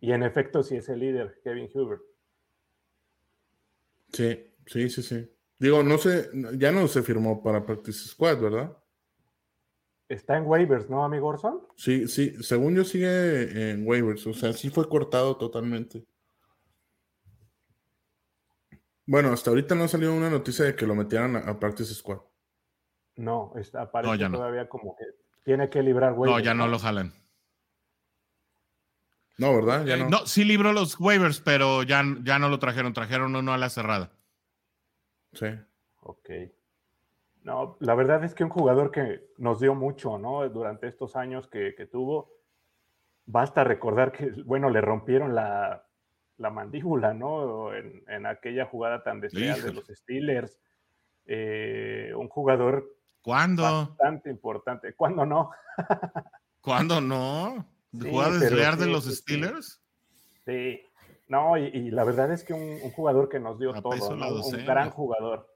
Y 0.00 0.12
en 0.12 0.22
efecto, 0.24 0.62
sí 0.62 0.76
es 0.76 0.88
el 0.88 1.00
líder, 1.00 1.40
Kevin 1.44 1.68
Huber. 1.72 2.00
Sí, 4.12 4.52
sí, 4.66 4.90
sí, 4.90 5.02
sí. 5.02 5.30
Digo, 5.58 5.82
no 5.84 5.96
sé, 5.96 6.28
ya 6.58 6.72
no 6.72 6.88
se 6.88 7.02
firmó 7.02 7.42
para 7.42 7.64
Practice 7.64 8.08
Squad, 8.08 8.40
¿verdad? 8.40 8.76
Está 10.08 10.36
en 10.36 10.44
waivers, 10.44 10.90
¿no, 10.90 11.04
amigo 11.04 11.28
Orson? 11.28 11.60
Sí, 11.76 12.08
sí, 12.08 12.34
según 12.42 12.74
yo 12.74 12.84
sigue 12.84 13.70
en 13.70 13.86
waivers, 13.86 14.26
o 14.26 14.34
sea, 14.34 14.52
sí 14.52 14.70
fue 14.70 14.88
cortado 14.88 15.36
totalmente. 15.36 16.04
Bueno, 19.12 19.30
hasta 19.30 19.50
ahorita 19.50 19.74
no 19.74 19.84
ha 19.84 19.88
salido 19.88 20.14
una 20.14 20.30
noticia 20.30 20.64
de 20.64 20.74
que 20.74 20.86
lo 20.86 20.94
metieran 20.94 21.36
a, 21.36 21.60
Practice 21.60 21.94
Squad. 21.94 22.20
No, 23.16 23.52
está, 23.56 23.82
aparece 23.82 24.26
todavía 24.30 24.70
como 24.70 24.96
que 24.96 25.04
tiene 25.44 25.68
que 25.68 25.82
librar 25.82 26.14
waivers. 26.14 26.38
No, 26.38 26.42
ya 26.42 26.54
no, 26.54 26.66
lo 26.66 26.78
jalan. 26.78 27.12
No, 29.36 29.54
¿verdad? 29.54 29.84
Ya 29.84 29.96
eh, 29.96 30.06
no. 30.08 30.24
sí 30.24 30.44
libró 30.44 30.72
los 30.72 30.98
waivers, 30.98 31.42
pero 31.42 31.82
ya, 31.82 32.02
ya 32.22 32.38
no 32.38 32.48
lo 32.48 32.58
trajeron. 32.58 32.94
Trajeron 32.94 33.36
uno 33.36 33.52
a 33.52 33.58
la 33.58 33.68
cerrada. 33.68 34.12
Sí. 35.34 35.48
Ok. 36.00 36.30
No, 37.42 37.76
la 37.80 37.94
verdad 37.94 38.24
es 38.24 38.34
que 38.34 38.44
un 38.44 38.50
jugador 38.50 38.90
que 38.90 39.26
nos 39.36 39.60
dio 39.60 39.74
mucho, 39.74 40.16
¿no? 40.16 40.48
Durante 40.48 40.88
estos 40.88 41.16
años 41.16 41.48
que, 41.48 41.74
tuvo, 41.92 42.30
basta 43.26 43.62
recordar 43.62 44.10
que, 44.10 44.30
bueno, 44.46 44.70
le 44.70 44.80
rompieron 44.80 45.34
la, 45.34 45.84
mandíbula, 46.38 47.14
¿no? 47.14 47.72
En, 47.74 48.26
aquella 48.26 48.66
jugada 48.66 49.02
tan 49.02 49.20
deseada 49.20 49.62
de 49.62 49.72
los 49.72 49.86
Steelers. 49.86 50.58
Eh, 51.26 52.12
un 52.16 52.28
jugador 52.28 52.96
¿Cuándo? 53.22 53.62
bastante 53.62 54.30
importante. 54.30 54.94
¿Cuándo 54.94 55.24
no? 55.24 55.50
¿Cuándo 56.60 57.00
no? 57.00 57.66
¿Jugada 57.92 58.38
desleal 58.38 58.78
de 58.78 58.86
los 58.86 59.04
Steelers? 59.04 59.80
Sí. 60.44 60.80
No, 61.28 61.56
y, 61.56 61.90
la 61.90 62.04
verdad 62.04 62.30
es 62.32 62.44
que 62.44 62.52
un, 62.52 62.78
jugador 62.90 63.28
que 63.28 63.40
nos 63.40 63.58
dio 63.58 63.72
todo, 63.80 64.10
un 64.10 64.66
gran 64.66 64.90
jugador. 64.90 65.48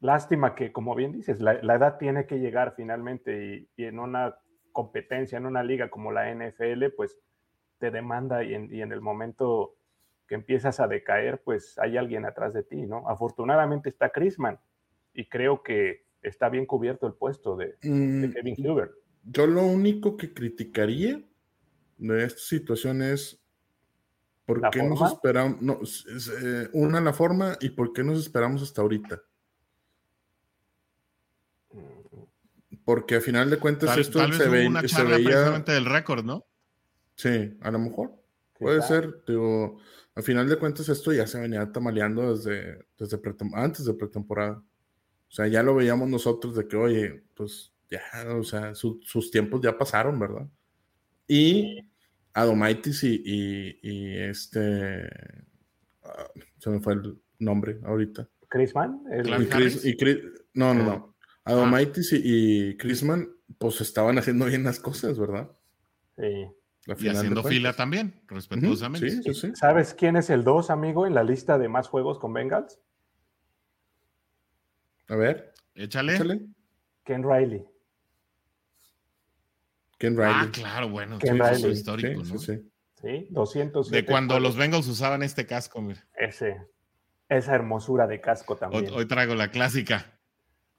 Lástima 0.00 0.54
que, 0.54 0.72
como 0.72 0.94
bien 0.94 1.12
dices, 1.12 1.40
la, 1.40 1.52
edad 1.52 1.98
tiene 1.98 2.26
que 2.26 2.38
llegar 2.38 2.74
finalmente 2.76 3.68
y, 3.76 3.84
en 3.84 3.98
una 3.98 4.36
competencia, 4.72 5.36
en 5.36 5.44
una 5.44 5.62
liga 5.62 5.90
como 5.90 6.12
la 6.12 6.32
NFL, 6.32 6.86
pues 6.96 7.18
te 7.78 7.90
demanda 7.90 8.44
y 8.44 8.54
en, 8.54 8.92
el 8.92 9.00
momento 9.00 9.76
que 10.26 10.34
empiezas 10.34 10.80
a 10.80 10.88
decaer, 10.88 11.40
pues 11.42 11.78
hay 11.78 11.96
alguien 11.96 12.26
atrás 12.26 12.52
de 12.52 12.62
ti, 12.62 12.82
¿no? 12.82 13.08
Afortunadamente 13.08 13.88
está 13.88 14.10
Chrisman 14.10 14.58
y 15.14 15.26
creo 15.26 15.62
que 15.62 16.04
está 16.22 16.48
bien 16.48 16.66
cubierto 16.66 17.06
el 17.06 17.14
puesto 17.14 17.56
de, 17.56 17.76
mm, 17.82 18.32
Kevin 18.32 18.70
Huber. 18.70 18.90
Yo 19.24 19.46
lo 19.46 19.64
único 19.64 20.16
que 20.16 20.32
criticaría 20.32 21.22
de 21.96 22.24
esta 22.24 22.40
situación 22.40 23.02
es 23.02 23.42
por 24.44 24.70
qué 24.70 24.82
nos 24.82 25.12
esperamos, 25.12 25.60
no, 25.60 25.78
eh, 26.42 26.68
una 26.72 27.00
la 27.00 27.12
forma 27.12 27.56
y 27.60 27.70
por 27.70 27.92
qué 27.92 28.02
nos 28.02 28.18
esperamos 28.18 28.62
hasta 28.62 28.80
ahorita. 28.80 29.22
Porque 32.84 33.16
a 33.16 33.20
final 33.20 33.50
de 33.50 33.58
cuentas 33.58 33.98
esto 33.98 34.26
se, 34.32 34.48
ve, 34.48 34.66
una 34.66 34.80
se 34.88 35.04
veía. 35.04 35.58
del 35.60 35.84
récord, 35.84 36.24
¿no? 36.24 36.47
Sí, 37.18 37.58
a 37.60 37.70
lo 37.72 37.80
mejor. 37.80 38.12
Puede 38.58 38.80
ser. 38.82 39.22
Digo, 39.26 39.78
a 40.14 40.22
final 40.22 40.48
de 40.48 40.56
cuentas 40.56 40.88
esto 40.88 41.12
ya 41.12 41.26
se 41.26 41.40
venía 41.40 41.70
tamaleando 41.70 42.34
desde, 42.34 42.86
desde 42.96 43.20
antes 43.54 43.84
de 43.84 43.94
pretemporada. 43.94 44.56
O 44.56 45.30
sea, 45.30 45.48
ya 45.48 45.62
lo 45.62 45.74
veíamos 45.74 46.08
nosotros 46.08 46.54
de 46.54 46.66
que, 46.66 46.76
oye, 46.76 47.24
pues 47.34 47.72
ya, 47.90 48.00
o 48.36 48.44
sea, 48.44 48.74
sus 48.74 49.30
tiempos 49.32 49.60
ya 49.60 49.76
pasaron, 49.76 50.18
¿verdad? 50.18 50.46
Y 51.26 51.90
Adomaitis 52.34 53.02
y, 53.02 53.20
y, 53.82 54.16
este. 54.16 55.08
Ah, 56.04 56.30
se 56.58 56.70
me 56.70 56.80
fue 56.80 56.94
el 56.94 57.18
nombre 57.40 57.80
ahorita. 57.84 58.28
¿Chrisman? 58.48 59.02
y 59.84 59.96
no, 60.54 60.72
no, 60.72 60.84
no. 60.84 61.16
Adomaitis 61.44 62.12
y, 62.12 62.76
Chrisman, 62.76 63.28
pues 63.58 63.80
estaban 63.80 64.18
haciendo 64.18 64.46
bien 64.46 64.62
las 64.62 64.78
cosas, 64.78 65.18
¿verdad? 65.18 65.50
Sí. 66.16 66.46
Y 66.96 67.08
haciendo 67.08 67.42
fila 67.42 67.72
también, 67.74 68.20
respetuosamente. 68.28 69.10
sí, 69.10 69.22
sí, 69.22 69.34
sí. 69.34 69.52
¿Sabes 69.54 69.94
quién 69.94 70.16
es 70.16 70.30
el 70.30 70.44
2, 70.44 70.70
amigo, 70.70 71.06
en 71.06 71.14
la 71.14 71.22
lista 71.22 71.58
de 71.58 71.68
más 71.68 71.88
juegos 71.88 72.18
con 72.18 72.32
Bengals? 72.32 72.80
A 75.08 75.16
ver. 75.16 75.52
Échale. 75.74 76.14
Échale. 76.14 76.40
Ken 77.04 77.22
Riley. 77.22 77.64
Ken 79.98 80.16
Riley. 80.16 80.32
Ah, 80.34 80.48
claro, 80.52 80.88
bueno. 80.88 81.18
Ken 81.18 81.38
Riley. 81.38 81.72
histórico, 81.72 82.22
¿no? 82.22 82.38
Sí, 82.38 82.70
sí. 83.00 83.26
200. 83.30 83.90
De 83.90 84.04
cuando 84.04 84.40
los 84.40 84.56
Bengals 84.56 84.86
usaban 84.86 85.22
este 85.22 85.46
casco, 85.46 85.80
mira. 85.82 86.06
Ese. 86.14 86.68
Esa 87.28 87.54
hermosura 87.54 88.06
de 88.06 88.20
casco 88.20 88.56
también. 88.56 88.90
hoy 88.92 89.06
traigo 89.06 89.34
la 89.34 89.50
clásica. 89.50 90.18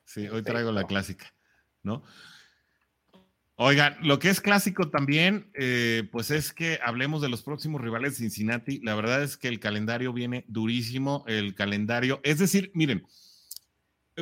Sí, 0.05 0.28
hoy 0.28 0.41
traigo 0.41 0.72
la 0.72 0.86
clásica, 0.86 1.34
¿no? 1.84 2.03
Oigan, 3.62 3.97
lo 4.01 4.20
que 4.20 4.30
es 4.30 4.39
clásico 4.39 4.89
también, 4.89 5.51
eh, 5.53 6.07
pues 6.14 6.32
es 6.32 6.53
que 6.53 6.80
hablemos 6.82 7.22
de 7.22 7.28
los 7.28 7.43
próximos 7.43 7.82
rivales 7.82 8.14
de 8.14 8.20
Cincinnati. 8.20 8.80
La 8.86 8.95
verdad 8.95 9.22
es 9.22 9.36
que 9.36 9.49
el 9.49 9.60
calendario 9.60 10.14
viene 10.14 10.45
durísimo, 10.47 11.26
el 11.28 11.55
calendario. 11.55 12.22
Es 12.24 12.39
decir, 12.39 12.72
miren, 12.74 13.05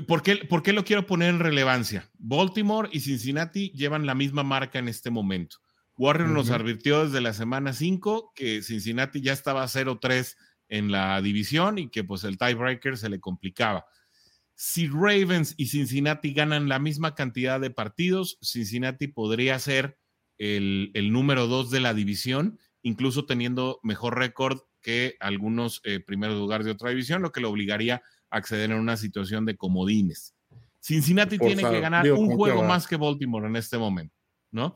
¿por 0.08 0.24
qué, 0.24 0.38
¿por 0.38 0.64
qué 0.64 0.74
lo 0.74 0.84
quiero 0.84 1.06
poner 1.06 1.30
en 1.30 1.40
relevancia? 1.40 2.10
Baltimore 2.18 2.90
y 2.92 3.02
Cincinnati 3.02 3.70
llevan 3.76 4.08
la 4.08 4.16
misma 4.16 4.42
marca 4.42 4.80
en 4.80 4.88
este 4.88 5.12
momento. 5.12 5.58
Warren 6.00 6.34
nos 6.34 6.50
advirtió 6.50 7.06
desde 7.06 7.22
la 7.22 7.34
semana 7.34 7.74
5 7.74 8.34
que 8.36 8.64
Cincinnati 8.64 9.22
ya 9.22 9.34
estaba 9.34 9.64
0-3 9.66 10.36
en 10.68 10.92
la 10.92 11.22
división 11.22 11.78
y 11.78 11.90
que 11.90 12.04
pues 12.04 12.24
el 12.24 12.40
tiebreaker 12.40 12.98
se 12.98 13.10
le 13.10 13.20
complicaba. 13.20 13.86
Si 14.60 14.88
Ravens 14.88 15.54
y 15.56 15.68
Cincinnati 15.68 16.34
ganan 16.34 16.68
la 16.68 16.80
misma 16.80 17.14
cantidad 17.14 17.62
de 17.62 17.70
partidos, 17.70 18.40
Cincinnati 18.42 19.08
podría 19.08 19.60
ser 19.60 20.00
el, 20.40 20.92
número 21.12 21.46
dos 21.46 21.70
de 21.70 21.80
la 21.80 21.94
división, 21.94 22.58
incluso 22.82 23.28
teniendo 23.28 23.80
mejor 23.84 24.18
récord 24.18 24.62
que 24.82 25.16
algunos 25.20 25.80
eh, 25.84 26.00
primeros 26.00 26.38
lugares 26.38 26.66
de 26.66 26.72
otra 26.72 26.90
división, 26.90 27.22
lo 27.22 27.32
que 27.32 27.40
lo 27.40 27.52
obligaría 27.52 28.02
a 28.32 28.38
acceder 28.38 28.72
en 28.72 28.80
una 28.80 28.98
situación 28.98 29.46
de 29.46 29.56
comodines. 29.56 30.36
Cincinnati 30.80 31.38
tiene 31.38 31.62
que 31.62 31.80
ganar 31.80 32.12
un 32.12 32.36
juego 32.36 32.64
más 32.64 32.88
que 32.88 32.96
Baltimore 32.96 33.46
en 33.46 33.58
este 33.58 33.78
momento, 33.78 34.16
¿no? 34.50 34.76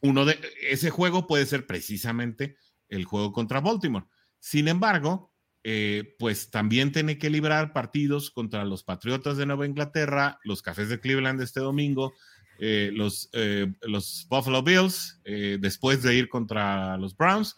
Uno 0.00 0.24
de 0.24 0.40
ese 0.68 0.90
juego 0.90 1.28
puede 1.28 1.46
ser 1.46 1.68
precisamente 1.68 2.56
el 2.88 3.04
juego 3.04 3.32
contra 3.32 3.60
Baltimore. 3.60 4.06
Sin 4.40 4.66
embargo, 4.66 5.33
eh, 5.66 6.14
pues 6.18 6.50
también 6.50 6.92
tiene 6.92 7.16
que 7.16 7.30
librar 7.30 7.72
partidos 7.72 8.30
contra 8.30 8.66
los 8.66 8.84
Patriotas 8.84 9.38
de 9.38 9.46
Nueva 9.46 9.64
Inglaterra, 9.64 10.38
los 10.44 10.60
Cafés 10.60 10.90
de 10.90 11.00
Cleveland 11.00 11.40
este 11.40 11.60
domingo, 11.60 12.12
eh, 12.58 12.90
los, 12.92 13.30
eh, 13.32 13.72
los 13.80 14.26
Buffalo 14.28 14.62
Bills, 14.62 15.22
después 15.24 16.02
de 16.02 16.16
ir 16.16 16.28
contra 16.28 16.98
los 16.98 17.16
Browns, 17.16 17.56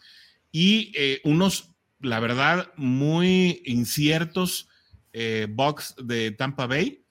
y 0.53 0.93
unos, 1.25 1.75
la 1.99 2.21
verdad, 2.21 2.71
muy 2.77 3.61
inciertos 3.65 4.69
Bucks 5.49 5.93
de 6.01 6.31
Tampa 6.31 6.65
Bay, 6.65 7.03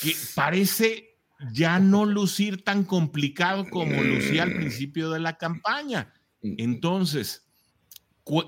que 0.00 0.14
parece 0.36 1.18
ya 1.52 1.80
no 1.80 2.06
lucir 2.06 2.62
tan 2.62 2.84
complicado 2.84 3.68
como 3.68 4.00
lucía 4.04 4.44
al 4.44 4.54
principio 4.54 5.10
de 5.10 5.18
la 5.18 5.36
campaña. 5.36 6.14
Entonces, 6.40 7.48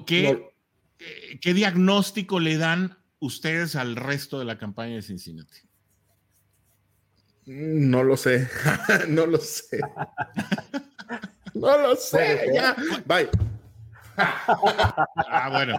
¿qué, 0.07 0.56
eh, 0.99 1.39
¿qué 1.41 1.55
diagnóstico 1.55 2.41
le 2.41 2.57
dan 2.57 2.99
ustedes 3.19 3.77
al 3.77 3.97
resto 3.97 4.39
de 4.39 4.45
la 4.45 4.59
campaña 4.59 4.97
de 4.97 5.03
Cincinnati? 5.03 5.59
No 7.47 8.03
lo 8.03 8.17
sé, 8.17 8.49
no 9.09 9.27
lo 9.27 9.39
sé. 9.39 9.81
no 11.55 11.79
lo 11.79 11.97
sé, 11.97 12.51
ya. 12.53 12.75
Bye. 13.07 13.29
ah, 14.17 15.49
bueno. 15.53 15.79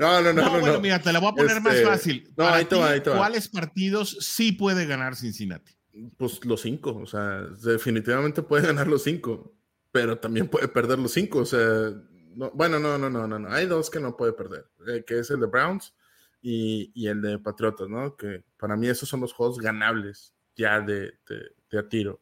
No, 0.00 0.22
no, 0.22 0.32
no. 0.32 0.50
bueno, 0.50 0.80
mira, 0.80 0.98
te 0.98 1.12
la 1.12 1.20
voy 1.20 1.30
a 1.30 1.34
poner 1.34 1.60
más 1.60 1.74
este, 1.74 1.86
fácil. 1.86 2.32
No, 2.36 2.48
ahí 2.48 2.64
te 2.64 2.76
va, 2.76 2.90
ahí 2.90 3.00
te 3.00 3.10
va. 3.10 3.18
¿Cuáles 3.18 3.48
partidos 3.48 4.16
sí 4.20 4.52
puede 4.52 4.86
ganar 4.86 5.14
Cincinnati? 5.14 5.72
Pues 6.16 6.44
los 6.44 6.62
cinco, 6.62 6.96
o 6.96 7.06
sea, 7.06 7.42
definitivamente 7.62 8.42
puede 8.42 8.66
ganar 8.66 8.88
los 8.88 9.04
cinco, 9.04 9.54
pero 9.92 10.18
también 10.18 10.48
puede 10.48 10.66
perder 10.66 10.98
los 10.98 11.12
cinco, 11.12 11.40
o 11.40 11.46
sea, 11.46 11.92
bueno, 12.34 12.78
no, 12.78 12.98
no, 12.98 13.10
no, 13.10 13.26
no, 13.26 13.38
no, 13.38 13.48
hay 13.50 13.66
dos 13.66 13.90
que 13.90 14.00
no 14.00 14.16
puede 14.16 14.32
perder, 14.32 14.66
eh, 14.88 15.04
que 15.06 15.18
es 15.18 15.30
el 15.30 15.40
de 15.40 15.46
Browns 15.46 15.94
y, 16.42 16.90
y, 16.94 17.08
el 17.08 17.22
de 17.22 17.38
Patriotas, 17.38 17.88
¿no? 17.88 18.16
Que 18.16 18.44
para 18.58 18.76
mí 18.76 18.88
esos 18.88 19.08
son 19.08 19.20
los 19.20 19.32
juegos 19.32 19.58
ganables 19.58 20.34
ya 20.56 20.80
de, 20.80 21.12
de, 21.70 21.78
a 21.78 21.88
tiro. 21.88 22.20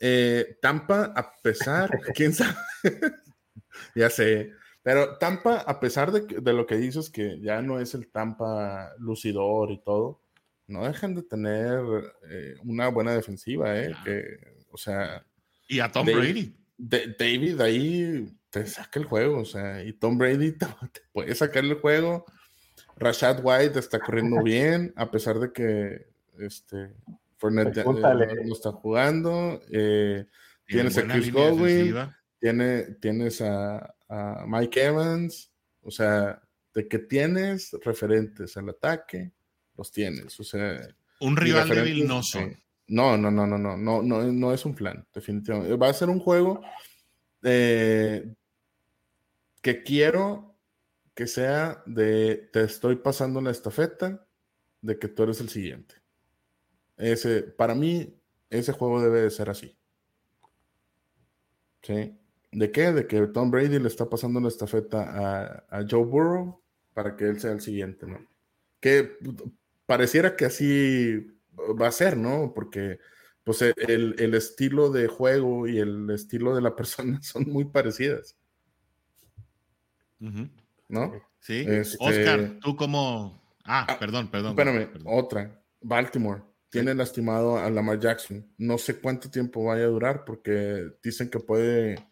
Eh, 0.00 0.58
Tampa, 0.60 1.12
a 1.16 1.36
pesar, 1.42 1.90
quién 2.14 2.32
sabe, 2.32 2.56
ya 3.94 4.10
sé, 4.10 4.52
pero 4.82 5.18
Tampa, 5.18 5.58
a 5.58 5.80
pesar 5.80 6.12
de, 6.12 6.40
de, 6.40 6.52
lo 6.52 6.66
que 6.66 6.76
dices, 6.76 7.10
que 7.10 7.40
ya 7.40 7.62
no 7.62 7.80
es 7.80 7.94
el 7.94 8.08
Tampa 8.08 8.92
lucidor 8.98 9.70
y 9.70 9.82
todo, 9.82 10.20
no 10.68 10.86
dejan 10.86 11.14
de 11.14 11.22
tener 11.22 11.80
eh, 12.28 12.54
una 12.62 12.88
buena 12.88 13.14
defensiva, 13.14 13.76
¿eh? 13.78 13.94
Que, 14.04 14.38
o 14.70 14.76
sea. 14.76 15.24
Y 15.66 15.80
a 15.80 15.90
Tom 15.90 16.06
Brady. 16.06 16.54
David 16.76 17.60
ahí 17.60 18.37
te 18.50 18.66
saca 18.66 18.98
el 18.98 19.06
juego, 19.06 19.40
o 19.40 19.44
sea, 19.44 19.82
y 19.82 19.92
Tom 19.92 20.18
Brady 20.18 20.52
te, 20.58 20.66
puede 21.12 21.34
sacar 21.34 21.64
el 21.64 21.74
juego. 21.74 22.24
Rashad 22.96 23.40
White 23.42 23.78
está 23.78 24.00
corriendo 24.00 24.42
bien, 24.42 24.92
a 24.96 25.10
pesar 25.10 25.38
de 25.38 25.52
que 25.52 26.08
este 26.38 26.94
Fournette 27.36 27.78
eh, 27.78 27.84
no, 27.84 28.52
está 28.52 28.72
jugando. 28.72 29.60
Eh, 29.70 30.26
tienes 30.66 30.98
a 30.98 31.06
Chris 31.06 31.32
Godwin, 31.32 31.94
tiene, 32.40 32.82
tienes 33.00 33.40
a, 33.40 33.94
a 34.08 34.44
Mike 34.46 34.84
Evans, 34.84 35.52
o 35.82 35.90
sea, 35.90 36.42
de 36.74 36.88
que 36.88 36.98
tienes 36.98 37.76
referentes 37.84 38.56
al 38.56 38.68
ataque 38.68 39.32
los 39.76 39.92
tienes. 39.92 40.38
O 40.40 40.44
sea, 40.44 40.88
un 41.20 41.36
rival 41.36 41.68
débil 41.68 42.06
no 42.06 42.20
No, 42.88 43.16
no, 43.16 43.30
no, 43.30 43.46
no, 43.46 43.58
no, 43.58 43.76
no, 43.76 44.02
no, 44.02 44.32
no 44.32 44.52
es 44.52 44.64
un 44.64 44.74
plan, 44.74 45.06
definitivamente. 45.14 45.76
Va 45.76 45.88
a 45.88 45.94
ser 45.94 46.08
un 46.08 46.18
juego 46.20 46.60
eh, 47.42 48.34
que 49.62 49.82
quiero 49.82 50.56
que 51.14 51.26
sea 51.26 51.82
de 51.86 52.48
te 52.52 52.62
estoy 52.62 52.96
pasando 52.96 53.40
la 53.40 53.50
estafeta 53.50 54.24
de 54.80 54.98
que 54.98 55.08
tú 55.08 55.24
eres 55.24 55.40
el 55.40 55.48
siguiente. 55.48 55.96
Ese, 56.96 57.42
para 57.42 57.74
mí, 57.74 58.16
ese 58.50 58.72
juego 58.72 59.02
debe 59.02 59.22
de 59.22 59.30
ser 59.30 59.50
así. 59.50 59.76
¿Sí? 61.82 62.18
¿De 62.52 62.70
qué? 62.70 62.92
De 62.92 63.06
que 63.06 63.26
Tom 63.28 63.50
Brady 63.50 63.78
le 63.78 63.88
está 63.88 64.08
pasando 64.08 64.40
la 64.40 64.48
estafeta 64.48 65.02
a, 65.02 65.80
a 65.80 65.86
Joe 65.88 66.04
Burrow 66.04 66.62
para 66.94 67.16
que 67.16 67.24
él 67.24 67.40
sea 67.40 67.52
el 67.52 67.60
siguiente, 67.60 68.06
¿no? 68.06 68.26
Que 68.80 69.16
pareciera 69.86 70.36
que 70.36 70.44
así 70.44 71.38
va 71.80 71.88
a 71.88 71.92
ser, 71.92 72.16
¿no? 72.16 72.52
Porque 72.54 72.98
pues 73.48 73.62
e, 73.62 73.72
el, 73.78 74.34
estilo 74.34 74.90
de 74.90 75.08
juego 75.08 75.66
y 75.66 75.78
el 75.78 76.10
estilo 76.10 76.54
de 76.54 76.60
la 76.60 76.76
persona 76.76 77.22
son 77.22 77.44
muy 77.44 77.64
parecidas. 77.64 78.36
¿No? 80.18 81.14
Sí. 81.40 81.66
Oscar, 81.98 82.40
este 82.40 82.58
tú 82.60 82.76
como... 82.76 83.42
Ah, 83.64 83.86
ah, 83.88 83.98
perdón, 83.98 84.30
perdón. 84.30 84.50
Espérame, 84.50 84.90
otra. 85.06 85.62
Baltimore 85.80 86.42
tiene 86.68 86.94
lastimado 86.94 87.56
a 87.56 87.70
Lamar 87.70 87.98
Jackson. 87.98 88.46
No 88.58 88.76
sé 88.76 89.00
cuánto 89.00 89.30
tiempo 89.30 89.64
vaya 89.64 89.84
a 89.84 89.88
durar 89.88 90.26
porque 90.26 90.90
dicen 91.02 91.30
que 91.30 91.40
puede... 91.40 92.06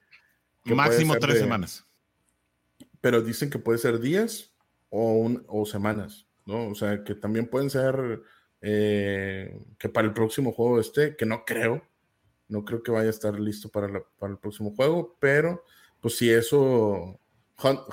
Máximo 0.65 1.17
tres 1.17 1.39
semanas. 1.39 1.85
Pero 3.03 3.21
dicen 3.21 3.51
que 3.51 3.59
puede 3.59 3.79
ser 3.79 4.01
días 4.01 4.55
o, 4.89 5.13
un, 5.13 5.45
o 5.49 5.67
semanas. 5.67 6.27
¿no? 6.47 6.69
O 6.69 6.75
sea, 6.75 7.05
que 7.05 7.15
también 7.15 7.47
pueden 7.47 7.69
ser 7.69 8.23
eh, 8.69 9.57
que 9.79 9.89
para 9.89 10.09
el 10.09 10.13
próximo 10.13 10.51
juego 10.51 10.81
esté, 10.81 11.15
que 11.15 11.25
no 11.25 11.45
creo, 11.45 11.87
no 12.49 12.65
creo 12.65 12.83
que 12.83 12.91
vaya 12.91 13.07
a 13.07 13.11
estar 13.11 13.39
listo 13.39 13.69
para, 13.69 13.87
el 13.87 14.39
próximo 14.39 14.75
juego, 14.75 15.17
pero 15.21 15.63
pues 16.01 16.17
si 16.17 16.29
eso, 16.33 17.21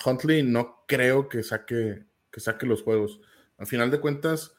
Huntley 0.04 0.42
no 0.42 0.84
creo 0.88 1.30
que 1.30 1.44
saque, 1.44 2.06
que 2.32 2.40
saque 2.40 2.66
los 2.66 2.82
juegos. 2.82 3.22
Al 3.60 3.68
final 3.68 3.92
de 3.92 4.00
cuentas, 4.00 4.56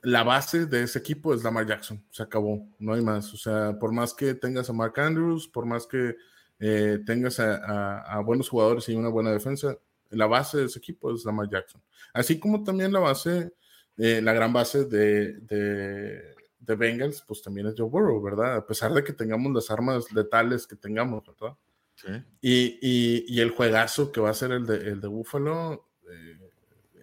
la 0.00 0.22
base 0.22 0.64
de 0.64 0.84
ese 0.84 1.00
equipo 1.00 1.34
es 1.34 1.44
Lamar 1.44 1.66
Jackson, 1.66 2.02
se 2.12 2.22
acabó, 2.22 2.66
no 2.78 2.94
hay 2.94 3.02
más. 3.02 3.34
O 3.34 3.36
sea, 3.36 3.78
por 3.78 3.92
más 3.92 4.14
que 4.14 4.32
tengas 4.32 4.70
a 4.70 4.72
Mark 4.72 4.98
Andrews, 4.98 5.48
por 5.48 5.66
más 5.66 5.86
que 5.86 6.16
eh, 6.60 7.00
tengas 7.04 7.40
a, 7.40 8.18
buenos 8.24 8.48
jugadores 8.48 8.88
y 8.88 8.94
una 8.94 9.10
buena 9.10 9.32
defensa, 9.32 9.76
la 10.08 10.26
base 10.26 10.56
de 10.56 10.64
ese 10.64 10.78
equipo 10.78 11.12
es 11.12 11.26
Lamar 11.26 11.50
Jackson. 11.50 11.82
Así 12.14 12.38
como 12.38 12.64
también 12.64 12.90
la 12.90 13.00
base, 13.00 13.52
eh, 13.98 14.20
la 14.22 14.32
gran 14.32 14.52
base 14.52 14.84
de, 14.84 15.34
de, 15.40 16.34
de, 16.60 16.76
Bengals, 16.76 17.22
pues 17.26 17.42
también 17.42 17.66
es 17.66 17.74
Joe 17.76 17.88
Burrow, 17.88 18.22
¿verdad? 18.22 18.56
A 18.56 18.66
pesar 18.66 18.92
de 18.94 19.04
que 19.04 19.12
tengamos 19.12 19.52
las 19.52 19.70
armas 19.70 20.10
letales 20.12 20.66
que 20.66 20.76
tengamos, 20.76 21.24
¿verdad? 21.26 21.56
Sí. 21.94 22.08
Y, 22.40 22.78
y, 22.80 23.24
y, 23.28 23.40
el 23.40 23.50
juegazo 23.50 24.12
que 24.12 24.20
va 24.20 24.30
a 24.30 24.34
ser 24.34 24.52
el 24.52 24.66
de, 24.66 24.76
el 24.76 25.00
de 25.00 25.08
Buffalo, 25.08 25.88
eh, 26.08 26.38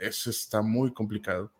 está 0.09 0.61
muy 0.61 0.93
complicado. 0.93 1.51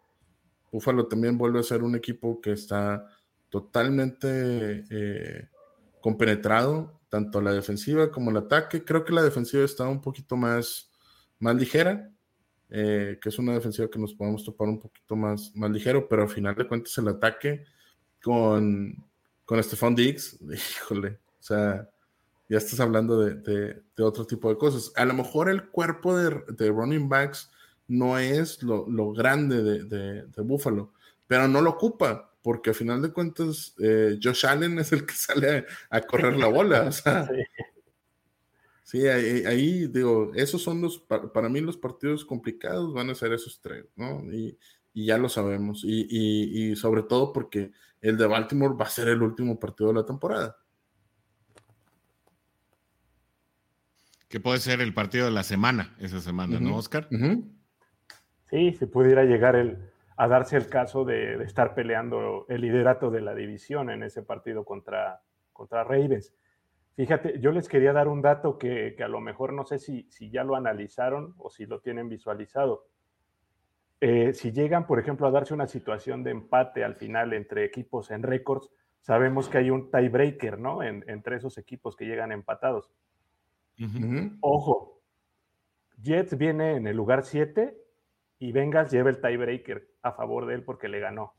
Buffalo 0.72 1.08
también 1.08 1.38
vuelve 1.38 1.60
a 1.60 1.64
ser 1.64 1.84
un 1.84 1.96
equipo 1.96 2.40
que 2.40 2.54
está 2.54 3.06
totalmente 3.50 4.86
eh, 4.90 5.50
compenetrado, 6.00 7.00
tanto 7.10 7.42
la 7.42 7.52
defensiva 7.52 8.10
como 8.10 8.32
el 8.32 8.38
ataque. 8.38 8.84
Creo 8.84 9.04
que 9.04 9.14
la 9.14 9.24
defensiva 9.24 9.64
está 9.64 9.88
un 9.88 10.02
poquito 10.02 10.38
más 10.38 10.92
más 11.40 11.56
ligera, 11.56 12.12
eh, 12.70 13.20
que 13.22 13.30
es 13.30 13.40
una 13.40 13.54
defensiva 13.54 13.90
que 13.90 14.00
nos 14.00 14.14
podemos 14.14 14.44
topar 14.44 14.68
un 14.68 14.80
poquito 14.80 15.16
más, 15.16 15.52
más 15.56 15.72
ligero, 15.72 16.08
pero 16.08 16.24
al 16.24 16.30
final 16.30 16.56
de 16.56 16.68
cuentas 16.68 16.98
el 16.98 17.08
ataque 17.08 17.66
con, 18.22 19.06
con 19.46 19.64
Stephon 19.64 19.96
Diggs, 19.96 20.40
híjole, 20.82 21.20
o 21.40 21.44
sea, 21.44 21.90
ya 22.50 22.58
estás 22.58 22.80
hablando 22.80 23.20
de, 23.20 23.36
de, 23.96 24.04
otro 24.04 24.26
tipo 24.26 24.50
de 24.50 24.58
cosas. 24.58 24.92
A 24.96 25.06
lo 25.06 25.14
mejor 25.14 25.50
el 25.50 25.70
cuerpo 25.70 26.16
de, 26.16 26.44
de 26.50 26.70
running 26.70 27.10
backs 27.10 27.52
no 27.88 28.18
es 28.18 28.62
lo, 28.64 28.88
lo 28.90 29.12
grande 29.14 29.64
de, 29.64 30.42
Buffalo, 30.42 30.92
pero 31.28 31.48
no 31.48 31.62
lo 31.62 31.72
ocupa, 31.72 32.32
porque 32.42 32.72
al 32.72 32.76
final 32.76 33.02
de 33.02 33.12
cuentas 33.12 33.76
eh, 33.80 34.18
Josh 34.22 34.46
Allen 34.46 34.80
es 34.80 34.92
el 34.92 35.06
que 35.06 35.14
sale 35.16 35.66
a, 35.90 36.02
correr 36.02 36.38
la 36.38 36.48
bola. 36.48 36.84
O 36.84 36.92
sea, 36.92 37.30
ahí, 38.94 39.88
digo, 39.88 40.32
esos 40.36 40.62
son 40.62 40.82
los, 40.82 41.00
para, 41.00 41.50
mí 41.50 41.60
los 41.62 41.78
partidos 41.78 42.24
complicados 42.24 42.94
van 42.94 43.10
a 43.10 43.16
ser 43.16 43.34
esos 43.34 43.60
tres, 43.60 43.86
¿no? 43.96 44.24
Y, 44.32 44.58
ya 44.94 45.18
lo 45.18 45.28
sabemos. 45.28 45.84
Y, 45.86 46.76
sobre 46.78 47.04
todo 47.04 47.34
porque 47.34 47.72
el 48.00 48.18
de 48.18 48.28
Baltimore 48.28 48.76
va 48.80 48.86
a 48.86 48.90
ser 48.90 49.10
el 49.10 49.22
último 49.22 49.60
partido 49.60 49.90
de 49.90 49.96
la 49.96 50.06
temporada. 50.06 50.58
Que 54.30 54.40
puede 54.40 54.60
ser 54.60 54.80
el 54.82 54.94
partido 54.94 55.26
de 55.26 55.32
la 55.32 55.44
semana, 55.44 55.96
esa 56.00 56.22
semana, 56.22 56.60
¿no, 56.60 56.78
Oscar? 56.78 57.10
Sí, 58.50 58.74
se 58.74 58.88
pudiera 58.88 59.26
llegar 59.26 59.56
el, 59.56 59.78
a 60.18 60.28
darse 60.28 60.58
el 60.58 60.70
caso 60.70 61.04
de, 61.04 61.44
estar 61.44 61.76
peleando 61.76 62.46
el 62.48 62.62
liderato 62.62 63.12
de 63.12 63.22
la 63.22 63.36
división 63.36 63.90
en 63.90 64.04
ese 64.04 64.22
partido 64.22 64.64
contra, 64.64 65.22
contra 65.52 65.84
Ravens. 65.84 66.34
Fíjate, 66.96 67.40
yo 67.42 67.52
les 67.52 67.68
quería 67.68 67.92
dar 67.92 68.08
un 68.08 68.22
dato 68.22 68.58
que, 68.58 68.96
a 69.04 69.08
lo 69.10 69.20
mejor 69.20 69.52
no 69.52 69.66
sé 69.66 69.80
si, 69.80 70.08
si, 70.10 70.30
ya 70.30 70.46
lo 70.46 70.56
analizaron 70.56 71.36
o 71.38 71.50
si 71.50 71.66
lo 71.66 71.82
tienen 71.82 72.08
visualizado. 72.08 72.88
Eh, 74.00 74.34
si 74.34 74.54
llegan, 74.54 74.88
por 74.88 75.00
ejemplo, 75.00 75.28
a 75.28 75.32
darse 75.32 75.54
una 75.54 75.68
situación 75.68 76.24
de 76.24 76.32
empate 76.32 76.86
al 76.86 76.96
final 76.96 77.34
entre 77.34 77.66
equipos 77.66 78.12
en 78.12 78.24
récords, 78.24 78.72
sabemos 79.02 79.50
que 79.50 79.58
hay 79.58 79.72
un 79.72 79.92
tiebreaker, 79.92 80.58
¿no? 80.58 80.84
entre 80.84 81.36
esos 81.36 81.58
equipos 81.58 81.96
que 81.98 82.06
llegan 82.06 82.32
empatados. 82.32 82.92
Ojo, 84.40 85.02
Jets 86.02 86.38
viene 86.38 86.78
en 86.78 86.88
el 86.88 86.96
lugar 86.96 87.26
7 87.26 87.78
y 88.40 88.52
Vengas 88.54 88.90
lleva 88.92 89.10
el 89.10 89.20
tiebreaker 89.20 89.90
a 90.02 90.14
favor 90.14 90.46
de 90.46 90.56
él 90.56 90.64
porque 90.64 90.88
le 90.88 91.00
ganó. 91.00 91.34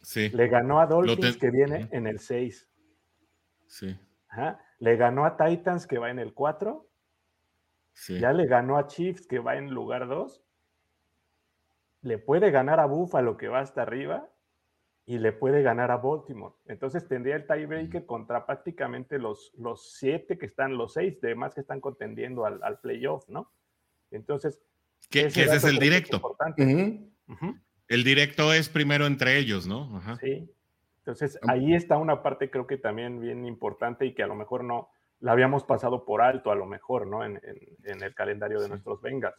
Sí. 0.00 0.30
Le 0.30 0.48
ganó 0.48 0.80
a 0.80 0.86
Dolphins 0.86 1.36
que 1.36 1.50
viene 1.50 1.88
en 1.92 2.06
el 2.06 2.18
6. 2.18 2.70
Sí. 3.66 3.96
Le 4.78 4.96
ganó 4.96 5.24
a 5.24 5.36
Titans, 5.36 5.86
que 5.86 5.98
va 5.98 6.10
en 6.10 6.18
el 6.18 6.34
4. 6.34 6.88
Ya 8.08 8.32
le 8.32 8.46
ganó 8.46 8.78
a 8.78 8.86
Chiefs, 8.86 9.26
que 9.26 9.38
va 9.38 9.56
en 9.56 9.70
lugar 9.70 10.08
2. 10.08 10.42
Le 12.02 12.18
puede 12.18 12.50
ganar 12.50 12.80
a 12.80 12.86
Buffalo, 12.86 13.36
que 13.36 13.48
va 13.48 13.60
hasta 13.60 13.82
arriba. 13.82 14.28
Y 15.04 15.18
le 15.18 15.32
puede 15.32 15.62
ganar 15.62 15.90
a 15.90 15.96
Baltimore. 15.96 16.54
Entonces 16.66 17.08
tendría 17.08 17.34
el 17.34 17.46
tiebreaker 17.46 18.06
contra 18.06 18.46
prácticamente 18.46 19.18
los, 19.18 19.52
los 19.58 19.94
siete 19.94 20.38
que 20.38 20.46
están, 20.46 20.76
los 20.76 20.94
seis 20.94 21.20
demás 21.20 21.54
que 21.54 21.60
están 21.60 21.80
contendiendo 21.80 22.46
al, 22.46 22.78
playoff, 22.80 23.28
¿no? 23.28 23.52
Entonces. 24.12 24.60
Que 25.10 25.26
ese, 25.26 25.42
es 25.42 25.64
el 25.64 25.78
directo. 25.78 26.36
El 27.88 28.04
directo 28.04 28.52
es 28.52 28.68
primero 28.68 29.06
entre 29.06 29.38
ellos, 29.38 29.66
¿no? 29.66 30.00
Sí. 30.20 30.48
Entonces, 31.04 31.38
ahí 31.48 31.74
está 31.74 31.98
una 31.98 32.22
parte 32.22 32.48
creo 32.48 32.66
que 32.66 32.76
también 32.76 33.20
bien 33.20 33.44
importante 33.44 34.06
y 34.06 34.14
que 34.14 34.22
a 34.22 34.28
lo 34.28 34.36
mejor 34.36 34.62
no, 34.62 34.88
la 35.18 35.32
habíamos 35.32 35.64
pasado 35.64 36.04
por 36.04 36.22
alto 36.22 36.52
a 36.52 36.54
lo 36.54 36.66
mejor, 36.66 37.08
¿no? 37.08 37.24
En, 37.24 37.40
el 37.84 38.14
calendario 38.14 38.60
de 38.60 38.68
nuestros 38.68 39.00
Bengals. 39.00 39.34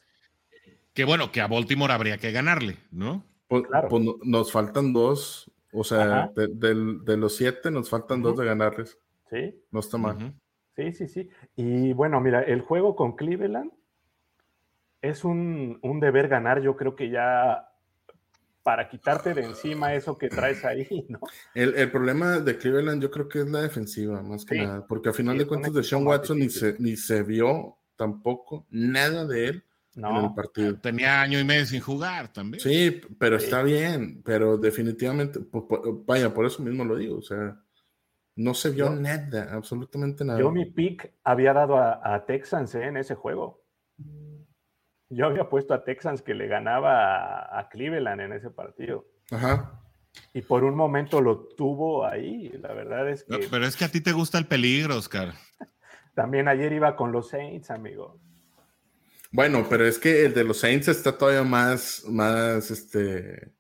Que 0.94 1.06
bueno, 1.06 1.32
que 1.32 1.42
a 1.42 1.48
Baltimore 1.48 1.94
habría 1.94 2.18
que 2.18 2.32
ganarle, 2.32 2.78
¿no? 2.92 3.24
Pues, 3.48 3.64
claro. 3.68 3.88
Pues, 3.88 4.04
nos 4.24 4.52
faltan 4.52 4.92
dos, 4.92 5.52
o 5.72 5.84
sea, 5.84 6.32
de, 6.36 7.18
los 7.18 7.36
siete 7.36 7.72
nos 7.72 7.90
faltan 7.90 8.22
dos 8.22 8.38
de 8.38 8.46
ganarles. 8.46 8.98
Sí. 9.30 9.56
No 9.72 9.80
está 9.80 9.98
mal. 9.98 10.34
Sí, 10.76 10.92
sí, 10.92 11.08
sí. 11.08 11.30
Y 11.56 11.94
bueno, 11.94 12.20
mira, 12.20 12.42
el 12.42 12.62
juego 12.62 12.96
con 12.96 13.16
Cleveland 13.16 13.72
es 15.02 15.24
un, 15.24 15.80
un 15.82 16.00
deber 16.00 16.28
ganar, 16.28 16.62
yo 16.62 16.76
creo 16.76 16.96
que 16.96 17.10
ya 17.10 17.73
para 18.64 18.88
quitarte 18.88 19.34
de 19.34 19.44
encima 19.44 19.94
eso 19.94 20.18
que 20.18 20.30
traes 20.30 20.64
ahí, 20.66 21.06
¿no? 21.10 21.20
El, 21.54 21.92
problema 21.92 22.40
de 22.40 22.58
Cleveland 22.58 23.02
yo 23.02 23.12
creo 23.12 23.28
que 23.28 23.40
es 23.40 23.50
la 23.50 23.62
defensiva, 23.62 24.22
más 24.24 24.46
que 24.46 24.58
nada, 24.58 24.88
porque 24.88 25.10
a 25.10 25.14
final 25.14 25.38
de 25.38 25.46
cuentas 25.46 25.74
de 25.74 25.84
Sean 25.84 26.08
Watson 26.08 26.40
ni 26.40 26.50
se, 26.50 26.76
ni 26.80 26.96
se 26.96 27.24
vio 27.24 27.78
tampoco 27.96 28.66
nada 28.70 29.26
de 29.26 29.48
él 29.48 29.64
en 29.96 30.06
el 30.06 30.34
partido. 30.34 30.80
Tenía 30.80 31.22
año 31.22 31.40
y 31.40 31.44
medio 31.44 31.66
sin 31.66 31.82
jugar 31.82 32.32
también. 32.34 32.62
Sí, 32.62 33.02
pero 33.20 33.36
está 33.36 33.62
bien, 33.62 34.22
pero 34.24 34.58
definitivamente, 34.58 35.40
vaya, 36.06 36.34
por 36.34 36.46
eso 36.46 36.64
mismo 36.64 36.84
lo 36.84 36.96
digo, 36.96 37.18
o 37.18 37.22
sea, 37.22 37.60
no 38.36 38.54
se 38.54 38.72
vio 38.72 38.90
nada, 38.90 39.54
absolutamente 39.54 40.26
nada. 40.26 40.40
Yo 40.40 40.52
mi 40.52 40.66
pick 40.66 41.14
había 41.24 41.54
dado 41.54 41.78
a, 41.78 42.26
Texans 42.26 42.74
¿eh? 42.76 42.86
en 42.86 42.98
ese 42.98 43.16
juego. 43.16 43.62
Yo 45.14 45.26
había 45.26 45.50
puesto 45.50 45.74
a 45.74 45.84
Texans 45.84 46.22
que 46.22 46.34
le 46.34 46.48
ganaba 46.48 47.58
a, 47.58 47.70
Cleveland 47.70 48.22
en 48.22 48.34
ese 48.34 48.50
partido. 48.50 49.06
Ajá. 49.32 49.80
Y 50.34 50.42
por 50.42 50.64
un 50.64 50.76
momento 50.76 51.22
lo 51.22 51.48
tuvo 51.56 52.06
ahí. 52.06 52.50
La 52.62 52.74
verdad 52.74 53.10
es 53.10 53.24
que. 53.24 53.48
pero 53.50 53.66
es 53.66 53.76
que 53.76 53.86
a 53.86 53.90
ti 53.90 54.02
te 54.02 54.12
gusta 54.12 54.38
el 54.38 54.48
peligro, 54.48 54.98
Oscar. 54.98 55.34
También 56.16 56.48
ayer 56.48 56.72
iba 56.74 56.96
con 56.96 57.12
los 57.12 57.30
Saints, 57.30 57.72
amigo. 57.72 58.20
Bueno, 59.32 59.66
pero 59.68 59.86
es 59.86 59.98
que 59.98 60.26
el 60.26 60.34
de 60.34 60.44
los 60.44 60.60
Saints 60.60 60.88
está 60.88 61.18
todavía 61.18 61.44
más, 61.44 62.04
más, 62.08 62.70
este, 62.70 63.52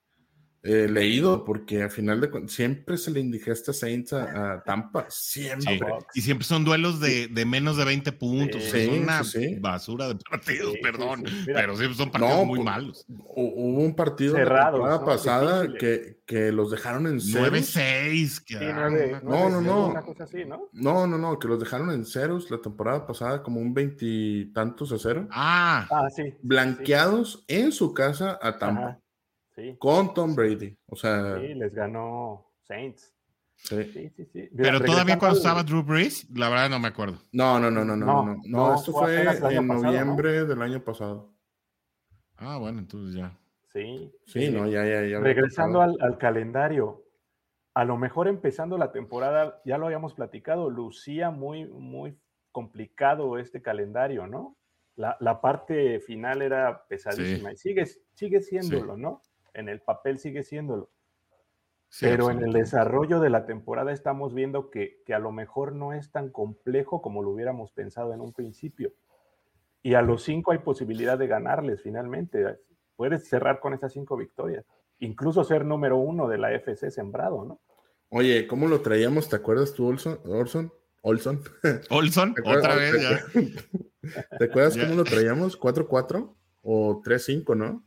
eh, 0.66 0.88
leído, 0.90 1.44
porque 1.44 1.84
al 1.84 1.92
final 1.92 2.22
de 2.22 2.30
cuentas 2.30 2.56
siempre 2.56 2.98
se 2.98 3.12
le 3.12 3.20
indigesta 3.20 3.74
Saints 3.74 4.14
a, 4.14 4.64
Tampa, 4.66 5.06
siempre. 5.10 5.78
Y 6.14 6.22
siempre 6.22 6.48
son 6.48 6.64
duelos 6.64 7.02
de, 7.02 7.28
menos 7.46 7.76
de 7.76 7.84
20 7.84 8.14
puntos, 8.14 8.74
es 8.74 8.88
una 8.88 9.24
basura 9.60 10.08
de 10.08 10.16
partidos, 10.16 10.76
perdón, 10.82 11.26
pero 11.46 11.76
siempre 11.76 11.98
son 11.98 12.12
partidos 12.12 12.46
muy 12.46 12.64
malos. 12.64 13.06
Hubo 13.10 13.84
un 13.84 13.94
partido 13.94 14.36
Cerrado, 14.36 14.78
la 14.78 14.82
temporada 14.86 15.06
pasada 15.06 15.68
que, 15.78 16.22
que, 16.26 16.54
los 16.54 16.72
dejaron 16.72 17.08
en 17.08 17.20
9-6. 17.20 19.22
No, 19.22 19.50
no, 19.50 19.60
no. 19.60 19.94
¿no? 20.72 21.08
No, 21.08 21.18
no, 21.18 21.40
que 21.40 21.50
los 21.50 21.60
dejaron 21.60 21.92
en 21.92 22.06
ceros 22.06 22.50
la 22.50 22.62
temporada 22.62 23.06
pasada, 23.06 23.44
como 23.44 23.60
un 23.60 23.74
veintitantos 23.74 24.94
a 24.94 24.98
cero. 24.98 25.28
Ah, 25.30 25.90
ah 25.92 26.08
sí. 26.10 26.36
Blanqueados 26.42 27.44
en 27.50 27.74
su 27.74 27.94
casa 27.94 28.40
a 28.42 28.58
Tampa. 28.58 29.03
Con 29.80 30.14
Tom 30.14 30.36
Brady. 30.36 30.78
O 30.88 30.96
sea. 30.96 31.40
Sí, 31.40 31.54
les 31.54 31.74
ganó 31.74 32.52
Saints. 32.62 33.14
Sí. 33.56 33.84
sí, 33.94 34.26
sí, 34.34 34.50
Pero 34.58 34.82
todavía 34.82 35.18
cuando 35.18 35.38
estaba 35.38 35.64
Drew 35.64 35.84
Brees, 35.84 36.30
la 36.32 36.50
verdad 36.50 36.70
no 36.70 36.80
me 36.80 36.90
acuerdo. 36.90 37.20
No, 37.32 37.60
no, 37.60 37.72
no, 37.72 37.86
no, 37.86 37.96
no, 37.96 38.26
no. 38.26 38.42
No, 38.44 38.76
esto 38.76 38.92
fue 38.92 39.22
en 39.22 39.68
noviembre 39.68 40.44
del 40.46 40.62
año 40.62 40.84
pasado. 40.84 41.34
Ah, 42.36 42.58
bueno, 42.58 42.80
entonces 42.80 43.16
ya. 43.16 43.38
Sí. 43.72 44.12
Sí, 44.26 44.52
no, 44.52 44.68
ya, 44.68 44.86
ya, 44.86 45.06
ya. 45.06 45.20
Regresando 45.20 45.82
al, 45.82 45.96
al, 46.02 46.18
calendario, 46.18 47.06
a 47.74 47.86
lo 47.86 47.98
mejor 47.98 48.28
empezando 48.28 48.78
la 48.78 48.92
temporada, 48.92 49.62
ya 49.64 49.78
lo 49.78 49.86
habíamos 49.86 50.14
platicado, 50.14 50.70
lucía 50.70 51.32
muy, 51.32 51.66
muy 51.66 52.18
complicado 52.52 53.38
este 53.38 53.62
calendario, 53.62 54.28
¿no? 54.28 54.58
La, 54.96 55.16
la 55.22 55.42
parte 55.42 56.00
final 56.02 56.42
era 56.42 56.86
pesadísima 56.88 57.54
y 57.54 57.56
sigue, 57.56 57.86
sigue 58.14 58.42
siéndolo, 58.42 58.98
¿no? 58.98 59.22
En 59.54 59.70
el 59.70 59.82
papel 59.82 60.20
sigue 60.20 60.44
siéndolo. 60.44 60.90
Pero 62.00 62.32
en 62.32 62.42
el 62.42 62.54
desarrollo 62.54 63.20
de 63.20 63.30
la 63.30 63.46
temporada 63.46 63.92
estamos 63.92 64.34
viendo 64.34 64.72
que, 64.72 65.04
a 65.14 65.20
lo 65.20 65.32
mejor 65.32 65.76
no 65.76 65.94
es 65.94 66.12
tan 66.12 66.30
complejo 66.32 67.02
como 67.02 67.22
lo 67.22 67.30
hubiéramos 67.30 67.72
pensado 67.72 68.14
en 68.14 68.22
un 68.22 68.34
principio. 68.34 68.94
Y 69.84 69.94
a 69.94 70.02
los 70.02 70.24
cinco 70.24 70.52
hay 70.52 70.60
posibilidad 70.60 71.20
de 71.20 71.28
ganarles 71.28 71.84
finalmente. 71.84 72.58
Puedes 72.96 73.28
cerrar 73.28 73.60
con 73.60 73.74
esas 73.74 73.94
cinco 73.94 74.18
victorias. 74.18 74.66
Incluso 75.00 75.44
ser 75.44 75.66
número 75.66 75.98
uno 75.98 76.28
de 76.28 76.38
la 76.40 76.54
FC 76.54 76.90
sembrado, 76.90 77.46
¿no? 77.46 77.60
Oye, 78.10 78.48
¿cómo 78.48 78.68
lo 78.68 78.82
traíamos? 78.82 79.30
¿Te 79.30 79.36
acuerdas 79.36 79.74
tú, 79.74 79.88
Olson? 79.88 80.20
Olson? 80.26 80.72
Olson. 81.02 81.42
Olson, 81.90 82.36
otra 82.44 82.76
vez 82.76 83.02
ya. 83.02 83.24
¿Te 84.40 84.46
acuerdas 84.46 84.78
cómo 84.78 84.96
lo 84.96 85.04
traíamos? 85.04 85.60
¿4-4 85.60 86.34
o 86.62 87.02
3-5, 87.04 87.56
no? 87.56 87.84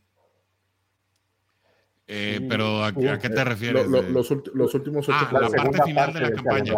Eh, 2.09 2.39
pero 2.47 2.85
¿a, 2.85 2.93
qué 2.93 3.29
te 3.29 3.43
refieres? 3.43 3.85
los, 3.85 4.31
últimos 4.31 5.09
ah, 5.09 5.29
la 5.29 5.49
parte 5.49 5.83
final 5.83 6.13
de 6.13 6.21
la 6.21 6.31
campaña. 6.31 6.75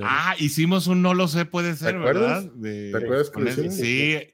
Ah, 0.00 0.34
hicimos 0.38 0.86
un 0.86 1.02
no 1.02 1.12
lo 1.12 1.28
sé, 1.28 1.44
puede 1.44 1.76
ser, 1.76 1.98
¿verdad? 1.98 2.50
¿Te 2.62 2.96
acuerdas 2.96 3.30
que 3.30 3.70
Sí. 3.70 4.30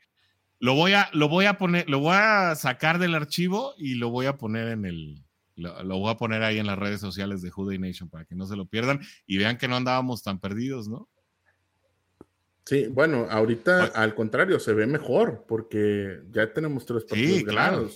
Lo 0.62 0.74
voy 0.74 0.92
a, 0.92 1.08
lo 1.14 1.30
voy 1.30 1.46
a 1.46 1.56
poner, 1.56 1.88
lo 1.88 2.00
voy 2.00 2.14
a 2.14 2.54
sacar 2.54 2.98
del 2.98 3.14
archivo 3.14 3.72
y 3.78 3.94
lo 3.94 4.10
voy 4.10 4.26
a 4.26 4.36
poner 4.36 4.68
en 4.68 4.84
el, 4.84 5.24
lo, 5.56 5.98
voy 5.98 6.10
a 6.10 6.18
poner 6.18 6.42
ahí 6.42 6.58
en 6.58 6.66
las 6.66 6.78
redes 6.78 7.00
sociales 7.00 7.40
de 7.40 7.50
Juday 7.50 7.78
Nation 7.78 8.10
para 8.10 8.26
que 8.26 8.34
no 8.34 8.44
se 8.44 8.56
lo 8.56 8.66
pierdan 8.66 9.00
y 9.26 9.38
vean 9.38 9.56
que 9.56 9.68
no 9.68 9.76
andábamos 9.76 10.22
tan 10.22 10.38
perdidos, 10.38 10.86
¿no? 10.86 11.08
Sí, 12.66 12.88
bueno, 12.88 13.26
ahorita 13.30 13.86
al 13.86 14.14
contrario, 14.14 14.60
se 14.60 14.74
ve 14.74 14.86
mejor 14.86 15.46
porque 15.48 16.20
ya 16.30 16.52
tenemos 16.52 16.84
tres 16.84 17.04
partidos 17.04 17.38
sí, 17.38 17.44
Claro 17.46 17.88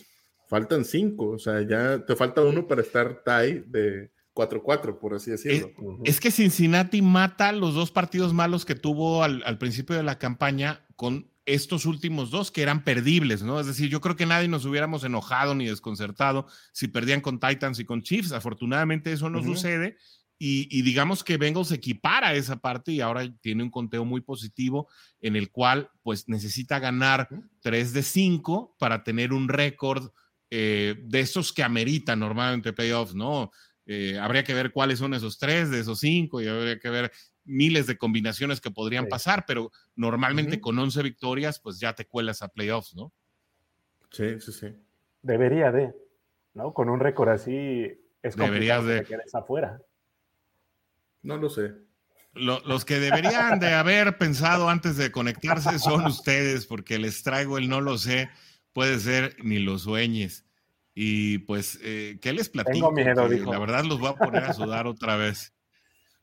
faltan 0.48 0.84
cinco, 0.84 1.30
o 1.30 1.38
sea, 1.38 1.62
ya 1.62 2.04
te 2.04 2.16
falta 2.16 2.42
uno 2.42 2.66
para 2.66 2.82
estar 2.82 3.22
tie 3.24 3.64
de 3.66 4.10
4-4, 4.34 4.98
por 4.98 5.14
así 5.14 5.30
decirlo. 5.30 5.70
Es, 6.04 6.20
que 6.20 6.30
Cincinnati 6.30 7.00
mata 7.02 7.52
los 7.52 7.74
dos 7.74 7.90
partidos 7.90 8.34
malos 8.34 8.64
que 8.64 8.74
tuvo 8.74 9.22
al, 9.22 9.58
principio 9.58 9.96
de 9.96 10.02
la 10.02 10.18
campaña 10.18 10.84
con 10.96 11.30
estos 11.46 11.86
últimos 11.86 12.30
dos 12.30 12.50
que 12.50 12.62
eran 12.62 12.84
perdibles, 12.84 13.42
¿no? 13.42 13.60
Es 13.60 13.66
decir, 13.66 13.88
yo 13.90 14.00
creo 14.00 14.16
que 14.16 14.26
nadie 14.26 14.48
nos 14.48 14.64
hubiéramos 14.64 15.04
enojado 15.04 15.54
ni 15.54 15.66
desconcertado 15.66 16.46
si 16.72 16.88
perdían 16.88 17.20
con 17.20 17.38
Titans 17.38 17.78
y 17.78 17.84
con 17.84 18.02
Chiefs. 18.02 18.32
Afortunadamente 18.32 19.12
eso 19.12 19.30
no 19.30 19.42
sucede. 19.42 19.96
Y, 20.36 20.66
y, 20.76 20.82
digamos 20.82 21.22
que 21.22 21.36
Bengals 21.36 21.70
equipara 21.70 22.34
esa 22.34 22.56
parte 22.56 22.90
y 22.90 23.00
ahora 23.00 23.32
tiene 23.40 23.62
un 23.62 23.70
conteo 23.70 24.04
muy 24.04 24.20
positivo 24.20 24.88
en 25.20 25.36
el 25.36 25.50
cual 25.50 25.90
pues 26.02 26.28
necesita 26.28 26.80
ganar 26.80 27.28
3 27.60 27.92
de 27.92 28.02
5 28.02 28.76
para 28.78 29.04
tener 29.04 29.32
un 29.32 29.48
récord 29.48 30.10
eh, 30.56 30.94
de 31.02 31.18
esos 31.18 31.52
que 31.52 31.64
ameritan 31.64 32.20
normalmente 32.20 32.72
playoffs, 32.72 33.12
¿no? 33.12 33.50
Eh, 33.86 34.16
habría 34.20 34.44
que 34.44 34.54
ver 34.54 34.70
cuáles 34.70 35.00
son 35.00 35.12
esos 35.12 35.36
tres 35.36 35.68
de 35.68 35.80
esos 35.80 35.98
cinco 35.98 36.40
y 36.40 36.46
habría 36.46 36.78
que 36.78 36.90
ver 36.90 37.10
miles 37.42 37.88
de 37.88 37.98
combinaciones 37.98 38.60
que 38.60 38.70
podrían 38.70 39.08
pasar, 39.08 39.46
pero 39.48 39.72
normalmente 39.96 40.60
con 40.60 40.78
11 40.78 41.02
victorias, 41.02 41.58
pues 41.58 41.80
ya 41.80 41.92
te 41.92 42.06
cuelas 42.06 42.40
a 42.40 42.46
playoffs, 42.46 42.94
¿no? 42.94 43.12
Sí, 44.12 44.38
sí, 44.38 44.52
sí. 44.52 44.68
Debería 45.22 45.72
de, 45.72 45.92
¿no? 46.52 46.72
Con 46.72 46.88
un 46.88 47.00
récord 47.00 47.30
así 47.30 47.90
es 48.22 48.36
Debería 48.36 48.80
de 48.80 49.00
que 49.00 49.16
quedes 49.16 49.34
afuera. 49.34 49.82
No 51.22 51.36
lo 51.36 51.50
sé. 51.50 51.72
los 52.32 52.84
que 52.84 53.00
deberían 53.00 53.58
de 53.58 53.74
haber 53.74 54.18
pensado 54.18 54.68
antes 54.68 54.96
de 54.96 55.10
conectarse 55.10 55.80
son 55.80 56.06
ustedes, 56.06 56.64
porque 56.64 57.00
les 57.00 57.24
traigo 57.24 57.58
el 57.58 57.68
no 57.68 57.80
lo 57.80 57.98
sé 57.98 58.30
puede 58.74 58.98
ser 58.98 59.36
ni 59.42 59.58
lo 59.58 59.78
sueñes. 59.78 60.44
Y 60.94 61.38
pues, 61.38 61.78
eh, 61.82 62.18
¿qué 62.20 62.32
les 62.32 62.50
platico? 62.50 62.74
Tengo 62.74 62.92
miedo, 62.92 63.28
dijo. 63.28 63.50
La 63.50 63.58
verdad 63.58 63.84
los 63.84 63.98
voy 63.98 64.10
a 64.10 64.16
poner 64.16 64.44
a 64.44 64.52
sudar 64.52 64.86
otra 64.86 65.16
vez. 65.16 65.54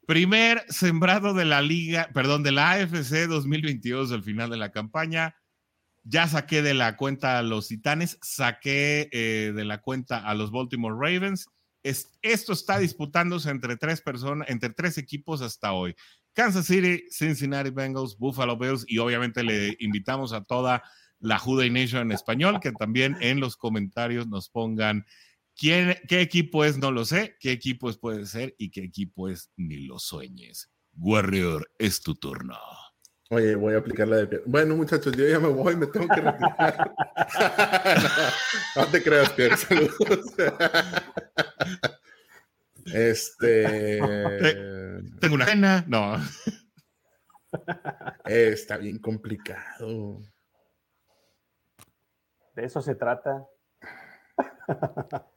Primer 0.06 0.64
sembrado 0.70 1.34
de 1.34 1.46
la 1.46 1.62
liga, 1.62 2.10
perdón, 2.14 2.44
de 2.44 2.52
la 2.52 2.72
AFC 2.72 3.28
2022 3.28 4.12
al 4.12 4.24
final 4.24 4.50
de 4.50 4.58
la 4.58 4.72
campaña. 4.72 5.36
Ya 6.04 6.28
saqué 6.28 6.62
de 6.62 6.74
la 6.74 6.98
cuenta 6.98 7.38
a 7.38 7.44
los 7.44 7.68
Titanes, 7.68 8.18
saqué 8.22 9.10
eh, 9.12 9.52
de 9.54 9.66
la 9.66 9.82
cuenta 9.82 10.18
a 10.18 10.34
los 10.34 10.52
Baltimore 10.52 10.96
Ravens. 10.96 11.48
esto 11.84 12.54
está 12.54 12.80
disputándose 12.80 13.50
entre 13.50 13.78
tres 13.78 14.02
personas, 14.02 14.50
entre 14.50 14.72
tres 14.72 14.98
equipos 14.98 15.42
hasta 15.42 15.74
hoy. 15.74 15.96
Kansas 16.34 16.66
City, 16.66 17.04
Cincinnati 17.12 17.70
Bengals, 17.70 18.18
Buffalo 18.18 18.58
Bills 18.58 18.86
y 18.88 18.98
obviamente 18.98 19.44
le 19.44 19.76
invitamos 19.80 20.34
a 20.34 20.44
toda 20.44 20.82
la 21.22 21.38
Juday 21.38 21.70
Nation 21.70 22.02
en 22.02 22.12
español, 22.12 22.60
que 22.60 22.72
también 22.72 23.16
en 23.22 23.40
los 23.40 23.56
comentarios 23.56 24.28
nos 24.28 24.50
pongan 24.50 25.06
quién, 25.56 25.98
qué 26.08 26.22
equipo 26.22 26.66
es, 26.66 26.78
no 26.78 26.92
lo 26.92 27.06
sé, 27.06 27.38
qué 27.40 27.52
equipo 27.52 27.90
es, 27.90 27.98
puede 27.98 28.26
ser 28.26 28.56
y 28.58 28.72
qué 28.72 28.84
equipo 28.84 29.30
es, 29.30 29.52
ni 29.56 29.78
lo 29.86 30.00
sueñes. 30.00 30.70
Warrior, 30.98 31.72
es 31.78 32.02
tu 32.02 32.16
turno. 32.16 32.58
Oye, 33.30 33.56
voy 33.56 33.76
a 33.76 33.78
aplicar 33.78 34.10
la 34.10 34.18
de... 34.18 34.42
Bueno, 34.46 34.76
muchachos, 34.76 35.16
yo 35.16 35.26
ya 35.26 35.40
me 35.40 35.48
voy, 35.48 35.78
me 35.78 35.88
tengo 35.88 36.06
que 36.08 36.20
retirar. 36.20 36.94
no, 38.76 38.88
te 38.88 39.02
creas, 39.02 39.30
Pierre, 39.32 39.56
saludos. 39.56 40.34
este... 42.88 44.00
Tengo 45.22 45.36
una 45.36 45.46
cena, 45.46 45.86
no. 45.88 46.18
está 48.26 48.76
bien 48.76 49.00
complicado. 49.00 50.22
De 52.56 52.66
eso 52.66 52.82
se 52.82 52.96
trata. 52.96 53.46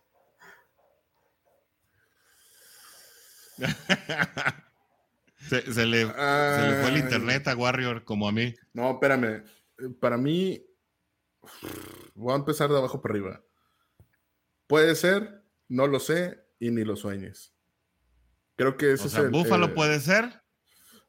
se, 5.49 5.87
le, 5.87 6.07
fue 6.07 6.89
el 6.89 6.99
internet 6.99 7.47
a 7.49 7.57
Warrior 7.57 8.05
como 8.05 8.29
a 8.29 8.33
mí. 8.33 8.55
No, 8.73 8.93
espérame. 8.93 9.45
Para 10.01 10.17
mí, 10.17 10.65
voy 12.15 12.33
a 12.33 12.37
empezar 12.37 12.71
de 12.71 12.79
abajo 12.79 13.01
para 13.01 13.13
arriba. 13.13 13.43
Puede 14.67 14.95
ser, 14.95 15.45
no 15.69 15.87
lo 15.87 16.01
sé 16.01 16.43
y 16.59 16.71
ni 16.71 16.85
lo 16.85 16.97
sueñes. 16.97 17.55
Creo 18.57 18.77
que 18.77 18.93
ese 18.93 19.07
o 19.07 19.11
sea, 19.11 19.23
Buffalo 19.23 19.67
eh, 19.67 19.71
puede 19.71 20.01
ser. 20.01 20.43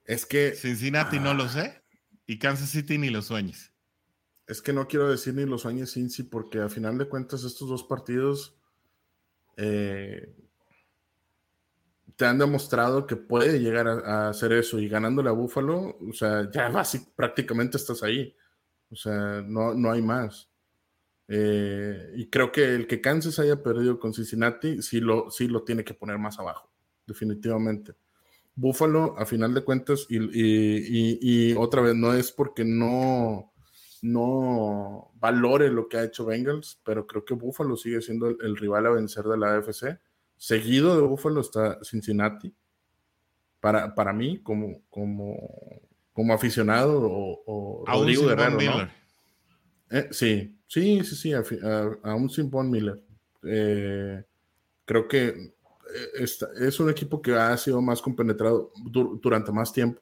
Es 0.03 0.25
que. 0.25 0.53
Cincinnati 0.55 1.19
no 1.19 1.33
lo 1.33 1.47
sé. 1.47 1.83
Y 2.25 2.39
Kansas 2.39 2.69
City 2.69 2.97
ni 2.97 3.09
lo 3.09 3.21
sueñes. 3.21 3.74
Es 4.47 4.61
que 4.61 4.73
no 4.73 4.87
quiero 4.87 5.09
decir 5.09 5.33
ni 5.33 5.45
lo 5.45 5.57
sueñes, 5.57 5.93
Cincy, 5.93 6.23
porque 6.23 6.59
a 6.59 6.69
final 6.69 6.97
de 6.97 7.09
cuentas 7.09 7.43
estos 7.43 7.67
dos 7.67 7.83
partidos 7.83 8.55
eh, 9.57 10.35
te 12.15 12.25
han 12.25 12.37
demostrado 12.37 13.07
que 13.07 13.15
puede 13.15 13.59
llegar 13.59 13.87
a, 13.87 14.29
hacer 14.29 14.53
eso 14.53 14.79
y 14.79 14.87
ganándole 14.87 15.29
a 15.29 15.33
Buffalo, 15.33 15.97
o 15.99 16.13
sea, 16.13 16.49
ya 16.51 16.71
prácticamente 17.15 17.77
estás 17.77 18.03
ahí. 18.03 18.35
O 18.91 18.95
sea, 18.95 19.41
no, 19.41 19.73
no 19.73 19.91
hay 19.91 20.01
más. 20.01 20.49
Eh, 21.27 22.13
y 22.15 22.29
creo 22.29 22.51
que 22.51 22.75
el 22.75 22.87
que 22.87 23.01
Kansas 23.01 23.39
haya 23.39 23.61
perdido 23.61 23.99
con 23.99 24.13
Cincinnati 24.13 24.81
sí 24.81 24.99
lo, 24.99 25.31
sí 25.31 25.47
lo 25.47 25.63
tiene 25.63 25.83
que 25.83 25.95
poner 25.95 26.19
más 26.19 26.39
abajo, 26.39 26.69
definitivamente. 27.05 27.93
Buffalo, 28.55 29.15
a 29.17 29.25
final 29.25 29.53
de 29.53 29.63
cuentas, 29.63 30.05
y, 30.09 31.53
otra 31.55 31.81
vez, 31.81 31.95
no 31.95 32.13
es 32.13 32.31
porque 32.31 32.63
no, 32.63 33.51
no 34.05 35.11
valore 35.15 35.71
lo 35.71 35.89
que 35.89 35.97
ha 35.97 36.03
hecho 36.03 36.25
Bengals, 36.25 36.79
pero 36.83 37.07
creo 37.07 37.25
que 37.25 37.33
Buffalo 37.33 37.75
sigue 37.75 38.01
siendo 38.01 38.27
el, 38.27 38.55
rival 38.55 38.85
a 38.85 38.91
vencer 38.91 39.23
de 39.25 39.37
la 39.37 39.55
AFC. 39.55 39.99
Seguido 40.37 40.95
de 40.95 41.07
Buffalo 41.07 41.41
está 41.41 41.79
Cincinnati. 41.83 42.53
Para, 43.59 43.95
para 43.95 44.13
mí, 44.13 44.41
como, 44.43 44.83
como, 44.89 45.35
como 46.13 46.33
aficionado 46.33 47.01
o, 47.01 47.83
Rodrigo 47.87 48.27
Guerrero, 48.27 48.59
¿no? 48.61 48.89
Eh, 49.89 50.07
sí, 50.11 50.55
sí, 50.67 51.03
sí, 51.03 51.15
sí, 51.15 51.33
aún 52.03 52.29
sin 52.29 52.51
Von 52.51 52.69
Miller. 52.69 53.01
Eh, 53.43 54.23
creo 54.85 55.07
que 55.07 55.27
eh, 55.29 56.25
es 56.59 56.79
un 56.79 56.91
equipo 56.91 57.21
que 57.21 57.33
ha 57.33 57.57
sido 57.57 57.81
más 57.81 58.01
compenetrado 58.03 58.71
durante 59.19 59.51
más 59.51 59.73
tiempo, 59.73 59.99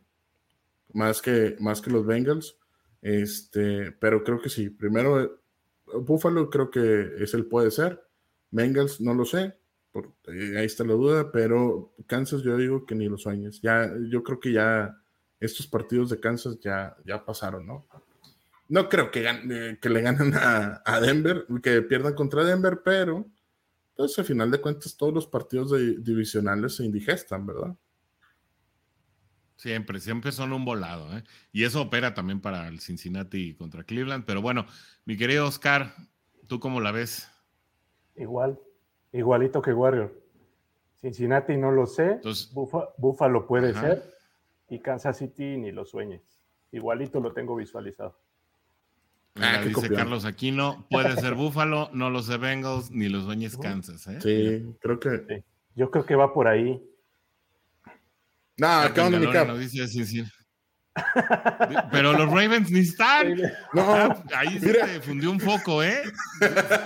más 0.91 1.21
que, 1.21 1.55
más 1.59 1.79
que 1.79 1.89
los 1.89 2.05
Bengals. 2.05 2.57
Este, 3.03 3.91
pero 3.91 4.23
creo 4.23 4.41
que 4.41 4.49
sí. 4.49 4.69
Primero, 4.69 5.41
Buffalo 5.85 6.49
creo 6.49 6.71
que 6.71 7.11
es 7.19 7.33
el 7.33 7.45
puede 7.45 7.69
ser. 7.69 8.01
Bengals 8.49 9.01
no 9.01 9.13
lo 9.13 9.25
sé. 9.25 9.59
ahí 10.27 10.65
está 10.65 10.85
la 10.85 10.93
duda, 10.93 11.31
pero 11.31 11.93
Kansas 12.07 12.41
yo 12.43 12.55
digo 12.57 12.85
que 12.85 12.95
ni 12.95 13.09
los 13.09 13.23
sueños. 13.23 13.61
Ya, 13.61 13.91
yo 14.09 14.23
creo 14.23 14.39
que 14.39 14.53
ya 14.53 14.97
estos 15.39 15.67
partidos 15.67 16.09
de 16.09 16.19
Kansas 16.21 16.57
ya, 16.61 16.95
ya 17.05 17.25
pasaron, 17.25 17.67
¿no? 17.67 17.85
No 18.69 18.87
creo 18.87 19.11
que, 19.11 19.27
eh, 19.27 19.77
que 19.81 19.89
le 19.89 20.01
ganen 20.01 20.33
a, 20.35 20.99
Denver, 21.01 21.45
que 21.61 21.81
pierdan 21.81 22.15
contra 22.15 22.45
Denver, 22.45 22.81
pero 22.83 23.27
pues 23.95 24.17
al 24.17 24.25
final 24.25 24.49
de 24.49 24.61
cuentas 24.61 24.95
todos 24.95 25.13
los 25.13 25.27
partidos 25.27 25.71
divisionales 26.03 26.77
se 26.77 26.85
indigestan, 26.85 27.45
¿verdad? 27.45 27.75
Siempre, 29.63 30.01
siempre 30.01 30.33
son 30.33 30.51
un 30.51 30.65
volado, 30.65 31.17
¿eh? 31.17 31.23
Y 31.53 31.63
eso 31.63 31.83
opera 31.83 32.13
también 32.13 32.41
para 32.41 32.67
el 32.67 32.81
Cincinnati 32.81 33.55
contra 33.55 33.85
Cleveland. 33.85 34.25
Pero 34.25 34.41
bueno, 34.41 34.65
mi 35.05 35.15
querido 35.15 35.47
Oscar, 35.47 35.93
¿tú 36.47 36.59
cómo 36.59 36.81
la 36.81 36.91
ves? 36.91 37.31
Igual, 38.17 38.59
igualito 39.13 39.61
que 39.61 39.71
Warrior. 39.71 40.21
Cincinnati 40.99 41.55
no 41.55 41.71
lo 41.71 41.85
sé, 41.85 42.19
Buffalo 42.97 43.47
puede 43.47 43.73
ser, 43.73 44.03
y 44.67 44.79
Kansas 44.79 45.19
City 45.19 45.55
ni 45.57 45.71
lo 45.71 45.85
sueñes. 45.85 46.21
Igualito 46.73 47.21
lo 47.21 47.31
tengo 47.31 47.55
visualizado. 47.55 48.19
Ah, 49.35 49.61
dice 49.65 49.89
Carlos 49.89 50.25
Aquino, 50.25 50.85
puede 50.89 51.15
ser 51.15 51.35
Búfalo, 51.35 51.89
no 51.93 52.09
los 52.09 52.27
de 52.27 52.35
Bengals, 52.35 52.91
ni 52.91 53.07
los 53.07 53.23
sueñes 53.23 53.55
Kansas. 53.55 54.07
¿eh? 54.07 54.19
Sí, 54.19 54.75
creo 54.81 54.99
que. 54.99 55.45
Yo 55.73 55.89
creo 55.89 56.05
que 56.05 56.15
va 56.15 56.33
por 56.33 56.49
ahí. 56.49 56.85
No, 58.57 58.67
acá 58.67 59.09
mi 59.09 59.31
cap. 59.31 59.49
Pero 61.91 62.13
los 62.13 62.29
Ravens 62.29 62.69
ni 62.69 62.81
están. 62.81 63.35
No, 63.73 64.23
ahí 64.35 64.59
se 64.59 64.73
te 64.73 65.01
fundió 65.01 65.31
un 65.31 65.39
foco, 65.39 65.81
¿eh? 65.81 66.03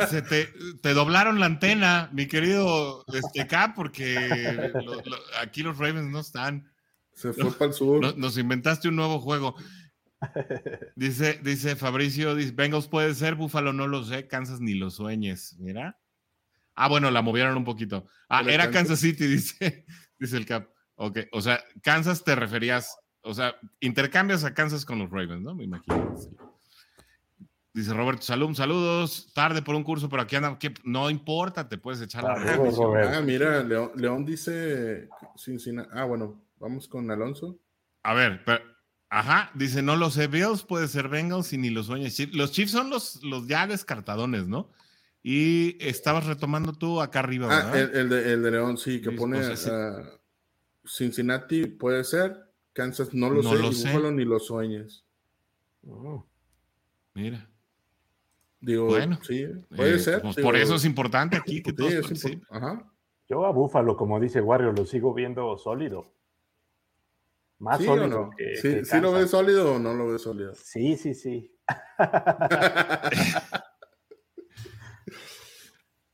Se 0.10 0.22
te, 0.22 0.50
te, 0.82 0.94
doblaron 0.94 1.40
la 1.40 1.48
antena, 1.48 2.10
mi 2.14 2.26
querido 2.26 3.04
este, 3.14 3.48
Cap, 3.48 3.76
porque 3.76 4.72
aquí 5.42 5.62
los 5.62 5.78
Ravens 5.78 6.10
no 6.10 6.22
están. 6.22 6.72
Se 7.14 7.34
fue 7.34 7.52
para 7.52 7.66
el 7.66 7.74
sur. 7.74 8.18
nos 8.18 8.38
inventaste 8.38 8.88
un 8.88 8.96
nuevo 8.96 9.20
juego. 9.20 9.56
Dice, 10.96 11.40
dice 11.44 11.76
Fabricio, 11.76 12.34
dice, 12.34 12.52
Bengals 12.52 12.88
puede 12.88 13.14
ser, 13.14 13.36
Búfalo 13.36 13.74
no 13.74 13.88
lo 13.88 14.04
sé, 14.04 14.28
Kansas 14.28 14.60
ni 14.60 14.74
lo 14.74 14.90
sueñes, 14.90 15.56
mira. 15.60 16.00
Ah, 16.76 16.88
bueno, 16.88 17.12
la 17.12 17.22
movieron 17.22 17.58
un 17.58 17.66
poquito. 17.66 18.08
Ah, 18.30 18.42
era 18.48 18.72
Kansas? 18.72 19.00
City, 19.00 19.28
dice, 19.28 19.86
dice 20.18 20.38
el 20.38 20.46
Cap. 20.46 20.70
Ok, 20.98 21.20
o 21.32 21.42
sea, 21.42 21.64
Kansas 21.82 22.24
te 22.24 22.36
referías, 22.36 22.98
o 23.22 23.34
sea, 23.34 23.56
intercambias 23.80 24.44
a 24.44 24.54
Kansas 24.54 24.84
con 24.84 25.00
los 25.00 25.10
Ravens, 25.10 25.42
¿no? 25.42 25.56
Me 25.56 25.64
imagino. 25.64 26.16
Dice 27.74 27.94
Roberto 27.94 28.24
Salum, 28.24 28.56
saludos, 28.56 29.32
tarde 29.36 29.62
por 29.62 29.76
un 29.76 29.84
curso, 29.84 30.10
pero 30.10 30.24
aquí 30.24 30.36
anda, 30.36 30.58
que 30.58 30.74
no 30.84 31.12
importa, 31.12 31.70
te 31.70 31.78
puedes 31.78 32.02
echar 32.02 32.24
la 32.24 32.34
Ah, 33.16 33.22
mira, 33.22 33.64
León, 33.64 33.92
León 33.96 34.26
dice 34.26 35.08
Ah, 35.92 36.04
bueno, 36.06 36.42
vamos 36.58 36.88
con 36.88 37.10
Alonso. 37.12 37.60
A 38.02 38.16
ver, 38.16 38.44
pero 38.44 38.64
Ajá, 39.10 39.52
dice, 39.54 39.82
no 39.82 39.96
lo 39.96 40.10
sé, 40.10 40.28
Bills 40.28 40.64
puede 40.64 40.88
ser 40.88 41.08
Bengals 41.08 41.54
y 41.54 41.58
ni 41.58 41.70
los 41.70 41.86
sueños. 41.86 42.18
Los 42.34 42.52
Chiefs 42.52 42.72
son 42.72 42.90
los, 42.90 43.24
los 43.24 43.48
ya 43.48 43.66
descartadones, 43.66 44.48
¿no? 44.48 44.70
Y 45.24 45.78
estabas 45.86 46.26
retomando 46.26 46.74
tú 46.74 47.02
acá 47.02 47.20
arriba, 47.20 47.48
ah, 47.50 47.72
¿verdad? 47.72 47.96
el, 47.96 48.10
de, 48.10 48.34
el, 48.34 48.44
de, 48.44 48.52
León, 48.52 48.78
sí, 48.78 49.02
que 49.02 49.12
pone 49.12 49.40
Cincinnati 50.88 51.68
puede 51.68 52.04
ser, 52.04 52.48
Kansas 52.74 53.14
no 53.14 53.30
lo 53.30 53.44
sé, 53.72 54.12
ni 54.12 54.26
los 54.26 54.48
sueños. 54.48 55.06
Oh. 55.88 56.26
Mira. 57.14 57.50
Digo, 58.60 58.88
bueno, 58.88 59.20
sí, 59.22 59.46
puede 59.76 59.96
eh, 59.96 60.00
ser. 60.00 60.22
Pues 60.22 60.36
por 60.38 60.56
eso 60.56 60.76
es 60.76 60.86
importante 60.86 61.38
aquí 61.38 61.62
que 61.62 61.72
sí, 62.16 62.42
Ajá. 62.50 62.92
Yo 63.30 63.46
a 63.46 63.52
Búfalo, 63.52 63.96
como 63.96 64.20
dice 64.20 64.42
Wario, 64.42 64.72
lo 64.72 64.86
sigo 64.86 65.14
viendo 65.14 65.58
sólido. 65.58 66.12
Más 67.60 67.84
sólido. 67.84 68.30
¿Sí, 68.62 68.86
¿Sí 68.86 69.00
lo 69.02 69.12
ves 69.12 69.32
sólido 69.32 69.76
o 69.76 69.80
no 69.80 69.94
lo 69.94 70.12
ves 70.12 70.22
sólido? 70.22 70.54
Sí, 70.56 70.96
sí, 70.96 71.14
sí. 71.14 71.52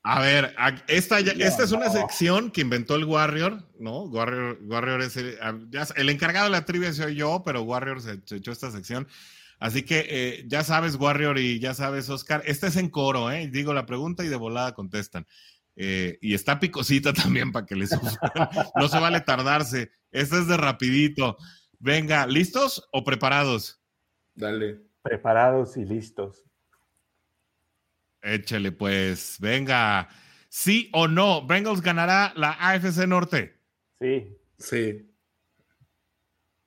A 0.06 0.20
ver, 0.20 0.54
esta, 0.88 1.20
esta 1.20 1.64
es 1.64 1.72
una 1.72 1.90
sección 1.90 2.52
que 2.52 2.60
inventó 2.60 2.96
el 2.96 3.06
Warrior, 3.06 3.66
¿no? 3.80 4.04
Warrior, 4.04 4.60
Warrior 4.64 5.02
es 5.02 5.16
el, 5.16 5.38
el 5.96 6.10
encargado 6.10 6.46
de 6.46 6.52
la 6.52 6.66
trivia 6.66 6.92
soy 6.92 7.16
yo, 7.16 7.42
pero 7.46 7.64
Warrior 7.64 8.02
se, 8.02 8.20
echó 8.36 8.52
esta 8.52 8.70
sección. 8.70 9.08
Así 9.60 9.84
que 9.84 10.06
eh, 10.10 10.44
ya 10.46 10.66
sabes, 10.66 10.96
Warrior, 10.96 11.40
y 11.40 11.58
ya 11.60 11.74
sabes, 11.74 12.10
Oscar, 12.10 12.44
este 12.46 12.68
es 12.68 12.76
en 12.76 12.90
coro, 12.90 13.32
¿eh? 13.32 13.48
Digo 13.48 13.74
la 13.74 13.86
pregunta 13.86 14.26
y 14.26 14.28
de 14.28 14.36
volada 14.36 14.74
contestan. 14.74 15.26
Eh, 15.78 16.18
y 16.22 16.34
está 16.34 16.60
picosita 16.60 17.14
también 17.14 17.54
para 17.54 17.66
que 17.66 17.78
les 17.78 17.92
No 18.76 18.90
se 18.90 19.00
vale 19.00 19.22
tardarse. 19.22 19.90
Este 20.12 20.38
es 20.38 20.48
de 20.48 20.58
rapidito. 20.58 21.38
Venga, 21.80 22.28
¿listos 22.28 22.90
o 22.92 23.06
preparados? 23.06 23.82
Dale. 24.36 24.82
Preparados 25.02 25.78
y 25.78 25.86
listos. 25.86 26.44
Échale 28.24 28.72
pues. 28.72 29.38
Venga. 29.40 30.10
¿Sí 30.50 30.90
o 30.94 31.08
no? 31.08 31.45
¿Bengals 31.45 31.82
ganará 31.82 32.32
la 32.36 32.52
AFC 32.52 33.06
Norte? 33.08 33.60
Sí. 34.00 34.38
Sí. 34.58 35.10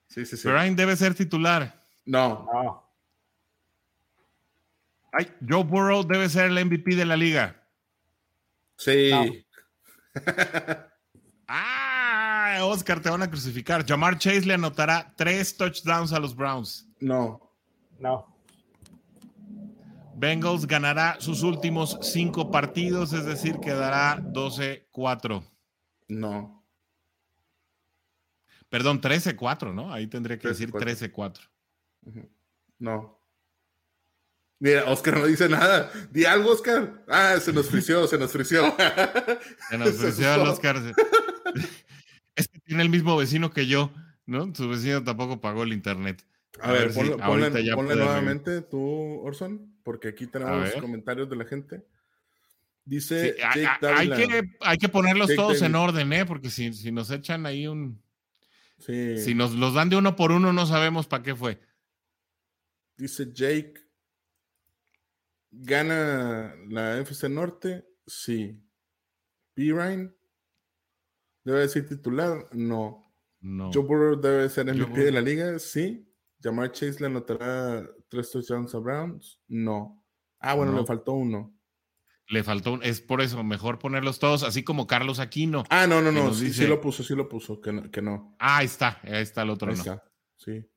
Sí, 0.07 0.25
sí, 0.25 0.37
sí. 0.37 0.47
Brian 0.47 0.75
debe 0.75 0.95
ser 0.95 1.13
titular. 1.15 1.83
No. 2.05 2.47
No. 2.53 2.87
Ay, 5.11 5.31
Joe 5.47 5.63
Burrow 5.63 6.03
debe 6.03 6.29
ser 6.29 6.51
el 6.51 6.65
MVP 6.65 6.95
de 6.95 7.05
la 7.05 7.17
liga. 7.17 7.63
Sí. 8.77 9.11
ah, 11.47 12.59
Oscar, 12.61 13.01
te 13.01 13.09
van 13.09 13.23
a 13.23 13.29
crucificar. 13.29 13.85
Jamar 13.85 14.17
Chase 14.17 14.45
le 14.45 14.53
anotará 14.53 15.13
tres 15.15 15.57
touchdowns 15.57 16.13
a 16.13 16.19
los 16.19 16.35
Browns. 16.35 16.87
No. 16.99 17.51
No. 17.99 18.36
Bengals 20.17 20.65
ganará 20.65 21.17
sus 21.19 21.43
últimos 21.43 21.99
cinco 22.01 22.49
partidos, 22.49 23.13
es 23.13 23.25
decir, 23.25 23.59
quedará 23.59 24.19
12-4. 24.19 25.43
No. 26.07 26.65
Perdón, 28.67 28.99
13-4, 28.99 29.75
¿no? 29.75 29.93
Ahí 29.93 30.07
tendría 30.07 30.39
que 30.39 30.47
decir 30.47 30.71
13-4. 30.71 31.47
No. 32.79 33.21
Mira, 34.57 34.85
Oscar 34.85 35.19
no 35.19 35.27
dice 35.27 35.47
nada. 35.49 35.91
Di 36.09 36.25
algo, 36.25 36.51
Oscar. 36.51 37.03
Ah, 37.07 37.37
se 37.39 37.53
nos 37.53 37.69
frició, 37.69 38.07
se 38.07 38.17
nos 38.17 38.31
frició. 38.31 38.75
Se 39.69 39.77
nos 39.77 39.97
frició 39.97 40.33
el 40.33 40.41
Oscar. 40.41 40.77
Es 42.35 42.47
que 42.47 42.59
tiene 42.59 42.83
el 42.83 42.89
mismo 42.89 43.17
vecino 43.17 43.49
que 43.49 43.65
yo, 43.65 43.91
¿no? 44.27 44.53
Su 44.53 44.69
vecino 44.69 45.03
tampoco 45.03 45.41
pagó 45.41 45.63
el 45.63 45.73
internet. 45.73 46.23
A, 46.59 46.71
ver, 46.71 46.93
ponle, 46.93 47.49
nuevamente 47.95 48.61
tú, 48.61 49.19
Orson, 49.23 49.76
porque 49.87 50.09
aquí 50.09 50.27
tenemos 50.27 50.69
comentarios 50.81 51.29
de 51.29 51.35
la 51.37 51.45
gente. 51.45 51.81
Dice 52.83 53.37
hay, 53.41 54.09
que, 54.09 54.49
hay 54.59 54.77
que 54.77 54.89
ponerlos 54.89 55.33
todos 55.33 55.61
en 55.61 55.75
orden, 55.75 56.11
¿eh? 56.11 56.25
Porque 56.25 56.49
si, 56.49 56.73
si 56.73 56.91
nos 56.91 57.09
echan 57.09 57.45
ahí 57.45 57.67
un. 57.67 58.03
Si 58.79 59.33
nos 59.33 59.53
los 59.53 59.75
dan 59.75 59.87
de 59.87 59.95
uno 59.95 60.17
por 60.17 60.33
uno, 60.33 60.51
no 60.51 60.65
sabemos 60.65 61.07
para 61.07 61.23
qué 61.23 61.33
fue. 61.33 61.61
Dice 62.97 63.31
Jake. 63.31 63.75
¿Gana 65.51 66.53
la 66.67 66.97
FC 66.97 67.29
Norte? 67.29 67.87
Sí. 68.05 68.61
¿Pirine? 69.53 70.11
¿Debe 71.45 71.65
ser 71.69 71.87
titular? 71.87 72.49
No. 72.51 73.09
No. 73.39 73.71
Joe 73.71 73.85
Burrow 73.85 74.19
debe 74.19 74.49
ser 74.49 74.65
MVP 74.65 75.05
de 75.05 75.11
la 75.13 75.21
liga? 75.21 75.57
Sí. 75.59 76.13
¿Jamar 76.43 76.73
Chase 76.73 76.99
le 76.99 77.05
anotará 77.05 77.89
tres 78.09 78.31
touchdowns 78.31 78.73
a 78.75 78.79
Browns? 78.79 79.39
No. 79.47 80.03
Ah, 80.39 80.53
bueno, 80.53 80.73
le 80.73 80.85
faltó 80.85 81.13
uno. 81.13 81.53
Le 82.29 82.43
faltó 82.43 82.73
un, 82.73 82.83
es 82.83 82.99
por 82.99 83.21
eso, 83.21 83.41
mejor 83.43 83.79
ponerlos 83.79 84.19
todos, 84.19 84.43
así 84.43 84.63
como 84.63 84.85
Carlos 84.85 85.19
Aquino. 85.19 85.63
Ah, 85.69 85.87
no, 85.87 86.01
no, 86.01 86.11
no, 86.11 86.33
sí, 86.33 86.51
sí 86.51 86.67
lo 86.67 86.81
puso, 86.81 87.01
sí 87.03 87.15
lo 87.15 87.29
puso, 87.29 87.61
que 87.61 87.71
no. 87.71 87.89
Que 87.89 88.01
no. 88.01 88.35
Ah, 88.39 88.57
ahí 88.57 88.65
está, 88.65 88.99
ahí 89.03 89.21
está 89.21 89.43
el 89.43 89.49
otro. 89.49 89.69
Ahí 89.69 89.77
está, 89.77 90.03
sí. 90.35 90.69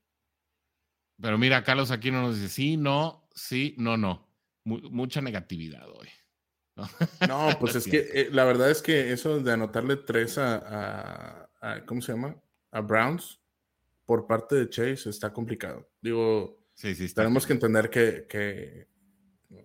Pero 1.21 1.37
mira, 1.39 1.63
Carlos 1.65 1.91
Aquino 1.91 2.23
nos 2.23 2.37
dice, 2.37 2.49
sí, 2.49 2.77
no, 2.77 3.29
sí, 3.35 3.75
no, 3.79 3.97
no. 3.97 4.29
mucha 4.65 5.21
negatividad 5.21 5.89
hoy. 5.91 6.09
No, 7.29 7.49
pues 7.61 7.75
es 7.75 7.85
que 7.85 8.09
eh, 8.13 8.29
la 8.31 8.45
verdad 8.45 8.71
es 8.71 8.81
que 8.81 9.13
eso 9.13 9.41
de 9.41 9.53
anotarle 9.53 9.97
tres 9.97 10.39
a, 10.39 11.51
¿cómo 11.87 12.01
se 12.01 12.13
llama? 12.13 12.41
A 12.71 12.81
Browns 12.81 13.41
por 14.05 14.27
parte 14.27 14.57
de 14.57 14.69
Chase 14.69 15.11
está 15.11 15.33
complicado. 15.33 15.91
Digo, 16.01 16.60
sí, 16.81 16.95
sí, 16.95 17.15
tenemos 17.15 17.47
que 17.47 17.53
entender 17.53 17.91
que 17.91 18.89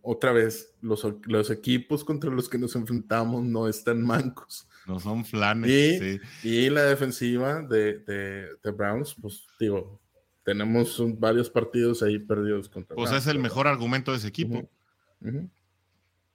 otra 0.02 0.32
vez, 0.32 0.74
los, 0.82 1.06
los, 1.26 1.50
equipos 1.50 2.04
contra 2.04 2.32
los 2.32 2.50
que 2.50 2.58
nos 2.58 2.76
enfrentamos 2.76 3.44
no 3.44 3.68
están 3.68 4.02
mancos. 4.02 4.68
No 4.88 5.00
son 5.00 5.26
flanes. 5.26 6.22
Y, 6.44 6.48
y 6.48 6.70
la 6.70 6.84
defensiva 6.84 7.62
de, 7.62 8.00
de, 8.00 8.72
Browns, 8.72 9.16
pues 9.20 9.46
digo, 9.60 10.00
tenemos 10.44 11.02
varios 11.20 11.50
partidos 11.50 12.04
ahí 12.04 12.20
perdidos 12.20 12.70
contra 12.70 12.96
Pues 12.96 13.12
es 13.12 13.28
el 13.28 13.40
mejor 13.40 13.68
argumento 13.68 14.12
de 14.12 14.18
ese 14.18 14.28
equipo. 14.28 14.70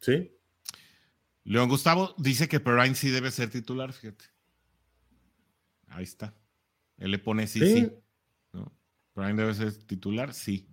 Sí. 0.00 0.32
León 1.44 1.68
Gustavo 1.68 2.14
dice 2.18 2.48
que 2.48 2.60
Perrine 2.60 2.94
sí 2.94 3.10
debe 3.10 3.30
ser 3.30 3.50
titular, 3.50 3.92
fíjate. 3.92 4.24
Ahí 5.88 6.04
está. 6.04 6.34
Él 6.98 7.12
le 7.12 7.18
pone 7.18 7.46
sí, 7.46 7.60
sí. 7.60 7.90
¿No? 9.20 9.36
debe 9.36 9.54
ser 9.54 9.72
titular, 9.84 10.32
sí. 10.34 10.66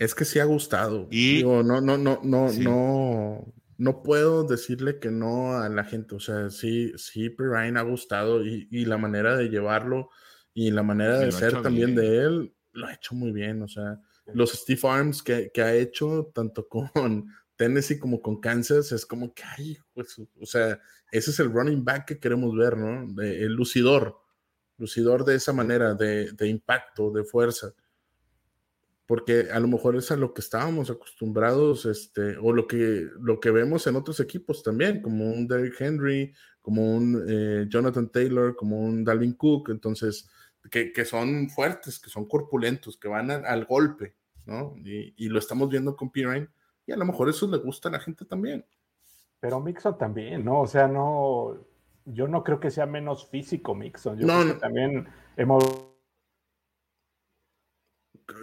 Es 0.00 0.14
que 0.14 0.24
sí 0.24 0.38
ha 0.38 0.44
gustado. 0.46 1.08
Y 1.10 1.42
no, 1.44 1.62
no, 1.62 1.80
no, 1.82 1.98
no, 1.98 2.20
no, 2.22 3.54
no 3.76 4.02
puedo 4.02 4.44
decirle 4.44 4.98
que 4.98 5.10
no 5.10 5.58
a 5.58 5.68
la 5.68 5.84
gente. 5.84 6.14
O 6.14 6.20
sea, 6.20 6.48
sí, 6.48 6.94
sí, 6.96 7.28
Ryan 7.36 7.76
ha 7.76 7.82
gustado 7.82 8.42
y, 8.42 8.66
la 8.86 8.96
manera 8.96 9.36
de 9.36 9.50
llevarlo 9.50 10.08
y 10.54 10.70
la 10.70 10.82
manera 10.82 11.18
de 11.18 11.30
ser 11.30 11.60
también 11.60 11.94
de 11.94 12.18
él 12.18 12.54
lo 12.72 12.86
ha 12.86 12.94
hecho 12.94 13.14
muy 13.14 13.30
bien. 13.30 13.60
O 13.60 13.68
sea, 13.68 14.00
los 14.32 14.52
Steve 14.52 14.80
Arms 14.84 15.22
que, 15.22 15.52
ha 15.56 15.74
hecho 15.74 16.32
tanto 16.34 16.66
con 16.66 16.90
Tennessee 17.56 17.98
como 17.98 18.22
con 18.22 18.40
Kansas 18.40 18.92
es 18.92 19.04
como 19.04 19.34
que, 19.34 19.42
ay, 19.58 19.76
pues, 19.92 20.18
o 20.18 20.46
sea, 20.46 20.80
ese 21.12 21.30
es 21.30 21.40
el 21.40 21.52
running 21.52 21.84
back 21.84 22.06
que 22.06 22.18
queremos 22.18 22.56
ver, 22.56 22.78
¿no? 22.78 23.22
el 23.22 23.52
lucidor, 23.52 24.16
lucidor 24.78 25.26
de 25.26 25.34
esa 25.34 25.52
manera, 25.52 25.92
de, 25.92 26.32
de 26.32 26.48
impacto, 26.48 27.10
de 27.10 27.22
fuerza 27.22 27.74
porque 29.10 29.48
a 29.52 29.58
lo 29.58 29.66
mejor 29.66 29.96
es 29.96 30.12
a 30.12 30.16
lo 30.16 30.32
que 30.32 30.40
estábamos 30.40 30.88
acostumbrados, 30.88 31.84
este, 31.84 32.36
o 32.36 32.52
lo 32.52 32.68
que, 32.68 33.08
lo 33.18 33.40
que 33.40 33.50
vemos 33.50 33.84
en 33.88 33.96
otros 33.96 34.20
equipos 34.20 34.62
también, 34.62 35.02
como 35.02 35.28
un 35.28 35.48
Derrick 35.48 35.80
Henry, 35.80 36.32
como 36.62 36.94
un 36.94 37.20
eh, 37.28 37.66
Jonathan 37.68 38.08
Taylor, 38.08 38.54
como 38.54 38.78
un 38.78 39.02
Dalvin 39.02 39.32
Cook, 39.32 39.70
entonces, 39.70 40.30
que, 40.70 40.92
que 40.92 41.04
son 41.04 41.50
fuertes, 41.50 41.98
que 41.98 42.08
son 42.08 42.28
corpulentos, 42.28 42.98
que 42.98 43.08
van 43.08 43.32
al 43.32 43.64
golpe, 43.64 44.14
¿no? 44.46 44.76
Y, 44.76 45.12
y, 45.16 45.28
lo 45.28 45.40
estamos 45.40 45.68
viendo 45.68 45.96
con 45.96 46.12
Pirine, 46.12 46.48
y 46.86 46.92
a 46.92 46.96
lo 46.96 47.04
mejor 47.04 47.28
eso 47.28 47.48
le 47.48 47.58
gusta 47.58 47.88
a 47.88 47.92
la 47.92 47.98
gente 47.98 48.24
también. 48.24 48.64
Pero 49.40 49.58
Mixon 49.58 49.98
también, 49.98 50.44
¿no? 50.44 50.60
O 50.60 50.68
sea, 50.68 50.86
no, 50.86 51.56
yo 52.04 52.28
no 52.28 52.44
creo 52.44 52.60
que 52.60 52.70
sea 52.70 52.86
menos 52.86 53.28
físico 53.28 53.74
Mixon, 53.74 54.20
yo 54.20 54.28
creo 54.28 54.54
que 54.54 54.60
también 54.60 55.08
hemos 55.36 55.89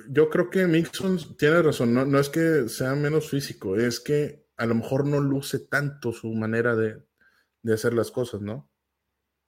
yo 0.10 0.30
creo 0.30 0.50
que 0.50 0.68
Mixon 0.68 1.20
tiene 1.38 1.62
razón, 1.62 1.94
no, 1.94 2.20
es 2.20 2.30
que 2.30 2.70
sea 2.70 2.96
menos 2.96 3.30
físico, 3.30 3.76
es 3.76 4.00
que 4.00 4.48
a 4.58 4.66
lo 4.66 4.76
mejor 4.76 5.06
no 5.06 5.20
luce 5.20 5.60
tanto 5.60 6.12
su 6.12 6.34
manera 6.34 6.76
de, 6.76 7.06
hacer 7.72 7.94
las 7.94 8.12
cosas, 8.12 8.42
¿no? 8.42 8.72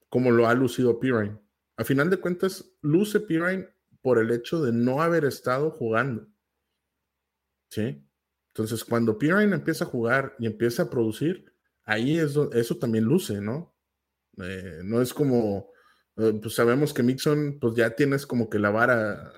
Como 0.09 0.31
lo 0.31 0.47
ha 0.47 0.53
lucido 0.53 0.99
Pirine. 0.99 1.39
A 1.77 1.83
final 1.83 2.09
de 2.09 2.17
cuentas, 2.17 2.73
luce 2.81 3.21
Pirine 3.21 3.69
por 4.01 4.19
el 4.19 4.31
hecho 4.31 4.61
de 4.61 4.73
no 4.73 5.01
haber 5.01 5.23
estado 5.25 5.71
jugando. 5.71 6.27
¿Sí? 7.69 8.05
Entonces, 8.53 8.83
cuando 8.83 9.17
Pirine 9.17 9.55
empieza 9.55 9.85
a 9.85 9.87
jugar 9.87 10.35
y 10.37 10.47
empieza 10.47 10.83
a 10.83 10.89
producir, 10.89 11.53
ahí 11.85 12.17
eso 12.17 12.77
también 12.77 13.05
luce, 13.05 13.39
¿no? 13.39 13.73
Eh, 14.37 14.81
no 14.83 15.01
es 15.01 15.13
como 15.13 15.71
pues 16.41 16.53
sabemos 16.53 16.93
que 16.93 17.03
Mixon, 17.03 17.59
pues 17.59 17.75
ya 17.75 17.95
tienes 17.95 18.25
como 18.25 18.49
que 18.49 18.59
la 18.59 18.69
vara, 18.69 19.31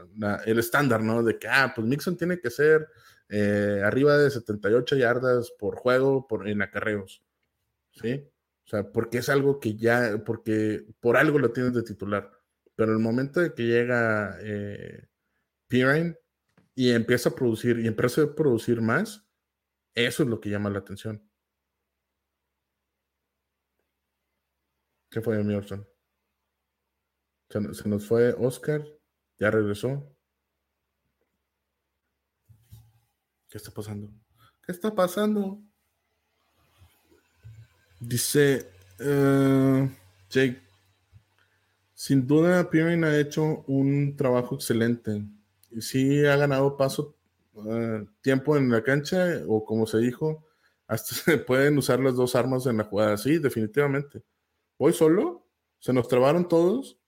el 0.46 0.60
estándar, 0.60 1.04
¿no? 1.04 1.24
De 1.24 1.38
que, 1.38 1.48
ah, 1.48 1.74
pues 1.76 1.86
Mixon 1.86 2.18
tiene 2.18 2.40
que 2.40 2.50
ser 2.50 2.88
eh, 3.30 3.82
arriba 3.84 4.18
de 4.18 4.32
78 4.32 4.96
yardas 4.98 5.52
por 5.60 5.76
juego 5.78 6.28
por, 6.28 6.48
en 6.48 6.62
acarreos, 6.62 7.24
¿sí? 7.92 8.28
O 8.66 8.68
sea, 8.68 8.92
porque 8.92 9.20
es 9.20 9.30
algo 9.30 9.60
que 9.60 9.76
ya, 9.76 10.24
porque 10.26 10.86
por 11.00 11.18
algo 11.18 11.40
lo 11.40 11.52
tienes 11.52 11.74
de 11.74 11.84
titular. 11.84 12.32
Pero 12.76 12.94
el 12.94 13.00
momento 13.00 13.40
de 13.42 13.54
que 13.54 13.64
llega 13.64 14.38
eh, 14.42 15.08
Pirine 15.68 16.18
y 16.76 16.92
empieza 16.92 17.30
a 17.30 17.36
producir, 17.36 17.80
y 17.80 17.88
empieza 17.88 18.24
a 18.24 18.36
producir 18.36 18.82
más, 18.82 19.26
eso 19.96 20.24
es 20.24 20.30
lo 20.30 20.40
que 20.40 20.50
llama 20.50 20.70
la 20.70 20.80
atención. 20.80 21.22
¿Qué 25.10 25.22
fue, 25.22 25.44
mi 25.44 25.54
Orson? 25.54 25.86
Se, 27.52 27.90
nos 27.90 28.08
fue 28.08 28.34
Oscar, 28.34 28.88
ya 29.38 29.52
regresó. 29.52 30.08
¿Qué 33.50 33.58
está 33.58 33.72
pasando? 33.72 34.10
¿Qué 34.66 34.72
está 34.72 34.96
pasando? 34.96 35.62
Dice 38.00 38.72
uh, 39.02 39.86
Jake, 40.30 40.62
sin 41.94 42.26
duda 42.26 42.70
Pirine 42.70 43.06
ha 43.06 43.20
hecho 43.20 43.66
un 43.68 44.16
trabajo 44.16 44.56
excelente. 44.56 45.22
Y 45.72 45.82
sí 45.82 46.26
ha 46.26 46.38
ganado 46.38 46.78
paso, 46.78 47.18
uh, 47.56 48.06
tiempo 48.22 48.56
en 48.56 48.70
la 48.70 48.82
cancha, 48.82 49.42
o 49.46 49.66
como 49.66 49.86
se 49.88 49.98
dijo, 49.98 50.48
hasta 50.88 51.16
se 51.16 51.38
pueden 51.38 51.78
usar 51.78 52.00
las 52.00 52.16
dos 52.16 52.34
armas 52.36 52.66
en 52.66 52.78
la 52.78 52.86
jugada. 52.86 53.18
Sí, 53.18 53.40
definitivamente. 53.40 54.24
Voy 54.80 54.94
solo, 54.94 55.46
se 55.80 55.92
nos 55.92 56.08
trabaron 56.08 56.48
todos 56.48 57.01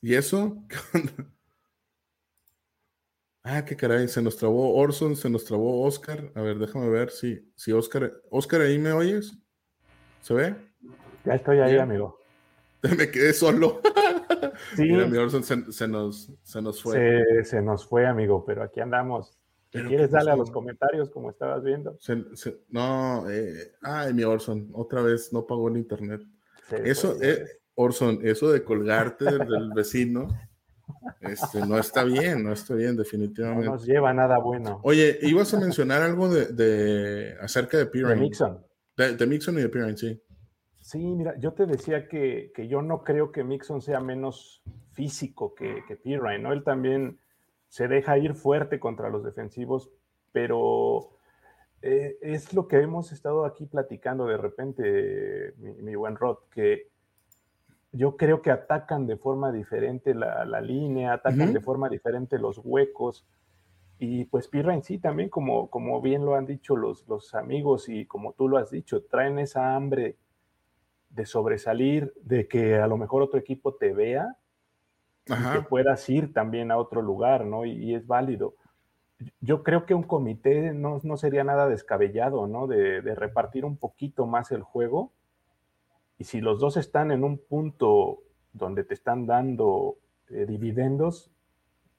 ¿Y 0.00 0.14
eso? 0.14 0.64
ah, 3.42 3.64
qué 3.64 3.76
caray, 3.76 4.06
se 4.08 4.22
nos 4.22 4.36
trabó 4.36 4.74
Orson, 4.76 5.16
se 5.16 5.28
nos 5.28 5.44
trabó 5.44 5.82
Oscar. 5.82 6.30
A 6.34 6.42
ver, 6.42 6.58
déjame 6.58 6.88
ver 6.88 7.10
si, 7.10 7.50
si 7.56 7.72
Oscar. 7.72 8.12
Oscar, 8.30 8.60
¿ahí 8.60 8.78
me 8.78 8.92
oyes? 8.92 9.36
¿Se 10.20 10.34
ve? 10.34 10.54
Ya 11.24 11.34
estoy 11.34 11.58
ahí, 11.58 11.76
amigo. 11.76 12.18
Me 12.96 13.10
quedé 13.10 13.32
solo. 13.32 13.80
Sí. 14.76 14.82
Mira, 14.82 15.06
mi 15.06 15.16
Orson 15.16 15.42
se, 15.42 15.88
nos, 15.88 16.32
se 16.42 16.60
nos 16.60 16.82
fue. 16.82 17.44
Se, 17.44 17.62
nos 17.62 17.86
fue, 17.86 18.06
amigo, 18.06 18.44
pero 18.44 18.62
aquí 18.62 18.80
andamos. 18.80 19.38
¿Quieres 19.70 19.96
pues, 19.98 20.10
darle 20.10 20.32
a 20.32 20.36
los 20.36 20.50
comentarios 20.50 21.10
como 21.10 21.30
estabas 21.30 21.62
viendo? 21.62 21.96
no, 22.68 23.30
eh, 23.30 23.72
ay, 23.82 24.12
mi 24.12 24.24
Orson, 24.24 24.68
otra 24.74 25.02
vez 25.02 25.32
no 25.32 25.46
pagó 25.46 25.68
el 25.68 25.76
internet. 25.76 26.22
Eso, 26.70 27.16
eh, 27.22 27.57
Orson, 27.78 28.20
eso 28.22 28.50
de 28.50 28.64
colgarte 28.64 29.24
del, 29.24 29.72
vecino, 29.74 30.28
este, 31.20 31.60
no 31.66 31.78
está 31.78 32.04
bien, 32.04 32.42
no 32.42 32.52
está 32.52 32.74
bien, 32.74 32.96
definitivamente. 32.96 33.66
No 33.66 33.72
nos 33.72 33.86
lleva 33.86 34.12
nada 34.12 34.38
bueno. 34.38 34.80
Oye, 34.82 35.18
ibas 35.22 35.52
a 35.54 35.60
mencionar 35.60 36.02
algo 36.02 36.28
de, 36.28 37.36
acerca 37.40 37.78
de 37.78 37.86
Pirine. 37.86 38.14
De 38.14 38.20
Mixon. 38.20 38.66
De, 38.96 39.26
Mixon 39.26 39.58
y 39.58 39.62
de 39.62 39.68
Pirine, 39.68 39.96
sí. 39.96 40.22
Sí, 40.80 40.98
mira, 40.98 41.38
yo 41.38 41.52
te 41.52 41.66
decía 41.66 42.08
que, 42.08 42.52
yo 42.68 42.82
no 42.82 43.04
creo 43.04 43.30
que 43.32 43.44
Mixon 43.44 43.80
sea 43.82 44.00
menos 44.00 44.62
físico 44.92 45.54
que, 45.54 45.82
que 45.86 45.96
Pirine, 45.96 46.38
¿no? 46.38 46.52
Él 46.52 46.64
también 46.64 47.18
se 47.68 47.86
deja 47.86 48.18
ir 48.18 48.34
fuerte 48.34 48.80
contra 48.80 49.10
los 49.10 49.22
defensivos, 49.22 49.90
pero 50.32 51.18
eh, 51.82 52.18
es 52.22 52.52
lo 52.54 52.66
que 52.66 52.80
hemos 52.80 53.12
estado 53.12 53.44
aquí 53.44 53.66
platicando 53.66 54.26
de 54.26 54.36
repente, 54.36 55.54
mi, 55.58 55.94
buen 55.94 56.16
Rod, 56.16 56.38
que 56.50 56.88
yo 57.92 58.16
creo 58.16 58.42
que 58.42 58.50
atacan 58.50 59.06
de 59.06 59.16
forma 59.16 59.52
diferente 59.52 60.14
la, 60.14 60.60
línea, 60.60 61.14
atacan 61.14 61.52
de 61.52 61.60
forma 61.60 61.88
diferente 61.88 62.38
los 62.38 62.60
huecos. 62.62 63.26
Y 63.98 64.26
pues 64.26 64.46
Pirra 64.46 64.74
en 64.74 64.82
sí 64.82 64.98
también, 64.98 65.28
como, 65.28 65.70
como 65.70 66.00
bien 66.00 66.24
lo 66.24 66.36
han 66.36 66.46
dicho 66.46 66.76
los, 66.76 67.08
los 67.08 67.34
amigos 67.34 67.88
y 67.88 68.06
como 68.06 68.32
tú 68.32 68.48
lo 68.48 68.58
has 68.58 68.70
dicho, 68.70 69.02
traen 69.04 69.38
esa 69.38 69.74
hambre 69.74 70.16
de 71.10 71.26
sobresalir, 71.26 72.12
de 72.22 72.46
que 72.46 72.76
a 72.76 72.86
lo 72.86 72.96
mejor 72.96 73.22
otro 73.22 73.38
equipo 73.38 73.74
te 73.74 73.92
vea 73.92 74.36
y 75.26 75.52
que 75.52 75.62
puedas 75.62 76.08
ir 76.08 76.32
también 76.32 76.70
a 76.70 76.78
otro 76.78 77.02
lugar, 77.02 77.44
¿no? 77.44 77.64
Y, 77.64 77.94
es 77.94 78.06
válido. 78.06 78.54
Yo 79.40 79.62
creo 79.62 79.84
que 79.84 79.94
un 79.94 80.04
comité 80.04 80.72
no, 80.72 81.00
sería 81.16 81.44
nada 81.44 81.68
descabellado, 81.68 82.46
¿no? 82.46 82.66
De, 82.66 83.00
repartir 83.14 83.64
un 83.64 83.76
poquito 83.76 84.26
más 84.26 84.52
el 84.52 84.62
juego. 84.62 85.12
Y 86.18 86.24
si 86.24 86.40
los 86.40 86.58
dos 86.58 86.76
están 86.76 87.12
en 87.12 87.24
un 87.24 87.38
punto 87.38 88.22
donde 88.52 88.84
te 88.84 88.94
están 88.94 89.26
dando 89.26 89.98
eh, 90.28 90.46
dividendos, 90.46 91.30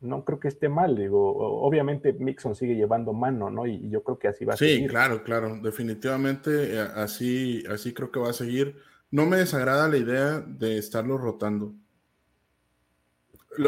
no 0.01 0.23
creo 0.25 0.39
que 0.39 0.47
esté 0.47 0.69
mal. 0.69 0.95
Digo, 0.95 1.35
obviamente 1.61 2.13
Mixon 2.13 2.55
sigue 2.55 2.75
llevando 2.75 3.13
mano, 3.13 3.49
¿no? 3.49 3.65
Y, 3.65 3.89
yo 3.89 4.03
creo 4.03 4.19
que 4.19 4.27
así 4.27 4.45
va 4.45 4.53
a 4.53 4.57
seguir. 4.57 4.81
Sí, 4.81 4.87
claro, 4.87 5.23
claro. 5.23 5.57
Definitivamente 5.61 6.75
eh, 6.75 6.87
así, 6.95 7.63
así 7.69 7.93
creo 7.93 8.11
que 8.11 8.19
va 8.19 8.29
a 8.29 8.33
seguir. 8.33 8.75
No 9.11 9.25
me 9.25 9.37
desagrada 9.37 9.87
la 9.87 9.97
idea 9.97 10.39
de 10.39 10.77
estarlo 10.77 11.17
rotando. 11.17 11.73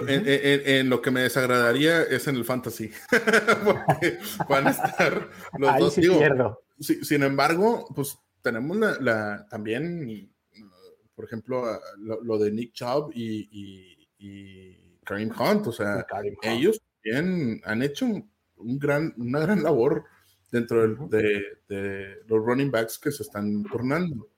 en, 0.07 0.89
lo 0.89 1.01
que 1.01 1.11
me 1.11 1.21
desagradaría 1.21 2.03
es 2.03 2.27
en 2.27 2.35
el 2.35 2.45
fantasy. 2.45 2.91
Porque 3.65 4.19
van 4.47 4.67
a 4.67 4.71
estar 4.71 5.29
los 5.57 5.77
dos. 5.79 5.95
sin 6.79 7.23
embargo, 7.23 7.87
pues 7.95 8.19
tenemos 8.41 8.77
la, 8.77 9.47
también, 9.49 10.29
por 11.21 11.27
ejemplo, 11.27 11.63
lo, 11.99 12.39
de 12.39 12.51
Nick 12.51 12.73
Chubb 12.73 13.11
y, 13.13 13.47
y, 14.17 14.97
Kareem 15.03 15.29
Hunt. 15.29 15.67
O 15.67 15.71
sea, 15.71 16.03
ellos 16.41 16.81
han 17.13 17.83
hecho 17.83 18.07
un 18.07 18.79
gran, 18.79 19.13
una 19.17 19.39
gran 19.39 19.61
labor 19.61 20.05
dentro 20.51 20.95
de, 21.07 21.43
de, 21.69 22.15
los 22.25 22.43
running 22.43 22.71
backs 22.71 22.97
que 22.97 23.11
se 23.11 23.21
están 23.21 23.63
turnando. 23.65 24.29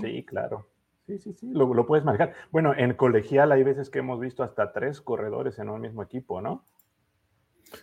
Sí, 0.00 0.24
claro. 0.24 0.68
Sí, 1.08 1.18
sí, 1.18 1.32
sí, 1.34 1.50
lo, 1.52 1.86
puedes 1.86 2.04
manejar. 2.04 2.34
Bueno, 2.52 2.72
en 2.76 2.94
colegial 2.94 3.50
hay 3.50 3.64
veces 3.64 3.90
que 3.90 3.98
hemos 3.98 4.20
visto 4.20 4.44
hasta 4.44 4.72
tres 4.72 5.00
corredores 5.00 5.58
en 5.58 5.70
un 5.70 5.80
mismo 5.80 6.04
equipo, 6.04 6.40
¿no? 6.40 6.64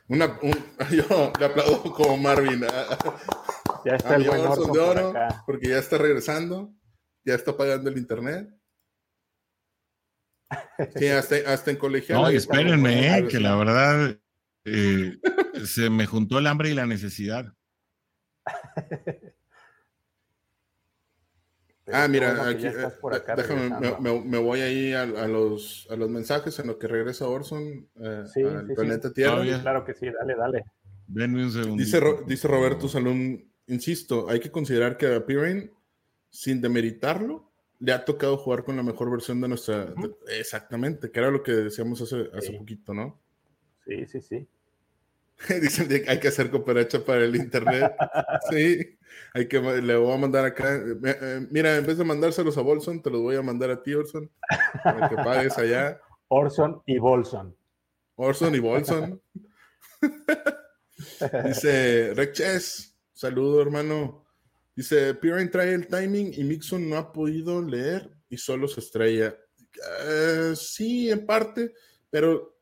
Una, 0.07 0.39
yo 0.91 1.33
le 1.37 1.45
aplaudo 1.45 1.93
como 1.93 2.17
Marvin. 2.17 2.61
ya 3.83 3.95
está 3.95 4.15
el 4.15 4.27
buen 4.29 4.41
de 4.71 4.79
oro, 4.79 5.13
porque 5.45 5.67
ya 5.67 5.79
está 5.79 5.97
regresando, 5.97 6.73
ya 7.25 7.35
está 7.35 7.55
pagando 7.55 7.89
el 7.89 7.97
internet. 7.97 8.49
Sí, 10.95 11.07
hasta, 11.07 11.71
en 11.71 11.77
colegial. 11.77 12.21
No, 12.21 12.29
espérenme, 12.29 13.17
eh, 13.17 13.27
que 13.27 13.39
la 13.39 13.55
verdad 13.55 14.17
eh, 14.65 15.17
se 15.65 15.89
me 15.89 16.05
juntó 16.05 16.39
el 16.39 16.47
hambre 16.47 16.69
y 16.69 16.73
la 16.73 16.85
necesidad. 16.85 17.53
ah, 21.91 22.07
mira, 22.07 22.47
aquí, 22.47 22.67
eh, 22.67 22.73
déjame, 23.35 23.71
me, 23.99 24.37
voy 24.37 24.61
ahí 24.61 24.93
a, 24.93 25.05
los, 25.05 25.87
a 25.89 25.95
los 25.95 26.09
mensajes 26.09 26.57
en 26.59 26.67
lo 26.67 26.77
que 26.77 26.87
regresa 26.87 27.27
Orson 27.27 27.89
eh, 27.95 28.23
al 28.35 28.67
planeta 28.75 29.11
Tierra. 29.11 29.43
claro 29.61 29.83
que 29.83 29.93
sí, 29.93 30.07
dale, 30.09 30.35
dale. 30.35 30.63
Denme 31.07 31.43
un 31.43 31.51
segundo. 31.51 31.83
Dice, 31.83 31.99
dice 32.25 32.47
Roberto 32.47 32.87
Salón, 32.87 33.51
insisto, 33.67 34.29
hay 34.29 34.39
que 34.39 34.51
considerar 34.51 34.97
que 34.97 35.13
a 35.13 35.25
Pirin, 35.25 35.71
sin 36.33 36.61
demeritarlo, 36.61 37.47
le 37.79 37.93
ha 37.93 38.03
tocado 38.03 38.37
jugar 38.37 38.63
con 38.63 38.75
la 38.75 38.81
mejor 38.81 39.11
versión 39.11 39.39
de 39.39 39.47
nuestra. 39.47 39.93
exactamente, 40.27 41.11
que 41.11 41.19
era 41.19 41.29
lo 41.29 41.43
que 41.43 41.51
decíamos 41.51 42.01
hace, 42.01 42.27
hace 42.33 42.53
poquito, 42.53 42.93
¿no? 42.93 43.21
Sí, 43.85 44.05
sí, 44.07 44.21
sí. 44.21 44.47
Dicen 45.61 45.87
que 45.87 46.05
hay 46.07 46.19
que 46.19 46.29
hacer 46.29 46.49
cooperacha 46.49 47.05
para 47.05 47.23
el 47.23 47.35
internet. 47.35 47.93
sí, 48.49 48.97
hay 49.33 49.47
que, 49.47 49.59
le 49.59 49.95
voy 49.95 50.11
a 50.11 50.17
mandar 50.17 50.45
acá. 50.45 50.75
Eh, 50.75 51.47
mira, 51.51 51.77
en 51.77 51.85
vez 51.85 51.97
de 51.99 52.03
mandárselos 52.03 52.57
a 52.57 52.61
Bolson, 52.61 53.01
te 53.01 53.11
los 53.11 53.21
voy 53.21 53.35
a 53.35 53.43
mandar 53.43 53.69
a 53.69 53.83
ti, 53.83 53.93
Orson, 53.93 54.29
para 54.83 55.09
que 55.09 55.15
pagues 55.15 55.57
allá. 55.57 56.01
Orson 56.29 56.81
y 56.87 56.97
Bolson. 56.97 57.55
Orson 58.15 58.55
y 58.55 58.59
Bolson. 58.59 59.21
Dice 61.45 62.13
Reches, 62.15 62.97
saludo 63.13 63.61
hermano. 63.61 64.22
Dice, 64.75 65.13
Pirine 65.15 65.47
trae 65.47 65.73
el 65.73 65.87
timing 65.87 66.33
y 66.33 66.43
Mixon 66.43 66.89
no 66.89 66.97
ha 66.97 67.13
podido 67.13 67.61
leer 67.61 68.09
y 68.29 68.37
solo 68.37 68.67
se 68.67 68.79
estrella. 68.79 69.35
Eh, 70.05 70.53
sí, 70.55 71.11
en 71.11 71.25
parte, 71.25 71.73
pero, 72.09 72.57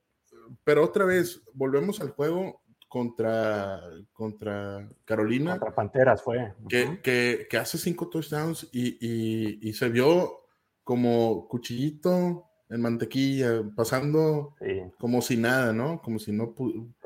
pero 0.63 0.83
otra 0.83 1.05
vez, 1.05 1.41
volvemos 1.53 2.01
al 2.01 2.09
juego 2.09 2.61
contra, 2.89 3.81
contra 4.11 4.89
Carolina. 5.05 5.51
Contra 5.51 5.73
Panteras 5.73 6.21
fue. 6.21 6.53
Que, 6.67 7.47
que, 7.49 7.57
hace 7.57 7.77
cinco 7.77 8.09
touchdowns 8.09 8.67
y, 8.73 9.67
y, 9.69 9.73
se 9.73 9.87
vio 9.87 10.41
como 10.83 11.47
cuchillito 11.47 12.49
en 12.69 12.81
mantequilla, 12.81 13.63
pasando 13.75 14.55
como 14.99 15.21
si 15.21 15.37
nada, 15.37 15.71
¿no? 15.71 16.01
Como 16.01 16.19
si 16.19 16.33
no 16.33 16.53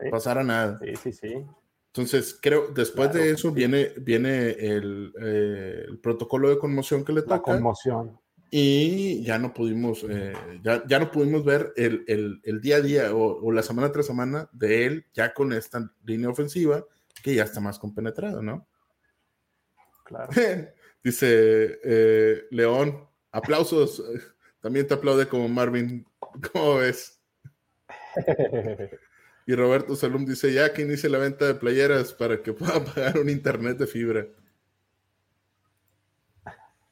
pasara 0.09 0.43
nada. 0.43 0.79
Sí, 0.79 0.95
sí, 0.95 1.13
sí. 1.13 1.45
Entonces, 1.95 2.37
creo, 2.41 2.67
después 2.67 3.13
de 3.13 3.31
eso 3.31 3.53
viene, 3.53 3.93
viene 4.01 4.49
el, 4.49 5.13
eh, 5.21 5.85
el, 5.87 5.97
protocolo 5.99 6.49
de 6.49 6.59
conmoción 6.59 7.05
que 7.05 7.13
le 7.13 7.21
toca. 7.21 7.37
La 7.37 7.41
conmoción 7.41 8.19
y 8.51 9.23
ya 9.23 9.37
no 9.37 9.53
pudimos, 9.53 10.05
eh, 10.09 10.33
ya, 10.63 10.83
ya, 10.87 10.99
no 10.99 11.11
pudimos 11.11 11.43
ver 11.43 11.73
el, 11.75 12.05
el, 12.07 12.39
el 12.43 12.61
día 12.61 12.77
a 12.77 12.81
día 12.81 13.15
o, 13.15 13.51
la 13.51 13.63
semana 13.63 13.91
tras 13.91 14.05
semana 14.05 14.49
de 14.53 14.85
él 14.85 15.05
ya 15.13 15.33
con 15.33 15.51
esta 15.51 15.91
línea 16.05 16.29
ofensiva 16.29 16.85
que 17.23 17.35
ya 17.35 17.43
está 17.43 17.59
más 17.59 17.79
compenetrado, 17.79 18.41
¿no? 18.41 18.67
Claro. 20.03 20.29
Dice 21.03 21.79
eh, 21.83 22.43
León, 22.51 23.07
aplausos, 23.31 24.03
también 24.61 24.87
te 24.87 24.93
aplaude 24.93 25.27
como 25.27 25.49
Marvin, 25.49 26.05
¿cómo 26.51 26.75
ves? 26.75 27.19
y 29.45 29.53
Roberto 29.53 29.95
Salum 29.95 30.25
dice, 30.25 30.51
ya 30.53 30.73
que 30.73 30.81
inicie 30.81 31.09
la 31.09 31.19
venta 31.19 31.45
de 31.45 31.55
playeras 31.55 32.13
para 32.13 32.41
que 32.41 32.53
pueda 32.53 32.83
pagar 32.95 33.19
un 33.19 33.29
internet 33.29 33.77
de 33.77 33.87
fibra. 33.87 34.27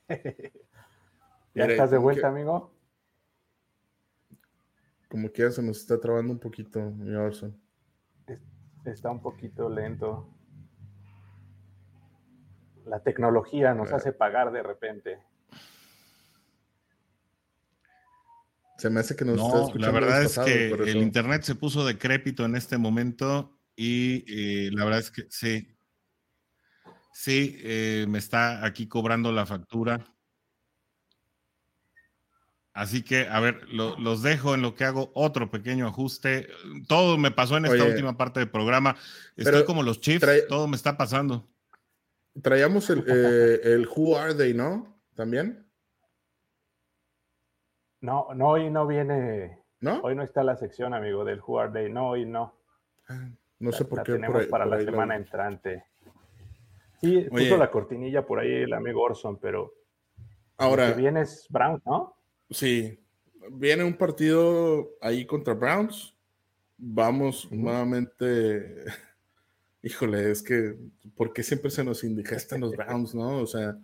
¿Ya 1.55 1.65
estás 1.65 1.91
de 1.91 1.97
vuelta, 1.97 2.27
amigo? 2.27 2.71
Como 5.09 5.31
que 5.31 5.43
ya 5.43 5.51
se 5.51 5.61
nos 5.61 5.79
está 5.79 5.99
trabando 5.99 6.33
un 6.33 6.39
poquito, 6.39 6.79
mi 6.79 7.13
Orson. 7.13 7.55
Está 8.85 9.11
un 9.11 9.21
poquito 9.21 9.69
lento. 9.69 10.27
La 12.85 13.01
tecnología 13.01 13.73
nos 13.73 13.93
hace 13.93 14.11
pagar 14.11 14.51
de 14.51 14.63
repente. 14.63 15.23
Se 18.83 18.89
me 18.89 18.99
hace 18.99 19.15
que 19.15 19.23
nos 19.23 19.37
está 19.37 19.63
escuchando. 19.63 19.79
La 19.79 19.91
verdad 19.93 20.23
es 20.23 20.37
que 20.37 20.67
el 20.67 20.97
internet 20.97 21.43
se 21.43 21.55
puso 21.55 21.85
decrépito 21.85 22.43
en 22.43 22.57
este 22.57 22.77
momento 22.77 23.57
y 23.77 24.25
eh, 24.27 24.71
la 24.73 24.83
verdad 24.83 24.99
es 24.99 25.09
que 25.09 25.25
sí. 25.29 25.73
Sí, 27.13 27.61
eh, 27.63 28.05
me 28.09 28.19
está 28.19 28.65
aquí 28.65 28.89
cobrando 28.89 29.31
la 29.31 29.45
factura. 29.45 30.05
Así 32.73 33.03
que, 33.03 33.29
a 33.29 33.39
ver, 33.39 33.69
los 33.69 34.21
dejo 34.21 34.53
en 34.53 34.61
lo 34.61 34.75
que 34.75 34.83
hago 34.83 35.13
otro 35.15 35.49
pequeño 35.49 35.87
ajuste. 35.87 36.49
Todo 36.89 37.17
me 37.17 37.31
pasó 37.31 37.55
en 37.55 37.67
esta 37.67 37.85
última 37.85 38.17
parte 38.17 38.41
del 38.41 38.49
programa. 38.49 38.97
Estoy 39.37 39.63
como 39.63 39.81
los 39.81 40.01
Chiefs, 40.01 40.27
todo 40.49 40.67
me 40.67 40.75
está 40.75 40.97
pasando. 40.97 41.49
Traíamos 42.41 42.89
el, 42.89 43.05
eh, 43.07 43.61
el 43.63 43.87
Who 43.87 44.17
Are 44.17 44.35
They, 44.35 44.53
¿no? 44.53 45.01
¿También? 45.15 45.62
No, 48.03 48.27
no, 48.35 48.49
hoy 48.49 48.69
no 48.69 48.85
viene. 48.85 49.59
¿No? 49.79 50.01
Hoy 50.01 50.13
no 50.13 50.23
está 50.23 50.43
la 50.43 50.57
sección, 50.57 50.93
amigo, 50.93 51.23
del 51.23 51.39
Who 51.39 51.57
Are 51.57 51.71
They. 51.71 51.89
No, 51.89 52.09
hoy 52.09 52.25
no. 52.25 52.53
Ah, 53.07 53.29
no 53.59 53.71
sé 53.71 53.85
por 53.85 54.03
qué. 54.03 54.11
Tenemos 54.11 54.45
para 54.47 54.65
la 54.65 54.81
semana 54.81 55.15
entrante. 55.15 55.85
Sí, 56.99 57.25
puso 57.29 57.55
la 57.55 57.71
cortinilla 57.71 58.25
por 58.25 58.39
ahí 58.39 58.63
el 58.63 58.73
amigo 58.73 59.01
Orson, 59.01 59.37
pero. 59.37 59.73
Ahora. 60.57 60.89
Que 60.93 60.99
viene 60.99 61.21
es 61.21 61.47
Brown, 61.49 61.81
¿no? 61.85 62.17
Sí, 62.49 62.99
viene 63.51 63.85
un 63.85 63.95
partido 63.95 64.97
ahí 64.99 65.25
contra 65.25 65.53
Browns. 65.53 66.13
Vamos 66.77 67.49
nuevamente. 67.53 68.83
Híjole, 69.81 70.29
es 70.29 70.43
que, 70.43 70.75
¿por 71.15 71.31
qué 71.31 71.41
siempre 71.41 71.71
se 71.71 71.85
nos 71.85 72.03
indigestan 72.03 72.59
los 72.59 72.75
Browns, 72.75 73.15
no? 73.15 73.37
O 73.37 73.47
sea, 73.47 73.77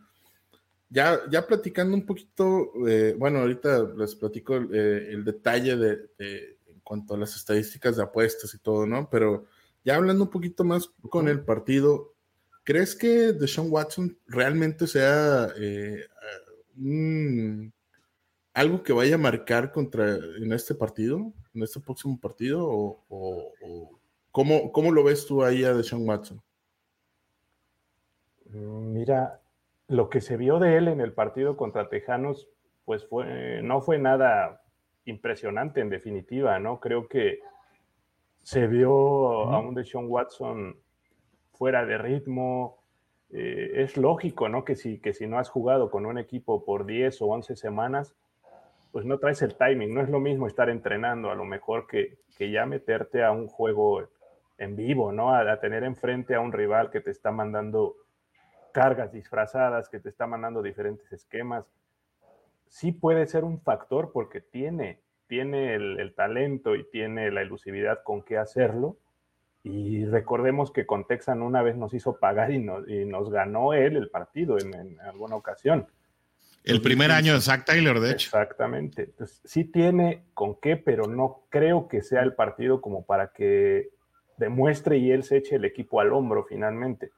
ya, 0.89 1.19
ya 1.29 1.45
platicando 1.45 1.95
un 1.95 2.05
poquito, 2.05 2.71
eh, 2.87 3.15
bueno, 3.17 3.39
ahorita 3.39 3.93
les 3.95 4.15
platico 4.15 4.55
eh, 4.55 5.09
el 5.11 5.23
detalle 5.23 5.75
de, 5.75 6.57
en 6.67 6.79
cuanto 6.83 7.13
a 7.13 7.17
las 7.17 7.35
estadísticas 7.35 7.97
de 7.97 8.03
apuestas 8.03 8.53
y 8.53 8.57
todo, 8.57 8.87
¿no? 8.87 9.09
Pero 9.09 9.45
ya 9.83 9.95
hablando 9.95 10.23
un 10.23 10.29
poquito 10.29 10.63
más 10.63 10.91
con 11.09 11.27
el 11.27 11.41
partido, 11.41 12.13
¿crees 12.63 12.95
que 12.95 13.33
Deshaun 13.33 13.71
Watson 13.71 14.17
realmente 14.27 14.87
sea 14.87 15.49
eh, 15.57 16.05
algo 18.53 18.83
que 18.83 18.93
vaya 18.93 19.15
a 19.15 19.19
marcar 19.19 19.71
contra 19.71 20.15
en 20.15 20.51
este 20.53 20.73
partido, 20.73 21.33
en 21.53 21.63
este 21.63 21.79
próximo 21.79 22.19
partido? 22.19 22.67
¿O, 22.67 23.05
o, 23.09 23.99
¿cómo, 24.31 24.71
cómo, 24.71 24.91
lo 24.91 25.03
ves 25.03 25.25
tú 25.25 25.43
ahí 25.43 25.63
a 25.63 25.73
Deshaun 25.73 26.07
Watson? 26.07 26.41
Mm, 28.45 28.93
mira, 28.93 29.39
lo 29.89 30.09
que 30.09 30.21
se 30.21 30.37
vio 30.37 30.59
de 30.59 30.77
él 30.77 30.87
en 30.87 31.01
el 31.01 31.13
partido 31.13 31.57
contra 31.57 31.89
Tejanos, 31.89 32.47
pues 32.85 33.07
fue, 33.07 33.61
no 33.63 33.81
fue 33.81 33.97
nada 33.97 34.61
impresionante 35.05 35.81
en 35.81 35.89
definitiva, 35.89 36.59
¿no? 36.59 36.79
Creo 36.79 37.07
que 37.07 37.39
se 38.37 38.67
vio 38.67 39.49
a 39.49 39.59
un 39.59 39.73
Deshaun 39.73 40.05
Watson 40.07 40.77
fuera 41.53 41.85
de 41.85 41.97
ritmo. 41.97 42.77
Eh, 43.31 43.71
es 43.75 43.97
lógico, 43.97 44.47
¿no? 44.47 44.63
Que 44.63 44.75
si, 44.75 44.99
que 44.99 45.13
si 45.13 45.25
no 45.25 45.39
has 45.39 45.49
jugado 45.49 45.89
con 45.89 46.05
un 46.05 46.19
equipo 46.19 46.63
por 46.63 46.85
10 46.85 47.23
o 47.23 47.27
11 47.27 47.55
semanas, 47.55 48.15
pues 48.91 49.05
no 49.05 49.17
traes 49.17 49.41
el 49.41 49.55
timing. 49.55 49.93
No 49.93 50.01
es 50.01 50.09
lo 50.09 50.19
mismo 50.19 50.45
estar 50.45 50.69
entrenando, 50.69 51.31
a 51.31 51.35
lo 51.35 51.45
mejor 51.45 51.87
que, 51.87 52.19
que 52.37 52.51
ya 52.51 52.67
meterte 52.67 53.23
a 53.23 53.31
un 53.31 53.47
juego 53.47 54.07
en 54.59 54.75
vivo, 54.75 55.11
¿no? 55.11 55.33
a 55.33 55.59
tener 55.59 55.83
enfrente 55.83 56.35
a 56.35 56.41
un 56.41 56.51
rival 56.51 56.91
que 56.91 57.01
te 57.01 57.11
está 57.11 57.31
mandando 57.31 57.95
cargas 58.79 59.11
disfrazadas, 59.11 59.89
que 59.89 59.99
te 59.99 60.07
está 60.07 60.25
mandando 60.25 60.61
diferentes 60.61 61.11
esquemas. 61.11 61.65
Sí 62.69 62.93
puede 62.93 63.27
ser 63.27 63.43
un 63.43 63.59
factor 63.59 64.13
porque 64.13 64.39
tiene, 64.39 65.01
tiene 65.27 65.75
el, 65.75 66.13
talento 66.15 66.75
y 66.75 66.89
tiene 66.89 67.29
la 67.29 67.41
elusividad 67.41 68.03
con 68.05 68.23
qué 68.23 68.37
hacerlo. 68.37 68.95
Y 69.63 70.05
recordemos 70.05 70.71
que 70.71 70.85
con 70.85 71.05
Texan 71.05 71.41
una 71.41 71.61
vez 71.61 71.75
nos 71.75 71.93
hizo 71.93 72.19
pagar 72.19 72.51
y, 72.51 72.59
nos 72.59 73.29
ganó 73.29 73.73
él 73.73 73.97
el 73.97 74.09
partido 74.09 74.57
en, 74.57 74.97
alguna 75.01 75.35
ocasión. 75.35 75.85
El 76.63 76.81
primer 76.81 77.11
año 77.11 77.33
de 77.33 77.41
Zach 77.41 77.65
Taylor, 77.65 77.99
de 77.99 78.11
hecho. 78.11 78.27
Exactamente. 78.27 79.03
Entonces, 79.03 79.41
sí 79.43 79.65
tiene 79.65 80.23
con 80.33 80.55
qué, 80.55 80.77
pero 80.77 81.05
no 81.05 81.41
creo 81.49 81.89
que 81.89 82.01
sea 82.01 82.21
el 82.21 82.33
partido 82.33 82.79
como 82.79 83.05
para 83.05 83.33
que 83.33 83.89
demuestre 84.37 84.99
y 84.99 85.11
él 85.11 85.23
se 85.23 85.35
eche 85.35 85.57
el 85.57 85.65
equipo 85.65 85.99
al 85.99 86.13
hombro 86.13 86.45
finalmente 86.45 87.11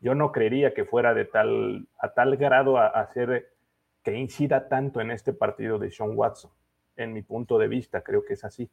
yo 0.00 0.14
no 0.14 0.32
creería 0.32 0.74
que 0.74 0.84
fuera 0.84 1.14
de 1.14 1.24
tal, 1.24 1.88
a 2.00 2.12
tal 2.14 2.36
grado 2.36 2.78
a, 2.78 2.88
hacer 2.88 3.52
que 4.02 4.16
incida 4.16 4.68
tanto 4.68 5.00
en 5.00 5.10
este 5.10 5.32
partido 5.32 5.78
de 5.78 5.90
Sean 5.90 6.12
Watson. 6.14 6.50
En 6.96 7.12
mi 7.12 7.22
punto 7.22 7.58
de 7.58 7.68
vista, 7.68 8.02
creo 8.02 8.24
que 8.24 8.34
es 8.34 8.44
así. 8.44 8.70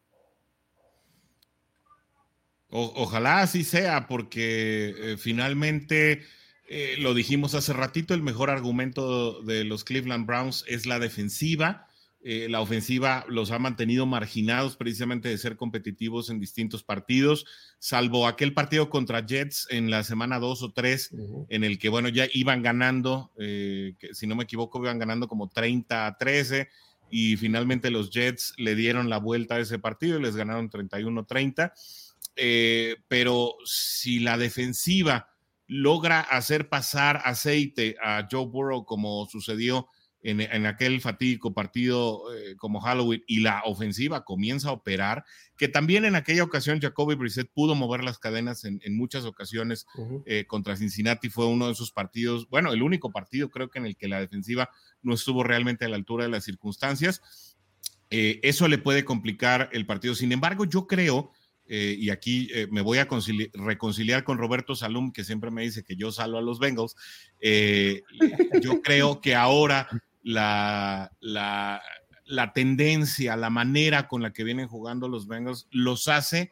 ojalá 2.69 3.41
así 3.41 3.63
sea, 3.63 4.07
porque 4.07 4.93
eh, 4.97 5.17
finalmente, 5.17 6.23
eh, 6.67 6.95
lo 6.99 7.13
dijimos 7.13 7.55
hace 7.55 7.73
ratito, 7.73 8.13
el 8.13 8.23
mejor 8.23 8.49
argumento 8.49 9.41
de 9.43 9.63
los 9.63 9.83
Cleveland 9.83 10.25
Browns 10.25 10.65
es 10.67 10.85
la 10.85 10.99
defensiva. 10.99 11.87
Eh, 12.27 12.47
la 12.49 12.59
ofensiva 12.59 13.23
los 13.29 13.51
ha 13.51 13.59
mantenido 13.59 14.07
marginados 14.07 14.77
precisamente 14.77 15.29
de 15.29 15.37
ser 15.37 15.55
competitivos 15.55 16.31
en 16.31 16.39
distintos 16.39 16.83
partidos, 16.83 17.45
salvo 17.77 18.25
aquel 18.25 18.51
partido 18.51 18.89
contra 18.89 19.23
Jets 19.23 19.67
en 19.69 19.91
la 19.91 20.03
semana 20.03 20.39
2 20.39 20.63
o 20.63 20.73
3, 20.73 21.11
en 21.49 21.63
el 21.63 21.77
que, 21.77 21.87
bueno, 21.87 22.09
ya 22.09 22.25
iban 22.33 22.63
ganando, 22.63 23.31
eh, 23.37 23.93
que, 23.99 24.15
si 24.15 24.25
no 24.25 24.35
me 24.35 24.45
equivoco, 24.45 24.81
iban 24.81 24.97
ganando 24.97 25.27
como 25.27 25.49
30 25.49 26.07
a 26.07 26.17
13 26.17 26.67
y 27.11 27.37
finalmente 27.37 27.91
los 27.91 28.09
Jets 28.09 28.55
le 28.57 28.73
dieron 28.73 29.07
la 29.07 29.19
vuelta 29.19 29.57
a 29.57 29.59
ese 29.59 29.77
partido 29.77 30.17
y 30.17 30.23
les 30.23 30.35
ganaron 30.35 30.71
31-30. 30.71 31.73
Eh, 32.35 32.95
pero 33.07 33.53
si 33.65 34.17
la 34.17 34.39
defensiva 34.39 35.29
logra 35.67 36.21
hacer 36.21 36.69
pasar 36.69 37.21
aceite 37.23 37.97
a 38.03 38.27
Joe 38.31 38.47
Burrow 38.47 38.83
como 38.83 39.27
sucedió 39.27 39.89
en, 40.27 40.65
aquel 40.65 41.01
fatídico 41.01 41.53
partido 41.53 42.33
eh, 42.33 42.55
como 42.57 42.81
Halloween 42.81 43.23
y 43.27 43.41
la 43.41 43.61
ofensiva 43.63 44.25
comienza 44.25 44.69
a 44.69 44.71
operar, 44.71 45.23
que 45.55 45.67
también 45.67 46.03
en 46.03 46.15
aquella 46.15 46.43
ocasión 46.43 46.81
Jacoby 46.81 47.13
Brissett 47.13 47.51
pudo 47.53 47.75
mover 47.75 48.03
las 48.03 48.17
cadenas 48.17 48.65
en, 48.65 48.81
muchas 48.97 49.23
ocasiones 49.25 49.85
eh, 50.25 50.45
contra 50.47 50.75
Cincinnati, 50.77 51.29
fue 51.29 51.45
uno 51.45 51.67
de 51.67 51.73
esos 51.73 51.91
partidos, 51.91 52.49
bueno, 52.49 52.73
el 52.73 52.81
único 52.81 53.11
partido 53.11 53.51
creo 53.51 53.69
que 53.69 53.77
en 53.77 53.85
el 53.85 53.95
que 53.95 54.07
la 54.07 54.19
defensiva 54.19 54.71
no 55.03 55.13
estuvo 55.13 55.43
realmente 55.43 55.85
a 55.85 55.89
la 55.89 55.95
altura 55.95 56.23
de 56.23 56.31
las 56.31 56.43
circunstancias. 56.43 57.55
Eh, 58.09 58.39
eso 58.41 58.67
le 58.67 58.79
puede 58.79 59.05
complicar 59.05 59.69
el 59.73 59.85
partido. 59.85 60.15
Sin 60.15 60.31
embargo, 60.31 60.65
yo 60.65 60.87
creo, 60.87 61.31
y 61.67 62.11
aquí 62.11 62.49
me 62.69 62.81
voy 62.81 62.99
a 62.99 63.07
reconciliar 63.53 64.23
con 64.23 64.37
Roberto 64.37 64.75
Salum, 64.75 65.11
que 65.11 65.23
siempre 65.23 65.49
me 65.49 65.63
dice 65.63 65.83
que 65.83 65.95
yo 65.95 66.11
salvo 66.11 66.37
a 66.37 66.41
los 66.41 66.59
Bengals, 66.59 66.95
yo 68.61 68.81
creo 68.83 69.19
que 69.19 69.33
ahora 69.33 69.87
la, 70.25 71.11
la, 72.25 72.53
tendencia, 72.53 73.35
la 73.35 73.49
manera 73.49 74.07
con 74.07 74.23
la 74.23 74.33
que 74.33 74.43
vienen 74.43 74.67
jugando 74.67 75.07
los 75.07 75.27
Bengals 75.27 75.67
los 75.69 76.07
hace 76.07 76.49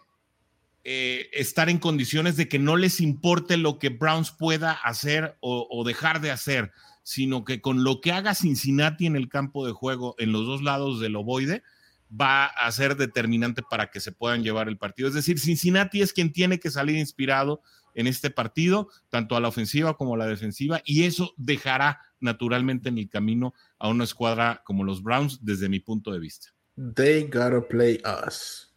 eh, 0.83 1.29
estar 1.33 1.69
en 1.69 1.79
condiciones 1.79 2.37
de 2.37 2.47
que 2.47 2.59
no 2.59 2.75
les 2.75 3.01
importe 3.01 3.57
lo 3.57 3.79
que 3.79 3.89
Browns 3.89 4.31
pueda 4.31 4.71
hacer 4.71 5.37
o, 5.39 5.83
dejar 5.85 6.21
de 6.21 6.29
hacer, 6.29 6.71
sino 7.01 7.43
que 7.43 7.61
con 7.61 7.83
lo 7.83 7.99
que 7.99 8.11
haga 8.11 8.35
Cincinnati 8.35 9.07
en 9.07 9.15
el 9.15 9.27
campo 9.27 9.65
de 9.65 9.73
juego, 9.73 10.15
en 10.19 10.31
los 10.31 10.45
dos 10.45 10.61
lados 10.61 10.99
del 10.99 11.15
ovoide, 11.15 11.63
va 12.09 12.45
a 12.45 12.71
ser 12.71 12.95
determinante 12.95 13.63
para 13.67 13.89
que 13.89 13.99
se 13.99 14.11
puedan 14.11 14.43
llevar 14.43 14.67
el 14.67 14.77
partido. 14.77 15.07
Es 15.07 15.15
decir, 15.15 15.39
Cincinnati 15.39 16.03
es 16.03 16.13
quien 16.13 16.31
tiene 16.31 16.59
que 16.59 16.69
salir 16.69 16.97
inspirado 16.97 17.61
en 17.95 18.05
este 18.05 18.29
partido, 18.29 18.89
tanto 19.09 19.35
a 19.35 19.39
la 19.39 19.47
ofensiva 19.47 19.97
como 19.97 20.13
a 20.13 20.17
la 20.17 20.27
defensiva, 20.27 20.81
y 20.85 21.03
eso 21.05 21.33
dejará 21.37 22.01
naturalmente 22.23 22.89
en 22.89 22.97
el 22.97 23.09
camino 23.09 23.53
a 23.77 23.89
una 23.89 24.03
escuadra 24.03 24.61
como 24.65 24.83
los 24.83 25.03
Browns 25.03 25.43
desde 25.43 25.69
mi 25.69 25.79
punto 25.79 26.11
de 26.11 26.19
vista. 26.19 26.49
They 26.95 27.23
gotta 27.23 27.61
play 27.67 28.01
us. 28.27 28.73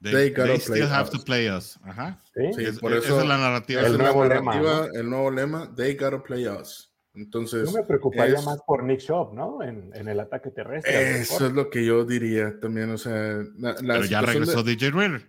They, 0.00 0.30
gotta 0.30 0.56
still 0.56 0.86
have 0.86 1.10
to 1.10 1.18
play 1.18 1.48
us. 1.48 1.78
Ajá. 1.82 2.18
Sí, 2.34 2.78
por 2.80 2.92
eso 2.92 3.14
esa 3.14 3.22
es 3.22 3.28
la 3.28 3.38
narrativa. 3.38 3.80
El, 3.80 3.96
nuevo, 3.96 4.24
lema, 4.26 4.88
el 4.92 5.08
nuevo 5.08 5.30
lema, 5.30 5.74
they 5.74 5.94
gotta 5.94 6.22
play 6.22 6.46
us. 6.46 6.94
Entonces, 7.14 7.70
yo 7.70 7.78
me 7.78 7.84
preocuparía 7.84 8.40
más 8.42 8.60
por 8.66 8.82
Nick 8.82 9.00
Shop, 9.00 9.32
¿no? 9.32 9.62
En, 9.62 9.92
en 9.94 10.08
el 10.08 10.20
ataque 10.20 10.50
terrestre. 10.50 11.20
Eso 11.20 11.46
es 11.46 11.52
lo 11.52 11.70
que 11.70 11.84
yo 11.84 12.04
diría 12.04 12.58
también. 12.60 12.90
O 12.90 12.98
sea, 12.98 13.42
la, 13.56 13.76
pero 13.76 14.04
ya 14.04 14.20
regresó 14.20 14.62
DJ 14.62 14.90
Ritter. 14.90 15.26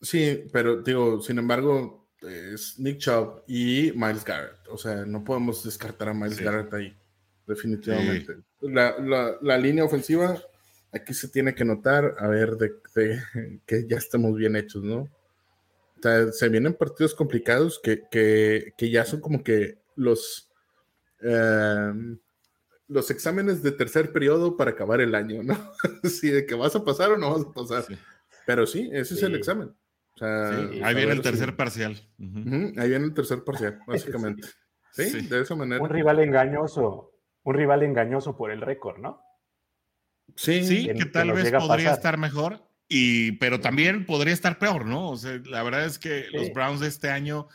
Sí, 0.00 0.48
pero 0.52 0.82
digo, 0.82 1.20
sin 1.20 1.38
embargo, 1.38 2.10
es 2.22 2.78
Nick 2.78 2.98
Chubb 2.98 3.44
y 3.46 3.92
Miles 3.94 4.24
Garrett. 4.24 4.61
O 4.72 4.78
sea, 4.78 5.04
no 5.04 5.22
podemos 5.22 5.62
descartar 5.64 6.08
a 6.08 6.14
Miles 6.14 6.40
Garrett 6.40 6.72
ahí, 6.72 6.96
definitivamente. 7.46 8.36
La, 8.60 8.96
la, 9.40 9.58
línea 9.58 9.84
ofensiva, 9.84 10.40
aquí 10.92 11.12
se 11.12 11.28
tiene 11.28 11.54
que 11.54 11.64
notar, 11.64 12.16
a 12.18 12.26
ver, 12.28 12.56
de, 12.56 12.72
que 13.66 13.86
ya 13.86 13.96
estamos 13.96 14.36
bien 14.36 14.56
hechos, 14.56 14.82
¿no? 14.82 15.02
O 15.02 16.02
sea, 16.02 16.32
se 16.32 16.48
vienen 16.48 16.74
partidos 16.74 17.14
complicados 17.14 17.80
que, 17.82 18.02
que, 18.10 18.74
que 18.76 18.90
ya 18.90 19.04
son 19.04 19.20
como 19.20 19.44
que 19.44 19.78
los, 19.94 20.50
em, 21.20 22.18
los 22.88 23.10
exámenes 23.10 23.62
de 23.62 23.72
tercer 23.72 24.12
periodo 24.12 24.56
para 24.56 24.72
acabar 24.72 25.00
el 25.00 25.14
año, 25.14 25.42
¿no? 25.42 25.56
si 26.02 26.30
de 26.30 26.46
que 26.46 26.54
vas 26.54 26.74
a 26.74 26.84
pasar 26.84 27.12
o 27.12 27.18
no 27.18 27.32
vas 27.32 27.46
a 27.46 27.52
pasar. 27.52 27.98
Pero 28.46 28.66
sí, 28.66 28.90
ese 28.92 29.14
es 29.14 29.22
el 29.22 29.36
examen 29.36 29.72
ahí 30.20 30.94
viene 30.94 31.12
el 31.12 31.22
tercer 31.22 31.56
parcial. 31.56 32.00
ahí 32.18 32.88
viene 32.88 33.04
el 33.04 33.14
tercer 33.14 33.44
parcial, 33.44 33.80
básicamente. 33.86 34.48
Sí, 34.92 35.26
de 35.26 35.40
esa 35.40 35.54
manera. 35.54 35.82
Un 35.82 35.90
rival 35.90 36.20
engañoso, 36.20 37.12
un 37.42 37.54
rival 37.54 37.82
engañoso 37.82 38.36
por 38.36 38.50
el 38.50 38.60
récord, 38.60 38.98
¿no? 38.98 39.20
Sí, 40.36 40.64
sí 40.64 40.86
que, 40.86 41.04
tal 41.06 41.32
vez 41.32 41.50
podría 41.50 41.92
estar 41.92 42.16
mejor, 42.16 42.62
y, 42.88 43.32
pero 43.32 43.60
también 43.60 44.06
podría 44.06 44.34
estar 44.34 44.58
peor, 44.58 44.86
¿no? 44.86 45.10
O 45.10 45.16
sea, 45.16 45.40
la 45.44 45.62
verdad 45.62 45.84
es 45.84 45.98
que 45.98 46.26
los 46.32 46.52
Browns 46.52 46.80
de 46.80 46.88
este 46.88 47.10
año, 47.10 47.48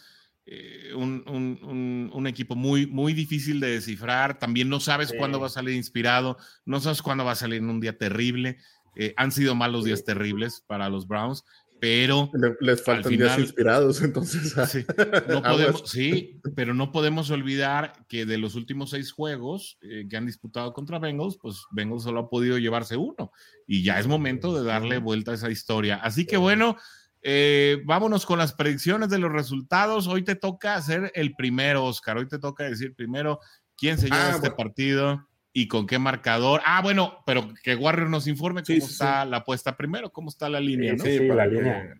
eh, 0.46 0.94
un, 0.96 1.24
un, 1.28 2.12
un, 2.14 2.28
equipo 2.28 2.56
muy, 2.56 2.88
muy 2.88 3.14
difícil 3.14 3.60
de 3.60 3.72
descifrar, 3.72 4.40
también 4.40 4.70
no 4.70 4.80
sabes 4.80 5.14
cuándo 5.18 5.40
va 5.40 5.48
a 5.48 5.52
salir 5.52 5.76
inspirado, 5.76 6.38
no 6.66 6.80
sabes 6.80 7.02
cuándo 7.02 7.26
va 7.26 7.32
a 7.32 7.36
salir 7.36 7.60
en 7.60 7.70
un 7.70 7.80
día 7.80 7.98
terrible. 7.98 8.58
Eh, 8.96 9.14
han 9.16 9.32
sido 9.32 9.54
malos 9.54 9.86
días 9.86 10.04
terribles 10.04 10.64
para 10.66 10.90
los 10.90 11.08
Browns, 11.08 11.44
pero 11.80 12.32
les 12.60 12.84
faltan 12.84 13.12
días 13.12 13.38
inspirados, 13.40 14.02
entonces. 14.04 14.54
Sí, 14.70 14.86
no 15.30 15.42
podemos, 15.42 15.84
sí, 15.86 16.42
pero 16.56 16.74
no 16.74 16.92
podemos 16.92 17.30
olvidar 17.30 17.94
que 18.08 18.26
de 18.26 18.38
los 18.38 18.56
últimos 18.56 18.92
seis 18.92 19.12
juegos 19.12 19.78
eh, 19.82 20.08
que 20.10 20.18
han 20.18 20.26
disputado 20.26 20.74
contra 20.74 21.00
Bengals, 21.00 21.38
pues 21.42 21.66
Bengals 21.72 22.04
solo 22.04 22.22
ha 22.22 22.30
podido 22.30 22.58
llevarse 22.58 22.98
uno 22.98 23.32
y 23.66 23.84
ya 23.84 24.00
es 24.00 24.08
momento 24.08 24.58
de 24.58 24.68
darle 24.68 24.98
vuelta 24.98 25.32
a 25.32 25.36
esa 25.36 25.52
historia. 25.52 25.98
Así 25.98 26.26
que 26.26 26.38
bueno, 26.38 26.78
eh, 27.22 27.82
vámonos 27.86 28.26
con 28.26 28.40
las 28.40 28.54
predicciones 28.54 29.10
de 29.10 29.20
los 29.20 29.32
resultados. 29.32 30.08
Hoy 30.08 30.24
te 30.24 30.36
toca 30.36 30.76
hacer 30.76 31.12
el 31.16 31.36
primero, 31.36 31.86
Oscar. 31.86 32.18
Hoy 32.18 32.28
te 32.28 32.40
toca 32.40 32.64
decir 32.64 32.96
primero 32.96 33.40
quién 33.76 33.98
se 33.98 34.06
lleva 34.06 34.30
ah, 34.30 34.36
este 34.36 34.52
partido 34.52 35.27
y 35.58 35.68
con 35.68 35.88
qué 35.88 35.98
marcador. 35.98 36.62
Ah, 36.68 36.84
bueno, 36.84 37.24
pero 37.26 37.52
que 37.64 37.76
Warrior 37.76 38.12
nos 38.12 38.28
informe 38.28 38.62
cómo 38.62 38.78
está 38.78 39.26
la 39.26 39.38
apuesta 39.38 39.76
primero, 39.76 40.12
cómo 40.12 40.30
está 40.30 40.50
la 40.50 40.60
línea, 40.60 40.94
¿no? 40.94 41.04
Sí, 41.04 41.22
para, 41.28 41.50
que, 41.50 41.94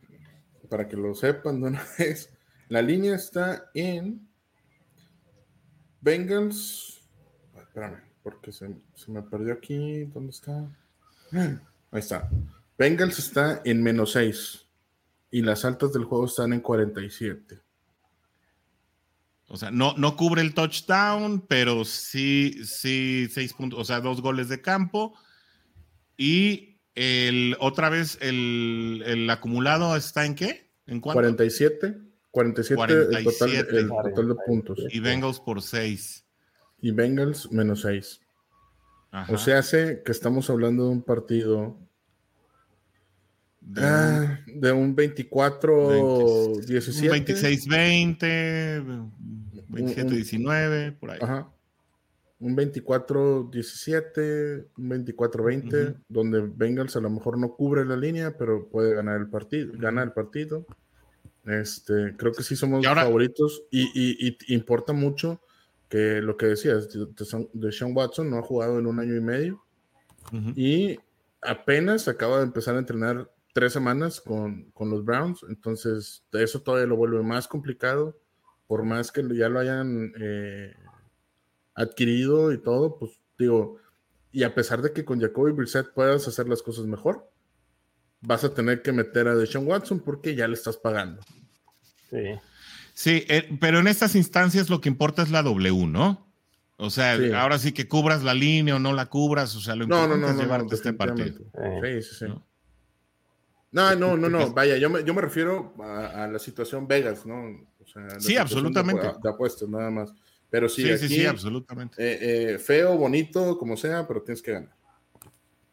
para 0.70 0.88
que 0.88 0.96
lo 0.96 1.16
sepan 1.16 1.60
de 1.60 1.68
una 1.70 1.84
vez. 1.98 2.32
La 2.70 2.84
línea 2.84 3.16
está 3.16 3.72
en 3.74 4.30
Bengals. 6.02 7.02
Espérame, 7.58 8.04
porque 8.22 8.52
se, 8.52 8.76
se 8.94 9.12
me 9.12 9.24
perdió 9.24 9.54
aquí. 9.54 10.04
¿Dónde 10.04 10.30
está? 10.30 10.70
Ahí 11.32 12.00
está. 12.00 12.30
Bengals 12.78 13.18
está 13.18 13.64
en 13.66 13.82
menos 13.82 14.12
6 14.12 14.68
y 15.32 15.42
las 15.42 15.66
altas 15.66 15.94
del 15.94 16.04
juego 16.04 16.28
están 16.28 16.54
en 16.54 16.60
47. 16.60 17.60
O 19.50 19.56
sea, 19.56 19.72
no, 19.72 19.94
no 19.98 20.16
cubre 20.18 20.42
el 20.42 20.54
touchdown, 20.54 21.46
pero 21.48 21.86
sí, 21.86 22.60
sí, 22.66 23.28
seis 23.32 23.54
puntos, 23.54 23.80
o 23.80 23.86
sea, 23.86 24.02
dos 24.02 24.22
goles 24.22 24.50
de 24.50 24.62
campo. 24.62 25.14
Y 26.18 26.80
el, 26.96 27.56
otra 27.60 27.90
vez, 27.90 28.18
el, 28.22 29.28
acumulado 29.30 29.96
está 29.96 30.26
en 30.26 30.36
qué? 30.36 30.70
¿En 30.86 31.00
cuánto? 31.00 31.20
47. 31.20 31.98
47, 32.32 32.94
El, 32.94 33.24
total, 33.24 34.28
de 34.28 34.36
puntos. 34.46 34.80
Y 34.92 35.00
Bengals 35.00 35.40
por 35.40 35.62
6. 35.62 36.26
Y 36.82 36.92
Bengals 36.92 37.52
menos 37.52 37.82
6. 37.82 38.22
O 39.30 39.38
sea, 39.38 39.60
hace 39.60 40.04
que 40.04 40.12
estamos 40.12 40.50
hablando 40.50 40.84
de 40.84 40.90
un 40.90 41.02
partido 41.02 41.78
de, 43.62 44.72
un 44.72 44.96
24 44.96 46.60
17 46.66 47.10
26 47.10 47.68
20 47.68 48.84
27 49.84 50.16
19 50.16 50.92
por 50.94 51.12
ahí. 51.12 51.20
Ajá. 51.22 51.52
un 52.40 52.56
24 52.56 53.50
17 53.52 54.68
un 54.78 54.90
24 54.90 55.44
20 55.44 55.96
donde 56.08 56.42
Bengals 56.42 56.96
a 56.96 57.02
lo 57.02 57.10
mejor 57.10 57.38
no 57.38 57.56
cubre 57.56 57.86
la 57.86 57.98
línea 57.98 58.38
pero 58.38 58.68
puede 58.70 58.94
ganar 58.96 59.20
el 59.20 59.30
partido 59.30 59.74
gana 59.78 60.04
el 60.04 60.12
partido. 60.12 60.66
Este 61.46 62.16
creo 62.18 62.34
que 62.34 62.44
sí 62.44 62.56
somos 62.56 62.86
favoritos 62.86 63.64
y, 63.72 63.90
y, 63.94 64.38
importa 64.54 64.92
mucho 64.92 65.42
que 65.88 66.22
lo 66.22 66.36
que 66.36 66.48
decías 66.48 66.90
de 66.90 67.72
Sean 67.72 67.96
Watson 67.96 68.30
no 68.30 68.38
ha 68.38 68.42
jugado 68.42 68.80
en 68.80 68.88
un 68.88 69.00
año 69.00 69.16
y 69.16 69.22
medio 69.22 69.64
y 70.56 71.00
apenas 71.42 72.08
acaba 72.08 72.38
de 72.40 72.44
empezar 72.44 72.76
a 72.76 72.80
entrenar 72.80 73.32
tres 73.54 73.74
semanas 73.74 74.22
con, 74.22 74.72
los 74.80 75.04
Browns, 75.04 75.44
entonces 75.50 76.24
eso 76.32 76.62
todavía 76.62 76.88
lo 76.88 76.96
vuelve 76.96 77.24
más 77.24 77.48
complicado, 77.48 78.18
por 78.68 78.84
más 78.84 79.12
que 79.12 79.24
ya 79.36 79.50
lo 79.50 79.60
hayan 79.60 80.14
eh, 80.20 80.76
adquirido 81.74 82.52
y 82.52 82.58
todo, 82.58 82.98
pues 83.00 83.20
digo, 83.38 83.78
y 84.32 84.44
a 84.44 84.54
pesar 84.54 84.82
de 84.82 84.94
que 84.94 85.06
con 85.06 85.20
Jacoby 85.20 85.52
Brissett 85.52 85.94
puedas 85.94 86.28
hacer 86.28 86.48
las 86.48 86.62
cosas 86.62 86.86
mejor, 86.86 87.32
vas 88.22 88.44
a 88.44 88.54
tener 88.54 88.82
que 88.82 88.92
meter 88.92 89.28
a 89.28 89.36
Deshaun 89.36 89.68
Watson 89.68 90.00
porque 90.00 90.36
ya 90.36 90.48
le 90.48 90.56
estás 90.56 90.78
pagando. 90.78 91.22
Sí. 92.10 92.40
Sí, 92.94 93.26
eh, 93.30 93.58
pero 93.62 93.80
en 93.80 93.88
estas 93.88 94.16
instancias 94.16 94.70
lo 94.70 94.82
que 94.82 94.90
importa 94.90 95.22
es 95.22 95.30
la 95.30 95.44
W, 95.44 95.86
¿no? 95.86 96.28
O 96.78 96.90
sea, 96.90 97.18
ahora 97.40 97.58
sí 97.58 97.72
que 97.72 97.88
cubras 97.88 98.24
la 98.24 98.34
línea 98.34 98.76
o 98.76 98.80
no 98.80 98.94
la 98.94 99.08
cubras, 99.08 99.56
o 99.56 99.60
sea, 99.60 99.76
lo 99.76 99.84
importante 99.84 100.30
es 100.30 100.38
llevarte 100.38 100.76
este 100.76 100.94
partido. 100.94 101.38
Sí, 101.38 102.02
sí, 102.02 102.16
sí. 102.20 102.26
No, 103.72 103.96
no, 103.96 104.18
no, 104.18 104.30
no, 104.30 104.54
vaya, 104.54 104.78
yo 104.78 104.90
me, 104.90 105.04
yo 105.04 105.14
me 105.14 105.22
refiero 105.22 105.74
a, 105.80 106.28
la 106.28 106.40
situación 106.40 106.88
Vegas, 106.88 107.26
¿no? 107.26 107.68
Sí, 108.20 108.38
absolutamente. 108.38 109.08
De, 109.22 109.30
apuestas, 109.30 109.68
nada 109.70 109.90
más. 109.90 110.14
Pero 110.50 110.70
sí, 110.70 110.98
sí, 110.98 111.08
sí, 111.08 111.26
absolutamente. 111.26 111.96
Eh, 111.98 112.54
eh, 112.54 112.60
feo, 112.60 112.98
bonito, 112.98 113.58
como 113.58 113.76
sea, 113.76 114.08
pero 114.08 114.22
tienes 114.22 114.42
que 114.42 114.54
ganar. 114.54 114.76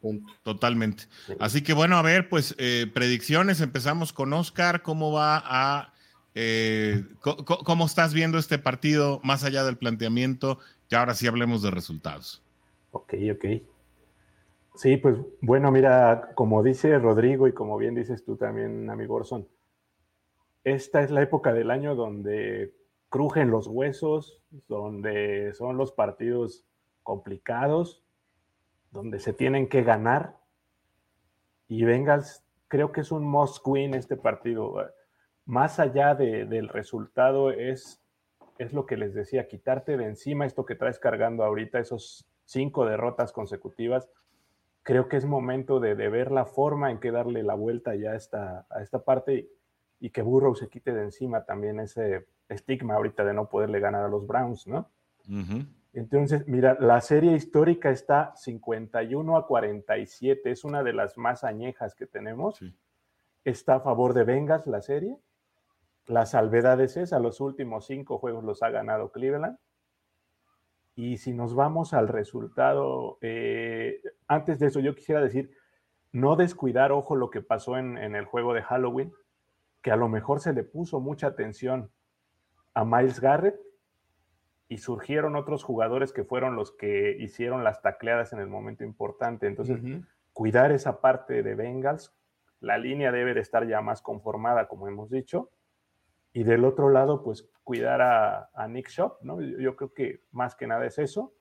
Punto. 0.01 0.33
Totalmente. 0.43 1.05
Así 1.39 1.61
que 1.61 1.73
bueno, 1.73 1.97
a 1.97 2.01
ver, 2.01 2.29
pues 2.29 2.55
eh, 2.57 2.85
predicciones. 2.93 3.61
Empezamos 3.61 4.11
con 4.11 4.33
Oscar. 4.33 4.81
¿Cómo 4.81 5.11
va 5.11 5.41
a... 5.45 5.93
¿Cómo 7.21 7.85
estás 7.85 8.13
viendo 8.13 8.37
este 8.37 8.59
partido 8.59 9.21
más 9.23 9.45
allá 9.45 9.63
del 9.63 9.77
planteamiento? 9.77 10.59
Y 10.89 10.95
ahora 10.95 11.13
sí 11.15 11.27
hablemos 11.27 11.61
de 11.61 11.71
resultados. 11.71 12.43
Ok, 12.91 13.13
ok. 13.33 13.45
Sí, 14.75 14.97
pues 14.97 15.15
bueno, 15.41 15.71
mira, 15.71 16.31
como 16.35 16.61
dice 16.61 16.99
Rodrigo 16.99 17.47
y 17.47 17.53
como 17.53 17.77
bien 17.77 17.95
dices 17.95 18.23
tú 18.25 18.35
también, 18.35 18.89
amigo 18.89 19.15
Orson, 19.15 19.47
esta 20.65 21.03
es 21.03 21.11
la 21.11 21.21
época 21.21 21.53
del 21.53 21.69
año 21.71 21.95
donde 21.95 22.75
crujen 23.09 23.51
los 23.51 23.67
huesos, 23.67 24.41
donde 24.67 25.53
son 25.53 25.77
los 25.77 25.91
partidos 25.91 26.65
complicados, 27.03 28.03
donde 28.91 29.19
se 29.19 29.31
tienen 29.31 29.69
que 29.69 29.83
ganar. 29.83 30.37
Y 31.67 31.85
Bengals, 31.85 32.43
creo 32.67 32.91
que 32.91 33.01
es 33.01 33.11
un 33.11 33.23
must 33.23 33.65
win 33.65 33.93
este 33.93 34.17
partido. 34.17 34.75
Más 35.45 35.79
allá 35.79 36.15
del 36.15 36.67
resultado, 36.67 37.51
es, 37.51 38.03
es 38.57 38.73
lo 38.73 38.87
que 38.87 38.97
les 38.97 39.13
decía, 39.13 39.47
quitarte 39.47 39.97
de 39.97 40.05
encima 40.05 40.47
esto 40.47 40.65
que 40.65 40.75
traes 40.75 40.97
cargando 40.97 41.43
ahorita, 41.43 41.79
esos 41.79 42.27
cinco 42.43 42.85
derrotas 42.85 43.31
consecutivas 43.31 44.09
creo 44.85 45.09
que 45.09 45.17
es 45.17 45.25
momento 45.25 45.79
de, 45.79 45.95
ver 45.95 46.31
la 46.31 46.45
forma 46.45 46.91
en 46.91 46.99
que 46.99 47.09
darle 47.09 47.41
la 47.41 47.55
vuelta 47.55 47.95
ya 47.95 48.13
esta, 48.13 48.67
a 48.69 48.83
esta 48.83 49.03
parte 49.03 49.49
y, 49.99 50.09
que 50.09 50.21
Burrow 50.21 50.55
se 50.55 50.69
quite 50.69 50.93
de 50.93 51.03
encima 51.03 51.45
también 51.45 51.79
ese 51.79 52.27
estigma 52.49 52.95
ahorita 52.95 53.23
de 53.23 53.33
no 53.33 53.49
poderle 53.49 53.79
ganar 53.79 54.03
a 54.03 54.07
los 54.07 54.27
Browns, 54.27 54.67
¿no? 54.67 54.89
Entonces, 55.93 56.47
mira, 56.47 56.77
la 56.79 57.01
serie 57.01 57.33
histórica 57.33 57.89
está 57.89 58.35
51 58.35 59.37
a 59.37 59.47
47, 59.47 60.51
es 60.51 60.63
una 60.63 60.83
de 60.83 60.93
las 60.93 61.17
más 61.17 61.43
añejas 61.43 61.95
que 61.95 62.05
tenemos. 62.05 62.59
Está 63.43 63.75
a 63.75 63.79
favor 63.79 64.13
de 64.13 64.23
Vengas 64.23 64.67
la 64.67 64.81
serie. 64.81 65.17
La 66.05 66.25
salvedad 66.25 66.79
es 66.81 66.97
esa, 66.97 67.19
los 67.19 67.39
últimos 67.39 67.87
cinco 67.87 68.19
juegos 68.19 68.43
los 68.43 68.61
ha 68.61 68.69
ganado 68.69 69.11
Cleveland. 69.11 69.57
Y 70.95 71.17
si 71.17 71.33
nos 71.33 71.55
vamos 71.55 71.93
al 71.93 72.07
resultado, 72.07 73.17
eh, 73.21 74.01
antes 74.27 74.59
de 74.59 74.67
eso 74.67 74.79
yo 74.79 74.95
quisiera 74.95 75.21
decir, 75.21 75.51
no 76.11 76.37
descuidar, 76.37 76.93
ojo, 76.93 77.15
lo 77.15 77.29
que 77.29 77.41
pasó 77.41 77.77
en, 77.77 77.97
el 77.97 78.25
juego 78.25 78.53
de 78.53 78.61
Halloween, 78.61 79.11
que 79.85 79.91
a 79.91 79.95
lo 79.95 80.09
mejor 80.09 80.39
se 80.39 80.51
le 80.51 80.63
puso 80.63 80.99
mucha 80.99 81.27
atención 81.27 81.91
a 82.73 82.83
Miles 82.83 83.21
Garrett 83.21 83.55
y 84.67 84.79
surgieron 84.79 85.35
otros 85.35 85.63
jugadores 85.63 86.11
que 86.11 86.23
fueron 86.23 86.55
los 86.55 86.71
que 86.71 87.15
hicieron 87.19 87.63
las 87.63 87.83
tacleadas 87.83 88.33
en 88.33 88.39
el 88.39 88.47
momento 88.47 88.83
importante. 88.83 89.45
Entonces, 89.45 89.79
cuidar 90.33 90.71
esa 90.71 91.01
parte 91.01 91.43
de 91.43 91.53
Bengals, 91.53 92.17
la 92.61 92.79
línea 92.79 93.11
debe 93.11 93.35
de 93.35 93.41
estar 93.41 93.67
ya 93.67 93.79
más 93.81 94.01
conformada, 94.01 94.67
como 94.67 94.87
hemos 94.87 95.11
dicho, 95.11 95.51
y 96.33 96.45
del 96.45 96.65
otro 96.65 96.89
lado, 96.89 97.21
pues 97.21 97.47
cuidar 97.63 98.01
a, 98.01 98.67
Nick 98.67 98.89
Shop, 98.89 99.19
¿no? 99.21 99.39
Yo, 99.39 99.75
creo 99.75 99.93
que 99.93 100.23
más 100.31 100.55
que 100.55 100.65
nada 100.65 100.87
es 100.87 100.97
eso. 100.97 101.35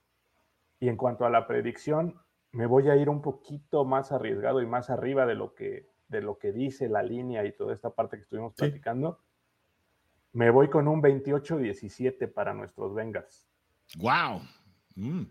Y 0.81 0.91
en 0.91 0.99
cuanto 0.99 1.25
a 1.25 1.31
la 1.31 1.47
predicción, 1.47 2.21
me 2.53 2.67
voy 2.67 2.91
a 2.91 2.97
ir 2.97 3.09
un 3.09 3.23
poquito 3.23 3.87
más 3.87 4.13
arriesgado 4.13 4.61
y 4.61 4.67
más 4.67 4.91
arriba 4.91 5.25
de 5.25 5.35
lo 5.35 5.55
que, 5.55 5.94
de 6.09 6.21
lo 6.21 6.39
que 6.39 6.53
dice 6.53 6.89
la 6.89 7.03
línea 7.03 7.45
y 7.45 7.53
toda 7.53 7.75
esta 7.75 7.91
parte 7.91 8.17
que 8.17 8.23
estuvimos 8.23 8.55
platicando. 8.55 9.21
Me 10.33 10.51
voy 10.51 10.69
con 10.69 10.89
un 10.89 11.03
28-17 11.03 12.33
para 12.33 12.55
nuestros 12.55 12.95
Bengals. 12.95 13.47
¡Wow! 13.99 14.43
Mm. 14.97 15.23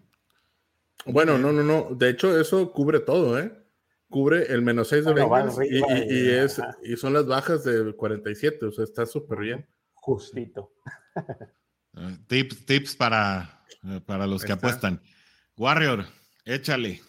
Bueno, 1.07 1.37
no, 1.37 1.51
no, 1.51 1.63
no. 1.63 1.95
De 1.95 2.09
hecho, 2.09 2.39
eso 2.39 2.71
cubre 2.71 2.99
todo, 3.01 3.37
¿eh? 3.37 3.63
cubre 4.13 4.45
el 4.53 4.61
menos 4.61 4.89
6 4.89 5.05
de 5.05 5.13
Bengals 5.13 5.57
y, 5.67 6.29
es, 6.29 6.61
y 6.83 6.95
son 6.95 7.13
las 7.13 7.25
bajas 7.25 7.63
del 7.63 7.95
47, 7.95 8.67
o 8.67 8.71
sea, 8.71 8.83
está 8.83 9.07
súper 9.07 9.39
bien. 9.39 9.67
Justito. 9.95 10.71
Tips, 12.27 12.65
tips 12.65 12.95
para, 12.95 13.63
para 14.05 14.27
los 14.27 14.43
que 14.43 14.51
apuestan. 14.51 15.01
Warrior, 15.57 16.05
échale. 16.45 17.01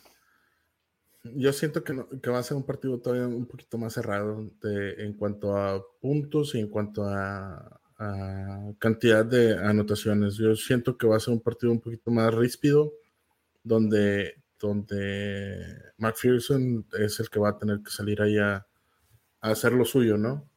Yo 1.25 1.53
siento 1.53 1.83
que, 1.83 1.95
que, 2.23 2.31
va 2.31 2.39
a 2.39 2.43
ser 2.43 2.57
un 2.57 2.67
partido 2.67 3.01
todavía 3.01 3.27
un 3.27 3.47
poquito 3.47 3.79
más 3.79 3.95
cerrado 3.95 4.51
en 4.63 5.15
cuanto 5.15 5.57
a 5.57 5.83
puntos 6.01 6.55
y 6.55 6.61
en 6.61 6.69
cuanto 6.69 7.05
a, 7.05 7.81
a, 7.99 8.73
cantidad 8.79 9.25
de 9.25 9.57
anotaciones. 9.59 10.37
Yo 10.37 10.55
siento 10.55 10.99
que 10.99 11.07
va 11.07 11.17
a 11.17 11.21
ser 11.21 11.35
un 11.35 11.41
partido 11.41 11.73
un 11.73 11.81
poquito 11.81 12.11
más 12.11 12.33
ríspido, 12.35 12.93
donde 13.63 14.45
donde 14.65 15.93
McPherson 15.99 16.87
es 16.99 17.21
el 17.21 17.29
que 17.29 17.39
va 17.39 17.51
a 17.51 17.59
tener 17.59 17.81
que 17.83 17.91
salir 17.91 18.21
ahí 18.23 18.39
a, 18.39 18.67
hacer 19.41 19.73
lo 19.73 19.85
suyo, 19.85 20.17
¿no? 20.17 20.49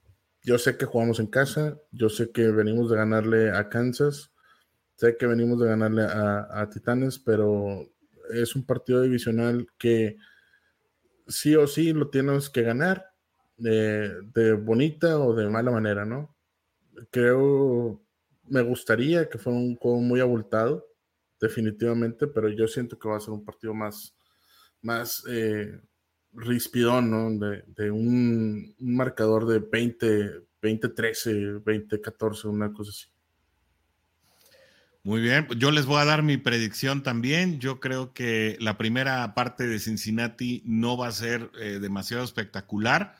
Yo 0.43 0.57
sé 0.57 0.77
que 0.77 0.85
jugamos 0.85 1.19
en 1.19 1.27
casa, 1.27 1.77
yo 1.91 2.07
sé 2.07 2.31
que 2.31 2.47
venimos 2.47 2.89
de 2.89 2.95
ganarle 2.95 3.51
a 3.51 3.67
Kansas, 3.67 4.31
sé 4.95 5.17
que 5.17 5.27
venimos 5.27 5.59
de 5.59 5.67
ganarle 5.67 6.03
a, 6.03 6.69
Titanes, 6.71 7.19
pero 7.19 7.85
es 8.29 8.55
un 8.55 8.65
partido 8.65 9.01
divisional 9.01 9.67
que 9.77 10.15
sí 11.27 11.55
o 11.55 11.67
sí 11.67 11.93
lo 11.93 12.09
tienes 12.09 12.49
que 12.49 12.61
ganar 12.63 13.05
de, 13.57 14.21
de, 14.33 14.53
bonita 14.53 15.19
o 15.19 15.33
de 15.33 15.49
mala 15.49 15.71
manera, 15.71 16.05
¿no? 16.05 16.35
Creo, 17.11 18.01
me 18.45 18.61
gustaría 18.61 19.29
que 19.29 19.37
fuera 19.37 19.57
un 19.59 19.75
juego 19.75 19.99
muy 19.99 20.19
abultado, 20.19 20.87
definitivamente, 21.39 22.27
pero 22.27 22.49
yo 22.49 22.67
siento 22.67 22.97
que 22.97 23.09
va 23.09 23.17
a 23.17 23.21
ser 23.21 23.31
un 23.31 23.45
partido 23.45 23.73
más, 23.73 24.15
más 24.81 25.23
eh, 25.27 25.79
rispidón, 26.33 27.09
¿no? 27.11 27.47
De, 27.75 27.91
un, 27.91 28.75
marcador 28.79 29.45
de 29.45 29.59
20, 29.59 30.47
20-13, 30.61 31.63
20-14, 31.63 32.45
una 32.45 32.71
cosa 32.73 32.91
así. 32.91 33.07
Muy 35.07 35.21
bien, 35.21 35.47
yo 35.55 35.71
les 35.71 35.85
voy 35.85 36.01
a 36.01 36.05
dar 36.05 36.21
mi 36.21 36.35
predicción 36.35 37.01
también. 37.01 37.61
Yo 37.61 37.79
creo 37.79 38.11
que 38.11 38.57
la 38.59 38.77
primera 38.77 39.33
parte 39.35 39.65
de 39.65 39.79
Cincinnati 39.79 40.61
no 40.65 40.97
va 40.97 41.07
a 41.07 41.13
ser 41.13 41.49
eh, 41.61 41.79
demasiado 41.79 42.25
espectacular. 42.25 43.15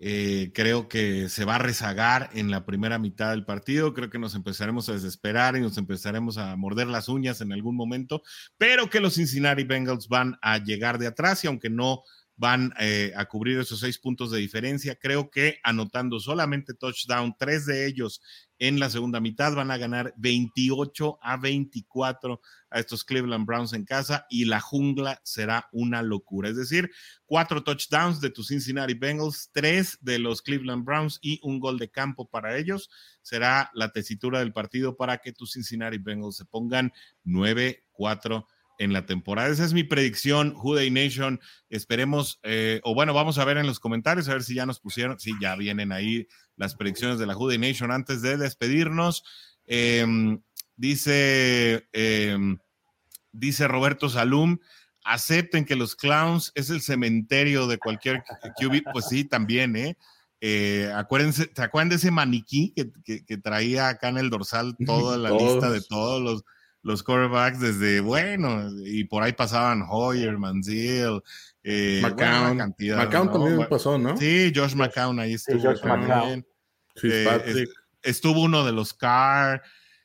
Eh, 0.00 0.50
creo 0.52 0.88
que 0.88 1.28
se 1.28 1.44
va 1.44 1.54
a 1.54 1.58
rezagar 1.58 2.30
en 2.34 2.50
la 2.50 2.66
primera 2.66 2.98
mitad 2.98 3.30
del 3.30 3.44
partido. 3.44 3.94
Creo 3.94 4.10
que 4.10 4.18
nos 4.18 4.34
empezaremos 4.34 4.88
a 4.88 4.94
desesperar 4.94 5.56
y 5.56 5.60
nos 5.60 5.78
empezaremos 5.78 6.38
a 6.38 6.56
morder 6.56 6.88
las 6.88 7.08
uñas 7.08 7.40
en 7.40 7.52
algún 7.52 7.76
momento, 7.76 8.24
pero 8.58 8.90
que 8.90 8.98
los 8.98 9.14
Cincinnati 9.14 9.62
Bengals 9.62 10.08
van 10.08 10.40
a 10.42 10.58
llegar 10.58 10.98
de 10.98 11.06
atrás 11.06 11.44
y 11.44 11.46
aunque 11.46 11.70
no 11.70 12.02
van 12.36 12.72
eh, 12.78 13.12
a 13.16 13.26
cubrir 13.26 13.58
esos 13.58 13.80
seis 13.80 13.98
puntos 13.98 14.30
de 14.30 14.38
diferencia. 14.38 14.96
Creo 14.96 15.30
que 15.30 15.58
anotando 15.62 16.18
solamente 16.20 16.74
touchdown, 16.74 17.34
tres 17.38 17.66
de 17.66 17.86
ellos 17.86 18.20
en 18.58 18.78
la 18.78 18.90
segunda 18.90 19.20
mitad 19.20 19.54
van 19.54 19.70
a 19.70 19.76
ganar 19.76 20.14
28 20.16 21.18
a 21.20 21.36
24 21.36 22.40
a 22.70 22.78
estos 22.78 23.04
Cleveland 23.04 23.44
Browns 23.44 23.72
en 23.72 23.84
casa 23.84 24.26
y 24.30 24.44
la 24.44 24.60
jungla 24.60 25.20
será 25.24 25.68
una 25.72 26.02
locura. 26.02 26.48
Es 26.48 26.56
decir, 26.56 26.90
cuatro 27.26 27.64
touchdowns 27.64 28.20
de 28.20 28.30
tus 28.30 28.48
Cincinnati 28.48 28.94
Bengals, 28.94 29.50
tres 29.52 29.98
de 30.00 30.18
los 30.18 30.42
Cleveland 30.42 30.84
Browns 30.84 31.18
y 31.20 31.40
un 31.42 31.58
gol 31.58 31.78
de 31.78 31.90
campo 31.90 32.28
para 32.30 32.56
ellos. 32.56 32.88
Será 33.20 33.70
la 33.74 33.90
tesitura 33.90 34.38
del 34.38 34.52
partido 34.52 34.96
para 34.96 35.18
que 35.18 35.32
tus 35.32 35.52
Cincinnati 35.52 35.98
Bengals 35.98 36.36
se 36.36 36.44
pongan 36.44 36.92
9-4 37.24 38.46
en 38.78 38.92
la 38.92 39.06
temporada. 39.06 39.48
Esa 39.48 39.64
es 39.64 39.72
mi 39.72 39.84
predicción, 39.84 40.54
Juday 40.54 40.90
Nation. 40.90 41.40
Esperemos, 41.70 42.40
eh, 42.42 42.80
o 42.84 42.94
bueno, 42.94 43.14
vamos 43.14 43.38
a 43.38 43.44
ver 43.44 43.58
en 43.58 43.66
los 43.66 43.80
comentarios, 43.80 44.28
a 44.28 44.34
ver 44.34 44.42
si 44.42 44.54
ya 44.54 44.66
nos 44.66 44.80
pusieron, 44.80 45.18
si 45.18 45.32
ya 45.40 45.56
vienen 45.56 45.92
ahí 45.92 46.26
las 46.56 46.74
predicciones 46.74 47.18
de 47.18 47.26
la 47.26 47.34
Juday 47.34 47.58
Nation 47.58 47.90
antes 47.90 48.22
de 48.22 48.36
despedirnos. 48.36 49.24
Em, 49.66 50.40
dice, 50.76 51.88
em, 51.92 52.58
dice 53.32 53.68
Roberto 53.68 54.08
Salum, 54.08 54.58
acepten 55.04 55.64
que 55.64 55.76
los 55.76 55.96
clowns 55.96 56.52
es 56.54 56.70
el 56.70 56.80
cementerio 56.80 57.66
de 57.66 57.78
cualquier 57.78 58.22
QB. 58.58 58.82
Pues 58.92 59.06
sí, 59.08 59.24
también, 59.24 59.76
¿eh? 59.76 59.96
eh 60.40 60.92
acuérdense, 60.94 61.50
¿se 61.54 61.62
acuerdan 61.62 61.90
de 61.90 61.96
ese 61.96 62.10
maniquí 62.10 62.74
que, 63.04 63.36
traía 63.38 63.88
acá 63.88 64.08
en 64.08 64.18
el 64.18 64.30
dorsal 64.30 64.76
toda 64.84 65.18
la 65.18 65.30
lista 65.38 65.70
de 65.70 65.80
todos 65.80 66.22
los 66.22 66.44
los 66.82 67.02
quarterbacks 67.02 67.60
desde, 67.60 68.00
bueno, 68.00 68.70
y 68.84 69.04
por 69.04 69.22
ahí 69.22 69.32
pasaban 69.32 69.84
Hoyer, 69.88 70.36
Manziel, 70.36 71.22
eh, 71.62 72.00
McCown. 72.02 72.56
McCown 72.56 73.32
también 73.32 73.66
pasó, 73.68 73.98
¿no? 73.98 74.16
Sí, 74.16 74.52
Josh 74.54 74.74
McCown 74.74 75.20
ahí 75.20 75.34
estuvo. 75.34 75.60
Sí, 75.60 75.66
Josh 75.66 75.84
McCown. 75.84 76.46
Eh, 77.04 77.64
estuvo 78.02 78.42
uno 78.42 78.64
de 78.64 78.72
los 78.72 78.92
Carr. 78.94 79.62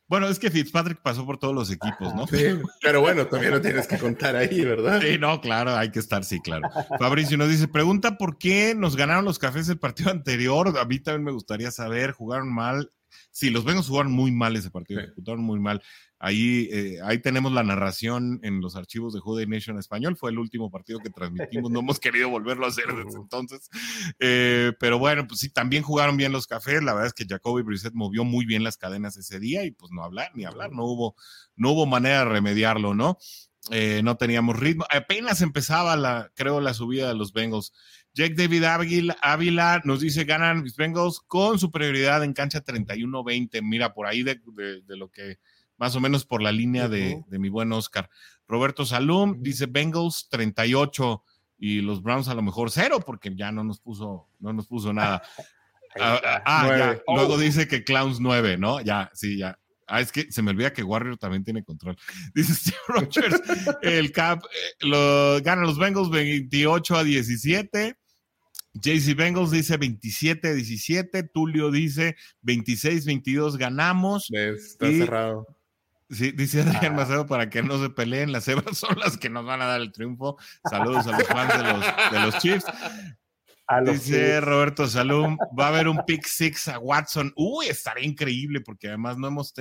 Bueno, 0.09 0.27
es 0.27 0.39
que 0.39 0.49
Fitzpatrick 0.49 1.01
pasó 1.01 1.25
por 1.25 1.37
todos 1.37 1.53
los 1.53 1.69
equipos, 1.69 2.15
¿no? 2.15 2.25
Sí, 2.27 2.57
pero 2.81 3.01
bueno, 3.01 3.27
también 3.27 3.51
lo 3.51 3.59
tienes 3.59 3.87
que 3.87 3.97
contar 3.97 4.37
ahí, 4.37 4.63
¿verdad? 4.63 5.01
Sí, 5.01 5.17
no, 5.17 5.41
claro, 5.41 5.75
hay 5.75 5.91
que 5.91 5.99
estar, 5.99 6.23
sí, 6.23 6.39
claro. 6.39 6.69
Fabricio 6.97 7.37
nos 7.37 7.49
dice, 7.49 7.67
pregunta 7.67 8.17
por 8.17 8.37
qué 8.37 8.73
nos 8.73 8.95
ganaron 8.95 9.25
los 9.25 9.37
cafés 9.37 9.67
el 9.67 9.79
partido 9.79 10.09
anterior. 10.11 10.77
A 10.79 10.85
mí 10.85 10.99
también 10.99 11.25
me 11.25 11.31
gustaría 11.33 11.71
saber, 11.71 12.13
jugaron 12.13 12.53
mal. 12.53 12.89
Sí, 13.31 13.49
los 13.49 13.63
Bengals 13.63 13.87
jugaron 13.87 14.11
muy 14.11 14.31
mal 14.31 14.55
ese 14.55 14.71
partido, 14.71 15.01
jugaron 15.15 15.43
muy 15.43 15.59
mal. 15.59 15.81
Ahí, 16.19 16.67
eh, 16.71 16.97
ahí 17.03 17.19
tenemos 17.19 17.51
la 17.51 17.63
narración 17.63 18.39
en 18.41 18.59
los 18.59 18.75
archivos 18.75 19.13
de 19.13 19.19
Jude 19.19 19.45
Nation 19.45 19.77
Español. 19.77 20.17
Fue 20.17 20.31
el 20.31 20.39
último 20.39 20.71
partido 20.71 20.99
que 20.99 21.11
transmitimos. 21.11 21.69
No 21.69 21.81
hemos 21.81 21.99
querido 21.99 22.29
volverlo 22.29 22.65
a 22.65 22.69
hacer 22.69 22.87
desde 22.87 23.19
entonces. 23.19 23.69
Eh, 24.19 24.73
pero 24.79 24.97
bueno, 24.97 25.27
pues 25.27 25.41
sí, 25.41 25.49
también 25.49 25.83
jugaron 25.83 26.17
bien 26.17 26.31
los 26.31 26.47
cafés. 26.47 26.81
La 26.81 26.93
verdad 26.93 27.07
es 27.07 27.13
que 27.13 27.25
Jacoby 27.27 27.61
Brissett 27.61 27.93
movió 27.93 28.23
muy 28.23 28.45
bien 28.45 28.63
las 28.63 28.77
cadenas 28.77 29.15
ese 29.17 29.39
día 29.39 29.63
y 29.63 29.71
pues 29.71 29.91
no 29.91 30.03
hablar 30.03 30.31
ni 30.33 30.45
hablar. 30.45 30.71
No 30.71 30.85
hubo, 30.85 31.15
no 31.55 31.71
hubo 31.71 31.85
manera 31.85 32.19
de 32.19 32.25
remediarlo, 32.25 32.95
¿no? 32.95 33.19
Eh, 33.69 34.01
no 34.03 34.17
teníamos 34.17 34.57
ritmo. 34.57 34.85
Apenas 34.89 35.41
empezaba 35.41 35.95
la, 35.95 36.31
creo, 36.35 36.61
la 36.61 36.73
subida 36.73 37.07
de 37.09 37.15
los 37.15 37.33
Bengals. 37.33 37.73
Jake 38.17 38.33
David 38.33 38.63
Ávila 39.21 39.81
nos 39.83 39.99
dice, 39.99 40.23
ganan 40.23 40.63
los 40.63 40.75
Bengals 40.75 41.19
con 41.19 41.59
superioridad 41.59 42.23
en 42.23 42.33
cancha 42.33 42.63
31-20. 42.63 43.61
Mira, 43.61 43.93
por 43.93 44.07
ahí 44.07 44.23
de 44.23 44.39
lo 44.87 45.11
que 45.11 45.37
más 45.77 45.95
o 45.95 45.99
menos 45.99 46.25
por 46.25 46.41
la 46.41 46.51
línea 46.51 46.87
de, 46.87 47.23
mi 47.29 47.49
buen 47.49 47.71
Oscar. 47.71 48.09
Roberto 48.47 48.85
Salum 48.85 49.43
dice 49.43 49.67
Bengals 49.67 50.27
38 50.29 51.23
y 51.59 51.81
los 51.81 52.01
Browns 52.01 52.27
a 52.27 52.33
lo 52.33 52.41
mejor 52.41 52.71
cero 52.71 52.99
porque 53.05 53.31
ya 53.35 53.51
no 53.51 53.63
nos 53.63 53.79
puso, 53.79 54.27
no 54.39 54.51
nos 54.51 54.65
puso 54.65 54.93
nada. 54.93 55.21
ah, 55.99 56.19
ah, 56.23 56.41
ah 56.45 56.77
ya. 56.77 57.01
Luego 57.07 57.33
oh. 57.33 57.37
dice 57.37 57.67
que 57.67 57.83
Clowns 57.83 58.19
9, 58.19 58.57
¿no? 58.57 58.81
Ya, 58.81 59.11
sí, 59.13 59.37
ya. 59.37 59.59
Ah, 59.85 60.01
es 60.01 60.11
que 60.11 60.31
se 60.31 60.41
me 60.41 60.51
olvida 60.51 60.73
que 60.73 60.83
Warrior 60.83 61.17
también 61.17 61.45
tiene 61.45 61.63
control. 61.63 61.95
Dice 62.35 62.53
Steve 62.55 62.77
Rogers, 62.89 63.41
el 63.81 64.11
Cap 64.11 64.43
eh, 64.43 64.85
lo, 64.85 65.41
gana 65.41 65.61
los 65.61 65.77
Bengals 65.77 66.09
28 66.09 66.95
a 66.95 67.03
17. 67.05 67.95
JC 68.81 69.15
Bengals 69.15 69.51
dice 69.51 69.77
27 69.77 70.47
a 70.49 70.53
17. 70.53 71.23
Tulio 71.23 71.71
dice 71.71 72.15
26 72.41 73.05
22 73.05 73.57
ganamos. 73.57 74.29
Está 74.31 74.87
cerrado. 74.87 75.45
Sí, 76.09 76.31
dice 76.31 76.61
Adrián 76.61 76.95
Macedo 76.95 77.25
para 77.25 77.49
que 77.49 77.61
no 77.61 77.81
se 77.81 77.89
peleen, 77.89 78.31
las 78.31 78.47
hebras 78.47 78.77
son 78.77 78.97
las 78.99 79.17
que 79.17 79.29
nos 79.29 79.45
van 79.45 79.61
a 79.61 79.65
dar 79.65 79.81
el 79.81 79.91
triunfo. 79.91 80.37
Saludos 80.69 81.07
a 81.07 81.17
los 81.17 81.27
fans 81.27 81.53
de 82.11 82.19
los, 82.19 82.37
Chiefs. 82.39 82.65
dice 83.85 84.39
Roberto 84.39 84.87
Salum, 84.87 85.37
va 85.57 85.65
a 85.65 85.69
haber 85.69 85.87
un 85.89 85.99
pick 86.05 86.25
six 86.25 86.69
a 86.69 86.79
Watson. 86.79 87.33
Uy, 87.35 87.67
estaría 87.67 88.05
increíble 88.05 88.61
porque 88.61 88.87
además 88.87 89.17
no 89.17 89.27
hemos, 89.27 89.53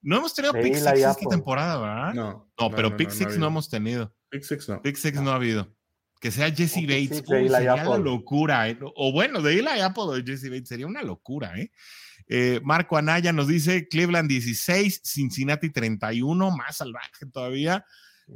no 0.00 0.16
hemos 0.16 0.34
tenido 0.34 0.54
pick 0.54 0.74
six 0.74 0.86
esta 0.86 1.28
temporada, 1.28 1.78
¿verdad? 1.78 2.14
No, 2.14 2.50
no, 2.58 2.70
pero 2.70 2.96
pick 2.96 3.10
six 3.10 3.36
no, 3.36 3.48
hemos 3.48 3.68
tenido. 3.68 4.14
Pick 4.30 4.42
six 4.42 4.68
no. 4.68 4.80
Pick 4.80 4.96
six 4.96 5.20
no 5.20 5.32
ha 5.32 5.34
habido. 5.34 5.68
Que 6.20 6.30
sea 6.30 6.50
Jesse 6.54 6.82
Bates. 6.82 7.24
sería 7.26 7.74
una 7.74 7.98
locura. 7.98 8.68
¿eh? 8.68 8.78
O 8.94 9.12
bueno, 9.12 9.40
de 9.40 9.58
Eli 9.58 9.80
Apple 9.80 10.04
o 10.04 10.24
Jesse 10.24 10.50
Bates 10.50 10.68
sería 10.68 10.86
una 10.86 11.02
locura, 11.02 11.58
¿eh? 11.58 11.70
Eh, 12.28 12.60
Marco 12.62 12.96
Anaya 12.96 13.32
nos 13.32 13.48
dice 13.48 13.88
Cleveland 13.88 14.28
16, 14.28 15.00
Cincinnati 15.02 15.70
31, 15.70 16.50
más 16.50 16.76
salvaje 16.76 17.26
todavía. 17.32 17.84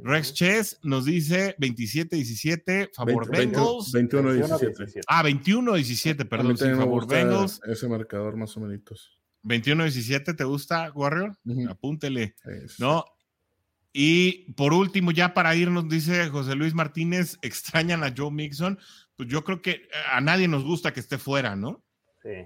Rex 0.03 0.33
Chess 0.33 0.79
nos 0.83 1.05
dice 1.05 1.55
27-17, 1.57 2.89
favor 2.93 3.31
Bengals. 3.31 3.93
21-17. 3.93 5.01
Ah, 5.07 5.23
21-17, 5.23 6.27
perdón, 6.27 6.57
sí, 6.57 6.65
favor 6.75 7.07
Bengals. 7.07 7.61
Ese 7.65 7.87
marcador 7.87 8.35
más 8.35 8.57
o 8.57 8.59
menos. 8.59 9.17
21-17, 9.43 10.35
¿te 10.35 10.43
gusta, 10.43 10.91
Warrior? 10.93 11.37
Apúntele. 11.69 12.35
¿No? 12.79 13.05
Y 13.97 14.51
por 14.55 14.73
último, 14.73 15.11
ya 15.11 15.33
para 15.33 15.55
irnos, 15.55 15.87
dice 15.87 16.27
José 16.27 16.53
Luis 16.55 16.73
Martínez, 16.73 17.37
extrañan 17.41 18.03
a 18.03 18.13
Joe 18.15 18.29
Mixon. 18.29 18.77
Pues 19.15 19.29
yo 19.29 19.45
creo 19.45 19.61
que 19.61 19.87
a 20.11 20.19
nadie 20.19 20.49
nos 20.49 20.65
gusta 20.65 20.91
que 20.91 20.99
esté 20.99 21.17
fuera, 21.17 21.55
¿no? 21.55 21.81
Sí. 22.21 22.45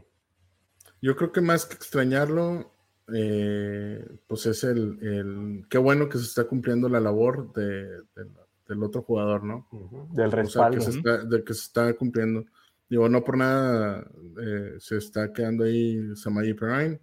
Yo 1.01 1.15
creo 1.15 1.31
que 1.31 1.41
más 1.41 1.65
que 1.65 1.73
extrañarlo, 1.73 2.71
eh, 3.11 4.05
pues 4.27 4.45
es 4.45 4.63
el, 4.63 5.65
qué 5.71 5.79
bueno 5.79 6.07
que 6.07 6.19
se 6.19 6.25
está 6.25 6.43
cumpliendo 6.43 6.87
la 6.87 6.99
labor 6.99 7.51
de, 7.53 8.03
del 8.67 8.83
otro 8.83 9.01
jugador, 9.01 9.43
¿no? 9.43 9.67
Del 10.11 10.31
respaldo. 10.31 10.77
que 10.77 10.83
se 10.83 10.97
está, 10.99 11.25
de 11.25 11.43
que 11.43 11.53
se 11.55 11.63
está 11.63 11.93
cumpliendo. 11.95 12.45
Digo, 12.87 13.09
no 13.09 13.23
por 13.23 13.37
nada 13.37 14.05
eh, 14.39 14.75
se 14.77 14.97
está 14.97 15.33
quedando 15.33 15.63
ahí 15.63 16.15
Samayi 16.15 16.53
Perrine 16.53 16.99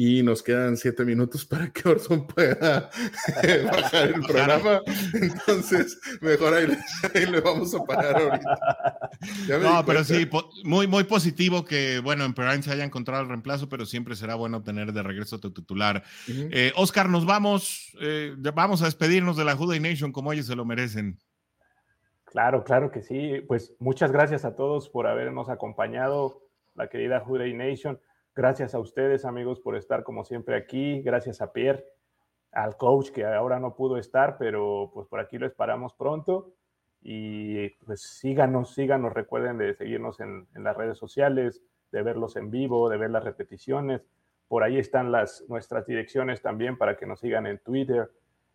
y 0.00 0.22
nos 0.22 0.44
quedan 0.44 0.76
siete 0.76 1.04
minutos 1.04 1.44
para 1.44 1.72
que 1.72 1.88
Orson 1.88 2.24
pueda 2.24 2.88
bajar 3.72 4.06
el 4.06 4.20
programa. 4.20 4.80
Entonces, 5.12 5.98
mejor 6.20 6.54
ahí, 6.54 6.68
le 7.26 7.40
vamos 7.40 7.74
a 7.74 7.82
parar 7.82 8.14
ahorita. 8.14 9.10
No, 9.60 9.84
pero 9.84 10.04
sí, 10.04 10.30
muy, 10.62 10.86
muy 10.86 11.02
positivo 11.02 11.64
que, 11.64 11.98
bueno, 11.98 12.24
en 12.24 12.32
Perrine 12.32 12.62
se 12.62 12.70
haya 12.70 12.84
encontrado 12.84 13.24
el 13.24 13.28
reemplazo, 13.28 13.68
pero 13.68 13.86
siempre 13.86 14.14
será 14.14 14.36
bueno 14.36 14.62
tener 14.62 14.92
de 14.92 15.02
regreso 15.02 15.34
a 15.34 15.40
tu 15.40 15.52
titular. 15.52 16.04
Eh, 16.28 16.70
Oscar, 16.76 17.08
nos 17.08 17.26
vamos, 17.26 17.92
eh, 18.00 18.36
vamos 18.54 18.82
a 18.82 18.84
despedirnos 18.84 19.36
de 19.36 19.46
la 19.46 19.56
Juday 19.56 19.80
Nation 19.80 20.12
como 20.12 20.32
ellos 20.32 20.46
se 20.46 20.54
lo 20.54 20.64
merecen. 20.64 21.18
Claro, 22.24 22.62
claro 22.62 22.92
que 22.92 23.02
sí. 23.02 23.42
Pues 23.48 23.74
muchas 23.80 24.12
gracias 24.12 24.44
a 24.44 24.54
todos 24.54 24.88
por 24.88 25.08
habernos 25.08 25.48
acompañado, 25.48 26.40
la 26.76 26.88
querida 26.88 27.18
Juday 27.18 27.52
Nation. 27.52 27.98
Gracias 28.38 28.72
a 28.72 28.78
ustedes, 28.78 29.24
amigos, 29.24 29.58
por 29.58 29.74
estar 29.74 30.04
como 30.04 30.24
siempre 30.24 30.54
aquí. 30.54 31.02
Gracias 31.02 31.40
a 31.40 31.52
Pierre, 31.52 31.84
al 32.52 32.76
coach 32.76 33.10
que 33.10 33.24
ahora 33.24 33.58
no 33.58 33.74
pudo 33.74 33.96
estar, 33.96 34.38
pero 34.38 34.92
pues 34.94 35.08
por 35.08 35.18
aquí 35.18 35.38
lo 35.38 35.46
esperamos 35.48 35.92
pronto. 35.94 36.54
Y 37.02 37.68
pues 37.84 38.00
síganos, 38.00 38.74
síganos, 38.74 39.12
recuerden 39.12 39.58
de 39.58 39.74
seguirnos 39.74 40.20
en, 40.20 40.46
las 40.54 40.76
redes 40.76 40.96
sociales, 40.96 41.64
de 41.90 42.00
verlos 42.02 42.36
en 42.36 42.52
vivo, 42.52 42.88
de 42.88 42.96
ver 42.96 43.10
las 43.10 43.24
repeticiones. 43.24 44.02
Por 44.46 44.62
ahí 44.62 44.78
están 44.78 45.10
las, 45.10 45.44
nuestras 45.48 45.84
direcciones 45.84 46.40
también 46.40 46.78
para 46.78 46.96
que 46.96 47.06
nos 47.06 47.18
sigan 47.18 47.44
en 47.48 47.58
Twitter, 47.58 48.08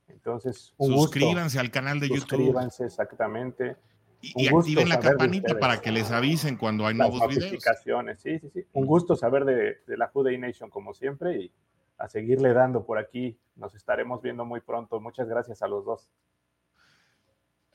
Entonces, 0.07 0.73
un 0.77 0.93
Suscríbanse 0.93 1.59
al 1.59 1.71
canal 1.71 1.99
de 1.99 2.07
YouTube. 2.07 2.19
Suscríbanse, 2.21 2.85
exactamente. 2.85 3.75
Y, 4.25 4.47
activen 4.47 4.87
la 4.87 5.01
campanita 5.01 5.59
para 5.59 5.81
que 5.81 5.91
les 5.91 6.09
avisen 6.09 6.55
cuando 6.55 6.87
hay 6.87 6.95
nuevos 6.95 7.19
notificaciones. 7.19 8.21
Sí, 8.21 8.39
sí, 8.39 8.49
sí. 8.53 8.65
Un 8.71 8.85
gusto 8.85 9.17
saber 9.17 9.43
de, 9.43 9.97
la 9.97 10.07
Juday 10.07 10.37
Nation 10.37 10.69
como 10.69 10.93
siempre 10.93 11.41
y 11.41 11.51
a 11.97 12.07
seguirle 12.07 12.53
dando 12.53 12.85
por 12.85 12.97
aquí. 12.97 13.37
Nos 13.57 13.75
estaremos 13.75 14.21
viendo 14.21 14.45
muy 14.45 14.61
pronto. 14.61 15.01
Muchas 15.01 15.27
gracias 15.27 15.61
a 15.61 15.67
los 15.67 15.83
dos. 15.83 16.09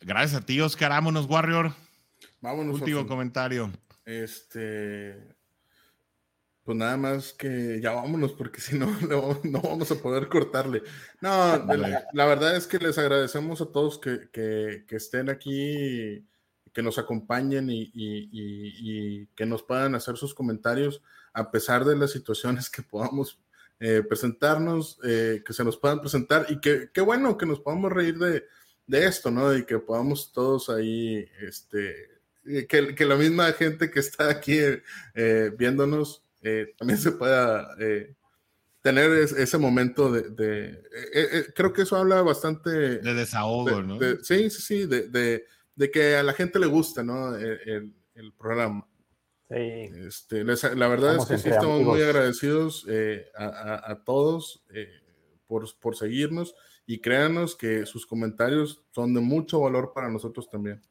Gracias 0.00 0.40
a 0.40 0.46
ti, 0.46 0.58
Oscar. 0.58 0.90
Vámonos, 0.90 1.28
Warrior. 1.28 1.72
Vámonos. 2.40 2.80
Último 2.80 3.06
comentario. 3.06 3.70
Este. 4.06 5.22
Pues 6.64 6.78
nada 6.78 6.96
más 6.96 7.34
que 7.34 7.78
ya 7.82 7.92
vámonos, 7.92 8.32
porque 8.32 8.60
si 8.62 8.78
no, 8.78 8.86
no, 9.02 9.60
vamos 9.60 9.90
a 9.90 9.96
poder 9.96 10.28
cortarle. 10.28 10.82
No, 11.20 11.62
la, 12.14 12.24
verdad 12.24 12.56
es 12.56 12.66
que 12.66 12.78
les 12.78 12.96
agradecemos 12.96 13.60
a 13.60 13.66
todos 13.66 13.98
que, 13.98 14.30
que, 14.32 14.86
que 14.88 14.96
estén 14.96 15.28
aquí 15.28 16.26
que 16.72 16.82
nos 16.82 16.98
acompañen 16.98 17.68
y, 17.70 19.26
que 19.34 19.46
nos 19.46 19.62
puedan 19.62 19.94
hacer 19.94 20.16
sus 20.16 20.34
comentarios 20.34 21.02
a 21.32 21.50
pesar 21.50 21.84
de 21.84 21.96
las 21.96 22.10
situaciones 22.10 22.68
que 22.70 22.82
podamos 22.82 23.38
eh, 23.80 24.02
presentarnos, 24.06 24.98
eh, 25.04 25.42
que 25.46 25.52
se 25.52 25.62
nos 25.62 25.76
puedan 25.76 26.00
presentar 26.00 26.46
y 26.48 26.60
que, 26.60 26.90
qué 26.92 27.00
bueno 27.00 27.38
que 27.38 27.46
nos 27.46 27.60
podamos 27.60 27.92
reír 27.92 28.18
de, 28.18 28.44
esto, 28.88 29.30
¿no? 29.30 29.56
Y 29.56 29.64
que 29.64 29.78
podamos 29.78 30.32
todos 30.32 30.68
ahí, 30.68 31.28
este, 31.42 31.94
que, 32.66 32.94
que 32.94 33.04
la 33.04 33.14
misma 33.14 33.52
gente 33.52 33.90
que 33.90 34.00
está 34.00 34.30
aquí 34.30 34.58
eh, 35.14 35.52
viéndonos 35.56 36.24
también 36.78 36.98
se 36.98 37.12
pueda 37.12 37.76
tener 38.80 39.12
ese 39.12 39.58
momento 39.58 40.10
de, 40.10 40.82
creo 41.54 41.72
que 41.74 41.82
eso 41.82 41.96
habla 41.96 42.22
bastante 42.22 42.70
de 42.70 43.14
desahogo, 43.14 43.82
¿no? 43.82 43.98
sí, 44.22 44.48
sí, 44.48 44.62
sí, 44.62 44.86
de, 44.86 45.44
de 45.78 45.92
que 45.92 46.16
a 46.16 46.24
la 46.24 46.32
gente 46.32 46.58
le 46.58 46.66
gusta, 46.66 47.04
¿no? 47.04 47.36
El, 47.36 47.94
programa. 48.36 48.84
Sí. 49.48 49.54
Este, 49.54 50.42
la 50.44 50.88
verdad 50.88 51.16
es 51.16 51.24
que 51.24 51.38
sí 51.38 51.48
estamos 51.48 51.82
muy 51.82 52.02
agradecidos 52.02 52.84
eh, 52.88 53.26
a, 53.36 54.02
todos 54.04 54.64
eh, 54.70 54.88
por, 55.46 55.66
por 55.78 55.96
seguirnos 55.96 56.54
y 56.84 57.00
créanos 57.00 57.54
que 57.54 57.86
sus 57.86 58.06
comentarios 58.06 58.82
son 58.90 59.14
de 59.14 59.20
mucho 59.20 59.60
valor 59.60 59.92
para 59.94 60.10
nosotros 60.10 60.50
también. 60.50 60.82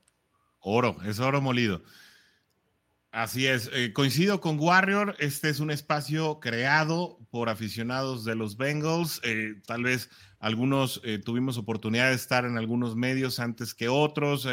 Oro, 0.59 0.95
es 1.05 1.19
oro 1.19 1.41
molido. 1.41 1.83
Así 3.11 3.45
es, 3.45 3.69
eh, 3.73 3.93
coincido 3.93 4.39
con 4.39 4.59
Warrior, 4.59 5.15
este 5.19 5.49
es 5.49 5.59
un 5.59 5.71
espacio 5.71 6.39
creado 6.39 7.19
por 7.29 7.49
aficionados 7.49 8.23
de 8.23 8.35
los 8.35 8.57
Bengals, 8.57 9.19
eh, 9.23 9.55
tal 9.65 9.83
vez 9.83 10.09
algunos 10.39 11.01
eh, 11.03 11.19
tuvimos 11.19 11.57
oportunidad 11.57 12.09
de 12.09 12.15
estar 12.15 12.45
en 12.45 12.57
algunos 12.57 12.95
medios 12.95 13.39
antes 13.39 13.73
que 13.73 13.89
otros, 13.89 14.47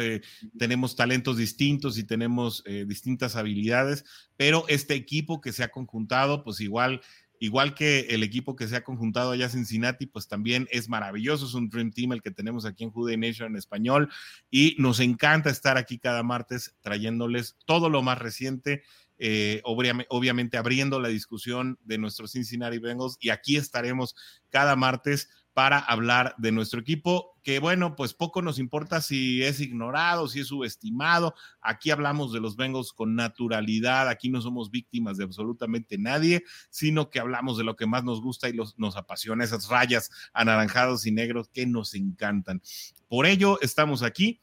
tenemos 0.57 0.95
talentos 0.95 1.37
distintos 1.37 1.97
y 1.97 2.03
tenemos 2.03 2.63
distintas 2.87 3.35
habilidades, 3.35 4.03
pero 4.35 4.65
este 4.67 4.95
equipo 4.95 5.41
que 5.41 5.53
se 5.53 5.63
ha 5.63 5.69
conjuntado, 5.69 6.43
pues 6.43 6.59
igual 6.59 7.01
igual 7.39 7.73
que 7.73 8.01
el 8.09 8.23
equipo 8.23 8.55
que 8.55 8.67
se 8.67 8.75
ha 8.75 8.83
conjuntado 8.83 9.31
allá 9.31 9.49
Cincinnati, 9.49 10.05
pues 10.05 10.27
también 10.27 10.67
es 10.71 10.89
maravilloso, 10.89 11.45
es 11.45 11.53
un 11.53 11.69
Dream 11.69 11.91
Team 11.91 12.13
el 12.13 12.21
que 12.21 12.31
tenemos 12.31 12.65
aquí 12.65 12.83
en 12.83 12.91
Jude 12.91 13.17
Nation 13.17 13.51
en 13.51 13.57
español 13.57 14.09
y 14.49 14.75
nos 14.79 14.99
encanta 14.99 15.49
estar 15.49 15.77
aquí 15.77 15.99
cada 15.99 16.23
martes 16.23 16.75
trayéndoles 16.81 17.57
todo 17.65 17.89
lo 17.89 18.01
más 18.01 18.17
reciente. 18.17 18.83
Eh, 19.17 19.61
obviamente 19.63 20.57
abriendo 20.57 20.99
la 20.99 21.07
discusión 21.07 21.79
de 21.85 21.97
nuestros 21.97 22.33
Cincinnati 22.33 22.79
Bengals 22.79 23.15
y 23.21 23.29
aquí 23.29 23.55
estaremos 23.55 24.13
cada 24.49 24.75
martes 24.75 25.29
para 25.55 25.79
hablar 25.79 26.35
de 26.37 26.51
nuestro 26.51 26.81
equipo, 26.81 27.39
que 27.41 27.59
bueno, 27.59 27.95
pues 27.95 28.13
poco 28.13 28.41
nos 28.41 28.59
importa 28.59 28.99
si 28.99 29.41
es 29.41 29.61
ignorado, 29.61 30.27
si 30.27 30.41
es 30.41 30.47
subestimado. 30.47 31.33
Aquí 31.61 31.91
hablamos 31.91 32.33
de 32.33 32.41
los 32.41 32.57
Bengals 32.57 32.91
con 32.91 33.15
naturalidad, 33.15 34.09
aquí 34.09 34.27
no 34.27 34.41
somos 34.41 34.69
víctimas 34.69 35.15
de 35.15 35.23
absolutamente 35.23 35.97
nadie, 35.97 36.43
sino 36.69 37.09
que 37.09 37.21
hablamos 37.21 37.57
de 37.57 37.63
lo 37.63 37.77
que 37.77 37.85
más 37.85 38.03
nos 38.03 38.21
gusta 38.21 38.49
y 38.49 38.53
nos 38.75 38.97
apasiona, 38.97 39.45
esas 39.45 39.69
rayas 39.69 40.11
anaranjados 40.33 41.05
y 41.05 41.13
negros 41.13 41.47
que 41.47 41.65
nos 41.65 41.93
encantan. 41.93 42.61
Por 43.07 43.25
ello 43.25 43.57
estamos 43.61 44.03
aquí, 44.03 44.41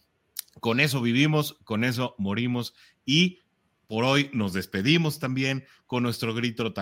con 0.61 0.81
eso 0.81 1.03
vivimos, 1.03 1.59
con 1.65 1.85
eso 1.85 2.15
morimos 2.17 2.73
y 3.05 3.42
por 3.87 4.05
hoy 4.05 4.31
nos 4.33 4.53
despedimos 4.53 5.19
también 5.19 5.65
con 5.87 6.03
nuestro 6.03 6.35
grito, 6.35 6.73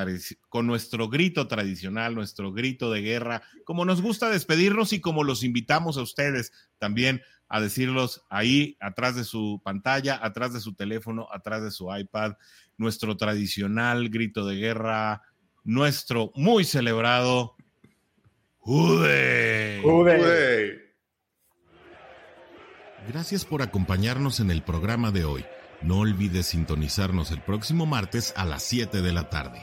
con 0.48 0.66
nuestro 0.66 1.08
grito 1.08 1.48
tradicional, 1.48 2.14
nuestro 2.14 2.52
grito 2.52 2.90
de 2.90 3.02
guerra, 3.02 3.42
como 3.64 3.84
nos 3.84 4.00
gusta 4.00 4.30
despedirnos 4.30 4.92
y 4.92 5.00
como 5.00 5.24
los 5.24 5.42
invitamos 5.42 5.96
a 5.96 6.02
ustedes 6.02 6.52
también 6.78 7.22
a 7.48 7.60
decirlos 7.60 8.22
ahí 8.30 8.76
atrás 8.80 9.16
de 9.16 9.24
su 9.24 9.60
pantalla, 9.64 10.20
atrás 10.22 10.52
de 10.52 10.60
su 10.60 10.74
teléfono, 10.74 11.26
atrás 11.32 11.62
de 11.64 11.72
su 11.72 11.94
iPad, 11.94 12.34
nuestro 12.76 13.16
tradicional 13.16 14.08
grito 14.08 14.46
de 14.46 14.56
guerra, 14.56 15.22
nuestro 15.64 16.30
muy 16.36 16.64
celebrado 16.64 17.56
Jude. 18.60 19.80
Jude. 19.82 20.94
Gracias 23.08 23.44
por 23.44 23.62
acompañarnos 23.62 24.38
en 24.38 24.50
el 24.50 24.62
programa 24.62 25.10
de 25.10 25.24
hoy. 25.24 25.44
No 25.82 26.00
olvides 26.00 26.46
sintonizarnos 26.46 27.30
el 27.30 27.40
próximo 27.40 27.86
martes 27.86 28.34
a 28.36 28.44
las 28.44 28.62
7 28.62 29.00
de 29.00 29.12
la 29.12 29.30
tarde. 29.30 29.62